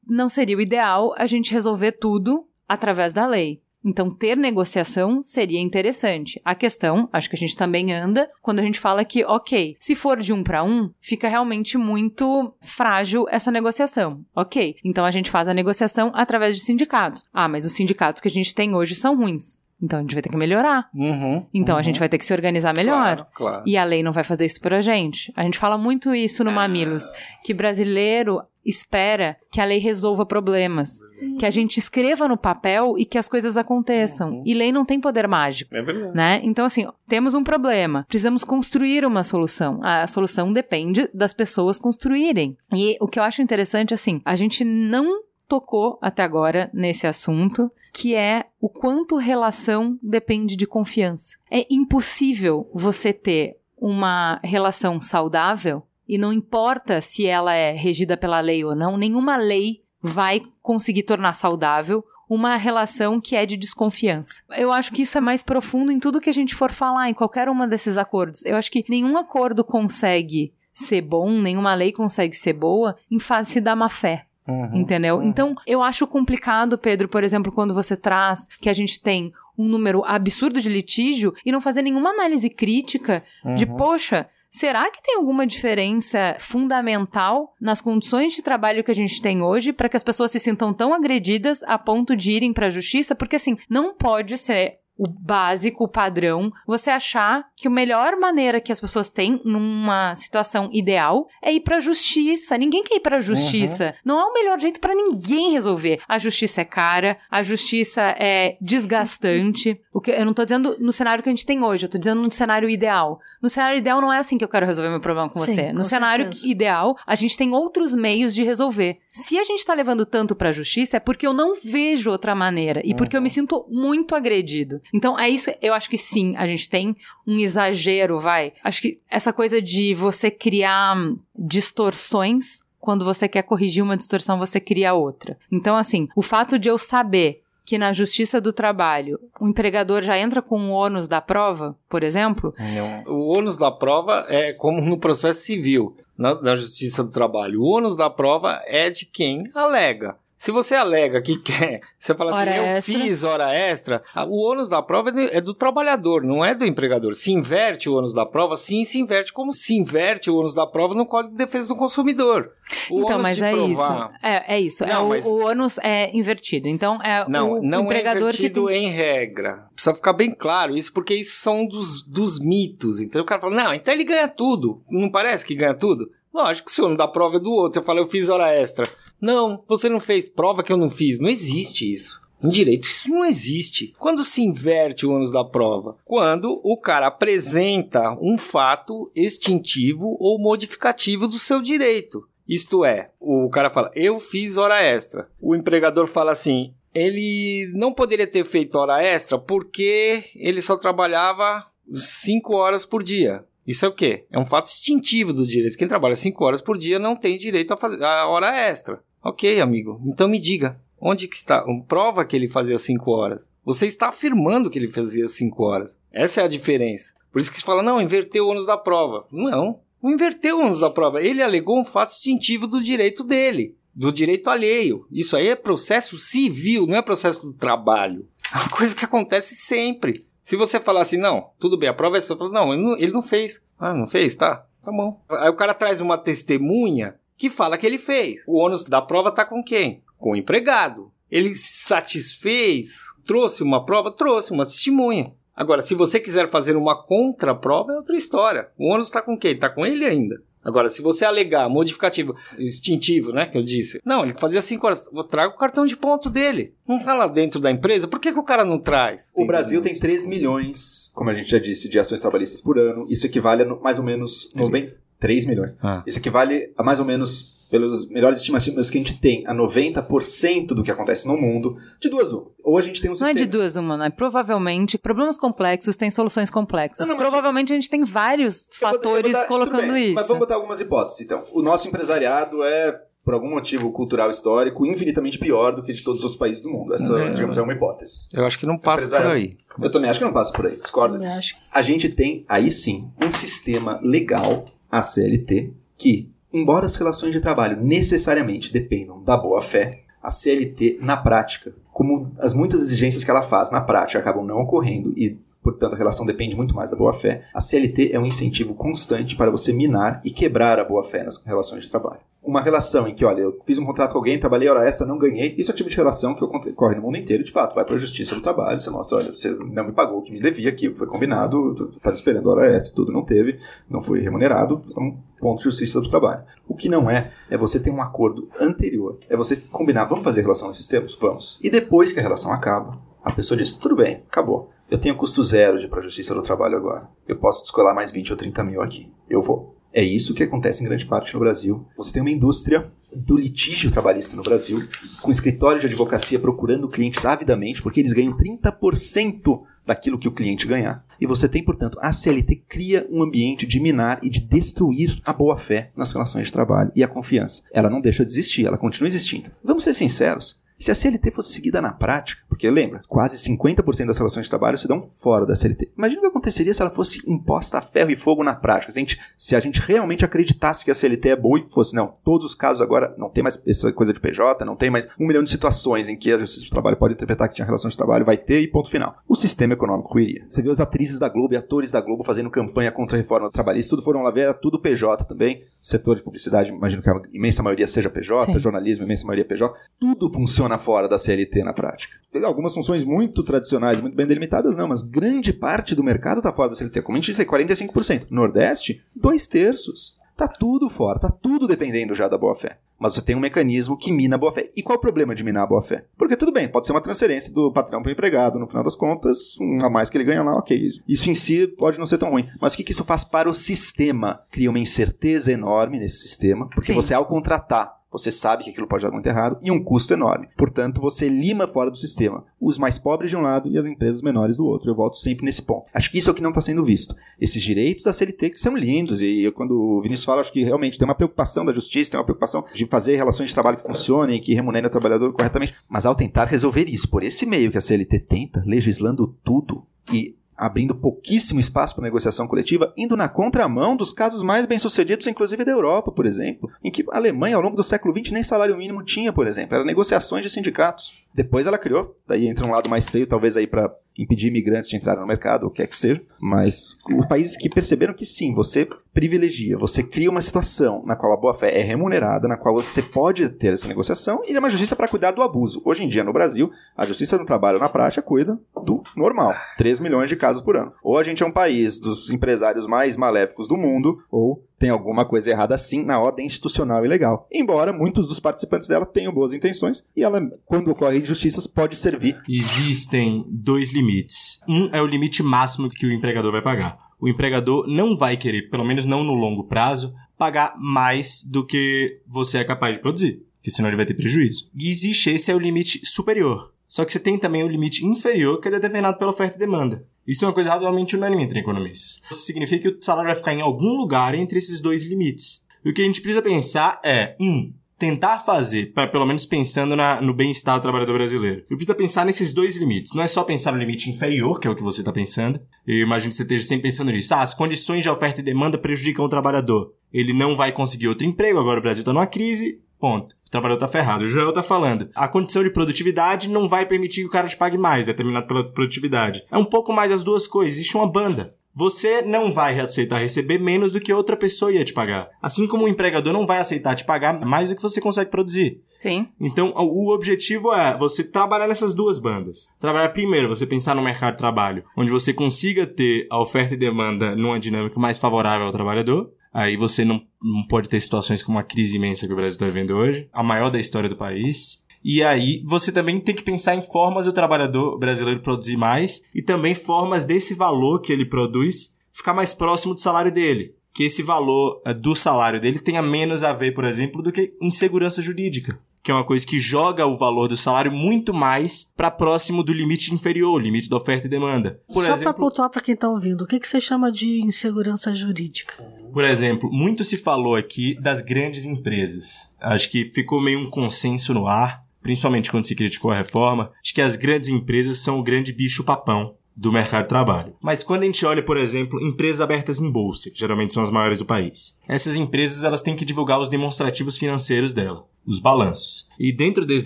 não 0.07 0.29
seria 0.29 0.57
o 0.57 0.61
ideal 0.61 1.13
a 1.17 1.25
gente 1.25 1.53
resolver 1.53 1.93
tudo 1.93 2.47
através 2.67 3.13
da 3.13 3.27
lei. 3.27 3.61
Então, 3.85 4.09
ter 4.09 4.35
negociação 4.35 5.21
seria 5.21 5.61
interessante. 5.61 6.41
A 6.43 6.55
questão, 6.55 7.07
acho 7.13 7.29
que 7.29 7.35
a 7.35 7.39
gente 7.39 7.55
também 7.55 7.93
anda, 7.93 8.27
quando 8.41 8.59
a 8.59 8.63
gente 8.63 8.79
fala 8.79 9.05
que, 9.05 9.23
ok, 9.23 9.75
se 9.79 9.93
for 9.93 10.19
de 10.19 10.33
um 10.33 10.43
para 10.43 10.63
um, 10.63 10.89
fica 10.99 11.29
realmente 11.29 11.77
muito 11.77 12.51
frágil 12.61 13.27
essa 13.29 13.51
negociação. 13.51 14.25
Ok, 14.35 14.77
então 14.83 15.05
a 15.05 15.11
gente 15.11 15.29
faz 15.29 15.47
a 15.47 15.53
negociação 15.53 16.11
através 16.15 16.55
de 16.55 16.63
sindicatos. 16.63 17.23
Ah, 17.31 17.47
mas 17.47 17.63
os 17.63 17.73
sindicatos 17.73 18.19
que 18.21 18.27
a 18.27 18.31
gente 18.31 18.55
tem 18.55 18.73
hoje 18.73 18.95
são 18.95 19.15
ruins. 19.15 19.59
Então 19.79 19.99
a 19.99 20.01
gente 20.01 20.15
vai 20.15 20.23
ter 20.23 20.29
que 20.29 20.37
melhorar. 20.37 20.89
Uhum, 20.93 21.45
Então 21.53 21.75
uhum. 21.75 21.79
a 21.79 21.83
gente 21.83 21.99
vai 21.99 22.09
ter 22.09 22.17
que 22.17 22.25
se 22.25 22.33
organizar 22.33 22.73
melhor. 22.73 22.95
Claro, 22.95 23.25
claro. 23.35 23.63
E 23.67 23.77
a 23.77 23.83
lei 23.83 24.01
não 24.01 24.13
vai 24.13 24.23
fazer 24.23 24.45
isso 24.45 24.59
pra 24.59 24.81
gente. 24.81 25.31
A 25.35 25.43
gente 25.43 25.59
fala 25.59 25.77
muito 25.77 26.15
isso 26.15 26.43
no 26.43 26.51
Mamilos, 26.51 27.11
que 27.43 27.53
brasileiro 27.53 28.41
espera 28.65 29.37
que 29.51 29.61
a 29.61 29.65
lei 29.65 29.77
resolva 29.77 30.25
problemas, 30.25 30.99
que 31.39 31.45
a 31.45 31.49
gente 31.49 31.77
escreva 31.77 32.27
no 32.27 32.37
papel 32.37 32.97
e 32.97 33.05
que 33.05 33.17
as 33.17 33.29
coisas 33.29 33.57
aconteçam. 33.57 34.41
E 34.45 34.53
lei 34.53 34.71
não 34.71 34.85
tem 34.85 34.99
poder 34.99 35.27
mágico. 35.27 35.75
É 35.75 35.81
verdade. 35.81 36.15
Né? 36.15 36.41
Então, 36.43 36.65
assim, 36.65 36.87
temos 37.07 37.33
um 37.33 37.43
problema, 37.43 38.05
precisamos 38.07 38.43
construir 38.43 39.05
uma 39.05 39.23
solução. 39.23 39.79
A 39.83 40.07
solução 40.07 40.51
depende 40.51 41.09
das 41.13 41.33
pessoas 41.33 41.79
construírem. 41.79 42.57
E 42.73 42.97
o 42.99 43.07
que 43.07 43.19
eu 43.19 43.23
acho 43.23 43.41
interessante, 43.41 43.93
assim, 43.93 44.21
a 44.25 44.35
gente 44.35 44.63
não 44.63 45.23
tocou 45.47 45.99
até 46.01 46.23
agora 46.23 46.69
nesse 46.73 47.05
assunto, 47.05 47.71
que 47.93 48.15
é 48.15 48.45
o 48.59 48.67
quanto 48.67 49.15
relação 49.17 49.97
depende 50.01 50.55
de 50.55 50.65
confiança. 50.65 51.37
É 51.49 51.65
impossível 51.69 52.69
você 52.73 53.13
ter 53.13 53.57
uma 53.77 54.39
relação 54.43 54.99
saudável 54.99 55.83
e 56.07 56.17
não 56.17 56.31
importa 56.31 57.01
se 57.01 57.25
ela 57.25 57.53
é 57.53 57.71
regida 57.71 58.15
pela 58.15 58.39
lei 58.39 58.63
ou 58.63 58.75
não, 58.75 58.97
nenhuma 58.97 59.35
lei 59.35 59.81
vai 60.01 60.41
conseguir 60.61 61.03
tornar 61.03 61.33
saudável 61.33 62.03
uma 62.29 62.55
relação 62.55 63.21
que 63.21 63.35
é 63.35 63.45
de 63.45 63.55
desconfiança. 63.55 64.43
Eu 64.57 64.71
acho 64.71 64.91
que 64.91 65.03
isso 65.03 65.17
é 65.17 65.21
mais 65.21 65.43
profundo 65.43 65.91
em 65.91 65.99
tudo 65.99 66.21
que 66.21 66.29
a 66.29 66.33
gente 66.33 66.55
for 66.55 66.71
falar, 66.71 67.09
em 67.09 67.13
qualquer 67.13 67.47
uma 67.49 67.67
desses 67.67 67.97
acordos. 67.97 68.43
Eu 68.45 68.55
acho 68.55 68.71
que 68.71 68.83
nenhum 68.89 69.17
acordo 69.17 69.63
consegue 69.63 70.51
ser 70.73 71.01
bom, 71.01 71.29
nenhuma 71.39 71.73
lei 71.73 71.91
consegue 71.91 72.35
ser 72.35 72.53
boa 72.53 72.97
em 73.09 73.19
face 73.19 73.61
da 73.61 73.75
má 73.75 73.89
fé. 73.89 74.25
Uhum. 74.47 74.75
Entendeu? 74.75 75.23
Então, 75.23 75.55
eu 75.65 75.81
acho 75.81 76.05
complicado, 76.05 76.77
Pedro, 76.77 77.07
por 77.07 77.23
exemplo, 77.23 77.51
quando 77.51 77.73
você 77.73 77.95
traz 77.95 78.47
que 78.59 78.69
a 78.69 78.73
gente 78.73 79.01
tem 79.01 79.33
um 79.57 79.65
número 79.65 80.03
absurdo 80.05 80.59
de 80.59 80.69
litígio 80.69 81.33
e 81.45 81.51
não 81.51 81.61
fazer 81.61 81.81
nenhuma 81.81 82.09
análise 82.09 82.49
crítica 82.49 83.23
de, 83.55 83.65
poxa, 83.65 84.27
será 84.55 84.89
que 84.89 85.03
tem 85.03 85.15
alguma 85.15 85.45
diferença 85.45 86.37
fundamental 86.39 87.53
nas 87.59 87.81
condições 87.81 88.33
de 88.33 88.41
trabalho 88.41 88.85
que 88.85 88.91
a 88.91 88.95
gente 88.95 89.21
tem 89.21 89.41
hoje 89.41 89.73
para 89.73 89.89
que 89.89 89.97
as 89.97 90.03
pessoas 90.03 90.31
se 90.31 90.39
sintam 90.39 90.73
tão 90.73 90.93
agredidas 90.93 91.61
a 91.63 91.77
ponto 91.77 92.15
de 92.15 92.31
irem 92.31 92.53
para 92.53 92.67
a 92.67 92.69
justiça? 92.69 93.13
Porque, 93.13 93.35
assim, 93.35 93.57
não 93.69 93.93
pode 93.93 94.37
ser 94.37 94.79
o 94.97 95.07
básico, 95.07 95.83
o 95.83 95.87
padrão, 95.87 96.51
você 96.65 96.89
achar 96.89 97.45
que 97.55 97.67
a 97.67 97.71
melhor 97.71 98.15
maneira 98.17 98.61
que 98.61 98.71
as 98.71 98.79
pessoas 98.79 99.09
têm 99.09 99.41
numa 99.43 100.15
situação 100.15 100.69
ideal 100.71 101.27
é 101.41 101.53
ir 101.53 101.61
pra 101.61 101.79
justiça. 101.79 102.57
Ninguém 102.57 102.83
quer 102.83 102.95
ir 102.95 103.01
pra 103.01 103.19
justiça. 103.19 103.93
Não 104.03 104.19
é 104.19 104.25
o 104.25 104.33
melhor 104.33 104.59
jeito 104.59 104.79
pra 104.79 104.95
ninguém 104.95 105.51
resolver. 105.51 105.99
A 106.07 106.17
justiça 106.17 106.61
é 106.61 106.65
cara, 106.65 107.17
a 107.29 107.43
justiça 107.43 108.01
é 108.17 108.57
desgastante. 108.61 109.79
O 109.93 109.99
que 109.99 110.11
eu 110.11 110.25
não 110.25 110.33
tô 110.33 110.43
dizendo 110.43 110.77
no 110.79 110.91
cenário 110.91 111.23
que 111.23 111.29
a 111.29 111.31
gente 111.31 111.45
tem 111.45 111.63
hoje, 111.63 111.85
eu 111.85 111.89
tô 111.89 111.97
dizendo 111.97 112.21
no 112.21 112.29
cenário 112.29 112.69
ideal. 112.69 113.19
No 113.41 113.49
cenário 113.49 113.77
ideal 113.77 114.01
não 114.01 114.11
é 114.11 114.19
assim 114.19 114.37
que 114.37 114.43
eu 114.43 114.49
quero 114.49 114.65
resolver 114.65 114.89
meu 114.89 115.01
problema 115.01 115.29
com 115.29 115.39
Sim, 115.41 115.53
você. 115.53 115.71
No 115.71 115.79
com 115.79 115.83
cenário 115.83 116.25
certeza. 116.25 116.47
ideal, 116.47 116.95
a 117.05 117.15
gente 117.15 117.37
tem 117.37 117.53
outros 117.53 117.93
meios 117.93 118.33
de 118.33 118.43
resolver. 118.43 118.99
Se 119.15 119.37
a 119.37 119.43
gente 119.43 119.65
tá 119.65 119.73
levando 119.73 120.05
tanto 120.05 120.35
pra 120.35 120.51
justiça, 120.51 120.97
é 120.97 120.99
porque 120.99 121.25
eu 121.25 121.31
não 121.31 121.53
vejo 121.53 122.11
outra 122.11 122.35
maneira 122.35 122.81
e 122.83 122.93
porque 122.93 123.15
eu 123.15 123.21
me 123.21 123.29
sinto 123.29 123.65
muito 123.69 124.13
agredido. 124.13 124.81
Então, 124.93 125.17
é 125.17 125.29
isso, 125.29 125.49
eu 125.61 125.73
acho 125.73 125.89
que 125.89 125.97
sim, 125.97 126.35
a 126.35 126.45
gente 126.45 126.69
tem 126.69 126.97
um 127.25 127.39
exagero, 127.39 128.19
vai. 128.19 128.51
Acho 128.61 128.81
que 128.81 128.99
essa 129.09 129.31
coisa 129.31 129.61
de 129.61 129.93
você 129.93 130.29
criar 130.29 130.97
hum, 130.97 131.17
distorções 131.33 132.59
quando 132.77 133.05
você 133.05 133.27
quer 133.29 133.43
corrigir 133.43 133.81
uma 133.81 133.95
distorção, 133.95 134.37
você 134.37 134.59
cria 134.59 134.93
outra. 134.93 135.37
Então, 135.49 135.77
assim, 135.77 136.09
o 136.13 136.21
fato 136.21 136.59
de 136.59 136.67
eu 136.67 136.77
saber 136.77 137.41
que 137.65 137.77
na 137.79 137.91
justiça 137.91 138.39
do 138.39 138.53
trabalho 138.53 139.19
o 139.39 139.47
empregador 139.47 140.03
já 140.03 140.17
entra 140.17 140.41
com 140.41 140.69
o 140.69 140.71
ônus 140.71 141.07
da 141.07 141.19
prova, 141.19 141.75
por 141.89 142.03
exemplo, 142.03 142.53
Não. 142.75 143.03
O 143.11 143.35
ônus 143.35 143.57
da 143.57 143.71
prova 143.71 144.25
é 144.29 144.53
como 144.53 144.81
no 144.81 144.99
processo 144.99 145.41
civil, 145.41 145.97
na, 146.17 146.39
na 146.41 146.55
justiça 146.55 147.03
do 147.03 147.09
trabalho. 147.09 147.61
O 147.61 147.65
ônus 147.65 147.95
da 147.95 148.09
prova 148.09 148.61
é 148.65 148.89
de 148.89 149.05
quem 149.05 149.49
alega. 149.53 150.17
Se 150.45 150.51
você 150.51 150.75
alega 150.75 151.23
que 151.23 151.37
quer, 151.37 151.81
você 151.97 152.13
fala 152.13 152.31
Hora 152.35 152.51
assim, 152.51 152.59
eu 152.59 152.65
extra. 152.65 152.99
fiz 152.99 153.23
hora 153.23 153.51
extra, 153.51 154.03
o 154.27 154.47
ônus 154.47 154.69
da 154.69 154.79
prova 154.79 155.09
é 155.09 155.11
do, 155.11 155.19
é 155.21 155.41
do 155.41 155.55
trabalhador, 155.55 156.21
não 156.21 156.45
é 156.45 156.53
do 156.53 156.63
empregador. 156.63 157.15
Se 157.15 157.31
inverte 157.31 157.89
o 157.89 157.95
ônus 157.95 158.13
da 158.13 158.27
prova, 158.27 158.55
sim, 158.55 158.85
se 158.85 158.99
inverte. 158.99 159.33
Como 159.33 159.51
se 159.51 159.73
inverte 159.73 160.29
o 160.29 160.35
ônus 160.37 160.53
da 160.53 160.67
prova 160.67 160.93
no 160.93 161.07
Código 161.07 161.31
de 161.35 161.43
Defesa 161.43 161.69
do 161.69 161.75
Consumidor? 161.75 162.51
O 162.91 162.99
então, 162.99 163.15
ônus 163.15 163.21
mas 163.23 163.41
é 163.41 163.51
provar- 163.51 164.11
isso. 164.11 164.19
É, 164.21 164.55
é 164.55 164.61
isso. 164.61 164.83
é 164.83 164.87
Não, 164.87 165.05
o, 165.07 165.09
mas- 165.09 165.25
o 165.25 165.35
ônus 165.35 165.79
é 165.79 166.15
invertido. 166.15 166.67
Então, 166.67 167.01
é 167.01 167.27
Não, 167.27 167.53
o 167.53 167.61
não 167.63 167.79
é 167.79 167.85
empregador 167.85 168.29
que 168.31 168.37
invertido 168.45 168.67
tem... 168.67 168.85
em 168.85 168.91
regra. 168.91 169.65
Precisa 169.73 169.95
ficar 169.95 170.13
bem 170.13 170.29
claro 170.31 170.77
isso, 170.77 170.93
porque 170.93 171.15
isso 171.15 171.37
são 171.37 171.65
dos, 171.65 172.03
dos 172.03 172.37
mitos. 172.39 172.99
Então 173.01 173.23
o 173.23 173.25
cara 173.25 173.41
fala, 173.41 173.55
não, 173.55 173.73
então 173.73 173.91
ele 173.91 174.03
ganha 174.03 174.27
tudo. 174.27 174.83
Não 174.91 175.09
parece 175.09 175.43
que 175.43 175.55
ganha 175.55 175.73
tudo? 175.73 176.07
Lógico, 176.35 176.69
se 176.69 176.81
o 176.81 176.85
ônus 176.85 176.97
da 176.97 177.07
prova 177.07 177.37
é 177.37 177.39
do 177.39 177.49
outro. 177.49 177.79
Eu 177.79 177.83
falo, 177.85 177.99
eu 177.99 178.07
fiz 178.07 178.27
hora 178.27 178.53
extra. 178.53 178.85
Não, 179.21 179.63
você 179.69 179.87
não 179.87 180.01
fez. 180.01 180.27
Prova 180.27 180.61
que 180.61 180.73
eu 180.73 180.75
não 180.75 180.91
fiz. 180.91 181.17
Não 181.17 181.29
existe 181.29 181.89
isso. 181.89 182.21
Em 182.43 182.49
direito 182.49 182.89
isso 182.89 183.09
não 183.09 183.23
existe. 183.23 183.95
Quando 183.97 184.21
se 184.21 184.41
inverte 184.41 185.05
o 185.05 185.13
ônus 185.13 185.31
da 185.31 185.45
prova? 185.45 185.95
Quando 186.03 186.59
o 186.61 186.77
cara 186.77 187.07
apresenta 187.07 188.11
um 188.21 188.37
fato 188.37 189.09
extintivo 189.15 190.17
ou 190.19 190.37
modificativo 190.37 191.25
do 191.25 191.39
seu 191.39 191.61
direito. 191.61 192.27
Isto 192.45 192.83
é, 192.83 193.11
o 193.17 193.49
cara 193.49 193.69
fala, 193.69 193.89
eu 193.95 194.19
fiz 194.19 194.57
hora 194.57 194.83
extra. 194.83 195.29
O 195.41 195.55
empregador 195.55 196.05
fala 196.05 196.33
assim, 196.33 196.73
ele 196.93 197.71
não 197.73 197.93
poderia 197.93 198.27
ter 198.27 198.43
feito 198.43 198.75
hora 198.75 199.01
extra 199.01 199.39
porque 199.39 200.21
ele 200.35 200.61
só 200.61 200.75
trabalhava 200.75 201.65
5 201.93 202.53
horas 202.53 202.85
por 202.85 203.01
dia. 203.01 203.45
Isso 203.65 203.85
é 203.85 203.87
o 203.87 203.93
quê? 203.93 204.25
É 204.31 204.37
um 204.37 204.45
fato 204.45 204.67
extintivo 204.67 205.33
dos 205.33 205.49
direitos. 205.49 205.75
Quem 205.75 205.87
trabalha 205.87 206.15
5 206.15 206.43
horas 206.43 206.61
por 206.61 206.77
dia 206.77 206.99
não 206.99 207.15
tem 207.15 207.37
direito 207.37 207.73
a 207.73 207.77
fazer 207.77 208.03
a 208.03 208.27
hora 208.27 208.55
extra. 208.55 209.01
Ok, 209.23 209.59
amigo. 209.59 209.99
Então 210.05 210.27
me 210.27 210.39
diga, 210.39 210.79
onde 211.01 211.27
que 211.27 211.35
está? 211.35 211.65
Prova 211.87 212.23
que 212.23 212.35
ele 212.35 212.47
fazia 212.47 212.77
5 212.77 213.11
horas. 213.11 213.51
Você 213.63 213.87
está 213.87 214.09
afirmando 214.09 214.69
que 214.69 214.77
ele 214.77 214.91
fazia 214.91 215.27
5 215.27 215.63
horas. 215.63 215.97
Essa 216.11 216.41
é 216.41 216.43
a 216.43 216.47
diferença. 216.47 217.13
Por 217.31 217.39
isso 217.39 217.51
que 217.51 217.59
se 217.59 217.65
fala, 217.65 217.81
não, 217.81 218.01
inverteu 218.01 218.45
o 218.45 218.51
ônus 218.51 218.65
da 218.65 218.77
prova. 218.77 219.25
Não, 219.31 219.79
não 220.01 220.11
inverteu 220.11 220.57
o 220.57 220.61
ônus 220.61 220.79
da 220.79 220.89
prova. 220.89 221.21
Ele 221.21 221.41
alegou 221.41 221.79
um 221.79 221.83
fato 221.83 222.09
distintivo 222.09 222.67
do 222.67 222.81
direito 222.81 223.23
dele, 223.23 223.75
do 223.93 224.11
direito 224.11 224.49
alheio. 224.49 225.07
Isso 225.11 225.35
aí 225.35 225.47
é 225.47 225.55
processo 225.55 226.17
civil, 226.17 226.85
não 226.85 226.95
é 226.95 227.01
processo 227.01 227.41
do 227.41 227.51
trabalho. 227.51 228.27
É 228.53 228.57
uma 228.57 228.69
coisa 228.69 228.95
que 228.95 229.03
acontece 229.03 229.55
sempre. 229.55 230.23
Se 230.45 230.55
você 230.55 230.79
falar 230.79 231.01
assim, 231.01 231.17
não, 231.17 231.49
tudo 231.59 231.75
bem, 231.75 231.89
a 231.89 231.93
prova 231.93 232.17
é 232.17 232.21
sua, 232.21 232.37
não, 232.51 232.71
ele 232.71 232.83
não, 232.83 232.97
ele 232.99 233.11
não 233.11 233.21
fez. 233.23 233.65
Ah, 233.79 233.95
não 233.95 234.05
fez? 234.05 234.35
Tá, 234.35 234.63
tá 234.83 234.91
bom. 234.91 235.19
Aí 235.27 235.49
o 235.49 235.55
cara 235.55 235.73
traz 235.73 235.99
uma 235.99 236.19
testemunha 236.19 237.15
que 237.35 237.49
fala 237.49 237.79
que 237.79 237.85
ele 237.85 237.97
fez. 237.97 238.43
O 238.47 238.59
ônus 238.59 238.85
da 238.85 239.01
prova 239.01 239.31
tá 239.31 239.43
com 239.43 239.63
quem? 239.63 240.03
Com 240.19 240.33
o 240.33 240.35
empregado. 240.35 241.11
Ele 241.31 241.55
satisfez, 241.55 242.99
trouxe 243.25 243.63
uma 243.63 243.85
prova, 243.85 244.11
trouxe 244.11 244.53
uma 244.53 244.65
testemunha. 244.65 245.33
Agora, 245.55 245.81
se 245.81 245.95
você 245.95 246.19
quiser 246.19 246.47
fazer 246.47 246.77
uma 246.77 247.01
contraprova, 247.01 247.93
é 247.93 247.95
outra 247.95 248.15
história. 248.15 248.69
O 248.77 248.93
ônus 248.93 249.07
está 249.07 249.23
com 249.23 249.35
quem? 249.35 249.53
Está 249.53 249.67
com 249.67 249.83
ele 249.83 250.05
ainda. 250.05 250.43
Agora, 250.65 250.89
se 250.89 251.01
você 251.01 251.23
alegar 251.23 251.69
modificativo, 251.69 252.35
extintivo, 252.57 253.31
né, 253.31 253.45
que 253.45 253.55
eu 253.57 253.63
disse, 253.63 254.01
não, 254.03 254.23
ele 254.23 254.33
fazia 254.33 254.61
5 254.61 254.85
horas, 254.85 255.07
eu 255.13 255.23
trago 255.23 255.53
o 255.53 255.57
cartão 255.57 255.85
de 255.85 255.95
ponto 255.95 256.29
dele. 256.29 256.73
Não 256.87 257.03
tá 257.03 257.13
lá 257.13 257.27
dentro 257.27 257.59
da 257.59 257.69
empresa, 257.69 258.07
por 258.07 258.19
que, 258.19 258.31
que 258.31 258.39
o 258.39 258.43
cara 258.43 258.65
não 258.65 258.79
traz? 258.79 259.31
O 259.35 259.45
Brasil 259.45 259.81
tem 259.81 259.93
3 259.93 260.25
milhões, 260.25 261.11
como 261.13 261.29
a 261.29 261.33
gente 261.35 261.51
já 261.51 261.59
disse, 261.59 261.87
de 261.87 261.99
ações 261.99 262.19
trabalhistas 262.21 262.61
por 262.61 262.79
ano. 262.79 263.05
Isso 263.09 263.27
equivale 263.27 263.61
a 263.61 263.75
mais 263.75 263.99
ou 263.99 264.05
menos 264.05 264.51
90, 264.55 264.87
3 265.19 265.45
milhões. 265.45 265.77
Ah. 265.81 266.03
Isso 266.05 266.19
equivale 266.19 266.71
a 266.77 266.83
mais 266.83 266.99
ou 266.99 267.05
menos 267.05 267.55
pelas 267.69 268.07
melhores 268.09 268.37
estimativas 268.37 268.89
que 268.91 268.97
a 268.97 269.01
gente 269.01 269.19
tem, 269.19 269.45
a 269.47 269.53
90% 269.53 270.67
do 270.67 270.83
que 270.83 270.91
acontece 270.91 271.27
no 271.27 271.35
mundo, 271.35 271.77
de 271.99 272.09
duas 272.09 272.31
uma. 272.31 272.45
Ou 272.63 272.77
a 272.77 272.81
gente 272.81 273.01
tem 273.01 273.09
um 273.09 273.13
Não 273.13 273.17
sistema... 273.17 273.39
é 273.39 273.43
de 273.43 273.49
duas 273.49 273.75
uma, 273.75 273.97
não 273.97 274.05
é? 274.05 274.09
Provavelmente, 274.09 274.97
problemas 274.97 275.37
complexos 275.37 275.95
têm 275.95 276.11
soluções 276.11 276.49
complexas. 276.49 277.07
Não, 277.07 277.15
não, 277.15 277.21
mas- 277.23 277.29
Provavelmente 277.29 277.73
a 277.73 277.75
gente 277.75 277.89
tem 277.89 278.03
vários 278.03 278.67
Eu 278.67 278.71
vou- 278.79 278.89
eu 278.89 279.01
vou 279.01 279.01
fatores 279.01 279.47
colocando 279.47 279.93
bem, 279.93 280.05
isso. 280.05 280.13
Mas 280.15 280.27
vamos 280.27 280.39
botar 280.39 280.55
algumas 280.55 280.79
hipóteses, 280.79 281.21
então. 281.21 281.43
O 281.53 281.61
nosso 281.61 281.87
empresariado 281.87 282.63
é, 282.63 283.01
por 283.25 283.33
algum 283.33 283.49
motivo 283.49 283.91
cultural 283.91 284.29
histórico, 284.29 284.85
infinitamente 284.85 285.39
pior 285.39 285.75
do 285.75 285.81
que 285.81 285.91
de 285.91 286.03
todos 286.03 286.19
os 286.19 286.25
outros 286.25 286.39
países 286.39 286.61
do 286.61 286.69
mundo. 286.69 286.93
Essa, 286.93 287.19
É. 287.19 287.31
digamos, 287.31 287.57
é 287.57 287.61
uma 287.63 287.73
hipótese. 287.73 288.19
Eu 288.31 288.45
acho 288.45 288.59
que 288.59 288.67
não 288.67 288.77
passa 288.77 289.07
por 289.17 289.31
aí. 289.31 289.57
Eu 289.81 289.89
também 289.91 290.09
acho 290.09 290.19
que 290.19 290.25
não 290.25 290.33
passa 290.33 290.53
por 290.53 290.67
aí, 290.67 290.77
disso. 291.17 291.39
acho. 291.39 291.55
A 291.73 291.81
gente 291.81 292.07
tem, 292.09 292.45
aí 292.47 292.69
sim, 292.69 293.09
um 293.21 293.31
sistema 293.31 293.99
legal, 294.03 294.65
a 294.97 295.01
CLT, 295.01 295.73
que, 295.97 296.29
embora 296.51 296.85
as 296.85 296.95
relações 296.95 297.33
de 297.33 297.39
trabalho 297.39 297.81
necessariamente 297.81 298.71
dependam 298.71 299.21
da 299.21 299.37
boa-fé, 299.37 300.01
a 300.21 300.31
CLT, 300.31 300.99
na 301.01 301.17
prática, 301.17 301.73
como 301.93 302.31
as 302.39 302.53
muitas 302.53 302.81
exigências 302.81 303.23
que 303.23 303.29
ela 303.29 303.41
faz 303.41 303.71
na 303.71 303.81
prática 303.81 304.19
acabam 304.19 304.45
não 304.45 304.61
ocorrendo 304.61 305.13
e, 305.15 305.37
portanto, 305.65 305.95
a 305.95 305.97
relação 305.97 306.27
depende 306.27 306.55
muito 306.55 306.75
mais 306.75 306.91
da 306.91 306.95
boa-fé, 306.95 307.41
a 307.51 307.59
CLT 307.59 308.11
é 308.13 308.19
um 308.19 308.25
incentivo 308.27 308.75
constante 308.75 309.35
para 309.35 309.49
você 309.49 309.73
minar 309.73 310.21
e 310.23 310.29
quebrar 310.29 310.77
a 310.77 310.85
boa-fé 310.85 311.23
nas 311.23 311.43
relações 311.43 311.83
de 311.83 311.89
trabalho. 311.89 312.19
Uma 312.43 312.61
relação 312.61 313.07
em 313.07 313.15
que, 313.15 313.25
olha, 313.25 313.41
eu 313.41 313.59
fiz 313.65 313.79
um 313.79 313.85
contrato 313.85 314.11
com 314.11 314.19
alguém, 314.19 314.37
trabalhei 314.37 314.69
hora 314.69 314.87
extra, 314.87 315.07
não 315.07 315.17
ganhei, 315.17 315.55
isso 315.57 315.71
é 315.71 315.73
o 315.73 315.75
tipo 315.75 315.89
de 315.89 315.95
relação 315.95 316.35
que 316.35 316.43
ocorre 316.43 316.93
no 316.93 317.01
mundo 317.01 317.17
inteiro, 317.17 317.43
de 317.43 317.51
fato. 317.51 317.73
Vai 317.73 317.83
para 317.83 317.95
a 317.95 317.97
justiça 317.97 318.35
do 318.35 318.41
trabalho, 318.41 318.77
você 318.77 318.91
mostra, 318.91 319.17
olha, 319.17 319.31
você 319.31 319.49
não 319.49 319.87
me 319.87 319.91
pagou 319.91 320.19
o 320.19 320.21
que 320.21 320.31
me 320.31 320.39
devia 320.39 320.71
que 320.71 320.91
foi 320.91 321.07
combinado, 321.07 321.89
estava 321.97 322.15
esperando 322.15 322.47
hora 322.47 322.71
extra, 322.71 322.93
tudo 322.93 323.11
não 323.11 323.25
teve, 323.25 323.59
não 323.89 323.99
foi 323.99 324.19
remunerado, 324.19 324.83
então, 324.87 325.17
ponto 325.39 325.57
de 325.57 325.63
justiça 325.63 325.99
do 325.99 326.07
trabalho. 326.07 326.43
O 326.67 326.75
que 326.75 326.87
não 326.87 327.09
é, 327.09 327.31
é 327.49 327.57
você 327.57 327.79
ter 327.79 327.89
um 327.89 327.99
acordo 327.99 328.47
anterior, 328.61 329.17
é 329.27 329.35
você 329.35 329.55
combinar, 329.71 330.05
vamos 330.05 330.23
fazer 330.23 330.41
relação 330.43 330.67
nesses 330.67 330.87
termos? 330.87 331.17
Vamos. 331.19 331.59
E 331.63 331.71
depois 331.71 332.13
que 332.13 332.19
a 332.19 332.23
relação 332.23 332.53
acaba, 332.53 332.99
a 333.23 333.31
pessoa 333.31 333.57
diz, 333.57 333.75
tudo 333.75 333.95
bem, 333.95 334.21
acabou. 334.29 334.69
Eu 334.89 334.99
tenho 334.99 335.15
custo 335.15 335.43
zero 335.43 335.79
de 335.79 335.85
ir 335.85 335.89
para 335.89 335.99
a 335.99 336.03
justiça 336.03 336.35
do 336.35 336.43
trabalho 336.43 336.77
agora. 336.77 337.09
Eu 337.27 337.37
posso 337.37 337.63
descolar 337.63 337.95
mais 337.95 338.11
20 338.11 338.31
ou 338.31 338.37
30 338.37 338.63
mil 338.63 338.81
aqui. 338.81 339.11
Eu 339.27 339.41
vou. 339.41 339.75
É 339.91 340.03
isso 340.03 340.33
que 340.33 340.43
acontece 340.43 340.83
em 340.83 340.85
grande 340.85 341.05
parte 341.05 341.33
no 341.33 341.39
Brasil. 341.39 341.87
Você 341.97 342.13
tem 342.13 342.21
uma 342.21 342.29
indústria 342.29 342.85
do 343.15 343.37
litígio 343.37 343.89
trabalhista 343.89 344.35
no 344.35 344.43
Brasil, 344.43 344.79
com 345.21 345.31
escritórios 345.31 345.81
de 345.81 345.87
advocacia 345.87 346.37
procurando 346.37 346.89
clientes 346.89 347.25
avidamente, 347.25 347.81
porque 347.81 348.01
eles 348.01 348.13
ganham 348.13 348.35
30% 348.35 349.61
daquilo 349.85 350.19
que 350.19 350.27
o 350.27 350.33
cliente 350.33 350.67
ganhar. 350.67 351.05
E 351.19 351.25
você 351.25 351.47
tem, 351.47 351.63
portanto, 351.63 351.97
a 352.01 352.11
CLT 352.11 352.63
cria 352.67 353.07
um 353.09 353.23
ambiente 353.23 353.65
de 353.65 353.79
minar 353.79 354.19
e 354.21 354.29
de 354.29 354.41
destruir 354.41 355.19
a 355.25 355.31
boa-fé 355.31 355.89
nas 355.95 356.11
relações 356.11 356.47
de 356.47 356.53
trabalho 356.53 356.91
e 356.95 357.03
a 357.03 357.07
confiança. 357.07 357.63
Ela 357.71 357.89
não 357.89 358.01
deixa 358.01 358.25
de 358.25 358.31
existir, 358.31 358.65
ela 358.65 358.77
continua 358.77 359.07
existindo. 359.07 359.49
Vamos 359.63 359.83
ser 359.83 359.93
sinceros. 359.93 360.59
Se 360.77 360.91
a 360.91 360.95
CLT 360.95 361.31
fosse 361.31 361.53
seguida 361.53 361.81
na 361.81 361.93
prática, 361.93 362.43
porque 362.49 362.69
lembra, 362.69 362.99
quase 363.07 363.37
50% 363.37 364.07
das 364.07 364.17
relações 364.17 364.43
de 364.43 364.49
trabalho 364.49 364.77
se 364.77 364.87
dão 364.87 365.07
fora 365.07 365.45
da 365.45 365.55
CLT. 365.55 365.91
Imagina 365.97 366.19
o 366.19 366.21
que 366.23 366.27
aconteceria 366.27 366.73
se 366.73 366.81
ela 366.81 366.91
fosse 366.91 367.21
imposta 367.29 367.77
a 367.77 367.81
ferro 367.81 368.11
e 368.11 368.15
fogo 368.15 368.43
na 368.43 368.53
prática. 368.53 368.91
Se 368.91 368.99
a 368.99 369.01
gente, 369.01 369.19
se 369.37 369.55
a 369.55 369.59
gente 369.59 369.81
realmente 369.81 370.25
acreditasse 370.25 370.83
que 370.83 370.91
a 370.91 370.95
CLT 370.95 371.29
é 371.29 371.35
boa 371.35 371.59
e 371.59 371.69
fosse, 371.71 371.95
não, 371.95 372.13
todos 372.23 372.45
os 372.45 372.55
casos 372.55 372.81
agora 372.81 373.15
não 373.17 373.29
tem 373.29 373.43
mais 373.43 373.61
essa 373.65 373.91
coisa 373.91 374.13
de 374.13 374.19
PJ, 374.19 374.63
não 374.65 374.75
tem 374.75 374.89
mais 374.89 375.07
um 375.19 375.27
milhão 375.27 375.43
de 375.43 375.49
situações 375.49 376.09
em 376.09 376.17
que 376.17 376.31
a 376.31 376.37
Justiça 376.37 376.65
do 376.65 376.71
Trabalho 376.71 376.97
pode 376.97 377.13
interpretar 377.13 377.47
que 377.47 377.55
tinha 377.55 377.65
relação 377.65 377.89
de 377.89 377.97
trabalho, 377.97 378.25
vai 378.25 378.37
ter 378.37 378.61
e 378.61 378.67
ponto 378.67 378.89
final. 378.89 379.15
O 379.27 379.35
sistema 379.35 379.73
econômico 379.73 380.19
iria. 380.19 380.45
Você 380.49 380.61
vê 380.61 380.69
as 380.69 380.79
atrizes 380.79 381.19
da 381.19 381.29
Globo 381.29 381.53
e 381.53 381.57
atores 381.57 381.91
da 381.91 382.01
Globo 382.01 382.23
fazendo 382.23 382.49
campanha 382.49 382.91
contra 382.91 383.17
a 383.17 383.21
reforma 383.21 383.49
trabalhista, 383.49 383.91
tudo 383.91 384.03
foram 384.03 384.21
lá 384.23 384.31
ver, 384.31 384.41
era 384.41 384.53
tudo 384.53 384.79
PJ 384.79 385.25
também. 385.25 385.63
Setor 385.81 386.15
de 386.15 386.23
publicidade, 386.23 386.69
imagino 386.69 387.01
que 387.01 387.09
a 387.09 387.21
imensa 387.31 387.61
maioria 387.61 387.87
seja 387.87 388.09
PJ, 388.09 388.45
Sim. 388.45 388.59
jornalismo, 388.59 389.05
imensa 389.05 389.25
maioria 389.25 389.45
PJ. 389.45 389.73
Tudo 389.99 390.31
funciona 390.33 390.64
fora 390.77 391.07
da 391.07 391.17
CLT 391.17 391.63
na 391.63 391.73
prática. 391.73 392.15
Tem 392.31 392.43
Algumas 392.43 392.73
funções 392.73 393.03
muito 393.03 393.43
tradicionais, 393.43 393.99
muito 393.99 394.15
bem 394.15 394.27
delimitadas, 394.27 394.75
não, 394.75 394.87
mas 394.87 395.03
grande 395.03 395.53
parte 395.53 395.95
do 395.95 396.03
mercado 396.03 396.37
está 396.37 396.51
fora 396.51 396.69
da 396.69 396.75
CLT. 396.75 397.01
Como 397.01 397.17
a 397.17 397.21
gente 397.21 397.31
disse, 397.31 397.41
é 397.41 397.45
45%. 397.45 398.27
Nordeste, 398.29 399.01
dois 399.15 399.47
terços. 399.47 400.19
Tá 400.35 400.49
tudo 400.49 400.89
fora, 400.89 401.17
tá 401.17 401.29
tudo 401.29 401.65
dependendo 401.65 402.13
já 402.13 402.27
da 402.27 402.37
boa-fé. 402.37 402.77
Mas 402.99 403.13
você 403.13 403.21
tem 403.21 403.35
um 403.35 403.39
mecanismo 403.39 403.97
que 403.97 404.11
mina 404.11 404.35
a 404.35 404.39
boa-fé. 404.39 404.67
E 404.75 404.83
qual 404.83 404.95
é 404.95 404.97
o 404.97 405.01
problema 405.01 405.33
de 405.33 405.43
minar 405.43 405.63
a 405.63 405.67
boa-fé? 405.67 406.05
Porque 406.17 406.35
tudo 406.35 406.51
bem, 406.51 406.67
pode 406.67 406.85
ser 406.85 406.91
uma 406.91 407.01
transferência 407.01 407.53
do 407.53 407.71
patrão 407.71 408.01
para 408.01 408.09
o 408.09 408.11
empregado, 408.11 408.59
no 408.59 408.67
final 408.67 408.83
das 408.83 408.97
contas, 408.97 409.57
um 409.61 409.85
a 409.85 409.89
mais 409.89 410.09
que 410.09 410.17
ele 410.17 410.25
ganha 410.25 410.43
lá, 410.43 410.57
ok. 410.57 410.89
Isso 411.07 411.29
em 411.29 411.35
si 411.35 411.67
pode 411.67 411.97
não 411.97 412.05
ser 412.05 412.17
tão 412.17 412.29
ruim. 412.29 412.45
Mas 412.61 412.73
o 412.73 412.77
que, 412.77 412.83
que 412.83 412.91
isso 412.91 413.05
faz 413.05 413.23
para 413.23 413.49
o 413.49 413.53
sistema? 413.53 414.41
Cria 414.51 414.69
uma 414.69 414.79
incerteza 414.79 415.51
enorme 415.53 415.99
nesse 415.99 416.19
sistema, 416.19 416.67
porque 416.69 416.87
Sim. 416.87 416.95
você, 416.95 417.13
ao 417.13 417.25
contratar, 417.25 417.95
você 418.17 418.31
sabe 418.31 418.63
que 418.63 418.69
aquilo 418.69 418.87
pode 418.87 419.03
dar 419.03 419.11
muito 419.11 419.27
errado 419.27 419.57
e 419.61 419.71
um 419.71 419.83
custo 419.83 420.13
enorme. 420.13 420.47
Portanto, 420.57 421.01
você 421.01 421.27
lima 421.27 421.67
fora 421.67 421.91
do 421.91 421.97
sistema 421.97 422.43
os 422.59 422.77
mais 422.77 422.97
pobres 422.97 423.29
de 423.29 423.37
um 423.37 423.41
lado 423.41 423.69
e 423.69 423.77
as 423.77 423.85
empresas 423.85 424.21
menores 424.21 424.57
do 424.57 424.65
outro. 424.65 424.89
Eu 424.89 424.95
volto 424.95 425.17
sempre 425.17 425.45
nesse 425.45 425.61
ponto. 425.61 425.89
Acho 425.93 426.09
que 426.09 426.17
isso 426.17 426.29
é 426.29 426.33
o 426.33 426.35
que 426.35 426.41
não 426.41 426.49
está 426.49 426.61
sendo 426.61 426.83
visto. 426.83 427.15
Esses 427.39 427.61
direitos 427.61 428.05
da 428.05 428.13
CLT 428.13 428.51
que 428.51 428.59
são 428.59 428.75
lindos 428.75 429.21
e 429.21 429.41
eu, 429.41 429.51
quando 429.51 429.79
o 429.79 430.01
Vinícius 430.01 430.25
fala, 430.25 430.41
acho 430.41 430.51
que 430.51 430.63
realmente 430.63 430.97
tem 430.97 431.07
uma 431.07 431.15
preocupação 431.15 431.65
da 431.65 431.73
justiça, 431.73 432.11
tem 432.11 432.19
uma 432.19 432.25
preocupação 432.25 432.65
de 432.73 432.85
fazer 432.85 433.15
relações 433.15 433.49
de 433.49 433.53
trabalho 433.53 433.77
que 433.77 433.83
funcionem, 433.85 434.39
que 434.39 434.53
remunerem 434.53 434.87
o 434.87 434.91
trabalhador 434.91 435.31
corretamente. 435.33 435.75
Mas 435.89 436.05
ao 436.05 436.15
tentar 436.15 436.45
resolver 436.45 436.89
isso 436.89 437.09
por 437.09 437.23
esse 437.23 437.45
meio 437.45 437.71
que 437.71 437.77
a 437.77 437.81
CLT 437.81 438.19
tenta, 438.19 438.63
legislando 438.65 439.35
tudo 439.43 439.85
e 440.11 440.35
abrindo 440.57 440.95
pouquíssimo 440.95 441.59
espaço 441.59 441.95
para 441.95 442.03
negociação 442.03 442.47
coletiva, 442.47 442.93
indo 442.97 443.17
na 443.17 443.27
contramão 443.27 443.95
dos 443.95 444.13
casos 444.13 444.41
mais 444.41 444.65
bem-sucedidos, 444.65 445.27
inclusive 445.27 445.65
da 445.65 445.71
Europa, 445.71 446.11
por 446.11 446.25
exemplo, 446.25 446.71
em 446.83 446.91
que 446.91 447.05
a 447.11 447.17
Alemanha, 447.17 447.55
ao 447.55 447.61
longo 447.61 447.75
do 447.75 447.83
século 447.83 448.17
XX, 448.17 448.31
nem 448.31 448.43
salário 448.43 448.77
mínimo 448.77 449.03
tinha, 449.03 449.33
por 449.33 449.47
exemplo, 449.47 449.75
era 449.75 449.85
negociações 449.85 450.43
de 450.43 450.49
sindicatos. 450.49 451.27
Depois 451.33 451.67
ela 451.67 451.77
criou, 451.77 452.17
daí 452.27 452.47
entra 452.47 452.67
um 452.67 452.71
lado 452.71 452.89
mais 452.89 453.07
feio, 453.09 453.27
talvez 453.27 453.57
aí 453.57 453.67
para 453.67 453.93
impedir 454.17 454.47
imigrantes 454.47 454.89
de 454.89 454.95
entrar 454.95 455.15
no 455.15 455.27
mercado, 455.27 455.65
o 455.65 455.69
que 455.69 455.77
quer 455.77 455.87
que 455.87 455.95
seja, 455.95 456.21
mas 456.41 456.97
os 457.17 457.27
países 457.27 457.57
que 457.57 457.69
perceberam 457.69 458.13
que 458.13 458.25
sim, 458.25 458.53
você 458.53 458.87
privilegia, 459.13 459.77
você 459.77 460.03
cria 460.03 460.29
uma 460.29 460.41
situação 460.41 461.01
na 461.05 461.15
qual 461.15 461.31
a 461.31 461.37
boa-fé 461.37 461.79
é 461.79 461.81
remunerada, 461.81 462.49
na 462.49 462.57
qual 462.57 462.75
você 462.75 463.01
pode 463.01 463.47
ter 463.49 463.71
essa 463.71 463.87
negociação, 463.87 464.41
e 464.45 464.53
é 464.53 464.59
uma 464.59 464.69
justiça 464.69 464.93
para 464.93 465.07
cuidar 465.07 465.31
do 465.31 465.41
abuso. 465.41 465.81
Hoje 465.85 466.03
em 466.03 466.09
dia, 466.09 466.23
no 466.23 466.33
Brasil, 466.33 466.69
a 466.97 467.05
justiça 467.05 467.37
do 467.37 467.45
trabalho 467.45 467.79
na 467.79 467.87
prática 467.87 468.21
cuida 468.21 468.59
do 468.83 469.01
normal. 469.15 469.53
3 469.77 470.01
milhões 470.01 470.29
de 470.29 470.35
casos 470.35 470.61
por 470.61 470.75
ano. 470.75 470.91
Ou 471.01 471.17
a 471.17 471.23
gente 471.23 471.41
é 471.41 471.45
um 471.45 471.51
país 471.51 471.97
dos 471.97 472.29
empresários 472.29 472.85
mais 472.85 473.15
maléficos 473.15 473.69
do 473.69 473.77
mundo, 473.77 474.21
ou 474.29 474.61
tem 474.77 474.89
alguma 474.89 475.25
coisa 475.25 475.49
errada 475.49 475.77
sim 475.77 476.03
na 476.03 476.19
ordem 476.19 476.45
institucional 476.45 477.05
e 477.05 477.07
legal. 477.07 477.47
Embora 477.51 477.93
muitos 477.93 478.27
dos 478.27 478.39
participantes 478.39 478.87
dela 478.87 479.05
tenham 479.05 479.33
boas 479.33 479.53
intenções, 479.53 480.05
e 480.15 480.23
ela, 480.23 480.41
quando 480.65 480.91
ocorre 480.91 481.19
injustiças, 481.19 481.67
pode 481.67 481.95
servir. 481.95 482.37
Existem 482.47 483.45
dois 483.47 483.91
limites. 483.91 484.59
Um 484.67 484.89
é 484.93 485.01
o 485.01 485.07
limite 485.07 485.41
máximo 485.41 485.89
que 485.89 486.05
o 486.05 486.11
empregador 486.11 486.51
vai 486.51 486.61
pagar. 486.61 486.97
O 487.19 487.29
empregador 487.29 487.87
não 487.87 488.17
vai 488.17 488.35
querer, 488.37 488.69
pelo 488.69 488.85
menos 488.85 489.05
não 489.05 489.23
no 489.23 489.33
longo 489.33 489.63
prazo, 489.63 490.13
pagar 490.37 490.75
mais 490.77 491.41
do 491.41 491.65
que 491.65 492.21
você 492.27 492.59
é 492.59 492.63
capaz 492.63 492.95
de 492.95 493.01
produzir, 493.01 493.45
porque 493.57 493.71
senão 493.71 493.89
ele 493.89 493.95
vai 493.95 494.05
ter 494.05 494.13
prejuízo. 494.13 494.69
E 494.75 494.89
existe 494.89 495.29
esse 495.29 495.49
é 495.49 495.55
o 495.55 495.59
limite 495.59 496.05
superior. 496.05 496.74
Só 496.87 497.03
que 497.03 497.11
você 497.11 497.19
tem 497.19 497.37
também 497.37 497.63
o 497.63 497.67
limite 497.67 498.05
inferior, 498.05 498.59
que 498.59 498.67
é 498.67 498.71
determinado 498.71 499.17
pela 499.17 499.31
oferta 499.31 499.55
e 499.55 499.59
demanda. 499.59 500.05
Isso 500.27 500.45
é 500.45 500.47
uma 500.47 500.53
coisa 500.53 500.71
razoavelmente 500.71 501.15
unânime 501.15 501.43
entre 501.43 501.59
economistas. 501.59 502.21
Isso 502.31 502.41
significa 502.41 502.91
que 502.91 502.97
o 502.97 503.03
salário 503.03 503.27
vai 503.27 503.35
ficar 503.35 503.53
em 503.53 503.61
algum 503.61 503.95
lugar 503.95 504.33
entre 504.33 504.57
esses 504.57 504.81
dois 504.81 505.03
limites. 505.03 505.63
E 505.83 505.89
o 505.89 505.93
que 505.93 506.01
a 506.01 506.05
gente 506.05 506.21
precisa 506.21 506.41
pensar 506.41 506.99
é, 507.03 507.35
um, 507.39 507.71
tentar 507.97 508.39
fazer, 508.39 508.91
para 508.91 509.07
pelo 509.07 509.25
menos 509.25 509.45
pensando 509.45 509.95
na, 509.95 510.19
no 510.19 510.33
bem-estar 510.33 510.77
do 510.77 510.81
trabalhador 510.81 511.13
brasileiro. 511.13 511.63
Eu 511.69 511.77
preciso 511.77 511.95
pensar 511.95 512.25
nesses 512.25 512.53
dois 512.53 512.75
limites. 512.75 513.13
Não 513.13 513.23
é 513.23 513.27
só 513.27 513.43
pensar 513.43 513.71
no 513.71 513.77
limite 513.77 514.09
inferior, 514.09 514.59
que 514.59 514.67
é 514.67 514.71
o 514.71 514.75
que 514.75 514.83
você 514.83 515.01
está 515.01 515.11
pensando. 515.11 515.59
Eu 515.87 515.99
imagino 515.99 516.29
que 516.29 516.35
você 516.35 516.43
esteja 516.43 516.63
sempre 516.65 516.89
pensando 516.89 517.11
nisso. 517.11 517.33
Ah, 517.33 517.41
as 517.41 517.53
condições 517.53 518.03
de 518.03 518.09
oferta 518.09 518.41
e 518.41 518.43
demanda 518.43 518.77
prejudicam 518.77 519.23
o 519.23 519.29
trabalhador. 519.29 519.93
Ele 520.11 520.33
não 520.33 520.55
vai 520.55 520.71
conseguir 520.71 521.07
outro 521.07 521.25
emprego, 521.25 521.59
agora 521.59 521.79
o 521.79 521.83
Brasil 521.83 522.01
está 522.01 522.11
numa 522.11 522.27
crise, 522.27 522.79
ponto. 523.05 523.35
O 523.45 523.51
trabalhador 523.51 523.85
está 523.85 523.87
ferrado. 523.87 524.25
O 524.25 524.29
Joel 524.29 524.49
está 524.49 524.63
falando. 524.63 525.11
A 525.13 525.27
condição 525.27 525.63
de 525.63 525.69
produtividade 525.69 526.49
não 526.49 526.67
vai 526.67 526.87
permitir 526.87 527.21
que 527.21 527.27
o 527.27 527.31
cara 527.31 527.47
te 527.47 527.55
pague 527.55 527.77
mais, 527.77 528.07
determinado 528.07 528.47
pela 528.47 528.63
produtividade. 528.63 529.43
É 529.51 529.57
um 529.57 529.63
pouco 529.63 529.93
mais 529.93 530.11
as 530.11 530.23
duas 530.23 530.47
coisas. 530.47 530.73
Existe 530.73 530.97
uma 530.97 531.07
banda 531.07 531.53
você 531.77 532.21
não 532.21 532.53
vai 532.53 532.79
aceitar 532.79 533.19
receber 533.19 533.59
menos 533.59 533.91
do 533.91 533.99
que 533.99 534.13
outra 534.13 534.37
pessoa 534.37 534.71
ia 534.71 534.85
te 534.85 534.93
pagar. 534.93 535.27
Assim 535.41 535.67
como 535.67 535.83
o 535.83 535.89
empregador 535.89 536.31
não 536.31 536.47
vai 536.47 536.59
aceitar 536.59 536.95
te 536.95 537.03
pagar 537.03 537.37
mais 537.45 537.69
do 537.69 537.75
que 537.75 537.81
você 537.81 537.99
consegue 537.99 538.31
produzir. 538.31 538.81
Sim. 538.97 539.27
Então, 539.41 539.73
o 539.75 540.13
objetivo 540.13 540.73
é 540.73 540.97
você 540.97 541.21
trabalhar 541.21 541.67
nessas 541.67 541.93
duas 541.93 542.17
bandas. 542.17 542.69
Trabalhar 542.79 543.09
primeiro, 543.09 543.49
você 543.49 543.67
pensar 543.67 543.93
no 543.93 544.01
mercado 544.01 544.35
de 544.35 544.37
trabalho, 544.37 544.85
onde 544.95 545.11
você 545.11 545.33
consiga 545.33 545.85
ter 545.85 546.25
a 546.31 546.39
oferta 546.39 546.73
e 546.73 546.77
demanda 546.77 547.35
numa 547.35 547.59
dinâmica 547.59 547.99
mais 547.99 548.17
favorável 548.17 548.67
ao 548.67 548.71
trabalhador. 548.71 549.29
Aí 549.55 549.77
você 549.77 550.03
não, 550.03 550.21
não 550.43 550.67
pode 550.67 550.89
ter 550.89 550.99
situações 550.99 551.41
como 551.41 551.57
a 551.57 551.63
crise 551.63 551.95
imensa 551.95 552.27
que 552.27 552.33
o 552.33 552.35
Brasil 552.35 552.55
está 552.55 552.65
vivendo 552.65 552.91
hoje, 552.91 553.29
a 553.31 553.41
maior 553.41 553.71
da 553.71 553.79
história 553.79 554.09
do 554.09 554.17
país. 554.17 554.85
E 555.01 555.23
aí 555.23 555.63
você 555.65 555.93
também 555.93 556.19
tem 556.19 556.35
que 556.35 556.43
pensar 556.43 556.75
em 556.75 556.81
formas 556.81 557.25
do 557.25 557.31
trabalhador 557.31 557.97
brasileiro 557.97 558.41
produzir 558.41 558.75
mais 558.75 559.21
e 559.33 559.41
também 559.41 559.73
formas 559.73 560.25
desse 560.25 560.53
valor 560.53 560.99
que 560.99 561.13
ele 561.13 561.25
produz 561.25 561.95
ficar 562.11 562.33
mais 562.33 562.53
próximo 562.53 562.93
do 562.93 562.99
salário 562.99 563.31
dele. 563.31 563.73
Que 563.93 564.03
esse 564.03 564.21
valor 564.21 564.81
eh, 564.85 564.93
do 564.93 565.15
salário 565.15 565.61
dele 565.61 565.79
tenha 565.79 566.01
menos 566.01 566.43
a 566.43 566.51
ver, 566.51 566.73
por 566.73 566.83
exemplo, 566.83 567.23
do 567.23 567.31
que 567.31 567.53
insegurança 567.61 568.21
jurídica 568.21 568.77
que 569.05 569.11
é 569.11 569.13
uma 569.13 569.23
coisa 569.23 569.45
que 569.45 569.59
joga 569.59 570.03
o 570.07 570.17
valor 570.17 570.47
do 570.47 570.57
salário 570.57 570.91
muito 570.91 571.31
mais 571.31 571.91
para 571.95 572.09
próximo 572.09 572.63
do 572.63 572.73
limite 572.73 573.13
inferior, 573.13 573.61
limite 573.61 573.87
da 573.87 573.97
oferta 573.97 574.25
e 574.25 574.29
demanda. 574.29 574.81
Por 574.91 575.05
Só 575.05 575.15
para 575.15 575.31
pontuar 575.31 575.69
para 575.69 575.79
quem 575.79 575.93
está 575.93 576.09
ouvindo, 576.09 576.41
o 576.41 576.47
que, 576.47 576.59
que 576.59 576.67
você 576.67 576.81
chama 576.81 577.11
de 577.11 577.39
insegurança 577.39 578.15
jurídica? 578.15 578.83
Por 579.15 579.23
exemplo, 579.23 579.71
muito 579.71 580.03
se 580.03 580.17
falou 580.17 580.57
aqui 580.57 580.93
das 580.99 581.21
grandes 581.21 581.63
empresas. 581.65 582.53
Acho 582.59 582.91
que 582.91 583.09
ficou 583.15 583.41
meio 583.41 583.61
um 583.61 583.69
consenso 583.69 584.33
no 584.33 584.45
ar 584.45 584.83
principalmente 585.05 585.51
quando 585.51 585.67
se 585.67 585.75
criticou 585.75 586.09
a 586.09 586.17
reforma, 586.17 586.71
de 586.83 586.91
que 586.91 586.99
as 586.99 587.15
grandes 587.15 587.49
empresas 587.49 587.99
são 587.99 588.19
o 588.19 588.23
grande 588.23 588.51
bicho-papão 588.51 589.35
do 589.55 589.71
mercado 589.71 590.01
de 590.01 590.09
trabalho. 590.09 590.55
Mas 590.63 590.81
quando 590.81 591.03
a 591.03 591.05
gente 591.05 591.23
olha, 591.27 591.43
por 591.43 591.57
exemplo, 591.57 592.01
empresas 592.03 592.41
abertas 592.41 592.79
em 592.79 592.91
bolsa, 592.91 593.29
que 593.29 593.39
geralmente 593.39 593.71
são 593.71 593.83
as 593.83 593.91
maiores 593.91 594.17
do 594.17 594.25
país, 594.25 594.79
essas 594.87 595.15
empresas 595.15 595.63
elas 595.63 595.83
têm 595.83 595.95
que 595.95 596.03
divulgar 596.03 596.41
os 596.41 596.49
demonstrativos 596.49 597.19
financeiros 597.19 597.71
dela, 597.71 598.03
os 598.25 598.39
balanços. 598.39 599.07
E 599.19 599.31
dentro 599.31 599.63
desses 599.63 599.85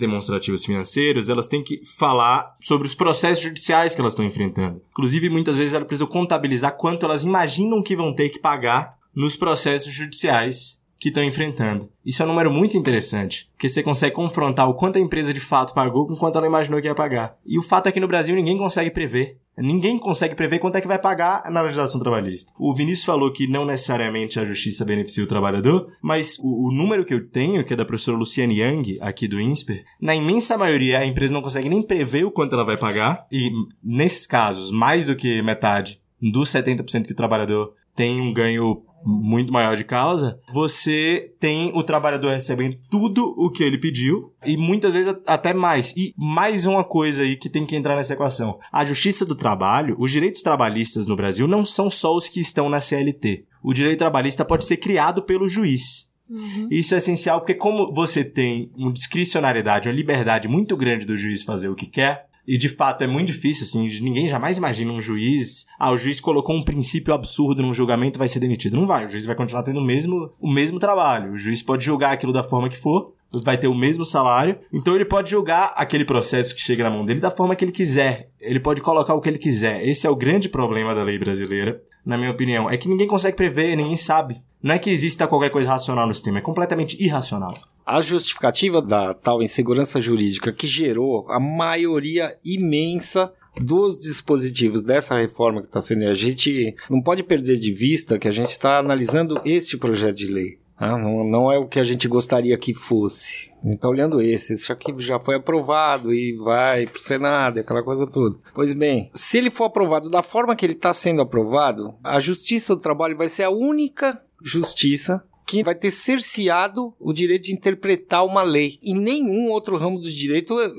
demonstrativos 0.00 0.64
financeiros, 0.64 1.28
elas 1.28 1.46
têm 1.46 1.62
que 1.62 1.82
falar 1.84 2.56
sobre 2.58 2.88
os 2.88 2.94
processos 2.94 3.44
judiciais 3.44 3.94
que 3.94 4.00
elas 4.00 4.14
estão 4.14 4.24
enfrentando. 4.24 4.80
Inclusive, 4.90 5.28
muitas 5.28 5.56
vezes 5.56 5.74
elas 5.74 5.86
precisam 5.86 6.08
contabilizar 6.08 6.78
quanto 6.78 7.04
elas 7.04 7.24
imaginam 7.24 7.82
que 7.82 7.94
vão 7.94 8.10
ter 8.14 8.30
que 8.30 8.38
pagar 8.38 8.98
nos 9.14 9.36
processos 9.36 9.92
judiciais 9.92 10.80
que 11.00 11.08
estão 11.08 11.24
enfrentando. 11.24 11.88
Isso 12.04 12.22
é 12.22 12.26
um 12.26 12.28
número 12.28 12.52
muito 12.52 12.76
interessante, 12.76 13.48
porque 13.52 13.70
você 13.70 13.82
consegue 13.82 14.14
confrontar 14.14 14.68
o 14.68 14.74
quanto 14.74 14.98
a 14.98 15.00
empresa 15.00 15.32
de 15.32 15.40
fato 15.40 15.72
pagou 15.72 16.06
com 16.06 16.14
quanto 16.14 16.36
ela 16.36 16.46
imaginou 16.46 16.78
que 16.78 16.86
ia 16.86 16.94
pagar. 16.94 17.38
E 17.44 17.58
o 17.58 17.62
fato 17.62 17.88
é 17.88 17.92
que 17.92 17.98
no 17.98 18.06
Brasil 18.06 18.36
ninguém 18.36 18.58
consegue 18.58 18.90
prever. 18.90 19.38
Ninguém 19.56 19.98
consegue 19.98 20.34
prever 20.34 20.58
quanto 20.58 20.76
é 20.76 20.80
que 20.80 20.86
vai 20.86 20.98
pagar 20.98 21.50
na 21.50 21.62
legislação 21.62 22.00
trabalhista. 22.00 22.52
O 22.58 22.74
Vinícius 22.74 23.06
falou 23.06 23.32
que 23.32 23.46
não 23.46 23.64
necessariamente 23.64 24.38
a 24.38 24.44
justiça 24.44 24.84
beneficia 24.84 25.24
o 25.24 25.26
trabalhador, 25.26 25.90
mas 26.02 26.38
o, 26.38 26.68
o 26.68 26.72
número 26.72 27.04
que 27.04 27.14
eu 27.14 27.26
tenho, 27.26 27.64
que 27.64 27.72
é 27.72 27.76
da 27.76 27.84
professora 27.84 28.18
Luciane 28.18 28.60
Young, 28.60 28.98
aqui 29.00 29.26
do 29.26 29.40
INSPER, 29.40 29.84
na 30.00 30.14
imensa 30.14 30.58
maioria 30.58 30.98
a 30.98 31.06
empresa 31.06 31.32
não 31.32 31.42
consegue 31.42 31.68
nem 31.68 31.82
prever 31.82 32.24
o 32.24 32.30
quanto 32.30 32.54
ela 32.54 32.64
vai 32.64 32.76
pagar, 32.76 33.26
e 33.32 33.50
nesses 33.82 34.26
casos, 34.26 34.70
mais 34.70 35.06
do 35.06 35.16
que 35.16 35.40
metade 35.40 35.98
dos 36.20 36.50
70% 36.50 37.06
que 37.06 37.12
o 37.12 37.16
trabalhador 37.16 37.72
tem 37.94 38.20
um 38.20 38.32
ganho 38.32 38.82
muito 39.04 39.52
maior 39.52 39.76
de 39.76 39.84
causa, 39.84 40.38
você 40.52 41.32
tem 41.40 41.72
o 41.74 41.82
trabalhador 41.82 42.30
recebendo 42.30 42.78
tudo 42.90 43.34
o 43.36 43.50
que 43.50 43.62
ele 43.62 43.78
pediu 43.78 44.32
e 44.44 44.56
muitas 44.56 44.92
vezes 44.92 45.14
até 45.26 45.54
mais. 45.54 45.94
E 45.96 46.14
mais 46.16 46.66
uma 46.66 46.84
coisa 46.84 47.22
aí 47.22 47.36
que 47.36 47.48
tem 47.48 47.64
que 47.64 47.76
entrar 47.76 47.96
nessa 47.96 48.14
equação. 48.14 48.58
A 48.70 48.84
justiça 48.84 49.24
do 49.24 49.34
trabalho, 49.34 49.96
os 49.98 50.10
direitos 50.10 50.42
trabalhistas 50.42 51.06
no 51.06 51.16
Brasil 51.16 51.46
não 51.46 51.64
são 51.64 51.88
só 51.88 52.14
os 52.14 52.28
que 52.28 52.40
estão 52.40 52.68
na 52.68 52.80
CLT. 52.80 53.44
O 53.62 53.72
direito 53.72 53.98
trabalhista 53.98 54.44
pode 54.44 54.64
ser 54.64 54.76
criado 54.76 55.22
pelo 55.22 55.48
juiz. 55.48 56.08
Uhum. 56.28 56.68
Isso 56.70 56.94
é 56.94 56.98
essencial 56.98 57.40
porque 57.40 57.54
como 57.54 57.92
você 57.92 58.24
tem 58.24 58.70
uma 58.76 58.92
discricionariedade, 58.92 59.88
uma 59.88 59.94
liberdade 59.94 60.46
muito 60.46 60.76
grande 60.76 61.04
do 61.04 61.16
juiz 61.16 61.42
fazer 61.42 61.68
o 61.68 61.74
que 61.74 61.86
quer, 61.86 62.29
e 62.50 62.58
de 62.58 62.68
fato 62.68 63.04
é 63.04 63.06
muito 63.06 63.28
difícil, 63.28 63.62
assim, 63.62 63.88
ninguém 64.02 64.28
jamais 64.28 64.58
imagina 64.58 64.90
um 64.90 65.00
juiz. 65.00 65.66
Ah, 65.78 65.92
o 65.92 65.96
juiz 65.96 66.20
colocou 66.20 66.56
um 66.56 66.64
princípio 66.64 67.14
absurdo 67.14 67.62
num 67.62 67.72
julgamento 67.72 68.18
vai 68.18 68.26
ser 68.26 68.40
demitido. 68.40 68.76
Não 68.76 68.88
vai, 68.88 69.06
o 69.06 69.08
juiz 69.08 69.24
vai 69.24 69.36
continuar 69.36 69.62
tendo 69.62 69.78
o 69.78 69.84
mesmo, 69.84 70.32
o 70.40 70.52
mesmo 70.52 70.80
trabalho. 70.80 71.30
O 71.30 71.38
juiz 71.38 71.62
pode 71.62 71.84
julgar 71.84 72.10
aquilo 72.10 72.32
da 72.32 72.42
forma 72.42 72.68
que 72.68 72.76
for, 72.76 73.14
vai 73.44 73.56
ter 73.56 73.68
o 73.68 73.74
mesmo 73.74 74.04
salário. 74.04 74.58
Então 74.72 74.96
ele 74.96 75.04
pode 75.04 75.30
julgar 75.30 75.72
aquele 75.76 76.04
processo 76.04 76.52
que 76.52 76.60
chega 76.60 76.82
na 76.82 76.90
mão 76.90 77.04
dele 77.04 77.20
da 77.20 77.30
forma 77.30 77.54
que 77.54 77.64
ele 77.64 77.70
quiser. 77.70 78.30
Ele 78.40 78.58
pode 78.58 78.82
colocar 78.82 79.14
o 79.14 79.20
que 79.20 79.28
ele 79.28 79.38
quiser. 79.38 79.86
Esse 79.86 80.08
é 80.08 80.10
o 80.10 80.16
grande 80.16 80.48
problema 80.48 80.92
da 80.92 81.04
lei 81.04 81.20
brasileira, 81.20 81.80
na 82.04 82.18
minha 82.18 82.32
opinião. 82.32 82.68
É 82.68 82.76
que 82.76 82.88
ninguém 82.88 83.06
consegue 83.06 83.36
prever, 83.36 83.76
ninguém 83.76 83.96
sabe. 83.96 84.42
Não 84.62 84.74
é 84.74 84.78
que 84.78 84.90
exista 84.90 85.26
qualquer 85.26 85.50
coisa 85.50 85.70
racional 85.70 86.06
no 86.06 86.14
sistema, 86.14 86.38
é 86.38 86.42
completamente 86.42 87.02
irracional. 87.02 87.54
A 87.86 88.00
justificativa 88.00 88.82
da 88.82 89.14
tal 89.14 89.42
insegurança 89.42 90.00
jurídica 90.00 90.52
que 90.52 90.66
gerou 90.66 91.30
a 91.30 91.40
maioria 91.40 92.36
imensa 92.44 93.32
dos 93.56 93.98
dispositivos 93.98 94.82
dessa 94.82 95.16
reforma 95.16 95.60
que 95.60 95.66
está 95.66 95.80
sendo. 95.80 96.04
A 96.04 96.14
gente 96.14 96.74
não 96.88 97.02
pode 97.02 97.22
perder 97.22 97.56
de 97.58 97.72
vista 97.72 98.18
que 98.18 98.28
a 98.28 98.30
gente 98.30 98.50
está 98.50 98.78
analisando 98.78 99.40
este 99.44 99.76
projeto 99.76 100.16
de 100.16 100.26
lei. 100.26 100.58
Ah, 100.76 100.96
não, 100.96 101.24
não, 101.24 101.52
é 101.52 101.58
o 101.58 101.68
que 101.68 101.78
a 101.78 101.84
gente 101.84 102.08
gostaria 102.08 102.56
que 102.56 102.72
fosse. 102.72 103.52
A 103.62 103.66
gente 103.66 103.74
está 103.74 103.88
olhando 103.88 104.22
esse. 104.22 104.54
Esse 104.54 104.72
aqui 104.72 104.94
já 104.96 105.20
foi 105.20 105.34
aprovado 105.34 106.14
e 106.14 106.32
vai 106.32 106.86
para 106.86 106.96
o 106.96 107.02
Senado, 107.02 107.60
aquela 107.60 107.82
coisa 107.82 108.06
toda. 108.06 108.38
Pois 108.54 108.72
bem, 108.72 109.10
se 109.14 109.36
ele 109.36 109.50
for 109.50 109.64
aprovado 109.64 110.08
da 110.08 110.22
forma 110.22 110.56
que 110.56 110.64
ele 110.64 110.72
está 110.72 110.94
sendo 110.94 111.20
aprovado, 111.20 111.94
a 112.02 112.18
Justiça 112.18 112.74
do 112.74 112.80
Trabalho 112.80 113.14
vai 113.14 113.28
ser 113.28 113.42
a 113.42 113.50
única 113.50 114.18
justiça 114.42 115.22
que 115.50 115.64
vai 115.64 115.74
ter 115.74 115.90
cerceado 115.90 116.94
o 117.00 117.12
direito 117.12 117.46
de 117.46 117.52
interpretar 117.52 118.24
uma 118.24 118.40
lei. 118.40 118.78
Em 118.80 118.94
nenhum 118.94 119.48
outro 119.48 119.76
ramo 119.76 119.98
do 119.98 120.08
direito 120.08 120.56
eh, 120.60 120.70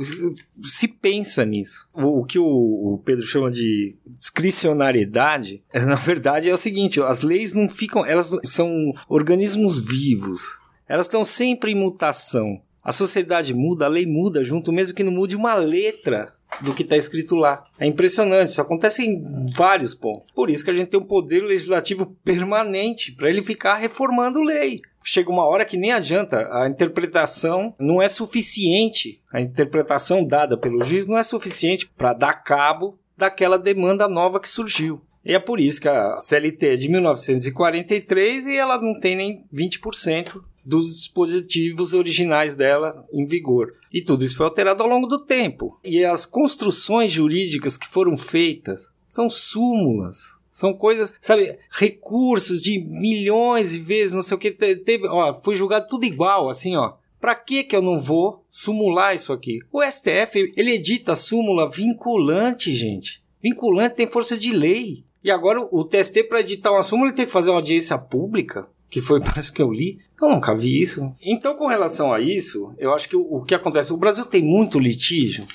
se 0.63 0.87
pensa 0.87 1.43
nisso. 1.43 1.89
O, 1.93 2.23
que 2.23 2.39
o, 2.39 3.01
Pedro 3.03 3.25
chama 3.25 3.51
de 3.51 3.97
discricionariedade, 4.05 5.61
na 5.75 5.95
verdade 5.95 6.47
é 6.47 6.53
o 6.53 6.57
seguinte: 6.57 7.01
as 7.01 7.21
leis 7.21 7.51
não 7.51 7.67
ficam, 7.67 8.05
elas 8.05 8.31
são 8.45 8.93
organismos 9.09 9.77
vivos. 9.77 10.57
Elas 10.87 11.07
estão 11.07 11.25
sempre 11.25 11.73
em 11.73 11.75
mutação. 11.75 12.61
A 12.83 12.91
sociedade 12.91 13.53
muda, 13.53 13.85
a 13.85 13.89
lei 13.89 14.05
muda 14.05 14.43
junto, 14.43 14.71
mesmo 14.71 14.95
que 14.95 15.03
não 15.03 15.11
mude 15.11 15.35
uma 15.35 15.53
letra 15.53 16.33
do 16.61 16.73
que 16.73 16.83
está 16.83 16.97
escrito 16.97 17.35
lá. 17.35 17.63
É 17.79 17.85
impressionante, 17.85 18.49
isso 18.49 18.61
acontece 18.61 19.03
em 19.03 19.49
vários 19.51 19.93
pontos. 19.93 20.31
Por 20.31 20.49
isso 20.49 20.63
que 20.63 20.71
a 20.71 20.73
gente 20.73 20.89
tem 20.89 20.99
um 20.99 21.05
poder 21.05 21.41
legislativo 21.41 22.17
permanente 22.23 23.11
para 23.11 23.29
ele 23.29 23.41
ficar 23.41 23.75
reformando 23.75 24.41
lei. 24.41 24.81
Chega 25.03 25.31
uma 25.31 25.45
hora 25.45 25.65
que 25.65 25.77
nem 25.77 25.91
adianta, 25.91 26.47
a 26.51 26.67
interpretação 26.67 27.73
não 27.79 28.01
é 28.01 28.07
suficiente, 28.07 29.21
a 29.31 29.41
interpretação 29.41 30.25
dada 30.25 30.57
pelo 30.57 30.83
juiz 30.83 31.07
não 31.07 31.17
é 31.17 31.23
suficiente 31.23 31.89
para 31.97 32.13
dar 32.13 32.33
cabo 32.33 32.99
daquela 33.17 33.57
demanda 33.57 34.07
nova 34.07 34.39
que 34.39 34.49
surgiu. 34.49 35.01
E 35.23 35.33
é 35.33 35.39
por 35.39 35.59
isso 35.59 35.81
que 35.81 35.87
a 35.87 36.19
CLT 36.19 36.67
é 36.67 36.75
de 36.75 36.89
1943 36.89 38.47
e 38.47 38.55
ela 38.55 38.81
não 38.81 38.99
tem 38.99 39.15
nem 39.15 39.45
20% 39.53 40.41
dos 40.63 40.95
dispositivos 40.95 41.93
originais 41.93 42.55
dela 42.55 43.05
em 43.11 43.25
vigor. 43.25 43.75
E 43.91 44.01
tudo 44.01 44.23
isso 44.23 44.35
foi 44.35 44.45
alterado 44.45 44.83
ao 44.83 44.89
longo 44.89 45.07
do 45.07 45.19
tempo. 45.19 45.79
E 45.83 46.03
as 46.05 46.25
construções 46.25 47.11
jurídicas 47.11 47.77
que 47.77 47.87
foram 47.87 48.15
feitas 48.17 48.89
são 49.07 49.29
súmulas. 49.29 50.33
São 50.49 50.73
coisas, 50.73 51.13
sabe, 51.21 51.57
recursos 51.69 52.61
de 52.61 52.83
milhões 52.83 53.71
de 53.71 53.79
vezes, 53.79 54.13
não 54.13 54.21
sei 54.21 54.35
o 54.35 54.39
que. 54.39 54.51
Teve, 54.51 55.07
ó, 55.07 55.33
foi 55.41 55.55
julgado 55.55 55.87
tudo 55.87 56.05
igual, 56.05 56.49
assim, 56.49 56.75
ó. 56.75 56.93
Pra 57.21 57.35
que 57.35 57.63
que 57.63 57.75
eu 57.75 57.81
não 57.81 58.01
vou 58.01 58.43
sumular 58.49 59.13
isso 59.13 59.31
aqui? 59.31 59.59
O 59.71 59.81
STF, 59.83 60.53
ele 60.57 60.71
edita 60.73 61.15
súmula 61.15 61.69
vinculante, 61.69 62.73
gente. 62.73 63.23
Vinculante 63.41 63.95
tem 63.95 64.09
força 64.09 64.37
de 64.37 64.51
lei. 64.51 65.03
E 65.23 65.29
agora 65.29 65.61
o 65.61 65.85
TST, 65.85 66.23
para 66.23 66.41
editar 66.41 66.71
uma 66.71 66.83
súmula, 66.83 67.09
ele 67.09 67.15
tem 67.15 67.25
que 67.25 67.31
fazer 67.31 67.51
uma 67.51 67.57
audiência 67.57 67.97
pública, 67.97 68.67
que 68.91 69.01
foi 69.01 69.21
parece 69.21 69.51
que 69.51 69.61
eu 69.61 69.71
li. 69.71 69.99
Eu 70.21 70.29
nunca 70.29 70.53
vi 70.53 70.81
isso. 70.81 71.11
Então, 71.21 71.55
com 71.55 71.65
relação 71.65 72.13
a 72.13 72.19
isso, 72.19 72.71
eu 72.77 72.93
acho 72.93 73.09
que 73.09 73.15
o, 73.15 73.21
o 73.21 73.43
que 73.43 73.55
acontece? 73.55 73.93
O 73.93 73.97
Brasil 73.97 74.25
tem 74.25 74.43
muito 74.43 74.77
litígio 74.77 75.47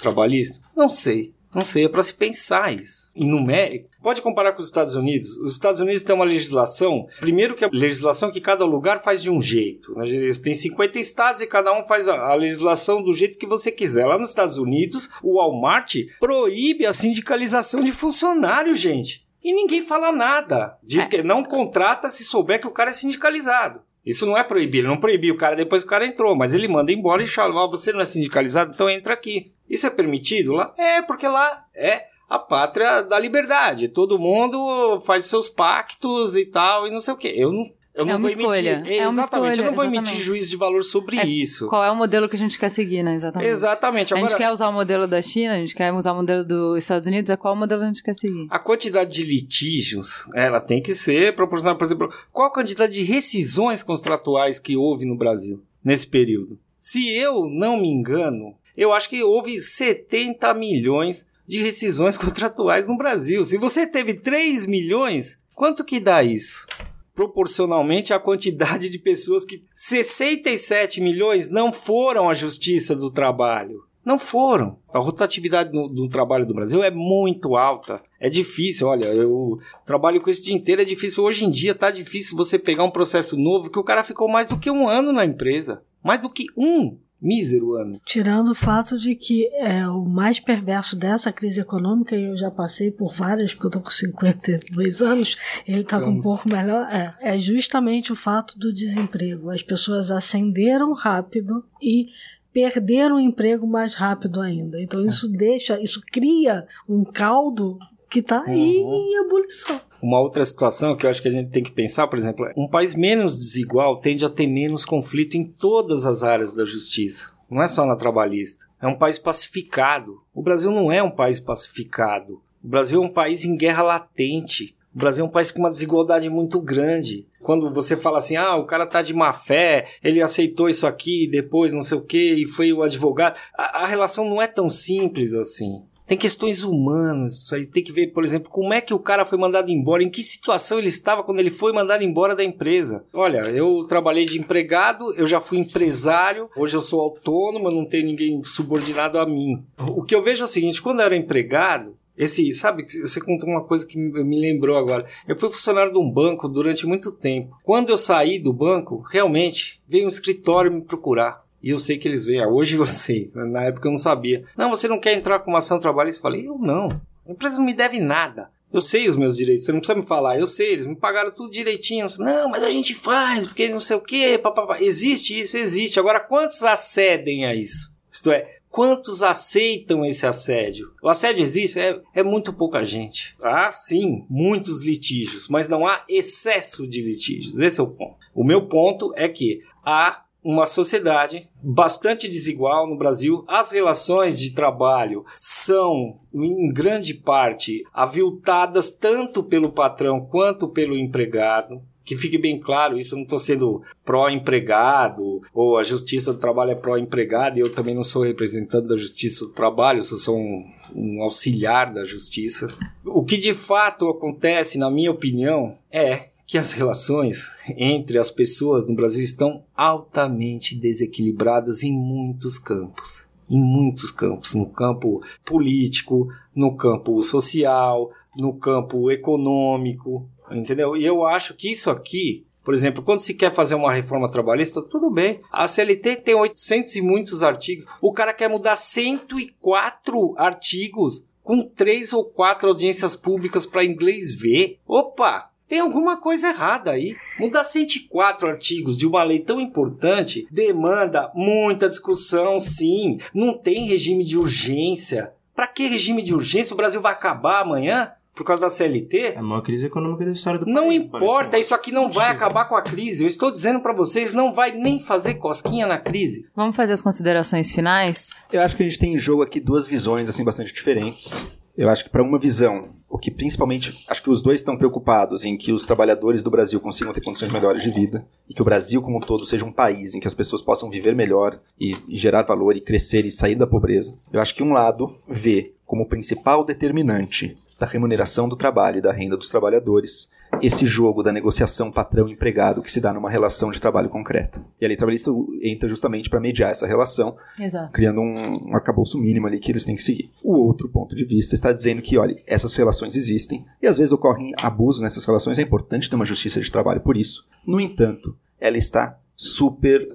trabalhista? 0.00 0.60
Não 0.74 0.88
sei. 0.88 1.34
Não 1.54 1.64
sei, 1.64 1.84
é 1.84 1.88
para 1.88 2.02
se 2.02 2.12
pensar 2.12 2.74
isso. 2.74 3.08
Em 3.14 3.28
numérico. 3.28 3.88
Pode 4.02 4.20
comparar 4.20 4.52
com 4.52 4.60
os 4.60 4.66
Estados 4.66 4.96
Unidos. 4.96 5.36
Os 5.38 5.52
Estados 5.52 5.78
Unidos 5.78 6.02
têm 6.02 6.14
uma 6.14 6.24
legislação, 6.24 7.06
primeiro 7.20 7.54
que 7.54 7.64
a 7.64 7.70
legislação 7.72 8.30
que 8.30 8.40
cada 8.40 8.64
lugar 8.64 9.04
faz 9.04 9.22
de 9.22 9.30
um 9.30 9.40
jeito. 9.40 9.94
Né? 9.94 10.04
Eles 10.08 10.40
têm 10.40 10.52
50 10.52 10.98
estados 10.98 11.40
e 11.40 11.46
cada 11.46 11.72
um 11.72 11.84
faz 11.84 12.08
a, 12.08 12.34
legislação 12.34 13.00
do 13.00 13.14
jeito 13.14 13.38
que 13.38 13.46
você 13.46 13.70
quiser. 13.70 14.04
Lá 14.04 14.18
nos 14.18 14.30
Estados 14.30 14.58
Unidos, 14.58 15.08
o 15.22 15.36
Walmart 15.36 15.94
proíbe 16.18 16.86
a 16.86 16.92
sindicalização 16.92 17.84
de 17.84 17.92
funcionários, 17.92 18.80
gente. 18.80 19.23
E 19.44 19.52
ninguém 19.52 19.82
fala 19.82 20.10
nada. 20.10 20.78
Diz 20.82 21.06
que 21.06 21.22
não 21.22 21.44
contrata 21.44 22.08
se 22.08 22.24
souber 22.24 22.58
que 22.58 22.66
o 22.66 22.72
cara 22.72 22.88
é 22.88 22.94
sindicalizado. 22.94 23.82
Isso 24.04 24.24
não 24.24 24.36
é 24.36 24.42
proibir, 24.42 24.78
ele 24.78 24.88
não 24.88 24.96
proibiu 24.96 25.34
o 25.34 25.38
cara 25.38 25.54
depois 25.54 25.82
que 25.82 25.86
o 25.86 25.90
cara 25.90 26.06
entrou, 26.06 26.34
mas 26.34 26.52
ele 26.52 26.66
manda 26.66 26.92
embora 26.92 27.22
e 27.22 27.26
fala: 27.26 27.62
oh, 27.62 27.70
você 27.70 27.92
não 27.92 28.00
é 28.00 28.06
sindicalizado, 28.06 28.72
então 28.72 28.88
entra 28.88 29.12
aqui. 29.12 29.52
Isso 29.68 29.86
é 29.86 29.90
permitido 29.90 30.52
lá? 30.52 30.72
É, 30.76 31.02
porque 31.02 31.28
lá 31.28 31.64
é 31.74 32.04
a 32.28 32.38
pátria 32.38 33.02
da 33.02 33.18
liberdade. 33.18 33.88
Todo 33.88 34.18
mundo 34.18 35.00
faz 35.00 35.26
seus 35.26 35.48
pactos 35.48 36.36
e 36.36 36.46
tal, 36.46 36.86
e 36.86 36.90
não 36.90 37.00
sei 37.00 37.14
o 37.14 37.16
quê. 37.16 37.32
Eu 37.34 37.52
não. 37.52 37.70
Eu 37.94 38.08
é 38.08 38.16
uma 38.16 38.26
escolha. 38.28 38.70
emitir, 38.78 38.92
é 38.92 39.08
uma 39.08 39.12
exatamente, 39.22 39.52
escolha, 39.52 39.66
eu 39.66 39.70
não 39.70 39.74
vou 39.76 39.84
exatamente. 39.84 40.08
emitir 40.10 40.24
juízo 40.24 40.50
de 40.50 40.56
valor 40.56 40.82
sobre 40.82 41.16
É, 41.18 41.24
isso. 41.26 41.68
Qual 41.68 41.84
é 41.84 41.90
o 41.90 41.94
modelo 41.94 42.28
que 42.28 42.34
a 42.34 42.38
gente 42.38 42.58
quer 42.58 42.68
seguir, 42.68 43.04
né? 43.04 43.14
Exatamente. 43.14 43.48
Exatamente. 43.48 44.14
A 44.14 44.16
gente 44.16 44.26
Agora, 44.26 44.38
quer 44.38 44.50
usar 44.52 44.68
o 44.68 44.72
modelo 44.72 45.06
da 45.06 45.22
China, 45.22 45.54
a 45.54 45.58
gente 45.58 45.74
quer 45.76 45.92
usar 45.92 46.12
o 46.12 46.16
modelo 46.16 46.44
dos 46.44 46.78
Estados 46.82 47.06
Unidos, 47.06 47.30
é 47.30 47.36
qual 47.36 47.54
modelo 47.54 47.82
a 47.82 47.86
gente 47.86 48.02
quer 48.02 48.14
seguir? 48.14 48.48
a 48.50 48.58
quantidade 48.58 49.12
de 49.12 49.22
litígios, 49.22 50.26
ela 50.34 50.60
tem 50.60 50.82
que 50.82 50.94
ser 50.94 51.36
proporcional, 51.36 51.76
por 51.76 51.84
exemplo, 51.84 52.12
qual 52.32 52.48
a 52.48 52.52
quantidade 52.52 52.92
de 52.94 53.04
rescisões 53.04 53.82
contratuais 53.82 54.58
que 54.58 54.76
houve 54.76 55.04
no 55.04 55.16
Brasil 55.16 55.62
nesse 55.84 56.06
período? 56.08 56.58
Se 56.80 57.08
eu 57.16 57.48
não 57.48 57.76
me 57.80 57.88
engano, 57.88 58.54
eu 58.76 58.92
acho 58.92 59.08
que 59.08 59.22
houve 59.22 59.60
70 59.60 60.52
milhões 60.54 61.24
de 61.46 61.58
rescisões 61.62 62.16
contratuais 62.18 62.88
no 62.88 62.96
Brasil. 62.96 63.44
Se 63.44 63.56
você 63.56 63.86
teve 63.86 64.14
3 64.14 64.66
milhões, 64.66 65.38
quanto 65.54 65.84
que 65.84 66.00
dá 66.00 66.22
isso? 66.24 66.66
Proporcionalmente 67.14 68.12
à 68.12 68.18
quantidade 68.18 68.90
de 68.90 68.98
pessoas 68.98 69.44
que 69.44 69.62
67 69.74 71.00
milhões 71.00 71.48
não 71.48 71.72
foram 71.72 72.28
à 72.28 72.34
Justiça 72.34 72.96
do 72.96 73.10
Trabalho. 73.10 73.84
Não 74.04 74.18
foram. 74.18 74.78
A 74.92 74.98
rotatividade 74.98 75.70
do, 75.70 75.88
do 75.88 76.08
trabalho 76.08 76.44
do 76.44 76.52
Brasil 76.52 76.82
é 76.82 76.90
muito 76.90 77.56
alta. 77.56 78.02
É 78.20 78.28
difícil, 78.28 78.86
olha, 78.86 79.06
eu 79.06 79.56
trabalho 79.86 80.20
com 80.20 80.28
isso 80.28 80.42
o 80.42 80.44
dia 80.44 80.54
inteiro, 80.54 80.82
é 80.82 80.84
difícil. 80.84 81.24
Hoje 81.24 81.44
em 81.44 81.50
dia 81.50 81.74
tá 81.74 81.90
difícil 81.90 82.36
você 82.36 82.58
pegar 82.58 82.84
um 82.84 82.90
processo 82.90 83.36
novo 83.36 83.70
que 83.70 83.78
o 83.78 83.84
cara 83.84 84.04
ficou 84.04 84.28
mais 84.28 84.48
do 84.48 84.58
que 84.58 84.70
um 84.70 84.88
ano 84.88 85.10
na 85.10 85.24
empresa. 85.24 85.82
Mais 86.02 86.20
do 86.20 86.28
que 86.28 86.46
um 86.54 86.98
mísero 87.24 87.74
ano. 87.74 87.98
Tirando 88.04 88.50
o 88.50 88.54
fato 88.54 88.98
de 88.98 89.14
que 89.14 89.48
é 89.54 89.88
o 89.88 90.04
mais 90.04 90.38
perverso 90.38 90.94
dessa 90.94 91.32
crise 91.32 91.60
econômica, 91.60 92.14
e 92.14 92.24
eu 92.24 92.36
já 92.36 92.50
passei 92.50 92.90
por 92.90 93.14
várias, 93.14 93.54
porque 93.54 93.66
eu 93.66 93.70
tô 93.70 93.80
com 93.80 93.90
52 93.90 95.00
anos, 95.00 95.36
ele 95.66 95.82
tá 95.82 95.98
com 95.98 96.10
um 96.10 96.20
pouco 96.20 96.48
melhor, 96.48 96.86
é, 96.92 97.14
é 97.20 97.38
justamente 97.40 98.12
o 98.12 98.16
fato 98.16 98.58
do 98.58 98.72
desemprego. 98.72 99.50
As 99.50 99.62
pessoas 99.62 100.10
ascenderam 100.10 100.92
rápido 100.92 101.64
e 101.82 102.08
perderam 102.52 103.16
o 103.16 103.20
emprego 103.20 103.66
mais 103.66 103.94
rápido 103.94 104.40
ainda. 104.40 104.80
Então 104.80 105.04
isso 105.04 105.28
deixa, 105.28 105.80
isso 105.80 106.00
cria 106.12 106.66
um 106.88 107.04
caldo 107.04 107.78
que 108.14 108.22
tá 108.22 108.44
aí 108.46 108.76
Uhum. 108.76 108.94
em 108.94 109.26
ebulição. 109.26 109.80
Uma 110.00 110.20
outra 110.20 110.44
situação 110.44 110.94
que 110.96 111.04
eu 111.04 111.10
acho 111.10 111.20
que 111.20 111.26
a 111.26 111.32
gente 111.32 111.50
tem 111.50 111.62
que 111.64 111.72
pensar, 111.72 112.06
por 112.06 112.16
exemplo, 112.16 112.46
é 112.46 112.52
um 112.56 112.68
país 112.68 112.94
menos 112.94 113.36
desigual 113.36 113.98
tende 114.00 114.24
a 114.24 114.28
ter 114.30 114.46
menos 114.46 114.84
conflito 114.84 115.34
em 115.36 115.44
todas 115.44 116.06
as 116.06 116.22
áreas 116.22 116.52
da 116.54 116.64
justiça. 116.64 117.26
Não 117.50 117.60
é 117.60 117.66
só 117.66 117.84
na 117.84 117.96
trabalhista. 117.96 118.66
É 118.80 118.86
um 118.86 118.96
país 118.96 119.18
pacificado. 119.18 120.20
O 120.32 120.42
Brasil 120.42 120.70
não 120.70 120.92
é 120.92 121.02
um 121.02 121.10
país 121.10 121.40
pacificado. 121.40 122.40
O 122.62 122.68
Brasil 122.68 123.02
é 123.02 123.04
um 123.04 123.12
país 123.12 123.44
em 123.44 123.56
guerra 123.56 123.82
latente. 123.82 124.76
O 124.94 124.98
Brasil 124.98 125.24
é 125.24 125.28
um 125.28 125.30
país 125.30 125.50
com 125.50 125.58
uma 125.58 125.70
desigualdade 125.70 126.30
muito 126.30 126.60
grande. 126.60 127.26
Quando 127.40 127.72
você 127.72 127.96
fala 127.96 128.18
assim, 128.18 128.36
ah, 128.36 128.54
o 128.56 128.64
cara 128.64 128.86
tá 128.86 129.02
de 129.02 129.12
má 129.12 129.32
fé, 129.32 129.86
ele 130.04 130.22
aceitou 130.22 130.68
isso 130.68 130.86
aqui, 130.86 131.26
depois 131.26 131.72
não 131.72 131.82
sei 131.82 131.98
o 131.98 132.02
que, 132.02 132.34
e 132.34 132.46
foi 132.46 132.72
o 132.72 132.82
advogado. 132.82 133.38
A, 133.58 133.82
a 133.82 133.86
relação 133.86 134.24
não 134.28 134.40
é 134.40 134.46
tão 134.46 134.68
simples 134.68 135.34
assim. 135.34 135.82
Tem 136.06 136.18
questões 136.18 136.62
humanas, 136.62 137.44
isso 137.44 137.54
aí 137.54 137.66
tem 137.66 137.82
que 137.82 137.92
ver, 137.92 138.08
por 138.08 138.24
exemplo, 138.24 138.50
como 138.50 138.74
é 138.74 138.80
que 138.80 138.92
o 138.92 138.98
cara 138.98 139.24
foi 139.24 139.38
mandado 139.38 139.70
embora, 139.70 140.02
em 140.02 140.10
que 140.10 140.22
situação 140.22 140.78
ele 140.78 140.88
estava 140.88 141.22
quando 141.22 141.40
ele 141.40 141.50
foi 141.50 141.72
mandado 141.72 142.04
embora 142.04 142.36
da 142.36 142.44
empresa. 142.44 143.04
Olha, 143.12 143.38
eu 143.50 143.86
trabalhei 143.88 144.26
de 144.26 144.38
empregado, 144.38 145.14
eu 145.14 145.26
já 145.26 145.40
fui 145.40 145.58
empresário, 145.58 146.50
hoje 146.56 146.76
eu 146.76 146.82
sou 146.82 147.00
autônomo, 147.00 147.70
não 147.70 147.86
tenho 147.86 148.06
ninguém 148.06 148.44
subordinado 148.44 149.18
a 149.18 149.24
mim. 149.24 149.64
O 149.78 150.02
que 150.02 150.14
eu 150.14 150.22
vejo 150.22 150.42
é 150.42 150.44
o 150.44 150.48
seguinte, 150.48 150.82
quando 150.82 151.00
eu 151.00 151.06
era 151.06 151.16
empregado, 151.16 151.96
esse, 152.16 152.54
sabe, 152.54 152.84
você 152.84 153.20
contou 153.20 153.48
uma 153.48 153.64
coisa 153.64 153.84
que 153.84 153.98
me 153.98 154.40
lembrou 154.40 154.76
agora. 154.76 155.06
Eu 155.26 155.36
fui 155.36 155.50
funcionário 155.50 155.92
de 155.92 155.98
um 155.98 156.08
banco 156.08 156.48
durante 156.48 156.86
muito 156.86 157.10
tempo. 157.10 157.56
Quando 157.62 157.90
eu 157.90 157.96
saí 157.96 158.38
do 158.38 158.52
banco, 158.52 159.02
realmente 159.10 159.80
veio 159.88 160.06
um 160.06 160.08
escritório 160.08 160.70
me 160.70 160.82
procurar. 160.82 161.43
E 161.64 161.70
eu 161.70 161.78
sei 161.78 161.96
que 161.96 162.06
eles 162.06 162.26
veem. 162.26 162.46
Hoje 162.46 162.76
eu 162.76 162.84
sei. 162.86 163.30
Na 163.34 163.64
época 163.64 163.88
eu 163.88 163.92
não 163.92 163.98
sabia. 163.98 164.44
Não, 164.54 164.68
você 164.68 164.86
não 164.86 165.00
quer 165.00 165.14
entrar 165.14 165.38
com 165.38 165.50
uma 165.50 165.60
ação 165.60 165.80
trabalhista? 165.80 166.18
Eu 166.18 166.22
falei, 166.22 166.46
eu 166.46 166.58
não. 166.58 167.00
A 167.26 167.32
empresa 167.32 167.56
não 167.56 167.64
me 167.64 167.72
deve 167.72 167.98
nada. 167.98 168.50
Eu 168.70 168.82
sei 168.82 169.08
os 169.08 169.14
meus 169.14 169.36
direitos, 169.36 169.64
você 169.64 169.72
não 169.72 169.78
precisa 169.78 169.96
me 169.96 170.04
falar, 170.04 170.36
eu 170.36 170.48
sei, 170.48 170.72
eles 170.72 170.84
me 170.84 170.96
pagaram 170.96 171.30
tudo 171.30 171.48
direitinho. 171.48 172.06
Não, 172.18 172.48
mas 172.50 172.64
a 172.64 172.68
gente 172.68 172.92
faz, 172.92 173.46
porque 173.46 173.68
não 173.68 173.78
sei 173.78 173.96
o 173.96 174.00
quê, 174.00 174.36
papapá. 174.36 174.82
Existe 174.82 175.40
isso, 175.40 175.56
existe. 175.56 176.00
Agora, 176.00 176.18
quantos 176.18 176.64
acedem 176.64 177.46
a 177.46 177.54
isso? 177.54 177.92
Isto 178.10 178.32
é, 178.32 178.56
quantos 178.68 179.22
aceitam 179.22 180.04
esse 180.04 180.26
assédio? 180.26 180.92
O 181.00 181.08
assédio 181.08 181.40
existe? 181.40 181.78
É, 181.78 182.00
é 182.12 182.22
muito 182.24 182.52
pouca 182.52 182.82
gente. 182.82 183.36
Há, 183.40 183.70
sim, 183.70 184.26
muitos 184.28 184.84
litígios, 184.84 185.46
mas 185.46 185.68
não 185.68 185.86
há 185.86 186.04
excesso 186.08 186.84
de 186.84 187.00
litígios. 187.00 187.56
Esse 187.56 187.78
é 187.78 187.82
o 187.82 187.86
ponto. 187.86 188.16
O 188.34 188.42
meu 188.42 188.66
ponto 188.66 189.14
é 189.14 189.28
que 189.28 189.60
há 189.84 190.23
uma 190.44 190.66
sociedade 190.66 191.48
bastante 191.62 192.28
desigual 192.28 192.86
no 192.86 192.98
Brasil. 192.98 193.44
As 193.48 193.72
relações 193.72 194.38
de 194.38 194.50
trabalho 194.50 195.24
são, 195.32 196.18
em 196.34 196.70
grande 196.70 197.14
parte, 197.14 197.82
aviltadas 197.94 198.90
tanto 198.90 199.42
pelo 199.42 199.72
patrão 199.72 200.20
quanto 200.20 200.68
pelo 200.68 200.96
empregado. 200.96 201.80
Que 202.04 202.18
fique 202.18 202.36
bem 202.36 202.60
claro, 202.60 202.98
isso 202.98 203.14
eu 203.14 203.16
não 203.16 203.22
estou 203.22 203.38
sendo 203.38 203.80
pró-empregado, 204.04 205.40
ou 205.54 205.78
a 205.78 205.82
Justiça 205.82 206.34
do 206.34 206.38
Trabalho 206.38 206.72
é 206.72 206.74
pró-empregado, 206.74 207.56
e 207.56 207.60
eu 207.60 207.72
também 207.72 207.94
não 207.94 208.04
sou 208.04 208.22
representante 208.22 208.86
da 208.86 208.94
Justiça 208.94 209.46
do 209.46 209.52
Trabalho, 209.54 210.00
eu 210.00 210.04
sou 210.04 210.36
um, 210.36 210.66
um 210.94 211.22
auxiliar 211.22 211.94
da 211.94 212.04
Justiça. 212.04 212.68
O 213.06 213.24
que 213.24 213.38
de 213.38 213.54
fato 213.54 214.06
acontece, 214.10 214.76
na 214.76 214.90
minha 214.90 215.10
opinião, 215.10 215.78
é 215.90 216.28
que 216.46 216.58
as 216.58 216.72
relações 216.72 217.48
entre 217.76 218.18
as 218.18 218.30
pessoas 218.30 218.88
no 218.88 218.94
Brasil 218.94 219.22
estão 219.22 219.64
altamente 219.74 220.76
desequilibradas 220.76 221.82
em 221.82 221.92
muitos 221.92 222.58
campos. 222.58 223.26
Em 223.48 223.60
muitos 223.60 224.10
campos. 224.10 224.54
No 224.54 224.68
campo 224.68 225.22
político, 225.44 226.28
no 226.54 226.76
campo 226.76 227.22
social, 227.22 228.10
no 228.36 228.54
campo 228.54 229.10
econômico. 229.10 230.28
Entendeu? 230.50 230.96
E 230.96 231.04
eu 231.04 231.24
acho 231.24 231.54
que 231.54 231.70
isso 231.70 231.90
aqui, 231.90 232.46
por 232.62 232.74
exemplo, 232.74 233.02
quando 233.02 233.20
se 233.20 233.34
quer 233.34 233.52
fazer 233.52 233.74
uma 233.74 233.92
reforma 233.92 234.30
trabalhista, 234.30 234.82
tudo 234.82 235.10
bem. 235.10 235.40
A 235.50 235.66
CLT 235.66 236.16
tem 236.16 236.34
800 236.34 236.96
e 236.96 237.02
muitos 237.02 237.42
artigos. 237.42 237.86
O 238.00 238.12
cara 238.12 238.34
quer 238.34 238.48
mudar 238.48 238.76
104 238.76 240.34
artigos 240.36 241.24
com 241.42 241.62
três 241.62 242.12
ou 242.12 242.24
quatro 242.24 242.68
audiências 242.68 243.16
públicas 243.16 243.66
para 243.66 243.84
inglês 243.84 244.34
ver. 244.34 244.78
Opa! 244.86 245.53
Tem 245.74 245.80
alguma 245.80 246.16
coisa 246.16 246.50
errada 246.50 246.92
aí. 246.92 247.16
Mudar 247.36 247.64
104 247.64 248.46
artigos 248.46 248.96
de 248.96 249.08
uma 249.08 249.24
lei 249.24 249.40
tão 249.40 249.60
importante 249.60 250.46
demanda 250.48 251.32
muita 251.34 251.88
discussão, 251.88 252.60
sim. 252.60 253.18
Não 253.34 253.58
tem 253.58 253.84
regime 253.84 254.24
de 254.24 254.38
urgência. 254.38 255.32
Para 255.52 255.66
que 255.66 255.88
regime 255.88 256.22
de 256.22 256.32
urgência? 256.32 256.74
O 256.74 256.76
Brasil 256.76 257.00
vai 257.00 257.10
acabar 257.12 257.62
amanhã? 257.62 258.12
por 258.36 258.44
causa 258.44 258.62
da 258.66 258.68
CLT, 258.68 259.18
É 259.18 259.38
a 259.38 259.42
maior 259.42 259.62
crise 259.62 259.86
econômica 259.86 260.24
da 260.24 260.32
história 260.32 260.58
do 260.58 260.66
não 260.66 260.88
país. 260.88 261.02
importa, 261.02 261.50
parece. 261.50 261.60
isso 261.66 261.74
aqui 261.74 261.92
não 261.92 262.10
vai 262.10 262.30
acabar 262.30 262.64
com 262.64 262.74
a 262.74 262.82
crise. 262.82 263.22
Eu 263.22 263.28
estou 263.28 263.48
dizendo 263.48 263.78
pra 263.80 263.92
vocês, 263.92 264.32
não 264.32 264.52
vai 264.52 264.72
nem 264.72 264.98
fazer 264.98 265.34
cosquinha 265.34 265.86
na 265.86 265.98
crise. 265.98 266.44
Vamos 266.54 266.74
fazer 266.74 266.94
as 266.94 267.02
considerações 267.02 267.70
finais? 267.70 268.30
Eu 268.52 268.60
acho 268.60 268.76
que 268.76 268.82
a 268.82 268.86
gente 268.86 268.98
tem 268.98 269.14
em 269.14 269.18
jogo 269.20 269.42
aqui 269.42 269.60
duas 269.60 269.86
visões 269.86 270.28
assim 270.28 270.42
bastante 270.42 270.72
diferentes. 270.74 271.46
Eu 271.76 271.90
acho 271.90 272.04
que 272.04 272.10
para 272.10 272.22
uma 272.22 272.38
visão, 272.38 272.84
o 273.10 273.18
que 273.18 273.32
principalmente, 273.32 274.04
acho 274.08 274.22
que 274.22 274.30
os 274.30 274.42
dois 274.42 274.60
estão 274.60 274.76
preocupados 274.76 275.44
em 275.44 275.56
que 275.56 275.72
os 275.72 275.84
trabalhadores 275.84 276.40
do 276.40 276.50
Brasil 276.50 276.80
consigam 276.80 277.12
ter 277.12 277.20
condições 277.20 277.50
melhores 277.50 277.82
de 277.82 277.90
vida 277.90 278.24
e 278.48 278.54
que 278.54 278.62
o 278.62 278.64
Brasil 278.64 279.02
como 279.02 279.16
um 279.16 279.20
todo 279.20 279.44
seja 279.44 279.64
um 279.64 279.72
país 279.72 280.14
em 280.14 280.20
que 280.20 280.28
as 280.28 280.34
pessoas 280.34 280.62
possam 280.62 280.88
viver 280.88 281.16
melhor 281.16 281.58
e, 281.78 281.96
e 282.08 282.16
gerar 282.16 282.44
valor 282.44 282.76
e 282.76 282.80
crescer 282.80 283.26
e 283.26 283.30
sair 283.30 283.56
da 283.56 283.66
pobreza. 283.66 284.16
Eu 284.32 284.40
acho 284.40 284.54
que 284.54 284.62
um 284.62 284.72
lado 284.72 285.10
vê 285.28 285.72
como 285.84 286.08
principal 286.08 286.64
determinante 286.64 287.56
da 287.78 287.86
remuneração 287.86 288.48
do 288.48 288.56
trabalho 288.56 288.98
e 288.98 289.02
da 289.02 289.12
renda 289.12 289.36
dos 289.36 289.48
trabalhadores 289.48 290.30
esse 290.64 290.86
jogo 290.86 291.22
da 291.22 291.32
negociação 291.32 291.90
patrão-empregado 291.90 292.82
que 292.82 292.90
se 292.90 293.00
dá 293.00 293.12
numa 293.12 293.30
relação 293.30 293.70
de 293.70 293.80
trabalho 293.80 294.08
concreta. 294.08 294.64
E 294.80 294.84
a 294.84 294.88
lei 294.88 294.96
trabalhista 294.96 295.30
entra 295.62 295.88
justamente 295.88 296.30
para 296.30 296.40
mediar 296.40 296.70
essa 296.70 296.86
relação 296.86 297.36
Exato. 297.58 297.92
criando 297.92 298.20
um, 298.20 298.70
um 298.70 298.74
arcabouço 298.74 299.18
mínimo 299.18 299.46
ali 299.46 299.58
que 299.58 299.70
eles 299.70 299.84
têm 299.84 299.94
que 299.94 300.02
seguir. 300.02 300.30
O 300.42 300.54
outro 300.54 300.88
ponto 300.88 301.14
de 301.14 301.24
vista 301.24 301.54
está 301.54 301.72
dizendo 301.72 302.02
que, 302.02 302.16
olha, 302.16 302.40
essas 302.46 302.74
relações 302.76 303.16
existem 303.16 303.64
e 303.82 303.86
às 303.86 303.98
vezes 303.98 304.12
ocorrem 304.12 304.52
abusos 304.60 305.02
nessas 305.02 305.24
relações, 305.24 305.58
é 305.58 305.62
importante 305.62 306.08
ter 306.08 306.16
uma 306.16 306.24
justiça 306.24 306.60
de 306.60 306.70
trabalho 306.70 307.00
por 307.00 307.16
isso. 307.16 307.46
No 307.66 307.80
entanto, 307.80 308.36
ela 308.60 308.78
está 308.78 309.18
super 309.36 310.08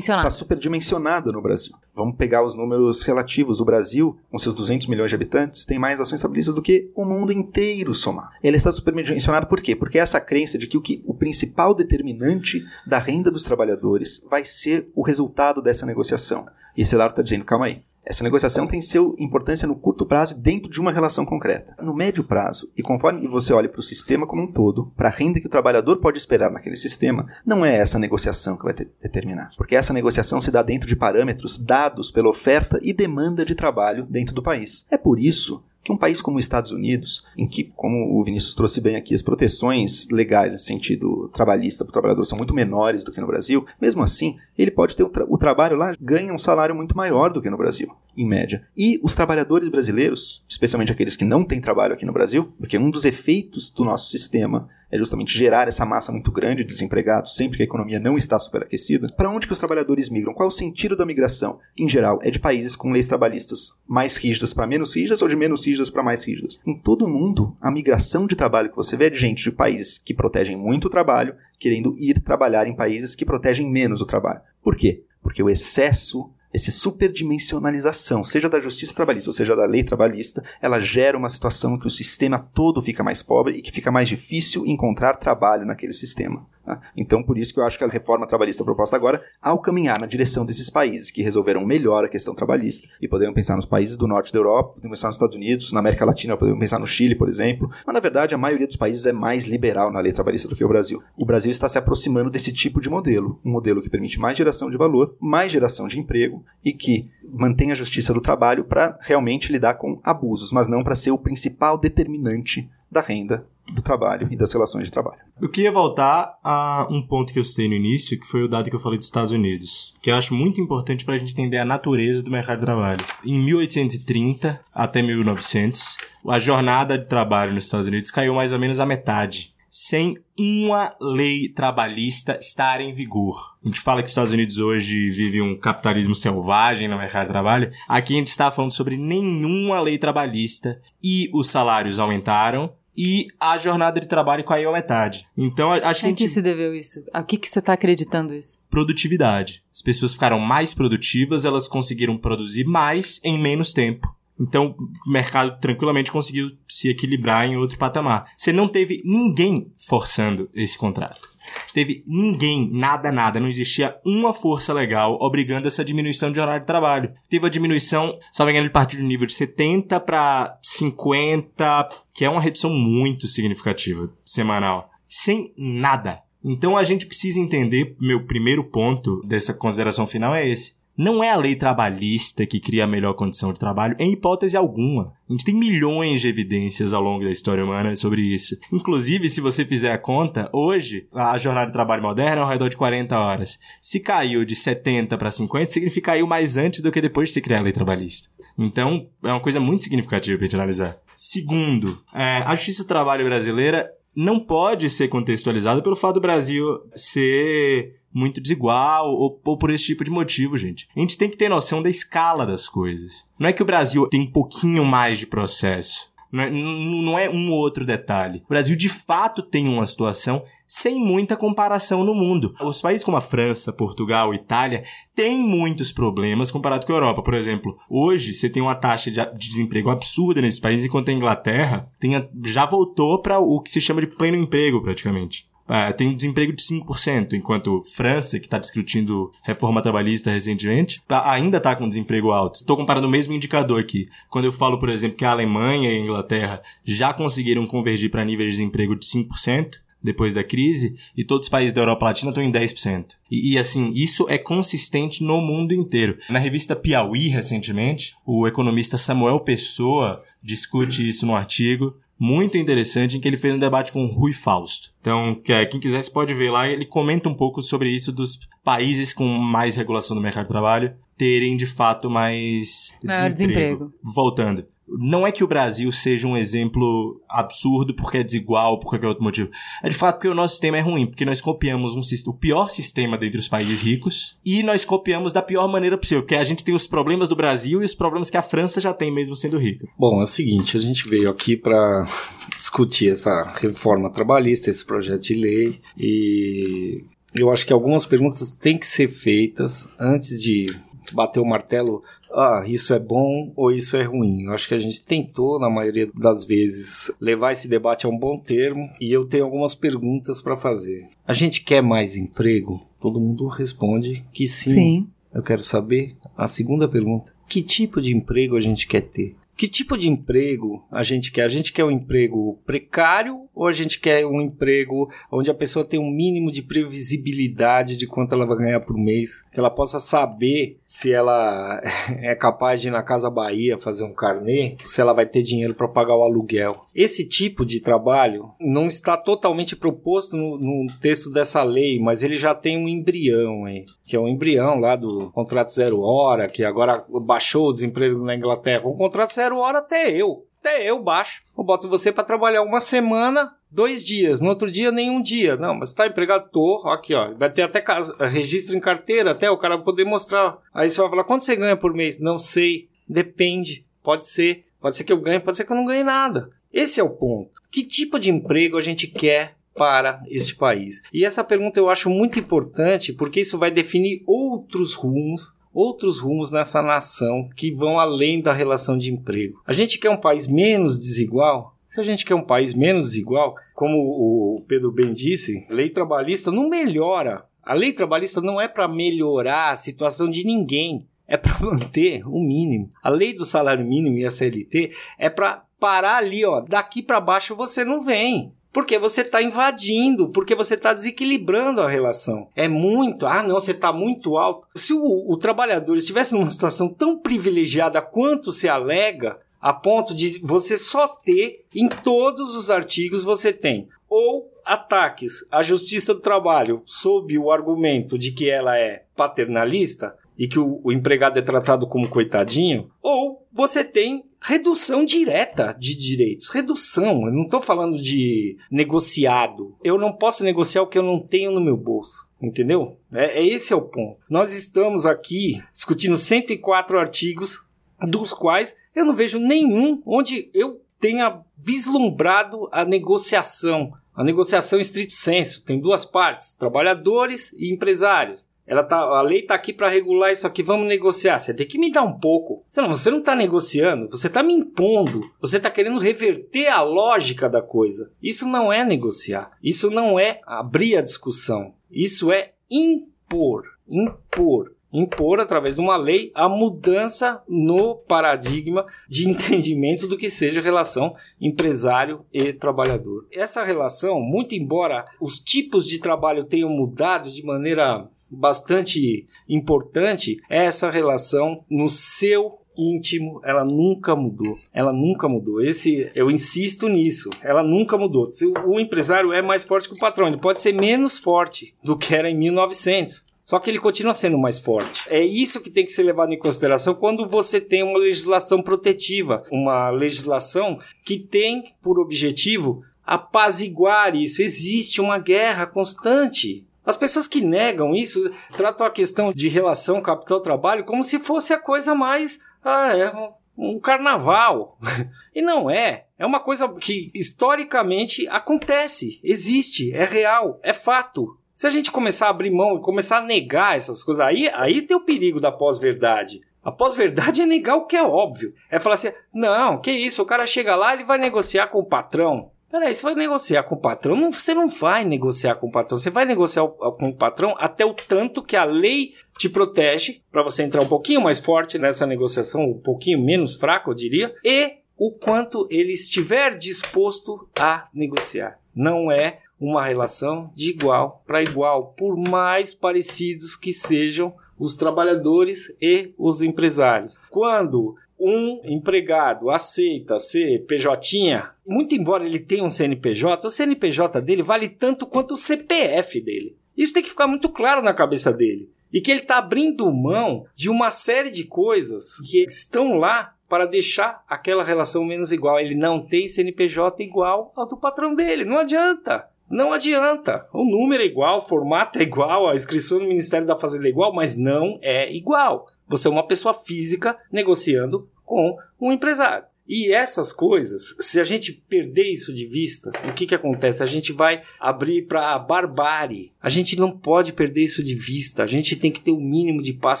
está 0.24 0.30
superdimensionada 0.30 1.30
no 1.32 1.40
Brasil. 1.40 1.72
Vamos 1.94 2.16
pegar 2.16 2.44
os 2.44 2.54
números 2.56 3.02
relativos. 3.02 3.60
O 3.60 3.64
Brasil, 3.64 4.18
com 4.30 4.38
seus 4.38 4.54
200 4.54 4.86
milhões 4.86 5.10
de 5.10 5.14
habitantes, 5.14 5.64
tem 5.64 5.78
mais 5.78 6.00
ações 6.00 6.20
trabalhistas 6.20 6.54
do 6.54 6.62
que 6.62 6.88
o 6.94 7.04
mundo 7.04 7.32
inteiro 7.32 7.94
somar. 7.94 8.30
Ele 8.42 8.56
está 8.56 8.72
superdimensionado 8.72 9.46
por 9.46 9.60
quê? 9.60 9.76
Porque 9.76 9.98
essa 9.98 10.20
crença 10.20 10.58
de 10.58 10.66
que 10.66 10.76
o, 10.76 10.80
que 10.80 11.02
o 11.06 11.14
principal 11.14 11.74
determinante 11.74 12.64
da 12.86 12.98
renda 12.98 13.30
dos 13.30 13.44
trabalhadores 13.44 14.24
vai 14.28 14.44
ser 14.44 14.90
o 14.94 15.02
resultado 15.02 15.62
dessa 15.62 15.86
negociação. 15.86 16.46
E 16.76 16.82
esse 16.82 16.96
lado 16.96 17.10
está 17.10 17.22
dizendo, 17.22 17.44
calma 17.44 17.66
aí. 17.66 17.82
Essa 18.04 18.24
negociação 18.24 18.66
tem 18.66 18.80
seu 18.80 19.14
importância 19.18 19.68
no 19.68 19.76
curto 19.76 20.06
prazo 20.06 20.38
dentro 20.38 20.70
de 20.70 20.80
uma 20.80 20.90
relação 20.92 21.24
concreta. 21.26 21.76
No 21.82 21.94
médio 21.94 22.24
prazo, 22.24 22.70
e 22.76 22.82
conforme 22.82 23.28
você 23.28 23.52
olha 23.52 23.68
para 23.68 23.80
o 23.80 23.82
sistema 23.82 24.26
como 24.26 24.42
um 24.42 24.50
todo, 24.52 24.90
para 24.96 25.08
a 25.08 25.12
renda 25.12 25.38
que 25.38 25.46
o 25.46 25.50
trabalhador 25.50 25.98
pode 25.98 26.18
esperar 26.18 26.50
naquele 26.50 26.76
sistema, 26.76 27.26
não 27.44 27.64
é 27.64 27.76
essa 27.76 27.98
negociação 27.98 28.56
que 28.56 28.64
vai 28.64 28.72
te- 28.72 28.88
determinar. 29.00 29.50
Porque 29.56 29.76
essa 29.76 29.92
negociação 29.92 30.40
se 30.40 30.50
dá 30.50 30.62
dentro 30.62 30.88
de 30.88 30.96
parâmetros 30.96 31.58
dados 31.58 32.10
pela 32.10 32.30
oferta 32.30 32.78
e 32.82 32.92
demanda 32.92 33.44
de 33.44 33.54
trabalho 33.54 34.06
dentro 34.08 34.34
do 34.34 34.42
país. 34.42 34.86
É 34.90 34.96
por 34.96 35.20
isso 35.20 35.62
que 35.82 35.92
um 35.92 35.96
país 35.96 36.20
como 36.20 36.36
os 36.36 36.44
Estados 36.44 36.72
Unidos, 36.72 37.26
em 37.36 37.46
que, 37.46 37.64
como 37.74 38.18
o 38.18 38.22
Vinícius 38.22 38.54
trouxe 38.54 38.80
bem 38.80 38.96
aqui, 38.96 39.14
as 39.14 39.22
proteções 39.22 40.08
legais 40.10 40.52
nesse 40.52 40.66
sentido 40.66 41.30
trabalhista 41.32 41.84
para 41.84 41.90
o 41.90 41.92
trabalhador 41.92 42.24
são 42.24 42.36
muito 42.36 42.54
menores 42.54 43.02
do 43.02 43.10
que 43.12 43.20
no 43.20 43.26
Brasil, 43.26 43.64
mesmo 43.80 44.02
assim, 44.02 44.36
ele 44.58 44.70
pode 44.70 44.94
ter 44.94 45.02
o, 45.02 45.08
tra- 45.08 45.26
o 45.28 45.38
trabalho 45.38 45.76
lá, 45.76 45.94
ganha 46.00 46.32
um 46.32 46.38
salário 46.38 46.74
muito 46.74 46.96
maior 46.96 47.32
do 47.32 47.40
que 47.40 47.48
no 47.48 47.56
Brasil, 47.56 47.94
em 48.16 48.26
média. 48.26 48.62
E 48.76 49.00
os 49.02 49.14
trabalhadores 49.14 49.70
brasileiros, 49.70 50.44
especialmente 50.48 50.92
aqueles 50.92 51.16
que 51.16 51.24
não 51.24 51.44
têm 51.44 51.60
trabalho 51.60 51.94
aqui 51.94 52.04
no 52.04 52.12
Brasil, 52.12 52.46
porque 52.58 52.76
um 52.78 52.90
dos 52.90 53.04
efeitos 53.04 53.70
do 53.70 53.84
nosso 53.84 54.10
sistema 54.10 54.68
é 54.90 54.98
justamente 54.98 55.36
gerar 55.36 55.68
essa 55.68 55.86
massa 55.86 56.12
muito 56.12 56.30
grande 56.30 56.64
de 56.64 56.70
desempregados 56.70 57.34
sempre 57.34 57.56
que 57.56 57.62
a 57.62 57.66
economia 57.66 58.00
não 58.00 58.16
está 58.16 58.38
superaquecida. 58.38 59.08
Para 59.16 59.30
onde 59.30 59.46
que 59.46 59.52
os 59.52 59.58
trabalhadores 59.58 60.08
migram? 60.08 60.34
Qual 60.34 60.48
é 60.48 60.52
o 60.52 60.54
sentido 60.54 60.96
da 60.96 61.06
migração? 61.06 61.58
Em 61.76 61.88
geral, 61.88 62.18
é 62.22 62.30
de 62.30 62.40
países 62.40 62.74
com 62.74 62.90
leis 62.90 63.06
trabalhistas 63.06 63.78
mais 63.86 64.16
rígidas 64.16 64.52
para 64.52 64.66
menos 64.66 64.94
rígidas 64.94 65.22
ou 65.22 65.28
de 65.28 65.36
menos 65.36 65.64
rígidas 65.64 65.90
para 65.90 66.02
mais 66.02 66.24
rígidas. 66.24 66.60
Em 66.66 66.76
todo 66.76 67.04
o 67.04 67.08
mundo, 67.08 67.56
a 67.60 67.70
migração 67.70 68.26
de 68.26 68.36
trabalho 68.36 68.70
que 68.70 68.76
você 68.76 68.96
vê 68.96 69.06
é 69.06 69.10
de 69.10 69.18
gente 69.18 69.42
de 69.42 69.52
países 69.52 69.98
que 69.98 70.14
protegem 70.14 70.56
muito 70.56 70.86
o 70.86 70.90
trabalho, 70.90 71.34
querendo 71.58 71.94
ir 71.98 72.20
trabalhar 72.20 72.66
em 72.66 72.74
países 72.74 73.14
que 73.14 73.24
protegem 73.24 73.70
menos 73.70 74.00
o 74.00 74.06
trabalho. 74.06 74.40
Por 74.62 74.76
quê? 74.76 75.04
Porque 75.22 75.42
o 75.42 75.50
excesso 75.50 76.30
esse 76.52 76.72
superdimensionalização, 76.72 78.24
seja 78.24 78.48
da 78.48 78.58
justiça 78.58 78.94
trabalhista 78.94 79.30
ou 79.30 79.34
seja 79.34 79.54
da 79.54 79.66
lei 79.66 79.84
trabalhista, 79.84 80.42
ela 80.60 80.80
gera 80.80 81.16
uma 81.16 81.28
situação 81.28 81.74
em 81.74 81.78
que 81.78 81.86
o 81.86 81.90
sistema 81.90 82.38
todo 82.38 82.82
fica 82.82 83.04
mais 83.04 83.22
pobre 83.22 83.58
e 83.58 83.62
que 83.62 83.70
fica 83.70 83.90
mais 83.92 84.08
difícil 84.08 84.66
encontrar 84.66 85.14
trabalho 85.14 85.64
naquele 85.64 85.92
sistema. 85.92 86.46
Tá? 86.64 86.80
Então, 86.96 87.22
por 87.22 87.38
isso 87.38 87.52
que 87.52 87.60
eu 87.60 87.64
acho 87.64 87.78
que 87.78 87.84
a 87.84 87.88
reforma 87.88 88.26
trabalhista 88.26 88.64
proposta 88.64 88.96
agora, 88.96 89.22
ao 89.40 89.60
caminhar 89.60 90.00
na 90.00 90.06
direção 90.06 90.44
desses 90.44 90.70
países 90.70 91.10
que 91.10 91.22
resolveram 91.22 91.64
melhor 91.64 92.04
a 92.04 92.08
questão 92.08 92.34
trabalhista, 92.34 92.88
e 93.00 93.08
podemos 93.08 93.34
pensar 93.34 93.56
nos 93.56 93.66
países 93.66 93.96
do 93.96 94.06
norte 94.06 94.32
da 94.32 94.38
Europa, 94.38 94.74
podemos 94.74 94.98
pensar 94.98 95.08
nos 95.08 95.16
Estados 95.16 95.36
Unidos, 95.36 95.72
na 95.72 95.80
América 95.80 96.04
Latina, 96.04 96.36
podemos 96.36 96.60
pensar 96.60 96.78
no 96.78 96.86
Chile, 96.86 97.14
por 97.14 97.28
exemplo, 97.28 97.70
mas 97.86 97.94
na 97.94 98.00
verdade 98.00 98.34
a 98.34 98.38
maioria 98.38 98.66
dos 98.66 98.76
países 98.76 99.06
é 99.06 99.12
mais 99.12 99.46
liberal 99.46 99.92
na 99.92 100.00
lei 100.00 100.12
trabalhista 100.12 100.48
do 100.48 100.56
que 100.56 100.64
o 100.64 100.68
Brasil. 100.68 101.02
O 101.16 101.24
Brasil 101.24 101.50
está 101.50 101.68
se 101.68 101.78
aproximando 101.78 102.30
desse 102.30 102.52
tipo 102.52 102.80
de 102.80 102.88
modelo, 102.88 103.38
um 103.44 103.50
modelo 103.50 103.82
que 103.82 103.90
permite 103.90 104.18
mais 104.18 104.36
geração 104.36 104.70
de 104.70 104.76
valor, 104.76 105.14
mais 105.20 105.52
geração 105.52 105.86
de 105.88 105.98
emprego 105.98 106.44
e 106.64 106.72
que 106.72 107.08
mantém 107.32 107.72
a 107.72 107.74
justiça 107.74 108.12
do 108.12 108.20
trabalho 108.20 108.64
para 108.64 108.98
realmente 109.00 109.52
lidar 109.52 109.74
com 109.74 110.00
abusos, 110.02 110.52
mas 110.52 110.68
não 110.68 110.82
para 110.82 110.94
ser 110.94 111.10
o 111.10 111.18
principal 111.18 111.78
determinante 111.78 112.68
da 112.90 113.00
renda 113.00 113.46
do 113.72 113.82
trabalho 113.82 114.28
e 114.30 114.36
das 114.36 114.52
relações 114.52 114.84
de 114.84 114.90
trabalho. 114.90 115.20
Eu 115.40 115.48
queria 115.48 115.72
voltar 115.72 116.38
a 116.42 116.86
um 116.90 117.02
ponto 117.02 117.32
que 117.32 117.38
eu 117.38 117.44
citei 117.44 117.68
no 117.68 117.74
início, 117.74 118.18
que 118.18 118.26
foi 118.26 118.42
o 118.42 118.48
dado 118.48 118.68
que 118.68 118.76
eu 118.76 118.80
falei 118.80 118.98
dos 118.98 119.06
Estados 119.06 119.32
Unidos, 119.32 119.98
que 120.02 120.10
eu 120.10 120.16
acho 120.16 120.34
muito 120.34 120.60
importante 120.60 121.04
para 121.04 121.14
a 121.14 121.18
gente 121.18 121.32
entender 121.32 121.58
a 121.58 121.64
natureza 121.64 122.22
do 122.22 122.30
mercado 122.30 122.58
de 122.58 122.64
trabalho. 122.64 123.04
Em 123.24 123.38
1830 123.38 124.60
até 124.74 125.02
1900, 125.02 125.96
a 126.28 126.38
jornada 126.38 126.98
de 126.98 127.06
trabalho 127.06 127.54
nos 127.54 127.64
Estados 127.64 127.86
Unidos 127.86 128.10
caiu 128.10 128.34
mais 128.34 128.52
ou 128.52 128.58
menos 128.58 128.80
à 128.80 128.86
metade. 128.86 129.54
Sem 129.72 130.16
uma 130.36 130.96
lei 131.00 131.48
trabalhista 131.48 132.36
estar 132.40 132.80
em 132.80 132.92
vigor. 132.92 133.54
A 133.64 133.68
gente 133.68 133.80
fala 133.80 134.02
que 134.02 134.06
os 134.06 134.10
Estados 134.10 134.32
Unidos 134.32 134.58
hoje 134.58 135.10
vive 135.10 135.40
um 135.40 135.56
capitalismo 135.56 136.14
selvagem 136.14 136.88
no 136.88 136.98
mercado 136.98 137.26
de 137.26 137.32
trabalho. 137.32 137.70
Aqui 137.86 138.14
a 138.14 138.16
gente 138.16 138.28
está 138.28 138.50
falando 138.50 138.72
sobre 138.72 138.96
nenhuma 138.96 139.80
lei 139.80 139.96
trabalhista 139.96 140.80
e 141.00 141.30
os 141.32 141.46
salários 141.46 142.00
aumentaram 142.00 142.72
e 142.96 143.28
a 143.38 143.56
jornada 143.56 144.00
de 144.00 144.08
trabalho 144.08 144.44
caiu 144.44 144.70
à 144.70 144.72
metade. 144.72 145.26
Então, 145.36 145.72
a- 145.72 145.76
acho 145.90 146.00
que 146.00 146.06
a 146.08 146.14
que 146.14 146.28
se 146.28 146.42
deveu 146.42 146.74
isso? 146.74 147.04
A 147.12 147.22
que, 147.22 147.36
que 147.36 147.48
você 147.48 147.60
tá 147.62 147.72
acreditando 147.72 148.34
isso? 148.34 148.60
Produtividade. 148.70 149.62
As 149.72 149.80
pessoas 149.82 150.12
ficaram 150.12 150.38
mais 150.38 150.74
produtivas, 150.74 151.44
elas 151.44 151.66
conseguiram 151.68 152.18
produzir 152.18 152.64
mais 152.64 153.20
em 153.24 153.38
menos 153.40 153.72
tempo. 153.72 154.14
Então, 154.40 154.74
o 155.06 155.12
mercado 155.12 155.60
tranquilamente 155.60 156.10
conseguiu 156.10 156.50
se 156.66 156.88
equilibrar 156.88 157.46
em 157.46 157.56
outro 157.56 157.76
patamar. 157.76 158.32
Você 158.36 158.52
não 158.52 158.66
teve 158.66 159.02
ninguém 159.04 159.70
forçando 159.76 160.48
esse 160.54 160.78
contrato. 160.78 161.28
Teve 161.74 162.02
ninguém, 162.06 162.70
nada, 162.72 163.12
nada. 163.12 163.38
Não 163.38 163.48
existia 163.48 163.96
uma 164.04 164.32
força 164.32 164.72
legal 164.72 165.18
obrigando 165.20 165.66
essa 165.66 165.84
diminuição 165.84 166.30
de 166.32 166.40
horário 166.40 166.62
de 166.62 166.66
trabalho. 166.66 167.12
Teve 167.28 167.46
a 167.46 167.50
diminuição, 167.50 168.18
me 168.38 168.50
engano, 168.50 168.66
ele 168.66 168.70
partiu 168.70 168.98
de 168.98 169.04
um 169.04 169.08
nível 169.08 169.26
de 169.26 169.34
70 169.34 170.00
para 170.00 170.58
50, 170.62 171.88
que 172.14 172.24
é 172.24 172.30
uma 172.30 172.40
redução 172.40 172.70
muito 172.70 173.26
significativa 173.26 174.10
semanal. 174.24 174.90
Sem 175.06 175.52
nada. 175.56 176.22
Então 176.42 176.76
a 176.76 176.84
gente 176.84 177.06
precisa 177.06 177.38
entender, 177.38 177.94
meu 178.00 178.24
primeiro 178.24 178.64
ponto 178.64 179.20
dessa 179.26 179.52
consideração 179.52 180.06
final 180.06 180.34
é 180.34 180.48
esse. 180.48 180.79
Não 181.00 181.24
é 181.24 181.30
a 181.30 181.36
lei 181.36 181.56
trabalhista 181.56 182.44
que 182.44 182.60
cria 182.60 182.84
a 182.84 182.86
melhor 182.86 183.14
condição 183.14 183.54
de 183.54 183.58
trabalho, 183.58 183.96
em 183.98 184.12
hipótese 184.12 184.54
alguma. 184.54 185.14
A 185.26 185.32
gente 185.32 185.46
tem 185.46 185.54
milhões 185.54 186.20
de 186.20 186.28
evidências 186.28 186.92
ao 186.92 187.00
longo 187.00 187.24
da 187.24 187.30
história 187.30 187.64
humana 187.64 187.96
sobre 187.96 188.20
isso. 188.20 188.54
Inclusive, 188.70 189.30
se 189.30 189.40
você 189.40 189.64
fizer 189.64 189.92
a 189.92 189.96
conta, 189.96 190.50
hoje 190.52 191.08
a 191.10 191.38
jornada 191.38 191.68
de 191.68 191.72
trabalho 191.72 192.02
moderna 192.02 192.42
é 192.42 192.44
ao 192.44 192.50
redor 192.50 192.68
de 192.68 192.76
40 192.76 193.18
horas. 193.18 193.58
Se 193.80 193.98
caiu 193.98 194.44
de 194.44 194.54
70 194.54 195.16
para 195.16 195.30
50, 195.30 195.70
significa 195.70 196.12
caiu 196.12 196.26
mais 196.26 196.58
antes 196.58 196.82
do 196.82 196.92
que 196.92 197.00
depois 197.00 197.30
de 197.30 197.32
se 197.32 197.40
criar 197.40 197.60
a 197.60 197.62
lei 197.62 197.72
trabalhista. 197.72 198.28
Então, 198.58 199.08
é 199.24 199.28
uma 199.28 199.40
coisa 199.40 199.58
muito 199.58 199.84
significativa 199.84 200.36
para 200.36 200.46
gente 200.48 200.56
analisar. 200.56 200.98
Segundo, 201.16 201.98
é, 202.14 202.42
a 202.44 202.54
justiça 202.54 202.84
do 202.84 202.88
trabalho 202.88 203.24
brasileira 203.24 203.90
não 204.14 204.38
pode 204.38 204.90
ser 204.90 205.08
contextualizada 205.08 205.80
pelo 205.80 205.96
fato 205.96 206.16
do 206.16 206.20
Brasil 206.20 206.66
ser 206.94 207.99
muito 208.12 208.40
desigual 208.40 209.14
ou, 209.14 209.40
ou, 209.44 209.56
por 209.56 209.70
esse 209.70 209.86
tipo 209.86 210.04
de 210.04 210.10
motivo, 210.10 210.58
gente. 210.58 210.88
A 210.96 211.00
gente 211.00 211.16
tem 211.16 211.30
que 211.30 211.36
ter 211.36 211.48
noção 211.48 211.82
da 211.82 211.90
escala 211.90 212.46
das 212.46 212.68
coisas. 212.68 213.28
Não 213.38 213.48
é 213.48 213.52
que 213.52 213.62
o 213.62 213.66
Brasil 213.66 214.08
tem 214.08 214.22
um 214.22 214.30
pouquinho 214.30 214.84
mais 214.84 215.18
de 215.18 215.26
processo. 215.26 216.10
Não 216.32 216.44
é, 216.44 216.50
não 216.50 217.18
é 217.18 217.28
um 217.28 217.50
outro 217.50 217.84
detalhe. 217.84 218.42
O 218.46 218.48
Brasil, 218.48 218.76
de 218.76 218.88
fato, 218.88 219.42
tem 219.42 219.68
uma 219.68 219.86
situação 219.86 220.44
sem 220.70 220.94
muita 220.94 221.36
comparação 221.36 222.04
no 222.04 222.14
mundo. 222.14 222.54
Os 222.60 222.80
países 222.80 223.02
como 223.02 223.16
a 223.16 223.20
França, 223.20 223.72
Portugal, 223.72 224.32
Itália 224.32 224.84
têm 225.16 225.36
muitos 225.36 225.90
problemas 225.90 226.48
comparado 226.52 226.86
com 226.86 226.92
a 226.92 226.96
Europa. 226.96 227.24
Por 227.24 227.34
exemplo, 227.34 227.76
hoje 227.90 228.32
você 228.32 228.48
tem 228.48 228.62
uma 228.62 228.76
taxa 228.76 229.10
de 229.10 229.48
desemprego 229.48 229.90
absurda 229.90 230.40
nesses 230.40 230.60
países, 230.60 230.86
enquanto 230.86 231.08
a 231.08 231.12
Inglaterra 231.12 231.90
tem, 231.98 232.12
já 232.44 232.64
voltou 232.64 233.20
para 233.20 233.40
o 233.40 233.60
que 233.60 233.68
se 233.68 233.80
chama 233.80 234.00
de 234.00 234.06
pleno 234.06 234.36
emprego, 234.36 234.80
praticamente. 234.80 235.49
É, 235.70 235.92
tem 235.92 236.08
um 236.08 236.16
desemprego 236.16 236.52
de 236.52 236.62
5%, 236.62 237.32
enquanto 237.34 237.82
França, 237.82 238.38
que 238.40 238.46
está 238.46 238.58
discutindo 238.58 239.30
reforma 239.42 239.80
trabalhista 239.80 240.30
recentemente, 240.30 241.00
tá, 241.06 241.30
ainda 241.30 241.58
está 241.58 241.76
com 241.76 241.86
desemprego 241.86 242.32
alto. 242.32 242.56
Estou 242.56 242.76
comparando 242.76 243.06
o 243.06 243.10
mesmo 243.10 243.32
indicador 243.32 243.80
aqui. 243.80 244.08
Quando 244.28 244.46
eu 244.46 244.52
falo, 244.52 244.78
por 244.78 244.88
exemplo, 244.88 245.16
que 245.16 245.24
a 245.24 245.30
Alemanha 245.30 245.90
e 245.90 245.96
a 245.96 246.00
Inglaterra 246.00 246.60
já 246.84 247.14
conseguiram 247.14 247.64
convergir 247.66 248.10
para 248.10 248.24
níveis 248.24 248.50
de 248.50 248.58
desemprego 248.58 248.96
de 248.96 249.06
5%, 249.06 249.78
depois 250.02 250.34
da 250.34 250.42
crise, 250.42 250.96
e 251.16 251.22
todos 251.22 251.46
os 251.46 251.50
países 251.50 251.72
da 251.72 251.82
Europa 251.82 252.06
Latina 252.06 252.30
estão 252.30 252.42
em 252.42 252.50
10%. 252.50 253.06
E, 253.30 253.52
e, 253.52 253.58
assim, 253.58 253.92
isso 253.94 254.26
é 254.28 254.38
consistente 254.38 255.22
no 255.22 255.40
mundo 255.40 255.72
inteiro. 255.72 256.18
Na 256.28 256.38
revista 256.38 256.74
Piauí, 256.74 257.28
recentemente, 257.28 258.14
o 258.24 258.48
economista 258.48 258.96
Samuel 258.96 259.40
Pessoa 259.40 260.22
discute 260.42 261.06
isso 261.06 261.26
no 261.26 261.36
artigo 261.36 261.94
muito 262.20 262.58
interessante 262.58 263.16
em 263.16 263.20
que 263.20 263.26
ele 263.26 263.38
fez 263.38 263.54
um 263.54 263.58
debate 263.58 263.90
com 263.90 264.04
o 264.04 264.12
Rui 264.12 264.34
Fausto. 264.34 264.92
Então, 265.00 265.40
quem 265.70 265.80
quiser 265.80 266.02
pode 266.12 266.34
ver 266.34 266.50
lá, 266.50 266.68
ele 266.68 266.84
comenta 266.84 267.30
um 267.30 267.34
pouco 267.34 267.62
sobre 267.62 267.88
isso 267.88 268.12
dos 268.12 268.38
países 268.62 269.14
com 269.14 269.26
mais 269.26 269.74
regulação 269.74 270.14
do 270.14 270.22
mercado 270.22 270.44
de 270.44 270.50
trabalho 270.50 270.94
terem 271.16 271.56
de 271.56 271.66
fato 271.66 272.10
mais 272.10 272.96
Maior 273.02 273.30
desemprego. 273.30 273.86
desemprego. 273.86 273.94
Voltando 274.02 274.64
não 274.98 275.26
é 275.26 275.32
que 275.32 275.44
o 275.44 275.46
Brasil 275.46 275.90
seja 275.92 276.26
um 276.26 276.36
exemplo 276.36 277.20
absurdo 277.28 277.94
porque 277.94 278.18
é 278.18 278.22
desigual, 278.22 278.78
por 278.78 278.88
qualquer 278.90 279.06
outro 279.06 279.22
motivo. 279.22 279.50
É 279.82 279.88
de 279.88 279.94
fato 279.94 280.16
porque 280.16 280.28
o 280.28 280.34
nosso 280.34 280.54
sistema 280.54 280.78
é 280.78 280.80
ruim, 280.80 281.06
porque 281.06 281.24
nós 281.24 281.40
copiamos 281.40 281.94
um, 281.94 282.00
o 282.30 282.34
pior 282.34 282.68
sistema 282.68 283.16
dentre 283.16 283.38
os 283.38 283.48
países 283.48 283.82
ricos 283.82 284.38
e 284.44 284.62
nós 284.62 284.84
copiamos 284.84 285.32
da 285.32 285.42
pior 285.42 285.68
maneira 285.68 285.96
possível, 285.96 286.22
porque 286.22 286.34
a 286.34 286.44
gente 286.44 286.64
tem 286.64 286.74
os 286.74 286.86
problemas 286.86 287.28
do 287.28 287.36
Brasil 287.36 287.82
e 287.82 287.84
os 287.84 287.94
problemas 287.94 288.30
que 288.30 288.36
a 288.36 288.42
França 288.42 288.80
já 288.80 288.92
tem 288.92 289.12
mesmo 289.12 289.36
sendo 289.36 289.58
rica. 289.58 289.86
Bom, 289.98 290.20
é 290.20 290.24
o 290.24 290.26
seguinte, 290.26 290.76
a 290.76 290.80
gente 290.80 291.08
veio 291.08 291.30
aqui 291.30 291.56
para 291.56 292.04
discutir 292.56 293.10
essa 293.10 293.44
reforma 293.60 294.10
trabalhista, 294.10 294.70
esse 294.70 294.84
projeto 294.84 295.22
de 295.22 295.34
lei 295.34 295.80
e 295.96 297.04
eu 297.34 297.50
acho 297.50 297.66
que 297.66 297.72
algumas 297.72 298.04
perguntas 298.04 298.52
têm 298.52 298.78
que 298.78 298.86
ser 298.86 299.08
feitas 299.08 299.88
antes 299.98 300.42
de 300.42 300.66
bater 301.12 301.40
o 301.40 301.44
martelo, 301.44 302.02
ah, 302.32 302.62
isso 302.66 302.94
é 302.94 302.98
bom 302.98 303.52
ou 303.56 303.72
isso 303.72 303.96
é 303.96 304.02
ruim. 304.02 304.44
Eu 304.44 304.52
acho 304.52 304.68
que 304.68 304.74
a 304.74 304.78
gente 304.78 305.04
tentou, 305.04 305.58
na 305.58 305.68
maioria 305.68 306.08
das 306.14 306.44
vezes, 306.44 307.10
levar 307.20 307.52
esse 307.52 307.68
debate 307.68 308.06
a 308.06 308.08
um 308.08 308.16
bom 308.16 308.38
termo 308.38 308.88
e 309.00 309.12
eu 309.12 309.26
tenho 309.26 309.44
algumas 309.44 309.74
perguntas 309.74 310.40
para 310.40 310.56
fazer. 310.56 311.08
A 311.26 311.32
gente 311.32 311.62
quer 311.62 311.82
mais 311.82 312.16
emprego? 312.16 312.80
Todo 313.00 313.20
mundo 313.20 313.46
responde 313.46 314.24
que 314.32 314.46
sim. 314.46 314.70
Sim. 314.70 315.08
Eu 315.32 315.42
quero 315.42 315.62
saber 315.62 316.16
a 316.36 316.46
segunda 316.46 316.88
pergunta. 316.88 317.32
Que 317.48 317.62
tipo 317.62 318.00
de 318.00 318.14
emprego 318.14 318.56
a 318.56 318.60
gente 318.60 318.86
quer 318.86 319.02
ter? 319.02 319.36
Que 319.60 319.68
tipo 319.68 319.98
de 319.98 320.08
emprego 320.08 320.82
a 320.90 321.02
gente 321.02 321.30
quer? 321.30 321.42
A 321.42 321.48
gente 321.48 321.70
quer 321.70 321.84
um 321.84 321.90
emprego 321.90 322.58
precário 322.64 323.46
ou 323.54 323.66
a 323.66 323.72
gente 323.74 324.00
quer 324.00 324.24
um 324.24 324.40
emprego 324.40 325.10
onde 325.30 325.50
a 325.50 325.54
pessoa 325.54 325.84
tem 325.84 326.00
um 326.00 326.10
mínimo 326.10 326.50
de 326.50 326.62
previsibilidade 326.62 327.94
de 327.98 328.06
quanto 328.06 328.34
ela 328.34 328.46
vai 328.46 328.56
ganhar 328.56 328.80
por 328.80 328.96
mês, 328.96 329.44
que 329.52 329.60
ela 329.60 329.68
possa 329.68 330.00
saber 330.00 330.78
se 330.86 331.12
ela 331.12 331.78
é 332.22 332.34
capaz 332.34 332.80
de 332.80 332.88
ir 332.88 332.90
na 332.90 333.02
Casa 333.02 333.28
Bahia 333.28 333.76
fazer 333.76 334.04
um 334.04 334.14
carnê, 334.14 334.78
se 334.82 334.98
ela 334.98 335.12
vai 335.12 335.26
ter 335.26 335.42
dinheiro 335.42 335.74
para 335.74 335.86
pagar 335.86 336.16
o 336.16 336.22
aluguel. 336.22 336.86
Esse 336.94 337.28
tipo 337.28 337.66
de 337.66 337.80
trabalho 337.80 338.48
não 338.58 338.86
está 338.86 339.14
totalmente 339.14 339.76
proposto 339.76 340.38
no, 340.38 340.58
no, 340.58 340.86
texto 341.00 341.30
dessa 341.30 341.62
lei, 341.62 342.00
mas 342.00 342.22
ele 342.22 342.38
já 342.38 342.54
tem 342.54 342.78
um 342.78 342.88
embrião 342.88 343.66
aí, 343.66 343.84
que 344.06 344.16
é 344.16 344.18
um 344.18 344.26
embrião 344.26 344.80
lá 344.80 344.96
do 344.96 345.30
contrato 345.32 345.70
zero 345.70 346.00
hora, 346.00 346.48
que 346.48 346.64
agora 346.64 347.04
baixou 347.26 347.68
o 347.68 347.72
desemprego 347.72 348.24
na 348.24 348.34
Inglaterra. 348.34 348.86
O 348.86 348.96
contrato 348.96 349.34
zero 349.34 349.49
hora 349.58 349.78
até 349.78 350.10
eu. 350.10 350.46
Até 350.60 350.84
eu 350.84 351.02
baixo. 351.02 351.42
Eu 351.56 351.64
boto 351.64 351.88
você 351.88 352.12
para 352.12 352.24
trabalhar 352.24 352.62
uma 352.62 352.80
semana, 352.80 353.56
dois 353.70 354.04
dias. 354.04 354.40
No 354.40 354.48
outro 354.50 354.70
dia, 354.70 354.92
nenhum 354.92 355.22
dia. 355.22 355.56
Não, 355.56 355.74
mas 355.74 355.94
tá 355.94 356.06
empregado? 356.06 356.50
Tô. 356.50 356.82
Aqui, 356.86 357.14
ó. 357.14 357.32
Vai 357.34 357.50
ter 357.50 357.62
até 357.62 357.80
casa, 357.80 358.14
registro 358.26 358.76
em 358.76 358.80
carteira, 358.80 359.30
até 359.30 359.50
o 359.50 359.58
cara 359.58 359.78
poder 359.78 360.04
mostrar. 360.04 360.58
Aí 360.74 360.88
você 360.90 361.00
vai 361.00 361.10
falar, 361.10 361.24
quanto 361.24 361.44
você 361.44 361.56
ganha 361.56 361.76
por 361.76 361.94
mês? 361.94 362.20
Não 362.20 362.38
sei. 362.38 362.88
Depende. 363.08 363.86
Pode 364.02 364.26
ser. 364.26 364.66
Pode 364.80 364.96
ser 364.96 365.04
que 365.04 365.12
eu 365.12 365.20
ganhe, 365.20 365.40
pode 365.40 365.56
ser 365.56 365.64
que 365.64 365.72
eu 365.72 365.76
não 365.76 365.84
ganhe 365.84 366.02
nada. 366.02 366.50
Esse 366.72 367.00
é 367.00 367.02
o 367.02 367.10
ponto. 367.10 367.50
Que 367.70 367.82
tipo 367.82 368.18
de 368.18 368.30
emprego 368.30 368.78
a 368.78 368.82
gente 368.82 369.06
quer 369.06 369.56
para 369.74 370.22
este 370.28 370.54
país? 370.54 371.02
E 371.12 371.24
essa 371.24 371.44
pergunta 371.44 371.78
eu 371.78 371.90
acho 371.90 372.08
muito 372.08 372.38
importante 372.38 373.12
porque 373.12 373.40
isso 373.40 373.58
vai 373.58 373.70
definir 373.70 374.22
outros 374.26 374.94
rumos 374.94 375.52
outros 375.72 376.20
rumos 376.20 376.52
nessa 376.52 376.82
nação 376.82 377.48
que 377.54 377.72
vão 377.72 377.98
além 377.98 378.42
da 378.42 378.52
relação 378.52 378.98
de 378.98 379.12
emprego. 379.12 379.60
A 379.66 379.72
gente 379.72 379.98
quer 379.98 380.10
um 380.10 380.16
país 380.16 380.46
menos 380.46 380.98
desigual? 380.98 381.76
Se 381.88 382.00
a 382.00 382.04
gente 382.04 382.24
quer 382.24 382.34
um 382.34 382.44
país 382.44 382.72
menos 382.72 383.06
desigual, 383.06 383.54
como 383.74 383.98
o 383.98 384.64
Pedro 384.68 384.92
bem 384.92 385.12
disse, 385.12 385.66
a 385.68 385.74
lei 385.74 385.88
trabalhista 385.88 386.50
não 386.50 386.68
melhora. 386.68 387.44
A 387.62 387.74
lei 387.74 387.92
trabalhista 387.92 388.40
não 388.40 388.60
é 388.60 388.68
para 388.68 388.88
melhorar 388.88 389.70
a 389.70 389.76
situação 389.76 390.28
de 390.30 390.44
ninguém, 390.44 391.06
é 391.26 391.36
para 391.36 391.58
manter 391.64 392.26
o 392.26 392.40
mínimo. 392.40 392.90
A 393.02 393.08
lei 393.08 393.34
do 393.34 393.44
salário 393.44 393.84
mínimo 393.84 394.16
e 394.16 394.24
a 394.24 394.30
CLT 394.30 394.92
é 395.18 395.28
para 395.28 395.64
parar 395.78 396.16
ali, 396.16 396.44
ó, 396.44 396.60
daqui 396.60 397.02
para 397.02 397.20
baixo 397.20 397.56
você 397.56 397.84
não 397.84 398.00
vem. 398.00 398.52
Porque 398.72 398.98
você 398.98 399.22
está 399.22 399.42
invadindo, 399.42 400.28
porque 400.28 400.54
você 400.54 400.74
está 400.74 400.92
desequilibrando 400.92 401.80
a 401.80 401.88
relação. 401.88 402.48
É 402.54 402.68
muito, 402.68 403.26
ah 403.26 403.42
não, 403.42 403.54
você 403.54 403.72
está 403.72 403.92
muito 403.92 404.36
alto. 404.36 404.66
Se 404.76 404.92
o, 404.92 405.30
o 405.30 405.36
trabalhador 405.36 405.96
estivesse 405.96 406.34
numa 406.34 406.50
situação 406.50 406.88
tão 406.88 407.18
privilegiada 407.18 408.00
quanto 408.00 408.52
se 408.52 408.68
alega, 408.68 409.38
a 409.60 409.72
ponto 409.72 410.14
de 410.14 410.38
você 410.38 410.76
só 410.76 411.06
ter, 411.06 411.64
em 411.74 411.88
todos 411.88 412.54
os 412.54 412.70
artigos 412.70 413.24
você 413.24 413.52
tem, 413.52 413.88
ou 414.08 414.50
ataques 414.64 415.44
à 415.50 415.62
justiça 415.62 416.14
do 416.14 416.20
trabalho 416.20 416.82
sob 416.86 417.36
o 417.36 417.50
argumento 417.50 418.16
de 418.16 418.30
que 418.30 418.48
ela 418.48 418.78
é 418.78 419.04
paternalista 419.16 420.16
e 420.38 420.48
que 420.48 420.58
o, 420.58 420.80
o 420.82 420.92
empregado 420.92 421.38
é 421.38 421.42
tratado 421.42 421.86
como 421.86 422.08
coitadinho, 422.08 422.90
ou 423.02 423.44
você 423.52 423.84
tem 423.84 424.24
redução 424.40 425.04
direta 425.04 425.76
de 425.78 425.96
direitos. 425.96 426.48
Redução, 426.48 427.26
eu 427.26 427.32
não 427.32 427.42
estou 427.42 427.60
falando 427.60 428.00
de 428.00 428.56
negociado. 428.70 429.76
Eu 429.84 429.98
não 429.98 430.12
posso 430.12 430.42
negociar 430.42 430.82
o 430.82 430.86
que 430.86 430.98
eu 430.98 431.02
não 431.02 431.20
tenho 431.20 431.52
no 431.52 431.60
meu 431.60 431.76
bolso. 431.76 432.28
Entendeu? 432.40 432.98
É, 433.12 433.40
é 433.40 433.46
esse 433.46 433.72
é 433.72 433.76
o 433.76 433.82
ponto. 433.82 434.18
Nós 434.28 434.54
estamos 434.54 435.04
aqui 435.04 435.62
discutindo 435.72 436.16
104 436.16 436.98
artigos, 436.98 437.66
dos 438.00 438.32
quais 438.32 438.76
eu 438.94 439.04
não 439.04 439.14
vejo 439.14 439.38
nenhum 439.38 440.02
onde 440.06 440.50
eu 440.54 440.80
tenha 440.98 441.42
vislumbrado 441.56 442.68
a 442.72 442.84
negociação. 442.84 443.92
A 444.14 444.24
negociação 444.24 444.78
em 444.78 444.82
estrito 444.82 445.12
senso 445.12 445.62
tem 445.62 445.78
duas 445.78 446.04
partes: 446.04 446.54
trabalhadores 446.54 447.52
e 447.54 447.72
empresários. 447.72 448.48
Ela 448.70 448.84
tá, 448.84 448.98
a 448.98 449.20
lei 449.20 449.40
está 449.40 449.54
aqui 449.56 449.72
para 449.72 449.88
regular 449.88 450.30
isso 450.30 450.46
aqui, 450.46 450.62
vamos 450.62 450.86
negociar. 450.86 451.40
Você 451.40 451.52
tem 451.52 451.66
que 451.66 451.76
me 451.76 451.90
dar 451.90 452.04
um 452.04 452.16
pouco. 452.20 452.64
Você 452.70 452.80
não, 452.80 452.86
você 452.86 453.10
não 453.10 453.18
está 453.18 453.34
negociando, 453.34 454.08
você 454.08 454.28
está 454.28 454.44
me 454.44 454.52
impondo. 454.52 455.28
Você 455.40 455.56
está 455.56 455.68
querendo 455.68 455.98
reverter 455.98 456.68
a 456.68 456.80
lógica 456.80 457.48
da 457.48 457.60
coisa. 457.60 458.12
Isso 458.22 458.46
não 458.46 458.72
é 458.72 458.84
negociar. 458.84 459.50
Isso 459.60 459.90
não 459.90 460.20
é 460.20 460.40
abrir 460.46 460.96
a 460.96 461.02
discussão. 461.02 461.74
Isso 461.90 462.30
é 462.30 462.52
impor. 462.70 463.64
Impor 463.88 464.70
impor 464.92 465.40
através 465.40 465.76
de 465.76 465.80
uma 465.80 465.96
lei 465.96 466.32
a 466.34 466.48
mudança 466.48 467.42
no 467.48 467.94
paradigma 467.94 468.84
de 469.08 469.28
entendimento 469.28 470.06
do 470.06 470.16
que 470.16 470.28
seja 470.28 470.60
relação 470.60 471.14
empresário 471.40 472.24
e 472.32 472.52
trabalhador. 472.52 473.26
Essa 473.32 473.62
relação, 473.62 474.20
muito 474.20 474.54
embora 474.54 475.06
os 475.20 475.38
tipos 475.38 475.86
de 475.86 475.98
trabalho 475.98 476.44
tenham 476.44 476.68
mudado 476.68 477.30
de 477.30 477.44
maneira 477.44 478.08
bastante 478.30 479.26
importante 479.48 480.40
é 480.48 480.64
essa 480.64 480.90
relação 480.90 481.64
no 481.68 481.88
seu 481.88 482.60
íntimo, 482.76 483.40
ela 483.44 483.64
nunca 483.64 484.16
mudou. 484.16 484.56
Ela 484.72 484.92
nunca 484.92 485.28
mudou. 485.28 485.60
Esse, 485.60 486.10
eu 486.14 486.30
insisto 486.30 486.88
nisso. 486.88 487.28
Ela 487.42 487.62
nunca 487.62 487.98
mudou. 487.98 488.26
O 488.66 488.80
empresário 488.80 489.32
é 489.32 489.42
mais 489.42 489.64
forte 489.64 489.88
que 489.88 489.94
o 489.94 489.98
patrão, 489.98 490.28
ele 490.28 490.38
pode 490.38 490.60
ser 490.60 490.72
menos 490.72 491.18
forte 491.18 491.74
do 491.82 491.96
que 491.96 492.14
era 492.14 492.30
em 492.30 492.36
1900. 492.36 493.24
Só 493.44 493.58
que 493.58 493.68
ele 493.68 493.80
continua 493.80 494.14
sendo 494.14 494.38
mais 494.38 494.58
forte. 494.58 495.02
É 495.08 495.20
isso 495.20 495.60
que 495.60 495.70
tem 495.70 495.84
que 495.84 495.90
ser 495.90 496.04
levado 496.04 496.32
em 496.32 496.38
consideração 496.38 496.94
quando 496.94 497.28
você 497.28 497.60
tem 497.60 497.82
uma 497.82 497.98
legislação 497.98 498.62
protetiva, 498.62 499.44
uma 499.50 499.90
legislação 499.90 500.78
que 501.04 501.18
tem 501.18 501.64
por 501.82 501.98
objetivo 501.98 502.84
apaziguar 503.04 504.14
isso. 504.14 504.40
Existe 504.40 505.00
uma 505.00 505.18
guerra 505.18 505.66
constante 505.66 506.64
as 506.84 506.96
pessoas 506.96 507.28
que 507.28 507.40
negam 507.40 507.94
isso 507.94 508.30
tratam 508.56 508.86
a 508.86 508.90
questão 508.90 509.32
de 509.32 509.48
relação 509.48 510.00
capital-trabalho 510.00 510.84
como 510.84 511.04
se 511.04 511.18
fosse 511.18 511.52
a 511.52 511.58
coisa 511.58 511.94
mais. 511.94 512.40
Ah, 512.64 512.96
é 512.96 513.12
um 513.56 513.78
carnaval. 513.78 514.78
e 515.34 515.42
não 515.42 515.70
é. 515.70 516.06
É 516.18 516.26
uma 516.26 516.40
coisa 516.40 516.68
que 516.68 517.10
historicamente 517.14 518.26
acontece, 518.28 519.20
existe, 519.22 519.92
é 519.94 520.04
real, 520.04 520.58
é 520.62 520.72
fato. 520.72 521.36
Se 521.54 521.66
a 521.66 521.70
gente 521.70 521.90
começar 521.90 522.26
a 522.26 522.30
abrir 522.30 522.50
mão 522.50 522.76
e 522.76 522.82
começar 522.82 523.18
a 523.18 523.22
negar 523.22 523.76
essas 523.76 524.02
coisas, 524.02 524.24
aí, 524.24 524.48
aí 524.54 524.82
tem 524.82 524.96
o 524.96 525.04
perigo 525.04 525.40
da 525.40 525.52
pós-verdade. 525.52 526.40
A 526.62 526.72
pós-verdade 526.72 527.42
é 527.42 527.46
negar 527.46 527.76
o 527.76 527.86
que 527.86 527.96
é 527.96 528.02
óbvio. 528.02 528.54
É 528.70 528.78
falar 528.78 528.94
assim: 528.94 529.12
não, 529.32 529.78
que 529.78 529.90
isso, 529.90 530.22
o 530.22 530.26
cara 530.26 530.46
chega 530.46 530.76
lá, 530.76 530.94
ele 530.94 531.04
vai 531.04 531.18
negociar 531.18 531.68
com 531.68 531.78
o 531.78 531.86
patrão. 531.86 532.50
Peraí, 532.70 532.94
você 532.94 533.02
vai 533.02 533.14
negociar 533.14 533.64
com 533.64 533.74
o 533.74 533.80
patrão? 533.80 534.14
Não, 534.14 534.30
você 534.30 534.54
não 534.54 534.68
vai 534.68 535.04
negociar 535.04 535.56
com 535.56 535.66
o 535.66 535.72
patrão. 535.72 535.98
Você 535.98 536.08
vai 536.08 536.24
negociar 536.24 536.66
com 536.68 537.08
o 537.08 537.14
patrão 537.14 537.54
até 537.58 537.84
o 537.84 537.92
tanto 537.92 538.42
que 538.42 538.56
a 538.56 538.64
lei 538.64 539.14
te 539.36 539.48
protege, 539.48 540.22
para 540.30 540.44
você 540.44 540.62
entrar 540.62 540.80
um 540.80 540.88
pouquinho 540.88 541.20
mais 541.20 541.40
forte 541.40 541.78
nessa 541.78 542.06
negociação, 542.06 542.70
um 542.70 542.78
pouquinho 542.78 543.20
menos 543.20 543.54
fraco, 543.54 543.90
eu 543.90 543.94
diria, 543.94 544.34
e 544.44 544.74
o 544.96 545.10
quanto 545.10 545.66
ele 545.70 545.92
estiver 545.92 546.56
disposto 546.56 547.48
a 547.58 547.88
negociar. 547.92 548.60
Não 548.74 549.10
é 549.10 549.40
uma 549.58 549.84
relação 549.84 550.52
de 550.54 550.70
igual 550.70 551.24
para 551.26 551.42
igual, 551.42 551.94
por 551.96 552.16
mais 552.16 552.72
parecidos 552.72 553.56
que 553.56 553.72
sejam 553.72 554.32
os 554.58 554.76
trabalhadores 554.76 555.74
e 555.80 556.12
os 556.18 556.42
empresários. 556.42 557.18
Quando 557.30 557.96
um 558.20 558.60
empregado 558.64 559.50
aceita 559.50 560.18
ser 560.18 560.66
PJ, 560.66 561.54
muito 561.66 561.94
embora 561.94 562.24
ele 562.24 562.38
tenha 562.38 562.62
um 562.62 562.70
CNPJ, 562.70 563.46
o 563.46 563.50
CNPJ 563.50 564.20
dele 564.20 564.42
vale 564.42 564.68
tanto 564.68 565.06
quanto 565.06 565.34
o 565.34 565.38
CPF 565.38 566.20
dele. 566.20 566.56
Isso 566.76 566.92
tem 566.92 567.02
que 567.02 567.10
ficar 567.10 567.26
muito 567.26 567.48
claro 567.48 567.82
na 567.82 567.94
cabeça 567.94 568.32
dele. 568.32 568.70
E 568.92 569.00
que 569.00 569.10
ele 569.10 569.20
está 569.20 569.38
abrindo 569.38 569.90
mão 569.92 570.44
de 570.54 570.68
uma 570.68 570.90
série 570.90 571.30
de 571.30 571.44
coisas 571.44 572.18
que 572.20 572.42
estão 572.44 572.94
lá 572.94 573.34
para 573.48 573.66
deixar 573.66 574.24
aquela 574.28 574.64
relação 574.64 575.04
menos 575.04 575.32
igual. 575.32 575.58
Ele 575.58 575.74
não 575.74 576.00
tem 576.00 576.28
CNPJ 576.28 577.04
igual 577.04 577.52
ao 577.56 577.66
do 577.66 577.76
patrão 577.76 578.14
dele. 578.14 578.44
Não 578.44 578.58
adianta. 578.58 579.28
Não 579.50 579.72
adianta. 579.72 580.40
O 580.54 580.64
número 580.64 581.02
é 581.02 581.06
igual, 581.06 581.38
o 581.38 581.42
formato 581.42 581.98
é 581.98 582.02
igual, 582.02 582.48
a 582.48 582.54
inscrição 582.54 583.00
no 583.00 583.08
Ministério 583.08 583.48
da 583.48 583.56
Fazenda 583.56 583.86
é 583.86 583.90
igual, 583.90 584.14
mas 584.14 584.36
não 584.36 584.78
é 584.80 585.12
igual. 585.12 585.66
Você 585.90 586.06
é 586.06 586.10
uma 586.10 586.26
pessoa 586.26 586.54
física 586.54 587.18
negociando 587.32 588.08
com 588.24 588.56
um 588.80 588.92
empresário. 588.92 589.44
E 589.68 589.92
essas 589.92 590.32
coisas, 590.32 590.96
se 591.00 591.20
a 591.20 591.24
gente 591.24 591.52
perder 591.52 592.10
isso 592.10 592.32
de 592.32 592.46
vista, 592.46 592.90
o 593.08 593.12
que, 593.12 593.26
que 593.26 593.34
acontece? 593.34 593.82
A 593.82 593.86
gente 593.86 594.12
vai 594.12 594.42
abrir 594.58 595.02
para 595.02 595.32
a 595.32 595.38
barbárie. 595.38 596.32
A 596.40 596.48
gente 596.48 596.76
não 596.78 596.96
pode 596.96 597.32
perder 597.32 597.64
isso 597.64 597.82
de 597.82 597.94
vista. 597.94 598.44
A 598.44 598.46
gente 598.46 598.76
tem 598.76 598.90
que 598.90 599.00
ter 599.00 599.10
o 599.10 599.16
um 599.16 599.20
mínimo 599.20 599.62
de 599.62 599.72
paz 599.72 600.00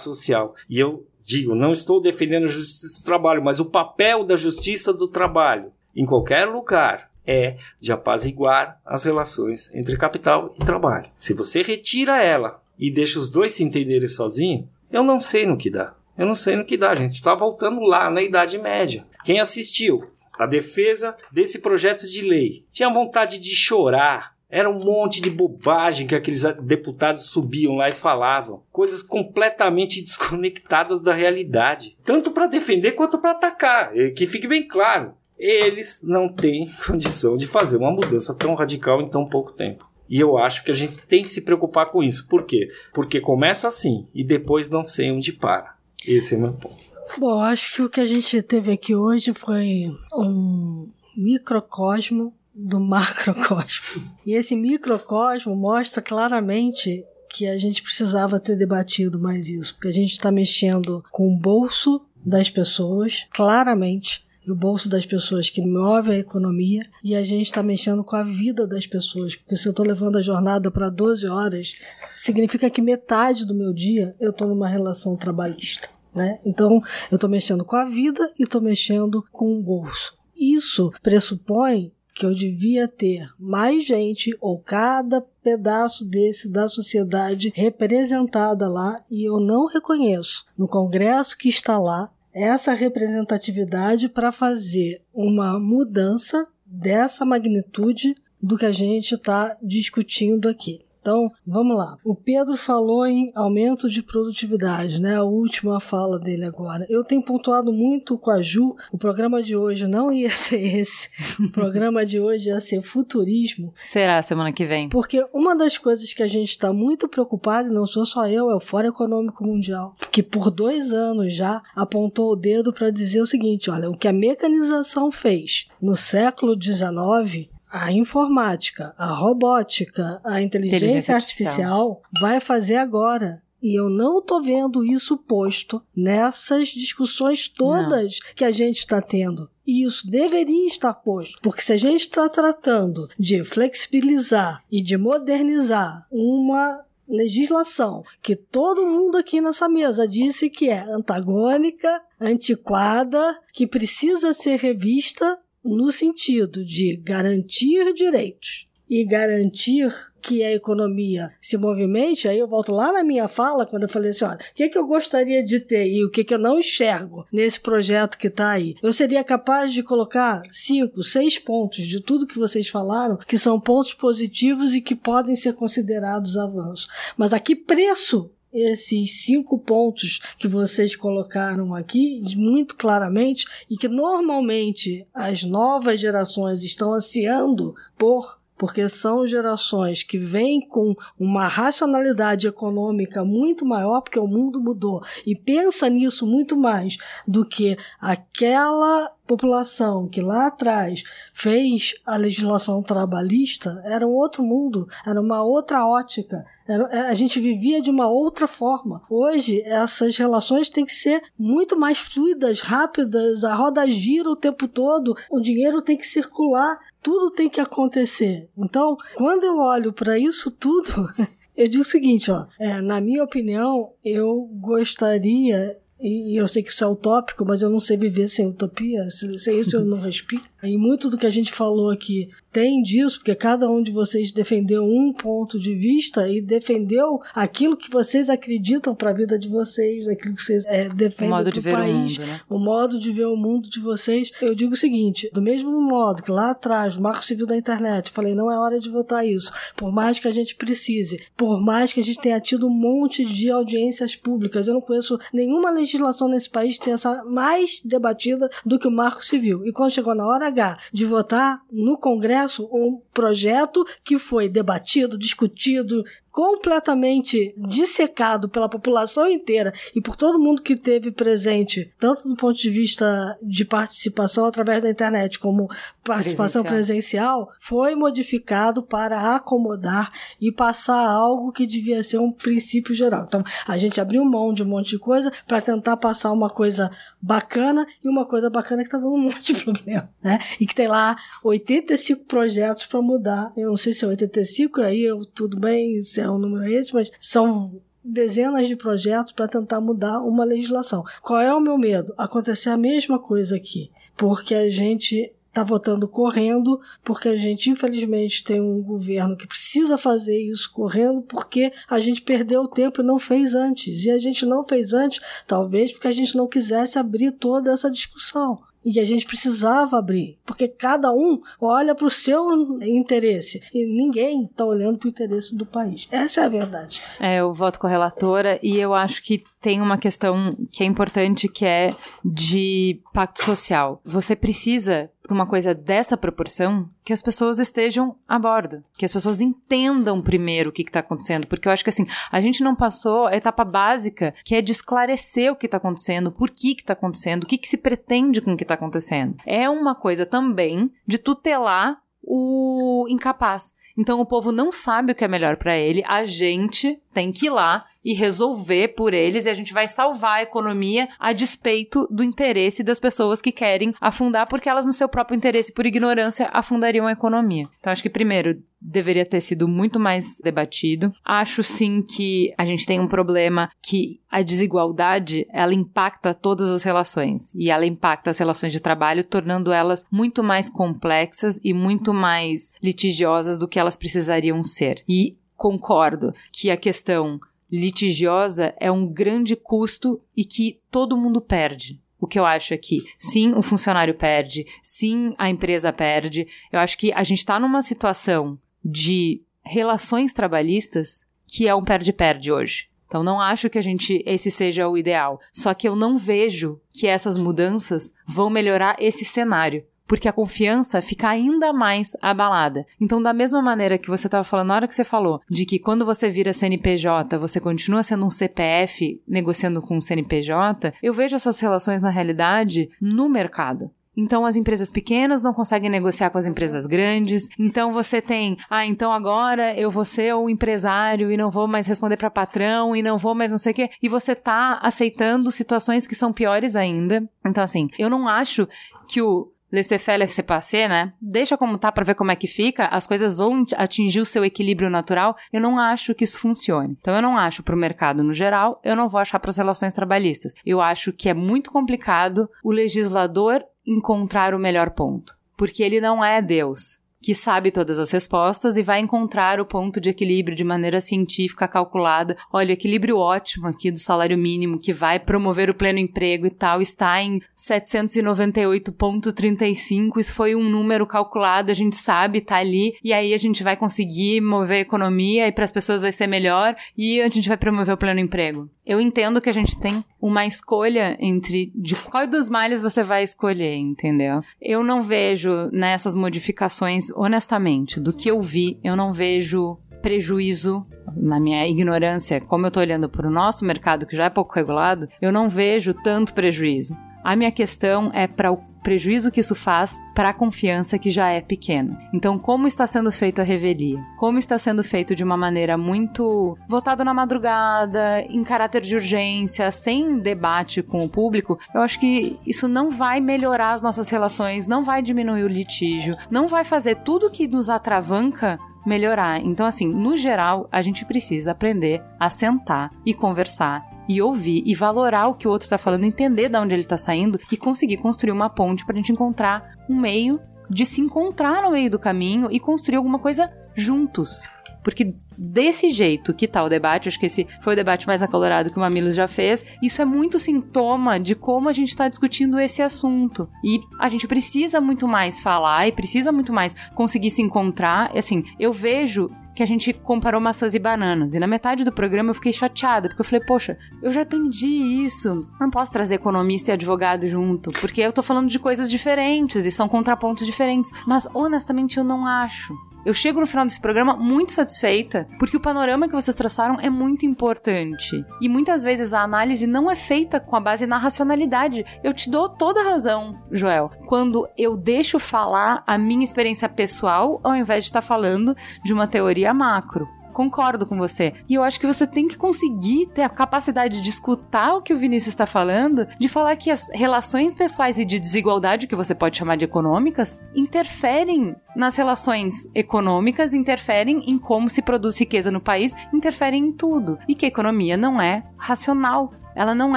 social. 0.00 0.54
E 0.68 0.78
eu 0.78 1.06
digo, 1.24 1.54
não 1.54 1.72
estou 1.72 2.00
defendendo 2.00 2.44
a 2.44 2.48
justiça 2.48 3.00
do 3.00 3.04
trabalho, 3.04 3.44
mas 3.44 3.60
o 3.60 3.64
papel 3.64 4.24
da 4.24 4.36
justiça 4.36 4.92
do 4.92 5.06
trabalho 5.06 5.72
em 5.94 6.04
qualquer 6.04 6.46
lugar 6.46 7.10
é 7.26 7.56
de 7.80 7.92
apaziguar 7.92 8.80
as 8.84 9.04
relações 9.04 9.72
entre 9.74 9.96
capital 9.96 10.54
e 10.60 10.64
trabalho. 10.64 11.10
Se 11.18 11.34
você 11.34 11.62
retira 11.62 12.22
ela 12.22 12.60
e 12.78 12.90
deixa 12.90 13.20
os 13.20 13.30
dois 13.30 13.52
se 13.52 13.62
entenderem 13.62 14.08
sozinhos, 14.08 14.66
eu 14.92 15.02
não 15.02 15.20
sei 15.20 15.46
no 15.46 15.56
que 15.56 15.70
dá. 15.70 15.94
Eu 16.16 16.26
não 16.26 16.34
sei 16.34 16.56
no 16.56 16.64
que 16.64 16.76
dá, 16.76 16.94
gente. 16.94 17.14
Está 17.14 17.34
voltando 17.34 17.80
lá 17.80 18.10
na 18.10 18.22
Idade 18.22 18.58
Média. 18.58 19.06
Quem 19.24 19.40
assistiu 19.40 20.02
a 20.38 20.46
defesa 20.46 21.16
desse 21.30 21.60
projeto 21.60 22.06
de 22.06 22.22
lei 22.22 22.64
tinha 22.72 22.90
vontade 22.90 23.38
de 23.38 23.54
chorar. 23.54 24.34
Era 24.48 24.68
um 24.68 24.84
monte 24.84 25.20
de 25.20 25.30
bobagem 25.30 26.08
que 26.08 26.14
aqueles 26.14 26.42
deputados 26.60 27.26
subiam 27.26 27.76
lá 27.76 27.88
e 27.88 27.92
falavam. 27.92 28.64
Coisas 28.72 29.00
completamente 29.00 30.00
desconectadas 30.02 31.00
da 31.00 31.14
realidade. 31.14 31.96
Tanto 32.04 32.32
para 32.32 32.48
defender 32.48 32.92
quanto 32.92 33.18
para 33.18 33.30
atacar. 33.30 33.92
Que 34.16 34.26
fique 34.26 34.48
bem 34.48 34.66
claro. 34.66 35.14
Eles 35.38 36.00
não 36.02 36.28
têm 36.28 36.68
condição 36.86 37.34
de 37.34 37.46
fazer 37.46 37.78
uma 37.78 37.90
mudança 37.90 38.34
tão 38.34 38.54
radical 38.54 39.00
em 39.00 39.08
tão 39.08 39.24
pouco 39.24 39.52
tempo. 39.52 39.89
E 40.10 40.18
eu 40.18 40.36
acho 40.36 40.64
que 40.64 40.72
a 40.72 40.74
gente 40.74 40.98
tem 41.02 41.22
que 41.22 41.30
se 41.30 41.42
preocupar 41.42 41.86
com 41.86 42.02
isso. 42.02 42.26
Por 42.26 42.44
quê? 42.44 42.68
Porque 42.92 43.20
começa 43.20 43.68
assim 43.68 44.08
e 44.12 44.24
depois 44.24 44.68
não 44.68 44.84
sei 44.84 45.12
onde 45.12 45.32
para. 45.32 45.76
Esse 46.04 46.34
é 46.34 46.38
meu 46.38 46.52
ponto. 46.52 46.90
Bom, 47.16 47.40
acho 47.40 47.74
que 47.74 47.82
o 47.82 47.88
que 47.88 48.00
a 48.00 48.06
gente 48.06 48.42
teve 48.42 48.72
aqui 48.72 48.94
hoje 48.94 49.32
foi 49.32 49.90
um 50.12 50.88
microcosmo 51.16 52.34
do 52.52 52.78
macrocosmo. 52.82 54.02
E 54.26 54.34
esse 54.34 54.56
microcosmo 54.56 55.54
mostra 55.54 56.02
claramente 56.02 57.04
que 57.28 57.46
a 57.46 57.56
gente 57.56 57.82
precisava 57.82 58.40
ter 58.40 58.56
debatido 58.56 59.18
mais 59.18 59.48
isso, 59.48 59.74
porque 59.74 59.88
a 59.88 59.92
gente 59.92 60.12
está 60.12 60.32
mexendo 60.32 61.04
com 61.12 61.32
o 61.32 61.38
bolso 61.38 62.04
das 62.24 62.50
pessoas, 62.50 63.26
claramente, 63.32 64.26
o 64.48 64.54
bolso 64.54 64.88
das 64.88 65.04
pessoas 65.04 65.50
que 65.50 65.60
move 65.60 66.10
a 66.10 66.18
economia 66.18 66.82
e 67.02 67.14
a 67.14 67.24
gente 67.24 67.46
está 67.46 67.62
mexendo 67.62 68.04
com 68.04 68.16
a 68.16 68.22
vida 68.22 68.66
das 68.66 68.86
pessoas. 68.86 69.36
Porque 69.36 69.56
se 69.56 69.66
eu 69.66 69.70
estou 69.70 69.84
levando 69.84 70.16
a 70.16 70.22
jornada 70.22 70.70
para 70.70 70.88
12 70.88 71.26
horas, 71.26 71.74
significa 72.16 72.70
que 72.70 72.80
metade 72.80 73.44
do 73.44 73.54
meu 73.54 73.72
dia 73.72 74.14
eu 74.20 74.30
estou 74.30 74.48
numa 74.48 74.68
relação 74.68 75.16
trabalhista. 75.16 75.88
Né? 76.14 76.40
Então, 76.44 76.80
eu 77.10 77.16
estou 77.16 77.30
mexendo 77.30 77.64
com 77.64 77.76
a 77.76 77.84
vida 77.84 78.32
e 78.38 78.44
estou 78.44 78.60
mexendo 78.60 79.24
com 79.30 79.58
o 79.58 79.62
bolso. 79.62 80.14
Isso 80.36 80.92
pressupõe 81.02 81.92
que 82.14 82.26
eu 82.26 82.34
devia 82.34 82.88
ter 82.88 83.28
mais 83.38 83.86
gente 83.86 84.36
ou 84.40 84.58
cada 84.58 85.20
pedaço 85.42 86.04
desse 86.04 86.50
da 86.50 86.68
sociedade 86.68 87.52
representada 87.54 88.68
lá 88.68 89.02
e 89.10 89.26
eu 89.26 89.40
não 89.40 89.66
reconheço 89.66 90.44
no 90.56 90.68
Congresso 90.68 91.38
que 91.38 91.48
está 91.48 91.78
lá 91.78 92.10
essa 92.32 92.72
representatividade 92.72 94.08
para 94.08 94.30
fazer 94.30 95.02
uma 95.12 95.58
mudança 95.58 96.46
dessa 96.64 97.24
magnitude 97.24 98.14
do 98.40 98.56
que 98.56 98.64
a 98.64 98.72
gente 98.72 99.14
está 99.14 99.56
discutindo 99.62 100.48
aqui. 100.48 100.80
Então, 101.00 101.30
vamos 101.46 101.76
lá. 101.76 101.96
O 102.04 102.14
Pedro 102.14 102.56
falou 102.56 103.06
em 103.06 103.32
aumento 103.34 103.88
de 103.88 104.02
produtividade, 104.02 105.00
né? 105.00 105.16
A 105.16 105.22
última 105.22 105.80
fala 105.80 106.18
dele 106.18 106.44
agora. 106.44 106.86
Eu 106.88 107.02
tenho 107.02 107.22
pontuado 107.22 107.72
muito 107.72 108.18
com 108.18 108.30
a 108.30 108.42
Ju. 108.42 108.76
O 108.92 108.98
programa 108.98 109.42
de 109.42 109.56
hoje 109.56 109.86
não 109.86 110.12
ia 110.12 110.30
ser 110.36 110.60
esse. 110.60 111.08
O 111.40 111.50
programa 111.50 112.04
de 112.04 112.20
hoje 112.20 112.48
ia 112.48 112.60
ser 112.60 112.82
futurismo. 112.82 113.72
Será 113.76 114.22
semana 114.22 114.52
que 114.52 114.66
vem? 114.66 114.88
Porque 114.88 115.26
uma 115.32 115.56
das 115.56 115.78
coisas 115.78 116.12
que 116.12 116.22
a 116.22 116.28
gente 116.28 116.50
está 116.50 116.72
muito 116.72 117.08
preocupado, 117.08 117.68
e 117.68 117.72
não 117.72 117.86
sou 117.86 118.04
só 118.04 118.28
eu, 118.28 118.50
é 118.50 118.54
o 118.54 118.60
Fórum 118.60 118.88
Econômico 118.88 119.44
Mundial, 119.44 119.94
que 120.10 120.22
por 120.22 120.50
dois 120.50 120.92
anos 120.92 121.32
já 121.32 121.62
apontou 121.74 122.32
o 122.32 122.36
dedo 122.36 122.72
para 122.72 122.90
dizer 122.90 123.20
o 123.20 123.26
seguinte: 123.26 123.70
olha, 123.70 123.90
o 123.90 123.96
que 123.96 124.08
a 124.08 124.12
mecanização 124.12 125.10
fez 125.10 125.68
no 125.80 125.96
século 125.96 126.56
XIX 126.60 127.49
a 127.70 127.92
informática, 127.92 128.94
a 128.98 129.06
robótica, 129.06 130.20
a 130.24 130.40
inteligência, 130.40 130.76
inteligência 130.76 131.14
artificial. 131.14 131.52
artificial 131.52 132.02
vai 132.20 132.40
fazer 132.40 132.76
agora. 132.76 133.42
E 133.62 133.78
eu 133.78 133.90
não 133.90 134.20
estou 134.20 134.42
vendo 134.42 134.82
isso 134.82 135.18
posto 135.18 135.82
nessas 135.94 136.68
discussões 136.68 137.46
todas 137.46 138.18
não. 138.18 138.34
que 138.34 138.44
a 138.44 138.50
gente 138.50 138.78
está 138.78 139.02
tendo. 139.02 139.50
E 139.66 139.84
isso 139.84 140.10
deveria 140.10 140.66
estar 140.66 140.94
posto. 140.94 141.38
Porque 141.42 141.60
se 141.60 141.72
a 141.72 141.76
gente 141.76 142.00
está 142.00 142.28
tratando 142.28 143.08
de 143.18 143.44
flexibilizar 143.44 144.64
e 144.72 144.82
de 144.82 144.96
modernizar 144.96 146.06
uma 146.10 146.84
legislação 147.06 148.04
que 148.22 148.36
todo 148.36 148.86
mundo 148.86 149.18
aqui 149.18 149.40
nessa 149.40 149.68
mesa 149.68 150.06
disse 150.06 150.48
que 150.48 150.68
é 150.68 150.80
antagônica, 150.80 152.00
antiquada, 152.20 153.38
que 153.52 153.66
precisa 153.66 154.32
ser 154.32 154.58
revista, 154.58 155.38
no 155.64 155.92
sentido 155.92 156.64
de 156.64 156.96
garantir 156.96 157.92
direitos 157.92 158.68
e 158.88 159.04
garantir 159.04 159.92
que 160.20 160.42
a 160.42 160.52
economia 160.52 161.30
se 161.40 161.56
movimente, 161.56 162.28
aí 162.28 162.38
eu 162.38 162.46
volto 162.46 162.72
lá 162.72 162.92
na 162.92 163.02
minha 163.02 163.26
fala, 163.26 163.66
quando 163.66 163.84
eu 163.84 163.88
falei 163.88 164.10
assim, 164.10 164.24
olha, 164.24 164.36
o 164.36 164.54
que, 164.54 164.68
que 164.68 164.78
eu 164.78 164.86
gostaria 164.86 165.42
de 165.42 165.60
ter 165.60 165.86
e 165.86 166.04
o 166.04 166.10
que, 166.10 166.22
que 166.22 166.34
eu 166.34 166.38
não 166.38 166.58
enxergo 166.58 167.26
nesse 167.32 167.58
projeto 167.58 168.18
que 168.18 168.26
está 168.26 168.50
aí? 168.50 168.74
Eu 168.82 168.92
seria 168.92 169.24
capaz 169.24 169.72
de 169.72 169.82
colocar 169.82 170.42
cinco, 170.50 171.02
seis 171.02 171.38
pontos 171.38 171.86
de 171.86 172.02
tudo 172.02 172.26
que 172.26 172.38
vocês 172.38 172.68
falaram, 172.68 173.16
que 173.16 173.38
são 173.38 173.60
pontos 173.60 173.94
positivos 173.94 174.74
e 174.74 174.80
que 174.80 174.94
podem 174.94 175.34
ser 175.34 175.54
considerados 175.54 176.36
avanços. 176.36 176.88
Mas 177.16 177.32
a 177.32 177.40
que 177.40 177.56
preço 177.56 178.30
esses 178.52 179.22
cinco 179.22 179.58
pontos 179.58 180.20
que 180.38 180.48
vocês 180.48 180.96
colocaram 180.96 181.74
aqui 181.74 182.22
muito 182.36 182.76
claramente 182.76 183.46
e 183.70 183.76
que 183.76 183.88
normalmente 183.88 185.06
as 185.14 185.44
novas 185.44 186.00
gerações 186.00 186.62
estão 186.62 186.92
ansiando 186.92 187.74
por 187.96 188.39
porque 188.60 188.86
são 188.90 189.26
gerações 189.26 190.02
que 190.02 190.18
vêm 190.18 190.60
com 190.60 190.94
uma 191.18 191.48
racionalidade 191.48 192.46
econômica 192.46 193.24
muito 193.24 193.64
maior, 193.64 194.02
porque 194.02 194.18
o 194.18 194.26
mundo 194.26 194.60
mudou, 194.60 195.00
e 195.26 195.34
pensa 195.34 195.88
nisso 195.88 196.26
muito 196.26 196.54
mais 196.54 196.98
do 197.26 197.42
que 197.42 197.78
aquela 197.98 199.10
população 199.26 200.08
que 200.08 200.20
lá 200.20 200.48
atrás 200.48 201.04
fez 201.32 201.94
a 202.04 202.16
legislação 202.16 202.82
trabalhista, 202.82 203.80
era 203.86 204.06
um 204.06 204.10
outro 204.10 204.42
mundo, 204.42 204.86
era 205.06 205.18
uma 205.18 205.42
outra 205.42 205.86
ótica. 205.86 206.44
Era, 206.68 207.08
a 207.08 207.14
gente 207.14 207.40
vivia 207.40 207.80
de 207.80 207.90
uma 207.90 208.08
outra 208.08 208.46
forma. 208.46 209.02
Hoje, 209.08 209.62
essas 209.62 210.16
relações 210.16 210.68
têm 210.68 210.84
que 210.84 210.92
ser 210.92 211.22
muito 211.38 211.78
mais 211.78 211.98
fluidas, 211.98 212.60
rápidas, 212.60 213.42
a 213.42 213.54
roda 213.54 213.88
gira 213.90 214.28
o 214.28 214.36
tempo 214.36 214.68
todo, 214.68 215.16
o 215.30 215.40
dinheiro 215.40 215.80
tem 215.80 215.96
que 215.96 216.06
circular 216.06 216.78
tudo 217.02 217.30
tem 217.30 217.48
que 217.48 217.60
acontecer. 217.60 218.48
Então, 218.56 218.96
quando 219.14 219.44
eu 219.44 219.58
olho 219.58 219.92
para 219.92 220.18
isso 220.18 220.50
tudo, 220.50 220.90
eu 221.56 221.68
digo 221.68 221.82
o 221.82 221.86
seguinte, 221.86 222.30
ó, 222.30 222.46
é, 222.58 222.80
na 222.80 223.00
minha 223.00 223.24
opinião, 223.24 223.92
eu 224.04 224.48
gostaria 224.60 225.78
e 226.00 226.40
eu 226.40 226.48
sei 226.48 226.62
que 226.62 226.70
isso 226.70 226.82
é 226.82 226.86
utópico, 226.86 227.44
mas 227.44 227.60
eu 227.60 227.68
não 227.68 227.78
sei 227.78 227.96
viver 227.96 228.26
sem 228.28 228.46
utopia. 228.46 229.08
Sem 229.10 229.60
isso 229.60 229.76
eu 229.76 229.84
não 229.84 230.00
respiro. 230.00 230.42
E 230.62 230.76
muito 230.76 231.08
do 231.08 231.16
que 231.16 231.26
a 231.26 231.30
gente 231.30 231.52
falou 231.52 231.90
aqui 231.90 232.28
tem 232.52 232.82
disso, 232.82 233.18
porque 233.18 233.34
cada 233.34 233.70
um 233.70 233.82
de 233.82 233.92
vocês 233.92 234.32
defendeu 234.32 234.84
um 234.84 235.12
ponto 235.12 235.58
de 235.58 235.74
vista 235.74 236.28
e 236.28 236.40
defendeu 236.40 237.20
aquilo 237.34 237.76
que 237.76 237.90
vocês 237.90 238.28
acreditam 238.28 238.94
para 238.94 239.10
a 239.10 239.12
vida 239.12 239.38
de 239.38 239.48
vocês, 239.48 240.06
aquilo 240.08 240.34
que 240.34 240.42
vocês 240.42 240.64
é, 240.66 240.88
defendem 240.88 241.32
o 241.32 241.36
modo 241.36 241.52
de 241.52 241.60
ver 241.60 241.72
país, 241.72 242.18
o 242.18 242.20
mundo, 242.20 242.28
né? 242.28 242.40
o 242.48 242.58
modo 242.58 242.98
de 242.98 243.12
ver 243.12 243.26
o 243.26 243.36
mundo 243.36 243.68
de 243.68 243.78
vocês. 243.78 244.32
Eu 244.42 244.54
digo 244.54 244.72
o 244.72 244.76
seguinte: 244.76 245.30
do 245.32 245.40
mesmo 245.40 245.80
modo 245.80 246.22
que 246.22 246.30
lá 246.30 246.50
atrás, 246.50 246.96
no 246.96 247.02
Marco 247.02 247.24
Civil 247.24 247.46
da 247.46 247.56
Internet, 247.56 248.10
falei, 248.10 248.34
não 248.34 248.50
é 248.50 248.58
hora 248.58 248.80
de 248.80 248.90
votar 248.90 249.24
isso, 249.26 249.52
por 249.76 249.92
mais 249.92 250.18
que 250.18 250.26
a 250.26 250.32
gente 250.32 250.56
precise, 250.56 251.22
por 251.36 251.60
mais 251.60 251.92
que 251.92 252.00
a 252.00 252.04
gente 252.04 252.20
tenha 252.20 252.40
tido 252.40 252.66
um 252.66 252.70
monte 252.70 253.24
de 253.24 253.50
audiências 253.50 254.16
públicas, 254.16 254.66
eu 254.66 254.74
não 254.74 254.80
conheço 254.80 255.18
nenhuma 255.32 255.70
legislação 255.70 256.28
nesse 256.28 256.50
país 256.50 256.76
que 256.76 256.84
tenha 256.84 256.94
essa 256.94 257.22
mais 257.24 257.80
debatida 257.84 258.50
do 258.66 258.78
que 258.78 258.88
o 258.88 258.90
Marco 258.90 259.24
Civil. 259.24 259.64
E 259.64 259.72
quando 259.72 259.92
chegou 259.92 260.14
na 260.16 260.26
hora 260.26 260.49
De 260.92 261.04
votar 261.04 261.62
no 261.70 261.96
Congresso, 261.98 262.68
um 262.72 263.00
projeto 263.12 263.84
que 264.02 264.18
foi 264.18 264.48
debatido, 264.48 265.18
discutido, 265.18 266.04
completamente 266.30 267.54
dissecado 267.56 268.48
pela 268.48 268.68
população 268.68 269.28
inteira 269.28 269.72
e 269.94 270.00
por 270.00 270.16
todo 270.16 270.38
mundo 270.38 270.62
que 270.62 270.74
teve 270.74 271.10
presente, 271.10 271.92
tanto 271.98 272.28
do 272.28 272.36
ponto 272.36 272.58
de 272.58 272.70
vista 272.70 273.38
de 273.42 273.64
participação 273.64 274.44
através 274.44 274.82
da 274.82 274.90
internet 274.90 275.38
como 275.38 275.68
participação 276.04 276.62
presencial, 276.62 277.00
presencial 277.00 277.52
foi 277.58 277.94
modificado 277.94 278.82
para 278.82 279.34
acomodar 279.34 280.12
e 280.40 280.52
passar 280.52 281.06
algo 281.06 281.52
que 281.52 281.66
devia 281.66 282.02
ser 282.02 282.18
um 282.18 282.30
princípio 282.30 282.94
geral. 282.94 283.24
Então, 283.26 283.44
a 283.66 283.78
gente 283.78 284.00
abriu 284.00 284.24
mão 284.24 284.52
de 284.52 284.62
um 284.62 284.66
monte 284.66 284.90
de 284.90 284.98
coisa 284.98 285.32
para 285.46 285.60
tentar 285.60 285.96
passar 285.96 286.32
uma 286.32 286.50
coisa 286.50 286.90
bacana 287.20 287.86
e 288.02 288.08
uma 288.08 288.24
coisa 288.24 288.50
bacana 288.50 288.82
que 288.82 288.88
está 288.88 288.98
dando 288.98 289.14
um 289.14 289.18
monte 289.30 289.52
de 289.52 289.64
problema, 289.64 290.08
né? 290.22 290.38
E 290.58 290.66
que 290.66 290.74
tem 290.74 290.88
lá 290.88 291.16
85 291.42 292.24
projetos 292.24 292.86
para 292.86 293.00
mudar. 293.02 293.52
Eu 293.56 293.68
não 293.70 293.76
sei 293.76 293.92
se 293.92 294.04
é 294.04 294.08
85, 294.08 294.80
aí 294.80 295.02
eu 295.02 295.24
tudo 295.24 295.58
bem, 295.58 296.00
se 296.00 296.19
é 296.20 296.30
um 296.30 296.38
número 296.38 296.64
esse, 296.64 296.94
mas 296.94 297.10
são 297.20 297.80
dezenas 298.02 298.66
de 298.66 298.76
projetos 298.76 299.32
para 299.32 299.48
tentar 299.48 299.80
mudar 299.80 300.20
uma 300.20 300.44
legislação. 300.44 301.04
Qual 301.22 301.40
é 301.40 301.54
o 301.54 301.60
meu 301.60 301.76
medo? 301.76 302.14
Acontecer 302.16 302.70
a 302.70 302.76
mesma 302.76 303.18
coisa 303.18 303.56
aqui, 303.56 303.90
porque 304.16 304.54
a 304.54 304.68
gente 304.70 305.32
está 305.50 305.64
votando 305.64 306.06
correndo, 306.06 306.80
porque 307.04 307.28
a 307.28 307.36
gente 307.36 307.70
infelizmente 307.70 308.44
tem 308.44 308.60
um 308.60 308.80
governo 308.80 309.36
que 309.36 309.46
precisa 309.46 309.98
fazer 309.98 310.40
isso 310.40 310.72
correndo, 310.72 311.22
porque 311.22 311.72
a 311.88 311.98
gente 311.98 312.22
perdeu 312.22 312.62
o 312.62 312.68
tempo 312.68 313.00
e 313.00 313.04
não 313.04 313.18
fez 313.18 313.54
antes. 313.54 314.04
E 314.04 314.10
a 314.10 314.18
gente 314.18 314.46
não 314.46 314.64
fez 314.64 314.94
antes, 314.94 315.20
talvez 315.46 315.92
porque 315.92 316.08
a 316.08 316.12
gente 316.12 316.36
não 316.36 316.46
quisesse 316.46 316.98
abrir 316.98 317.32
toda 317.32 317.72
essa 317.72 317.90
discussão. 317.90 318.62
E 318.84 318.98
a 318.98 319.04
gente 319.04 319.26
precisava 319.26 319.98
abrir, 319.98 320.38
porque 320.44 320.66
cada 320.66 321.12
um 321.12 321.40
olha 321.60 321.94
para 321.94 322.06
o 322.06 322.10
seu 322.10 322.80
interesse 322.82 323.62
e 323.74 323.84
ninguém 323.84 324.44
está 324.44 324.64
olhando 324.64 324.98
para 324.98 325.06
o 325.06 325.10
interesse 325.10 325.54
do 325.54 325.66
país. 325.66 326.08
Essa 326.10 326.42
é 326.42 326.44
a 326.44 326.48
verdade. 326.48 327.02
É, 327.18 327.40
eu 327.40 327.52
voto 327.52 327.78
com 327.78 327.86
a 327.86 327.90
relatora 327.90 328.58
e 328.62 328.78
eu 328.78 328.94
acho 328.94 329.22
que 329.22 329.44
tem 329.60 329.80
uma 329.80 329.98
questão 329.98 330.56
que 330.70 330.82
é 330.82 330.86
importante 330.86 331.48
que 331.48 331.66
é 331.66 331.94
de 332.24 333.00
pacto 333.12 333.44
social. 333.44 334.00
Você 334.04 334.34
precisa 334.34 335.10
para 335.22 335.34
uma 335.34 335.46
coisa 335.46 335.74
dessa 335.74 336.16
proporção 336.16 336.88
que 337.04 337.12
as 337.12 337.22
pessoas 337.22 337.58
estejam 337.58 338.16
a 338.26 338.38
bordo, 338.38 338.82
que 338.96 339.04
as 339.04 339.12
pessoas 339.12 339.40
entendam 339.40 340.22
primeiro 340.22 340.70
o 340.70 340.72
que 340.72 340.82
está 340.82 341.00
acontecendo, 341.00 341.46
porque 341.46 341.68
eu 341.68 341.72
acho 341.72 341.84
que 341.84 341.90
assim 341.90 342.06
a 342.32 342.40
gente 342.40 342.64
não 342.64 342.74
passou 342.74 343.26
a 343.26 343.36
etapa 343.36 343.64
básica 343.64 344.34
que 344.44 344.54
é 344.54 344.62
de 344.62 344.72
esclarecer 344.72 345.52
o 345.52 345.56
que 345.56 345.66
está 345.66 345.76
acontecendo, 345.76 346.32
por 346.32 346.50
que 346.50 346.72
está 346.72 346.94
acontecendo, 346.94 347.44
o 347.44 347.46
que, 347.46 347.58
que 347.58 347.68
se 347.68 347.78
pretende 347.78 348.40
com 348.40 348.54
o 348.54 348.56
que 348.56 348.64
está 348.64 348.74
acontecendo. 348.74 349.36
É 349.46 349.68
uma 349.68 349.94
coisa 349.94 350.24
também 350.24 350.90
de 351.06 351.18
tutelar 351.18 351.98
o 352.22 353.06
incapaz. 353.08 353.74
Então 353.96 354.20
o 354.20 354.26
povo 354.26 354.50
não 354.50 354.72
sabe 354.72 355.12
o 355.12 355.14
que 355.14 355.24
é 355.24 355.28
melhor 355.28 355.56
para 355.56 355.76
ele, 355.76 356.02
a 356.06 356.24
gente 356.24 357.00
tem 357.12 357.30
que 357.30 357.46
ir 357.46 357.50
lá 357.50 357.84
e 358.04 358.14
resolver 358.14 358.88
por 358.88 359.12
eles 359.12 359.46
e 359.46 359.50
a 359.50 359.54
gente 359.54 359.72
vai 359.72 359.86
salvar 359.86 360.38
a 360.38 360.42
economia 360.42 361.08
a 361.18 361.32
despeito 361.32 362.06
do 362.10 362.24
interesse 362.24 362.82
das 362.82 362.98
pessoas 362.98 363.40
que 363.42 363.52
querem 363.52 363.94
afundar, 364.00 364.48
porque 364.48 364.68
elas, 364.68 364.86
no 364.86 364.92
seu 364.92 365.08
próprio 365.08 365.36
interesse, 365.36 365.72
por 365.72 365.86
ignorância, 365.86 366.48
afundariam 366.52 367.06
a 367.06 367.12
economia. 367.12 367.64
Então, 367.78 367.92
acho 367.92 368.02
que, 368.02 368.10
primeiro, 368.10 368.62
deveria 368.80 369.26
ter 369.26 369.40
sido 369.40 369.68
muito 369.68 370.00
mais 370.00 370.38
debatido. 370.42 371.12
Acho 371.24 371.62
sim 371.62 372.02
que 372.02 372.54
a 372.56 372.64
gente 372.64 372.86
tem 372.86 372.98
um 372.98 373.08
problema 373.08 373.70
que 373.82 374.20
a 374.30 374.40
desigualdade, 374.42 375.46
ela 375.52 375.74
impacta 375.74 376.32
todas 376.32 376.70
as 376.70 376.82
relações 376.82 377.54
e 377.54 377.70
ela 377.70 377.84
impacta 377.84 378.30
as 378.30 378.38
relações 378.38 378.72
de 378.72 378.80
trabalho, 378.80 379.24
tornando 379.24 379.72
elas 379.72 380.06
muito 380.10 380.42
mais 380.42 380.70
complexas 380.70 381.60
e 381.62 381.74
muito 381.74 382.14
mais 382.14 382.72
litigiosas 382.82 383.58
do 383.58 383.68
que 383.68 383.78
elas 383.78 383.96
precisariam 383.96 384.62
ser. 384.62 385.02
E 385.06 385.36
concordo 385.56 386.32
que 386.50 386.70
a 386.70 386.76
questão 386.76 387.38
litigiosa 387.70 388.74
é 388.78 388.90
um 388.90 389.06
grande 389.06 389.54
custo 389.54 390.20
e 390.36 390.44
que 390.44 390.80
todo 390.90 391.16
mundo 391.16 391.40
perde. 391.40 392.00
O 392.18 392.26
que 392.26 392.38
eu 392.38 392.44
acho 392.44 392.74
é 392.74 392.76
que, 392.76 392.98
sim, 393.16 393.54
o 393.54 393.62
funcionário 393.62 394.14
perde, 394.14 394.66
sim, 394.82 395.34
a 395.38 395.48
empresa 395.48 395.92
perde. 395.92 396.46
Eu 396.70 396.78
acho 396.78 396.98
que 396.98 397.12
a 397.12 397.22
gente 397.22 397.38
está 397.38 397.58
numa 397.58 397.80
situação 397.80 398.58
de 398.84 399.42
relações 399.64 400.32
trabalhistas 400.32 401.24
que 401.46 401.66
é 401.66 401.74
um 401.74 401.84
perde-perde 401.84 402.52
hoje. 402.52 402.90
Então 403.06 403.24
não 403.24 403.40
acho 403.40 403.68
que 403.68 403.78
a 403.78 403.82
gente 403.82 404.22
esse 404.24 404.50
seja 404.50 404.88
o 404.88 404.96
ideal. 404.96 405.40
Só 405.50 405.74
que 405.74 405.88
eu 405.88 405.96
não 405.96 406.16
vejo 406.16 406.80
que 406.90 407.08
essas 407.08 407.36
mudanças 407.36 408.14
vão 408.24 408.48
melhorar 408.48 408.96
esse 409.00 409.24
cenário 409.24 409.84
porque 410.10 410.28
a 410.28 410.32
confiança 410.32 411.00
fica 411.00 411.28
ainda 411.28 411.72
mais 411.72 412.16
abalada. 412.20 412.84
Então, 413.00 413.22
da 413.22 413.32
mesma 413.32 413.62
maneira 413.62 413.96
que 413.96 414.08
você 414.08 414.26
estava 414.26 414.42
falando 414.42 414.66
na 414.66 414.74
hora 414.74 414.88
que 414.88 414.94
você 414.94 415.04
falou, 415.04 415.40
de 415.48 415.64
que 415.64 415.78
quando 415.78 416.04
você 416.04 416.28
vira 416.28 416.52
CNPJ, 416.52 417.38
você 417.38 417.60
continua 417.60 418.02
sendo 418.02 418.26
um 418.26 418.30
CPF 418.30 419.22
negociando 419.26 419.80
com 419.80 419.98
um 419.98 420.00
CNPJ, 420.00 420.94
eu 421.00 421.14
vejo 421.14 421.36
essas 421.36 421.60
relações 421.60 422.02
na 422.02 422.10
realidade 422.10 422.90
no 423.00 423.28
mercado. 423.28 423.88
Então 424.16 424.44
as 424.44 424.56
empresas 424.56 424.90
pequenas 424.90 425.44
não 425.44 425.52
conseguem 425.52 425.88
negociar 425.88 426.30
com 426.30 426.38
as 426.38 426.44
empresas 426.44 426.88
grandes. 426.88 427.48
Então 427.56 427.92
você 427.92 428.20
tem, 428.20 428.56
ah, 428.68 428.84
então 428.84 429.12
agora 429.12 429.78
eu 429.78 429.92
vou 429.92 430.04
ser 430.04 430.34
o 430.34 430.50
empresário 430.50 431.30
e 431.30 431.36
não 431.36 431.50
vou 431.50 431.68
mais 431.68 431.86
responder 431.86 432.16
para 432.16 432.28
patrão 432.28 432.96
e 432.96 433.00
não 433.00 433.16
vou 433.16 433.32
mais 433.32 433.52
não 433.52 433.58
sei 433.58 433.70
o 433.70 433.74
quê. 433.76 433.90
E 434.02 434.08
você 434.08 434.34
tá 434.34 434.80
aceitando 434.82 435.52
situações 435.52 436.04
que 436.04 436.16
são 436.16 436.32
piores 436.32 436.74
ainda. 436.74 437.22
Então 437.46 437.62
assim, 437.62 437.88
eu 437.96 438.10
não 438.10 438.28
acho 438.28 438.68
que 439.08 439.22
o 439.22 439.52
laissez-faire, 439.72 440.18
laissez-passer, 440.18 440.88
né? 440.88 441.12
Deixa 441.20 441.56
como 441.56 441.78
tá 441.78 441.90
para 441.90 442.04
ver 442.04 442.14
como 442.14 442.30
é 442.30 442.36
que 442.36 442.46
fica, 442.46 442.86
as 442.86 443.06
coisas 443.06 443.34
vão 443.34 443.64
atingir 443.76 444.20
o 444.20 444.26
seu 444.26 444.44
equilíbrio 444.44 444.90
natural. 444.90 445.36
Eu 445.52 445.60
não 445.60 445.78
acho 445.78 446.14
que 446.14 446.24
isso 446.24 446.38
funcione. 446.38 446.96
Então 447.00 447.14
eu 447.14 447.22
não 447.22 447.36
acho 447.36 447.62
para 447.62 447.74
o 447.74 447.78
mercado 447.78 448.22
no 448.22 448.34
geral, 448.34 448.80
eu 448.84 448.96
não 448.96 449.08
vou 449.08 449.20
achar 449.20 449.38
para 449.38 449.50
as 449.50 449.58
relações 449.58 449.92
trabalhistas. 449.92 450.54
Eu 450.64 450.80
acho 450.80 451.12
que 451.12 451.28
é 451.28 451.34
muito 451.34 451.70
complicado 451.70 452.48
o 452.62 452.70
legislador 452.70 453.64
encontrar 453.86 454.54
o 454.54 454.58
melhor 454.58 454.90
ponto, 454.90 455.36
porque 455.56 455.82
ele 455.82 456.00
não 456.00 456.24
é 456.24 456.40
Deus 456.40 456.99
que 457.22 457.34
sabe 457.34 457.70
todas 457.70 457.98
as 457.98 458.10
respostas 458.10 458.76
e 458.76 458.82
vai 458.82 459.00
encontrar 459.00 459.58
o 459.60 459.66
ponto 459.66 460.00
de 460.00 460.08
equilíbrio 460.10 460.56
de 460.56 460.64
maneira 460.64 461.00
científica 461.00 461.68
calculada. 461.68 462.36
Olha, 462.52 462.70
o 462.70 462.72
equilíbrio 462.72 463.18
ótimo 463.18 463.68
aqui 463.68 463.90
do 463.90 463.98
salário 463.98 464.38
mínimo 464.38 464.78
que 464.78 464.92
vai 464.92 465.18
promover 465.18 465.68
o 465.68 465.74
pleno 465.74 465.98
emprego 465.98 466.46
e 466.46 466.50
tal 466.50 466.80
está 466.80 467.20
em 467.22 467.40
798.35. 467.56 470.18
Isso 470.18 470.34
foi 470.34 470.54
um 470.54 470.62
número 470.64 471.06
calculado, 471.06 471.70
a 471.70 471.74
gente 471.74 471.96
sabe, 471.96 472.40
tá 472.40 472.56
ali, 472.56 472.94
e 473.04 473.12
aí 473.12 473.34
a 473.34 473.38
gente 473.38 473.62
vai 473.62 473.76
conseguir 473.76 474.40
mover 474.40 474.78
a 474.78 474.80
economia 474.80 475.46
e 475.46 475.52
para 475.52 475.64
as 475.64 475.70
pessoas 475.70 476.00
vai 476.02 476.12
ser 476.12 476.26
melhor 476.26 476.74
e 476.96 477.20
a 477.20 477.28
gente 477.28 477.48
vai 477.48 477.58
promover 477.58 477.94
o 477.94 477.98
pleno 477.98 478.20
emprego. 478.20 478.70
Eu 478.84 479.00
entendo 479.00 479.40
que 479.40 479.48
a 479.48 479.52
gente 479.52 479.78
tem 479.78 480.04
uma 480.20 480.44
escolha 480.46 481.16
entre 481.20 481.70
de 481.76 481.94
qual 481.94 482.26
dos 482.26 482.48
males 482.48 482.82
você 482.82 483.04
vai 483.04 483.22
escolher, 483.22 483.76
entendeu? 483.76 484.42
Eu 484.60 484.82
não 484.82 485.00
vejo 485.00 485.70
nessas 485.70 486.16
modificações 486.16 487.09
honestamente, 487.16 488.00
do 488.00 488.12
que 488.12 488.30
eu 488.30 488.40
vi, 488.40 488.78
eu 488.82 488.96
não 488.96 489.12
vejo 489.12 489.78
prejuízo 490.02 490.86
na 491.16 491.38
minha 491.38 491.66
ignorância, 491.66 492.40
como 492.40 492.66
eu 492.66 492.68
estou 492.68 492.82
olhando 492.82 493.08
para 493.08 493.26
o 493.26 493.30
nosso 493.30 493.64
mercado 493.64 494.06
que 494.06 494.16
já 494.16 494.24
é 494.24 494.30
pouco 494.30 494.54
regulado, 494.54 495.08
eu 495.20 495.32
não 495.32 495.48
vejo 495.48 495.92
tanto 495.92 496.34
prejuízo. 496.34 496.96
A 497.22 497.36
minha 497.36 497.52
questão 497.52 498.10
é 498.14 498.26
para 498.26 498.50
o 498.50 498.70
prejuízo 498.82 499.30
que 499.30 499.40
isso 499.40 499.54
faz 499.54 499.98
para 500.14 500.30
a 500.30 500.34
confiança 500.34 500.98
que 500.98 501.10
já 501.10 501.30
é 501.30 501.40
pequena. 501.40 501.98
Então, 502.12 502.38
como 502.38 502.66
está 502.66 502.86
sendo 502.86 503.12
feita 503.12 503.42
a 503.42 503.44
revelia? 503.44 504.02
Como 504.18 504.38
está 504.38 504.58
sendo 504.58 504.82
feito 504.82 505.14
de 505.14 505.22
uma 505.22 505.36
maneira 505.36 505.76
muito 505.76 506.56
votado 506.68 507.04
na 507.04 507.14
madrugada, 507.14 508.22
em 508.22 508.42
caráter 508.42 508.82
de 508.82 508.94
urgência, 508.94 509.70
sem 509.70 510.18
debate 510.18 510.82
com 510.82 511.04
o 511.04 511.08
público? 511.08 511.58
Eu 511.74 511.82
acho 511.82 512.00
que 512.00 512.38
isso 512.46 512.66
não 512.66 512.90
vai 512.90 513.20
melhorar 513.20 513.72
as 513.72 513.82
nossas 513.82 514.08
relações, 514.10 514.66
não 514.66 514.82
vai 514.82 515.02
diminuir 515.02 515.44
o 515.44 515.48
litígio, 515.48 516.16
não 516.30 516.48
vai 516.48 516.64
fazer 516.64 516.96
tudo 516.96 517.30
que 517.30 517.46
nos 517.46 517.68
atravanca 517.68 518.58
melhorar. 518.84 519.40
Então, 519.40 519.66
assim, 519.66 519.86
no 519.86 520.16
geral, 520.16 520.68
a 520.72 520.80
gente 520.80 521.04
precisa 521.04 521.52
aprender 521.52 522.02
a 522.18 522.30
sentar 522.30 522.90
e 523.04 523.12
conversar 523.12 523.89
e 524.10 524.20
ouvir 524.20 524.64
e 524.66 524.74
valorar 524.74 525.28
o 525.28 525.34
que 525.34 525.46
o 525.46 525.50
outro 525.52 525.66
está 525.66 525.78
falando, 525.78 526.02
entender 526.02 526.48
de 526.48 526.58
onde 526.58 526.74
ele 526.74 526.82
está 526.82 526.96
saindo 526.96 527.38
e 527.52 527.56
conseguir 527.56 527.98
construir 527.98 528.32
uma 528.32 528.50
ponte 528.50 528.84
para 528.84 528.94
a 528.94 528.96
gente 528.96 529.12
encontrar 529.12 529.76
um 529.88 529.96
meio 529.96 530.40
de 530.68 530.84
se 530.84 531.00
encontrar 531.00 531.62
no 531.62 531.70
meio 531.70 531.88
do 531.88 531.96
caminho 531.96 532.48
e 532.50 532.58
construir 532.58 532.96
alguma 532.96 533.20
coisa 533.20 533.48
juntos. 533.72 534.50
Porque 534.82 535.14
desse 535.40 535.88
jeito 535.88 536.34
que 536.34 536.46
tá 536.46 536.62
o 536.62 536.68
debate, 536.68 537.08
acho 537.08 537.18
que 537.18 537.24
esse 537.24 537.46
foi 537.62 537.72
o 537.72 537.76
debate 537.76 538.06
mais 538.06 538.22
acalorado 538.22 538.70
que 538.70 538.76
o 538.76 538.80
Mamilos 538.80 539.14
já 539.14 539.26
fez, 539.26 539.64
isso 539.82 540.02
é 540.02 540.04
muito 540.04 540.38
sintoma 540.38 541.18
de 541.18 541.34
como 541.34 541.70
a 541.70 541.72
gente 541.72 541.88
está 541.88 542.08
discutindo 542.08 542.60
esse 542.60 542.82
assunto. 542.82 543.48
E 543.64 543.80
a 543.98 544.10
gente 544.10 544.28
precisa 544.28 544.80
muito 544.80 545.08
mais 545.08 545.40
falar 545.40 545.88
e 545.88 545.92
precisa 545.92 546.30
muito 546.30 546.52
mais 546.52 546.76
conseguir 546.94 547.30
se 547.30 547.40
encontrar. 547.40 548.10
Assim, 548.14 548.44
eu 548.58 548.70
vejo 548.70 549.30
que 549.54 549.62
a 549.62 549.66
gente 549.66 549.92
comparou 549.92 550.40
maçãs 550.40 550.74
e 550.74 550.78
bananas. 550.78 551.34
E 551.34 551.40
na 551.40 551.46
metade 551.46 551.84
do 551.84 551.92
programa 551.92 552.30
eu 552.30 552.34
fiquei 552.34 552.52
chateada, 552.52 553.08
porque 553.08 553.22
eu 553.22 553.24
falei, 553.24 553.44
poxa, 553.44 553.78
eu 554.02 554.12
já 554.12 554.22
aprendi 554.22 554.66
isso. 554.66 555.48
Não 555.58 555.70
posso 555.70 555.92
trazer 555.92 556.16
economista 556.16 556.70
e 556.70 556.74
advogado 556.74 557.26
junto, 557.26 557.70
porque 557.72 558.00
eu 558.02 558.12
tô 558.12 558.22
falando 558.22 558.48
de 558.48 558.58
coisas 558.58 558.90
diferentes 558.90 559.64
e 559.64 559.70
são 559.70 559.88
contrapontos 559.88 560.46
diferentes. 560.46 560.92
Mas 561.06 561.26
honestamente 561.34 561.96
eu 561.96 562.04
não 562.04 562.26
acho. 562.26 562.74
Eu 563.04 563.14
chego 563.14 563.40
no 563.40 563.46
final 563.46 563.64
desse 563.64 563.80
programa 563.80 564.14
muito 564.14 564.52
satisfeita, 564.52 565.26
porque 565.38 565.56
o 565.56 565.60
panorama 565.60 566.08
que 566.08 566.14
vocês 566.14 566.34
traçaram 566.34 566.78
é 566.80 566.90
muito 566.90 567.26
importante. 567.26 568.24
E 568.40 568.48
muitas 568.48 568.82
vezes 568.82 569.12
a 569.12 569.22
análise 569.22 569.66
não 569.66 569.90
é 569.90 569.94
feita 569.94 570.38
com 570.38 570.56
a 570.56 570.60
base 570.60 570.86
na 570.86 570.98
racionalidade. 570.98 571.84
Eu 572.02 572.12
te 572.12 572.30
dou 572.30 572.48
toda 572.48 572.80
a 572.80 572.84
razão, 572.84 573.38
Joel, 573.52 573.90
quando 574.06 574.48
eu 574.56 574.76
deixo 574.76 575.18
falar 575.18 575.82
a 575.86 575.96
minha 575.96 576.24
experiência 576.24 576.68
pessoal 576.68 577.40
ao 577.42 577.56
invés 577.56 577.84
de 577.84 577.90
estar 577.90 578.02
falando 578.02 578.54
de 578.84 578.92
uma 578.92 579.06
teoria 579.06 579.54
macro 579.54 580.06
concordo 580.32 580.86
com 580.86 580.96
você. 580.96 581.34
E 581.48 581.54
eu 581.54 581.62
acho 581.62 581.78
que 581.78 581.86
você 581.86 582.06
tem 582.06 582.28
que 582.28 582.36
conseguir 582.36 583.06
ter 583.06 583.22
a 583.22 583.28
capacidade 583.28 584.00
de 584.00 584.10
escutar 584.10 584.74
o 584.74 584.82
que 584.82 584.94
o 584.94 584.98
Vinícius 584.98 585.34
está 585.34 585.46
falando, 585.46 586.06
de 586.18 586.28
falar 586.28 586.56
que 586.56 586.70
as 586.70 586.88
relações 586.92 587.54
pessoais 587.54 587.98
e 587.98 588.04
de 588.04 588.18
desigualdade, 588.18 588.86
que 588.86 588.96
você 588.96 589.14
pode 589.14 589.36
chamar 589.36 589.56
de 589.56 589.64
econômicas, 589.64 590.38
interferem 590.54 591.56
nas 591.76 591.96
relações 591.96 592.68
econômicas, 592.74 593.54
interferem 593.54 594.24
em 594.30 594.38
como 594.38 594.68
se 594.68 594.82
produz 594.82 595.18
riqueza 595.18 595.50
no 595.50 595.60
país, 595.60 595.94
interferem 596.12 596.64
em 596.64 596.72
tudo. 596.72 597.18
E 597.28 597.34
que 597.34 597.44
a 597.44 597.48
economia 597.48 597.96
não 597.96 598.20
é 598.20 598.44
racional. 598.56 599.32
Ela 599.54 599.74
não 599.74 599.96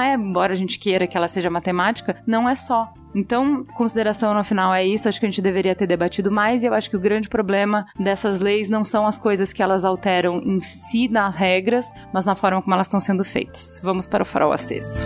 é, 0.00 0.14
embora 0.14 0.52
a 0.52 0.56
gente 0.56 0.78
queira 0.78 1.06
que 1.06 1.16
ela 1.16 1.28
seja 1.28 1.50
matemática, 1.50 2.22
não 2.26 2.48
é 2.48 2.54
só. 2.54 2.92
Então, 3.14 3.64
consideração 3.76 4.34
no 4.34 4.42
final 4.42 4.74
é 4.74 4.84
isso. 4.84 5.08
Acho 5.08 5.20
que 5.20 5.26
a 5.26 5.28
gente 5.28 5.40
deveria 5.40 5.74
ter 5.74 5.86
debatido 5.86 6.32
mais. 6.32 6.62
E 6.62 6.66
eu 6.66 6.74
acho 6.74 6.90
que 6.90 6.96
o 6.96 7.00
grande 7.00 7.28
problema 7.28 7.86
dessas 7.98 8.40
leis 8.40 8.68
não 8.68 8.84
são 8.84 9.06
as 9.06 9.16
coisas 9.16 9.52
que 9.52 9.62
elas 9.62 9.84
alteram 9.84 10.42
em 10.42 10.60
si 10.60 11.06
nas 11.08 11.36
regras, 11.36 11.86
mas 12.12 12.24
na 12.24 12.34
forma 12.34 12.60
como 12.60 12.74
elas 12.74 12.88
estão 12.88 12.98
sendo 12.98 13.24
feitas. 13.24 13.80
Vamos 13.82 14.08
para 14.08 14.22
o 14.22 14.26
farol 14.26 14.52
aceso. 14.52 15.00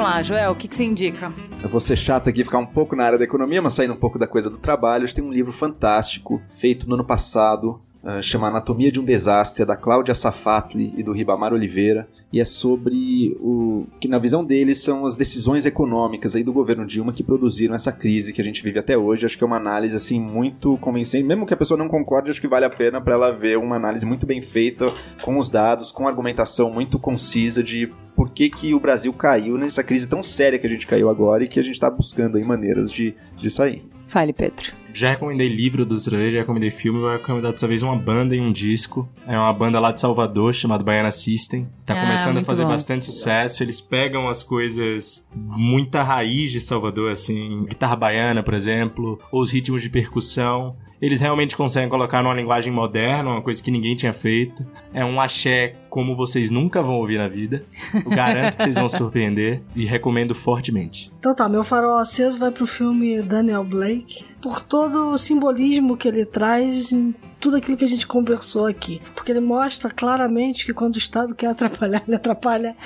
Vamos 0.00 0.14
lá, 0.14 0.22
Joel, 0.22 0.52
o 0.52 0.56
que, 0.56 0.66
que 0.66 0.74
você 0.74 0.84
indica? 0.84 1.30
Eu 1.62 1.68
vou 1.68 1.80
ser 1.80 1.94
chato 1.94 2.28
aqui, 2.28 2.42
ficar 2.42 2.58
um 2.58 2.66
pouco 2.66 2.96
na 2.96 3.04
área 3.04 3.18
da 3.18 3.24
economia, 3.24 3.60
mas 3.60 3.74
saindo 3.74 3.92
um 3.92 3.98
pouco 3.98 4.18
da 4.18 4.26
coisa 4.26 4.48
do 4.48 4.58
trabalho. 4.58 5.04
A 5.04 5.06
gente 5.06 5.16
tem 5.16 5.24
um 5.24 5.32
livro 5.32 5.52
fantástico, 5.52 6.40
feito 6.54 6.88
no 6.88 6.94
ano 6.94 7.04
passado, 7.04 7.82
uh, 8.02 8.22
chama 8.22 8.48
Anatomia 8.48 8.90
de 8.90 9.00
um 9.00 9.04
Desastre, 9.04 9.62
é 9.62 9.66
da 9.66 9.76
Cláudia 9.76 10.14
Safatli 10.14 10.92
e 10.96 11.02
do 11.02 11.12
Ribamar 11.12 11.52
Oliveira. 11.52 12.08
E 12.32 12.40
é 12.40 12.44
sobre 12.44 13.36
o 13.40 13.86
que, 13.98 14.06
na 14.06 14.18
visão 14.18 14.44
deles, 14.44 14.78
são 14.78 15.04
as 15.04 15.16
decisões 15.16 15.66
econômicas 15.66 16.36
aí 16.36 16.44
do 16.44 16.52
governo 16.52 16.86
Dilma 16.86 17.12
que 17.12 17.24
produziram 17.24 17.74
essa 17.74 17.90
crise 17.90 18.32
que 18.32 18.40
a 18.40 18.44
gente 18.44 18.62
vive 18.62 18.78
até 18.78 18.96
hoje. 18.96 19.26
Acho 19.26 19.36
que 19.36 19.42
é 19.42 19.46
uma 19.46 19.56
análise 19.56 19.96
assim 19.96 20.20
muito 20.20 20.76
convincente. 20.78 21.24
Mesmo 21.24 21.44
que 21.44 21.54
a 21.54 21.56
pessoa 21.56 21.76
não 21.76 21.88
concorde, 21.88 22.30
acho 22.30 22.40
que 22.40 22.46
vale 22.46 22.64
a 22.64 22.70
pena 22.70 23.00
para 23.00 23.14
ela 23.14 23.32
ver 23.32 23.58
uma 23.58 23.74
análise 23.74 24.06
muito 24.06 24.26
bem 24.26 24.40
feita, 24.40 24.86
com 25.22 25.38
os 25.38 25.50
dados, 25.50 25.90
com 25.90 26.06
argumentação 26.06 26.70
muito 26.72 27.00
concisa 27.00 27.64
de 27.64 27.92
por 28.14 28.30
que, 28.30 28.48
que 28.48 28.74
o 28.74 28.80
Brasil 28.80 29.12
caiu 29.12 29.58
nessa 29.58 29.82
crise 29.82 30.08
tão 30.08 30.22
séria 30.22 30.58
que 30.58 30.66
a 30.66 30.70
gente 30.70 30.86
caiu 30.86 31.08
agora 31.08 31.42
e 31.42 31.48
que 31.48 31.58
a 31.58 31.62
gente 31.62 31.74
está 31.74 31.90
buscando 31.90 32.36
aí 32.36 32.44
maneiras 32.44 32.92
de, 32.92 33.14
de 33.34 33.50
sair. 33.50 33.82
Fale, 34.10 34.32
Pedro. 34.32 34.72
Já 34.92 35.10
recomendei 35.10 35.48
livro 35.48 35.86
do 35.86 35.94
Zraler, 35.96 36.32
já 36.32 36.38
recomendei 36.40 36.70
filme, 36.72 36.98
vou 36.98 37.12
recomendar 37.12 37.52
dessa 37.52 37.68
vez 37.68 37.80
uma 37.82 37.94
banda 37.94 38.34
e 38.34 38.40
um 38.40 38.50
disco. 38.50 39.08
É 39.24 39.38
uma 39.38 39.52
banda 39.52 39.78
lá 39.78 39.92
de 39.92 40.00
Salvador, 40.00 40.52
chamada 40.52 40.82
Baiana 40.82 41.12
System. 41.12 41.68
Tá 41.86 41.94
Ah, 41.94 42.00
começando 42.06 42.38
a 42.38 42.42
fazer 42.42 42.64
bom. 42.64 42.70
bastante 42.70 43.04
sucesso. 43.04 43.62
Eles 43.62 43.80
pegam 43.80 44.28
as 44.28 44.42
coisas, 44.42 45.28
muita 45.32 46.02
raiz 46.02 46.50
de 46.50 46.60
Salvador, 46.60 47.12
assim, 47.12 47.64
guitarra 47.66 47.94
baiana, 47.94 48.42
por 48.42 48.52
exemplo, 48.52 49.16
ou 49.30 49.40
os 49.42 49.52
ritmos 49.52 49.80
de 49.80 49.88
percussão. 49.88 50.74
Eles 51.00 51.20
realmente 51.20 51.56
conseguem 51.56 51.88
colocar 51.88 52.22
numa 52.22 52.34
linguagem 52.34 52.72
moderna, 52.72 53.30
uma 53.30 53.42
coisa 53.42 53.62
que 53.62 53.70
ninguém 53.70 53.94
tinha 53.94 54.12
feito. 54.12 54.66
É 54.92 55.04
um 55.04 55.20
axé 55.20 55.76
como 55.88 56.14
vocês 56.14 56.50
nunca 56.50 56.82
vão 56.82 56.96
ouvir 56.96 57.18
na 57.18 57.28
vida. 57.28 57.64
Eu 57.94 58.10
garanto 58.10 58.56
que 58.56 58.64
vocês 58.64 58.76
vão 58.76 58.88
surpreender 58.88 59.62
e 59.74 59.84
recomendo 59.84 60.34
fortemente. 60.34 61.10
Então 61.18 61.34
tá, 61.34 61.48
meu 61.48 61.64
farol 61.64 61.96
aceso 61.98 62.38
vai 62.38 62.50
pro 62.50 62.66
filme 62.66 63.22
Daniel 63.22 63.64
Blake, 63.64 64.24
por 64.42 64.62
todo 64.62 65.10
o 65.10 65.18
simbolismo 65.18 65.96
que 65.96 66.08
ele 66.08 66.24
traz 66.24 66.92
tudo 67.40 67.56
aquilo 67.56 67.76
que 67.76 67.84
a 67.84 67.88
gente 67.88 68.06
conversou 68.06 68.66
aqui. 68.66 69.00
Porque 69.14 69.32
ele 69.32 69.40
mostra 69.40 69.90
claramente 69.90 70.64
que 70.66 70.72
quando 70.74 70.94
o 70.96 70.98
Estado 70.98 71.34
quer 71.34 71.48
atrapalhar, 71.48 72.02
ele 72.06 72.16
atrapalha 72.16 72.76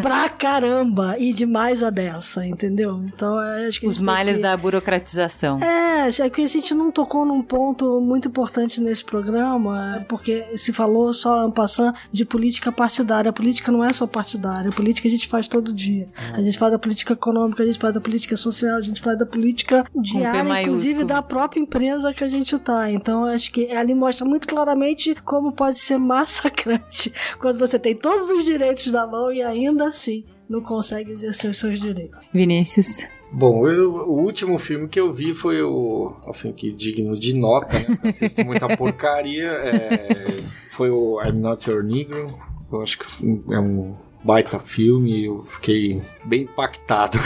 pra 0.00 0.28
caramba 0.28 1.16
e 1.18 1.32
demais 1.32 1.82
a 1.82 1.90
dessa, 1.90 2.46
entendeu? 2.46 3.02
Então 3.06 3.40
é, 3.42 3.66
acho 3.66 3.80
que 3.80 3.86
Os 3.86 4.00
males 4.00 4.36
que- 4.36 4.42
da 4.42 4.56
burocratização. 4.56 5.58
é, 5.62 6.10
já 6.10 6.28
que 6.30 6.42
a 6.42 6.46
gente 6.46 6.72
não 6.74 6.90
tocou 6.90 7.24
num 7.26 7.42
ponto 7.42 8.00
muito 8.00 8.28
importante 8.28 8.80
nesse 8.80 9.04
programa, 9.04 10.04
porque 10.08 10.56
se 10.56 10.72
falou 10.72 11.12
só 11.12 11.50
passando 11.50 11.94
de 12.12 12.24
política 12.24 12.70
partidária. 12.70 13.30
A 13.30 13.32
política 13.32 13.72
não 13.72 13.82
é 13.82 13.92
só 13.92 14.06
partidária, 14.06 14.70
a 14.70 14.72
política 14.72 15.08
a 15.08 15.10
gente 15.10 15.26
faz 15.26 15.48
todo 15.48 15.72
dia. 15.72 16.06
A 16.32 16.40
gente 16.40 16.58
faz 16.58 16.72
a 16.72 16.78
política 16.78 17.12
econômica, 17.14 17.62
a 17.62 17.66
gente 17.66 17.78
faz 17.78 17.96
a 17.96 18.00
política 18.00 18.36
social, 18.36 18.76
a 18.76 18.82
gente 18.82 19.00
faz 19.02 19.20
a 19.20 19.26
política 19.26 19.84
diária, 19.94 20.62
inclusive 20.62 21.04
da 21.04 21.20
própria 21.22 21.60
empresa 21.60 22.12
que 22.14 22.22
a 22.22 22.28
gente 22.28 22.56
tá. 22.58 22.90
Então 22.90 23.24
acho 23.24 23.50
que 23.50 23.70
ali 23.72 23.94
mostra 23.96 24.24
muito 24.26 24.46
claramente 24.46 25.14
como 25.24 25.52
pode 25.52 25.78
ser 25.78 25.98
massacrante 25.98 27.12
quando 27.40 27.58
você 27.58 27.78
tem 27.78 27.94
todos 27.96 28.28
os 28.30 28.44
direitos 28.44 28.90
na 28.92 29.06
mão 29.06 29.32
e 29.32 29.42
ainda 29.42 29.88
assim 29.88 30.24
não 30.48 30.60
consegue 30.60 31.10
exercer 31.10 31.50
os 31.50 31.56
seus 31.58 31.80
direitos. 31.80 32.18
Vinícius. 32.32 32.98
Bom, 33.32 33.66
eu- 33.68 33.92
o 33.92 34.20
último 34.22 34.56
filme 34.58 34.86
que 34.86 35.00
eu 35.00 35.12
vi 35.12 35.34
foi 35.34 35.60
o, 35.60 36.12
assim, 36.28 36.52
que 36.52 36.70
digno 36.70 37.18
de 37.18 37.34
nota, 37.34 37.76
né? 37.76 37.98
Assisto 38.10 38.44
muita 38.44 38.76
porcaria. 38.76 39.48
é, 39.48 40.42
foi 40.70 40.90
o 40.90 41.20
I'm 41.20 41.32
Not 41.40 41.68
Your 41.68 41.82
Negro. 41.82 42.32
Eu 42.72 42.82
acho 42.82 42.98
que 42.98 43.04
é 43.52 43.58
um 43.58 43.96
baita 44.22 44.60
filme. 44.60 45.24
Eu 45.24 45.42
fiquei 45.44 46.00
bem 46.24 46.42
impactado. 46.42 47.18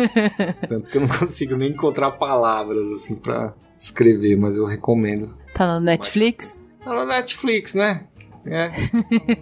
Tanto 0.68 0.90
que 0.90 0.96
eu 0.96 1.02
não 1.02 1.08
consigo 1.08 1.56
nem 1.56 1.70
encontrar 1.70 2.12
palavras, 2.12 2.90
assim, 2.92 3.14
pra 3.14 3.52
escrever, 3.84 4.36
mas 4.36 4.56
eu 4.56 4.64
recomendo. 4.66 5.34
Tá 5.54 5.74
no 5.74 5.80
Netflix? 5.84 6.62
Tá 6.84 6.92
na 6.92 7.04
Netflix, 7.04 7.74
né? 7.74 8.04
É. 8.46 8.70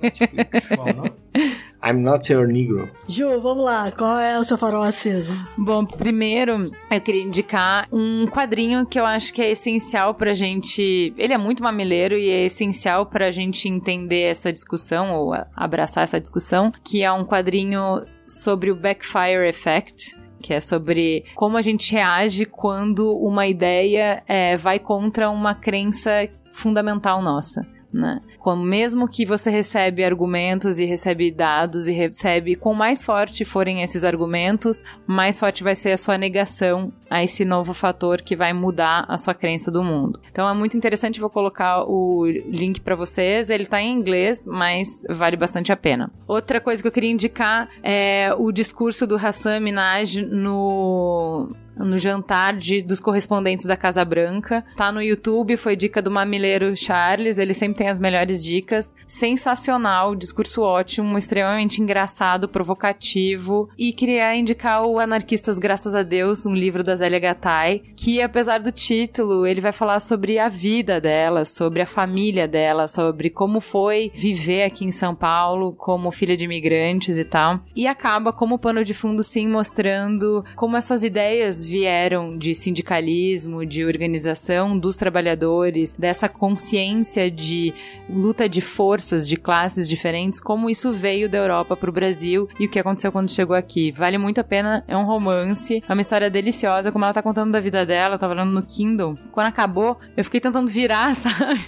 Netflix. 0.00 0.70
I'm 1.84 1.94
Not 2.00 2.32
Your 2.32 2.46
Negro. 2.46 2.88
Ju, 3.08 3.40
vamos 3.40 3.64
lá, 3.64 3.90
qual 3.90 4.16
é 4.16 4.38
o 4.38 4.44
seu 4.44 4.56
farol 4.56 4.84
aceso? 4.84 5.34
Bom, 5.58 5.84
primeiro 5.84 6.70
eu 6.88 7.00
queria 7.00 7.22
indicar 7.24 7.88
um 7.90 8.26
quadrinho 8.28 8.86
que 8.86 9.00
eu 9.00 9.04
acho 9.04 9.32
que 9.32 9.42
é 9.42 9.50
essencial 9.50 10.14
pra 10.14 10.32
gente. 10.34 11.12
Ele 11.18 11.32
é 11.32 11.38
muito 11.38 11.60
mamileiro 11.60 12.16
e 12.16 12.28
é 12.30 12.44
essencial 12.44 13.06
pra 13.06 13.32
gente 13.32 13.68
entender 13.68 14.20
essa 14.20 14.52
discussão 14.52 15.12
ou 15.16 15.34
a- 15.34 15.48
abraçar 15.56 16.04
essa 16.04 16.20
discussão, 16.20 16.70
que 16.84 17.02
é 17.02 17.10
um 17.10 17.24
quadrinho 17.24 18.04
sobre 18.24 18.70
o 18.70 18.76
Backfire 18.76 19.48
Effect. 19.48 20.14
Que 20.42 20.54
é 20.54 20.60
sobre 20.60 21.24
como 21.34 21.56
a 21.56 21.62
gente 21.62 21.92
reage 21.92 22.44
quando 22.44 23.16
uma 23.16 23.46
ideia 23.46 24.22
é, 24.26 24.56
vai 24.56 24.78
contra 24.78 25.30
uma 25.30 25.54
crença 25.54 26.28
fundamental 26.52 27.22
nossa. 27.22 27.66
Né? 27.92 28.20
Como 28.38 28.64
mesmo 28.64 29.06
que 29.06 29.26
você 29.26 29.50
recebe 29.50 30.02
argumentos 30.02 30.78
e 30.78 30.86
recebe 30.86 31.30
dados 31.30 31.88
e 31.88 31.92
recebe, 31.92 32.56
com 32.56 32.72
mais 32.72 33.02
forte 33.02 33.44
forem 33.44 33.82
esses 33.82 34.02
argumentos, 34.02 34.82
mais 35.06 35.38
forte 35.38 35.62
vai 35.62 35.74
ser 35.74 35.92
a 35.92 35.96
sua 35.96 36.16
negação 36.16 36.90
a 37.10 37.22
esse 37.22 37.44
novo 37.44 37.74
fator 37.74 38.22
que 38.22 38.34
vai 38.34 38.54
mudar 38.54 39.04
a 39.08 39.18
sua 39.18 39.34
crença 39.34 39.70
do 39.70 39.84
mundo. 39.84 40.18
Então 40.30 40.48
é 40.48 40.54
muito 40.54 40.76
interessante, 40.76 41.20
vou 41.20 41.28
colocar 41.28 41.84
o 41.84 42.26
link 42.26 42.80
pra 42.80 42.96
vocês. 42.96 43.50
Ele 43.50 43.66
tá 43.66 43.82
em 43.82 43.92
inglês, 43.92 44.46
mas 44.46 44.88
vale 45.10 45.36
bastante 45.36 45.70
a 45.70 45.76
pena. 45.76 46.10
Outra 46.26 46.60
coisa 46.60 46.80
que 46.80 46.88
eu 46.88 46.92
queria 46.92 47.10
indicar 47.10 47.68
é 47.82 48.34
o 48.38 48.50
discurso 48.50 49.06
do 49.06 49.16
Hassan 49.16 49.60
Minaj 49.60 50.22
no 50.22 51.54
no 51.76 51.98
jantar 51.98 52.56
de, 52.56 52.82
dos 52.82 53.00
correspondentes 53.00 53.66
da 53.66 53.76
Casa 53.76 54.04
Branca. 54.04 54.64
Tá 54.76 54.92
no 54.92 55.02
YouTube, 55.02 55.56
foi 55.56 55.76
dica 55.76 56.02
do 56.02 56.10
mamileiro 56.10 56.74
Charles, 56.76 57.38
ele 57.38 57.54
sempre 57.54 57.78
tem 57.78 57.88
as 57.88 57.98
melhores 57.98 58.42
dicas. 58.42 58.94
Sensacional, 59.06 60.14
discurso 60.14 60.62
ótimo, 60.62 61.16
extremamente 61.16 61.80
engraçado, 61.80 62.48
provocativo. 62.48 63.68
E 63.78 63.92
queria 63.92 64.34
indicar 64.36 64.84
o 64.84 64.98
Anarquistas 64.98 65.58
Graças 65.58 65.94
a 65.94 66.02
Deus, 66.02 66.46
um 66.46 66.54
livro 66.54 66.82
da 66.82 66.94
Zélia 66.94 67.18
Gattai, 67.18 67.82
que 67.96 68.20
apesar 68.20 68.58
do 68.58 68.72
título, 68.72 69.46
ele 69.46 69.60
vai 69.60 69.72
falar 69.72 70.00
sobre 70.00 70.38
a 70.38 70.48
vida 70.48 71.00
dela, 71.00 71.44
sobre 71.44 71.80
a 71.80 71.86
família 71.86 72.46
dela, 72.48 72.86
sobre 72.86 73.30
como 73.30 73.60
foi 73.60 74.10
viver 74.14 74.64
aqui 74.64 74.84
em 74.84 74.90
São 74.90 75.14
Paulo 75.14 75.72
como 75.72 76.10
filha 76.10 76.36
de 76.36 76.44
imigrantes 76.44 77.18
e 77.18 77.24
tal. 77.24 77.60
E 77.74 77.86
acaba 77.86 78.32
como 78.32 78.58
pano 78.58 78.84
de 78.84 78.94
fundo 78.94 79.22
sim 79.22 79.48
mostrando 79.48 80.44
como 80.54 80.76
essas 80.76 81.04
ideias 81.04 81.61
vieram 81.66 82.36
de 82.36 82.54
sindicalismo, 82.54 83.64
de 83.64 83.84
organização 83.84 84.78
dos 84.78 84.96
trabalhadores, 84.96 85.92
dessa 85.92 86.28
consciência 86.28 87.30
de 87.30 87.72
luta 88.08 88.48
de 88.48 88.60
forças, 88.60 89.28
de 89.28 89.36
classes 89.36 89.88
diferentes, 89.88 90.40
como 90.40 90.68
isso 90.68 90.92
veio 90.92 91.28
da 91.28 91.38
Europa 91.38 91.76
para 91.76 91.90
o 91.90 91.92
Brasil 91.92 92.48
e 92.58 92.66
o 92.66 92.68
que 92.68 92.78
aconteceu 92.78 93.12
quando 93.12 93.30
chegou 93.30 93.56
aqui. 93.56 93.90
Vale 93.90 94.18
muito 94.18 94.40
a 94.40 94.44
pena, 94.44 94.84
é 94.86 94.96
um 94.96 95.04
romance, 95.04 95.82
é 95.86 95.92
uma 95.92 96.02
história 96.02 96.30
deliciosa, 96.30 96.92
como 96.92 97.04
ela 97.04 97.14
tá 97.14 97.22
contando 97.22 97.52
da 97.52 97.60
vida 97.60 97.86
dela, 97.86 98.18
tava 98.18 98.34
falando 98.34 98.52
no 98.52 98.62
Kindle. 98.62 99.16
Quando 99.30 99.46
acabou, 99.46 99.98
eu 100.16 100.24
fiquei 100.24 100.40
tentando 100.40 100.70
virar, 100.70 101.14
sabe? 101.16 101.60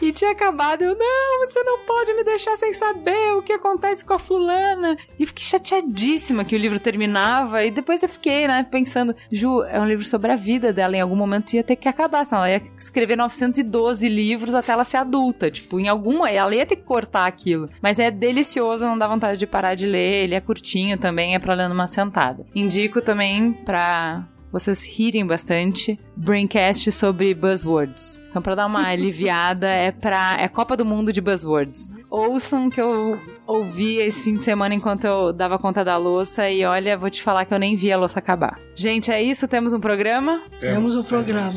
E 0.00 0.12
tinha 0.12 0.30
acabado, 0.30 0.82
eu, 0.82 0.96
não, 0.96 1.46
você 1.46 1.62
não 1.62 1.80
pode 1.80 2.14
me 2.14 2.24
deixar 2.24 2.56
sem 2.56 2.72
saber 2.72 3.32
o 3.32 3.42
que 3.42 3.52
acontece 3.52 4.04
com 4.04 4.14
a 4.14 4.18
fulana. 4.18 4.96
E 5.18 5.26
fiquei 5.26 5.44
chateadíssima 5.44 6.44
que 6.44 6.54
o 6.54 6.58
livro 6.58 6.80
terminava, 6.80 7.64
e 7.64 7.70
depois 7.70 8.02
eu 8.02 8.08
fiquei, 8.08 8.46
né, 8.46 8.66
pensando, 8.70 9.14
Ju, 9.40 9.62
é 9.64 9.80
um 9.80 9.86
livro 9.86 10.04
sobre 10.04 10.30
a 10.30 10.36
vida 10.36 10.72
dela, 10.72 10.96
em 10.96 11.00
algum 11.00 11.16
momento 11.16 11.54
ia 11.54 11.64
ter 11.64 11.76
que 11.76 11.88
acabar, 11.88 12.24
senão 12.24 12.44
ela 12.44 12.50
ia 12.50 12.62
escrever 12.76 13.16
912 13.16 14.08
livros 14.08 14.54
até 14.54 14.72
ela 14.72 14.84
ser 14.84 14.98
adulta, 14.98 15.50
tipo, 15.50 15.80
em 15.80 15.88
alguma, 15.88 16.30
ela 16.30 16.54
ia 16.54 16.66
ter 16.66 16.76
que 16.76 16.82
cortar 16.82 17.26
aquilo. 17.26 17.68
Mas 17.80 17.98
é 17.98 18.10
delicioso, 18.10 18.84
não 18.84 18.98
dá 18.98 19.08
vontade 19.08 19.38
de 19.38 19.46
parar 19.46 19.74
de 19.74 19.86
ler, 19.86 20.24
ele 20.24 20.34
é 20.34 20.40
curtinho 20.40 20.98
também, 20.98 21.34
é 21.34 21.38
pra 21.38 21.54
ler 21.54 21.68
numa 21.68 21.86
sentada. 21.86 22.44
Indico 22.54 23.00
também 23.00 23.52
pra 23.52 24.26
vocês 24.52 24.86
rirem 24.86 25.26
bastante. 25.26 25.98
Braincast 26.16 26.90
sobre 26.92 27.32
buzzwords. 27.34 28.20
Então, 28.28 28.42
pra 28.42 28.54
dar 28.54 28.66
uma 28.66 28.86
aliviada, 28.88 29.68
é 29.68 29.92
pra. 29.92 30.36
É 30.40 30.48
Copa 30.48 30.76
do 30.76 30.84
Mundo 30.84 31.12
de 31.12 31.20
buzzwords. 31.20 31.94
Ouçam 32.10 32.68
que 32.68 32.80
eu 32.80 33.18
ouvi 33.50 33.98
esse 33.98 34.22
fim 34.22 34.36
de 34.36 34.42
semana 34.42 34.74
enquanto 34.74 35.04
eu 35.04 35.32
dava 35.32 35.58
conta 35.58 35.84
da 35.84 35.96
louça 35.96 36.48
e 36.48 36.64
olha, 36.64 36.96
vou 36.96 37.10
te 37.10 37.22
falar 37.22 37.44
que 37.44 37.52
eu 37.52 37.58
nem 37.58 37.76
vi 37.76 37.92
a 37.92 37.96
louça 37.96 38.18
acabar. 38.18 38.58
Gente, 38.74 39.10
é 39.10 39.22
isso? 39.22 39.48
Temos 39.48 39.72
um 39.72 39.80
programa? 39.80 40.42
Temos 40.60 40.96
o 40.96 41.08
programa. 41.08 41.52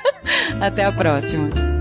Até 0.60 0.84
a 0.84 0.92
próxima. 0.92 1.77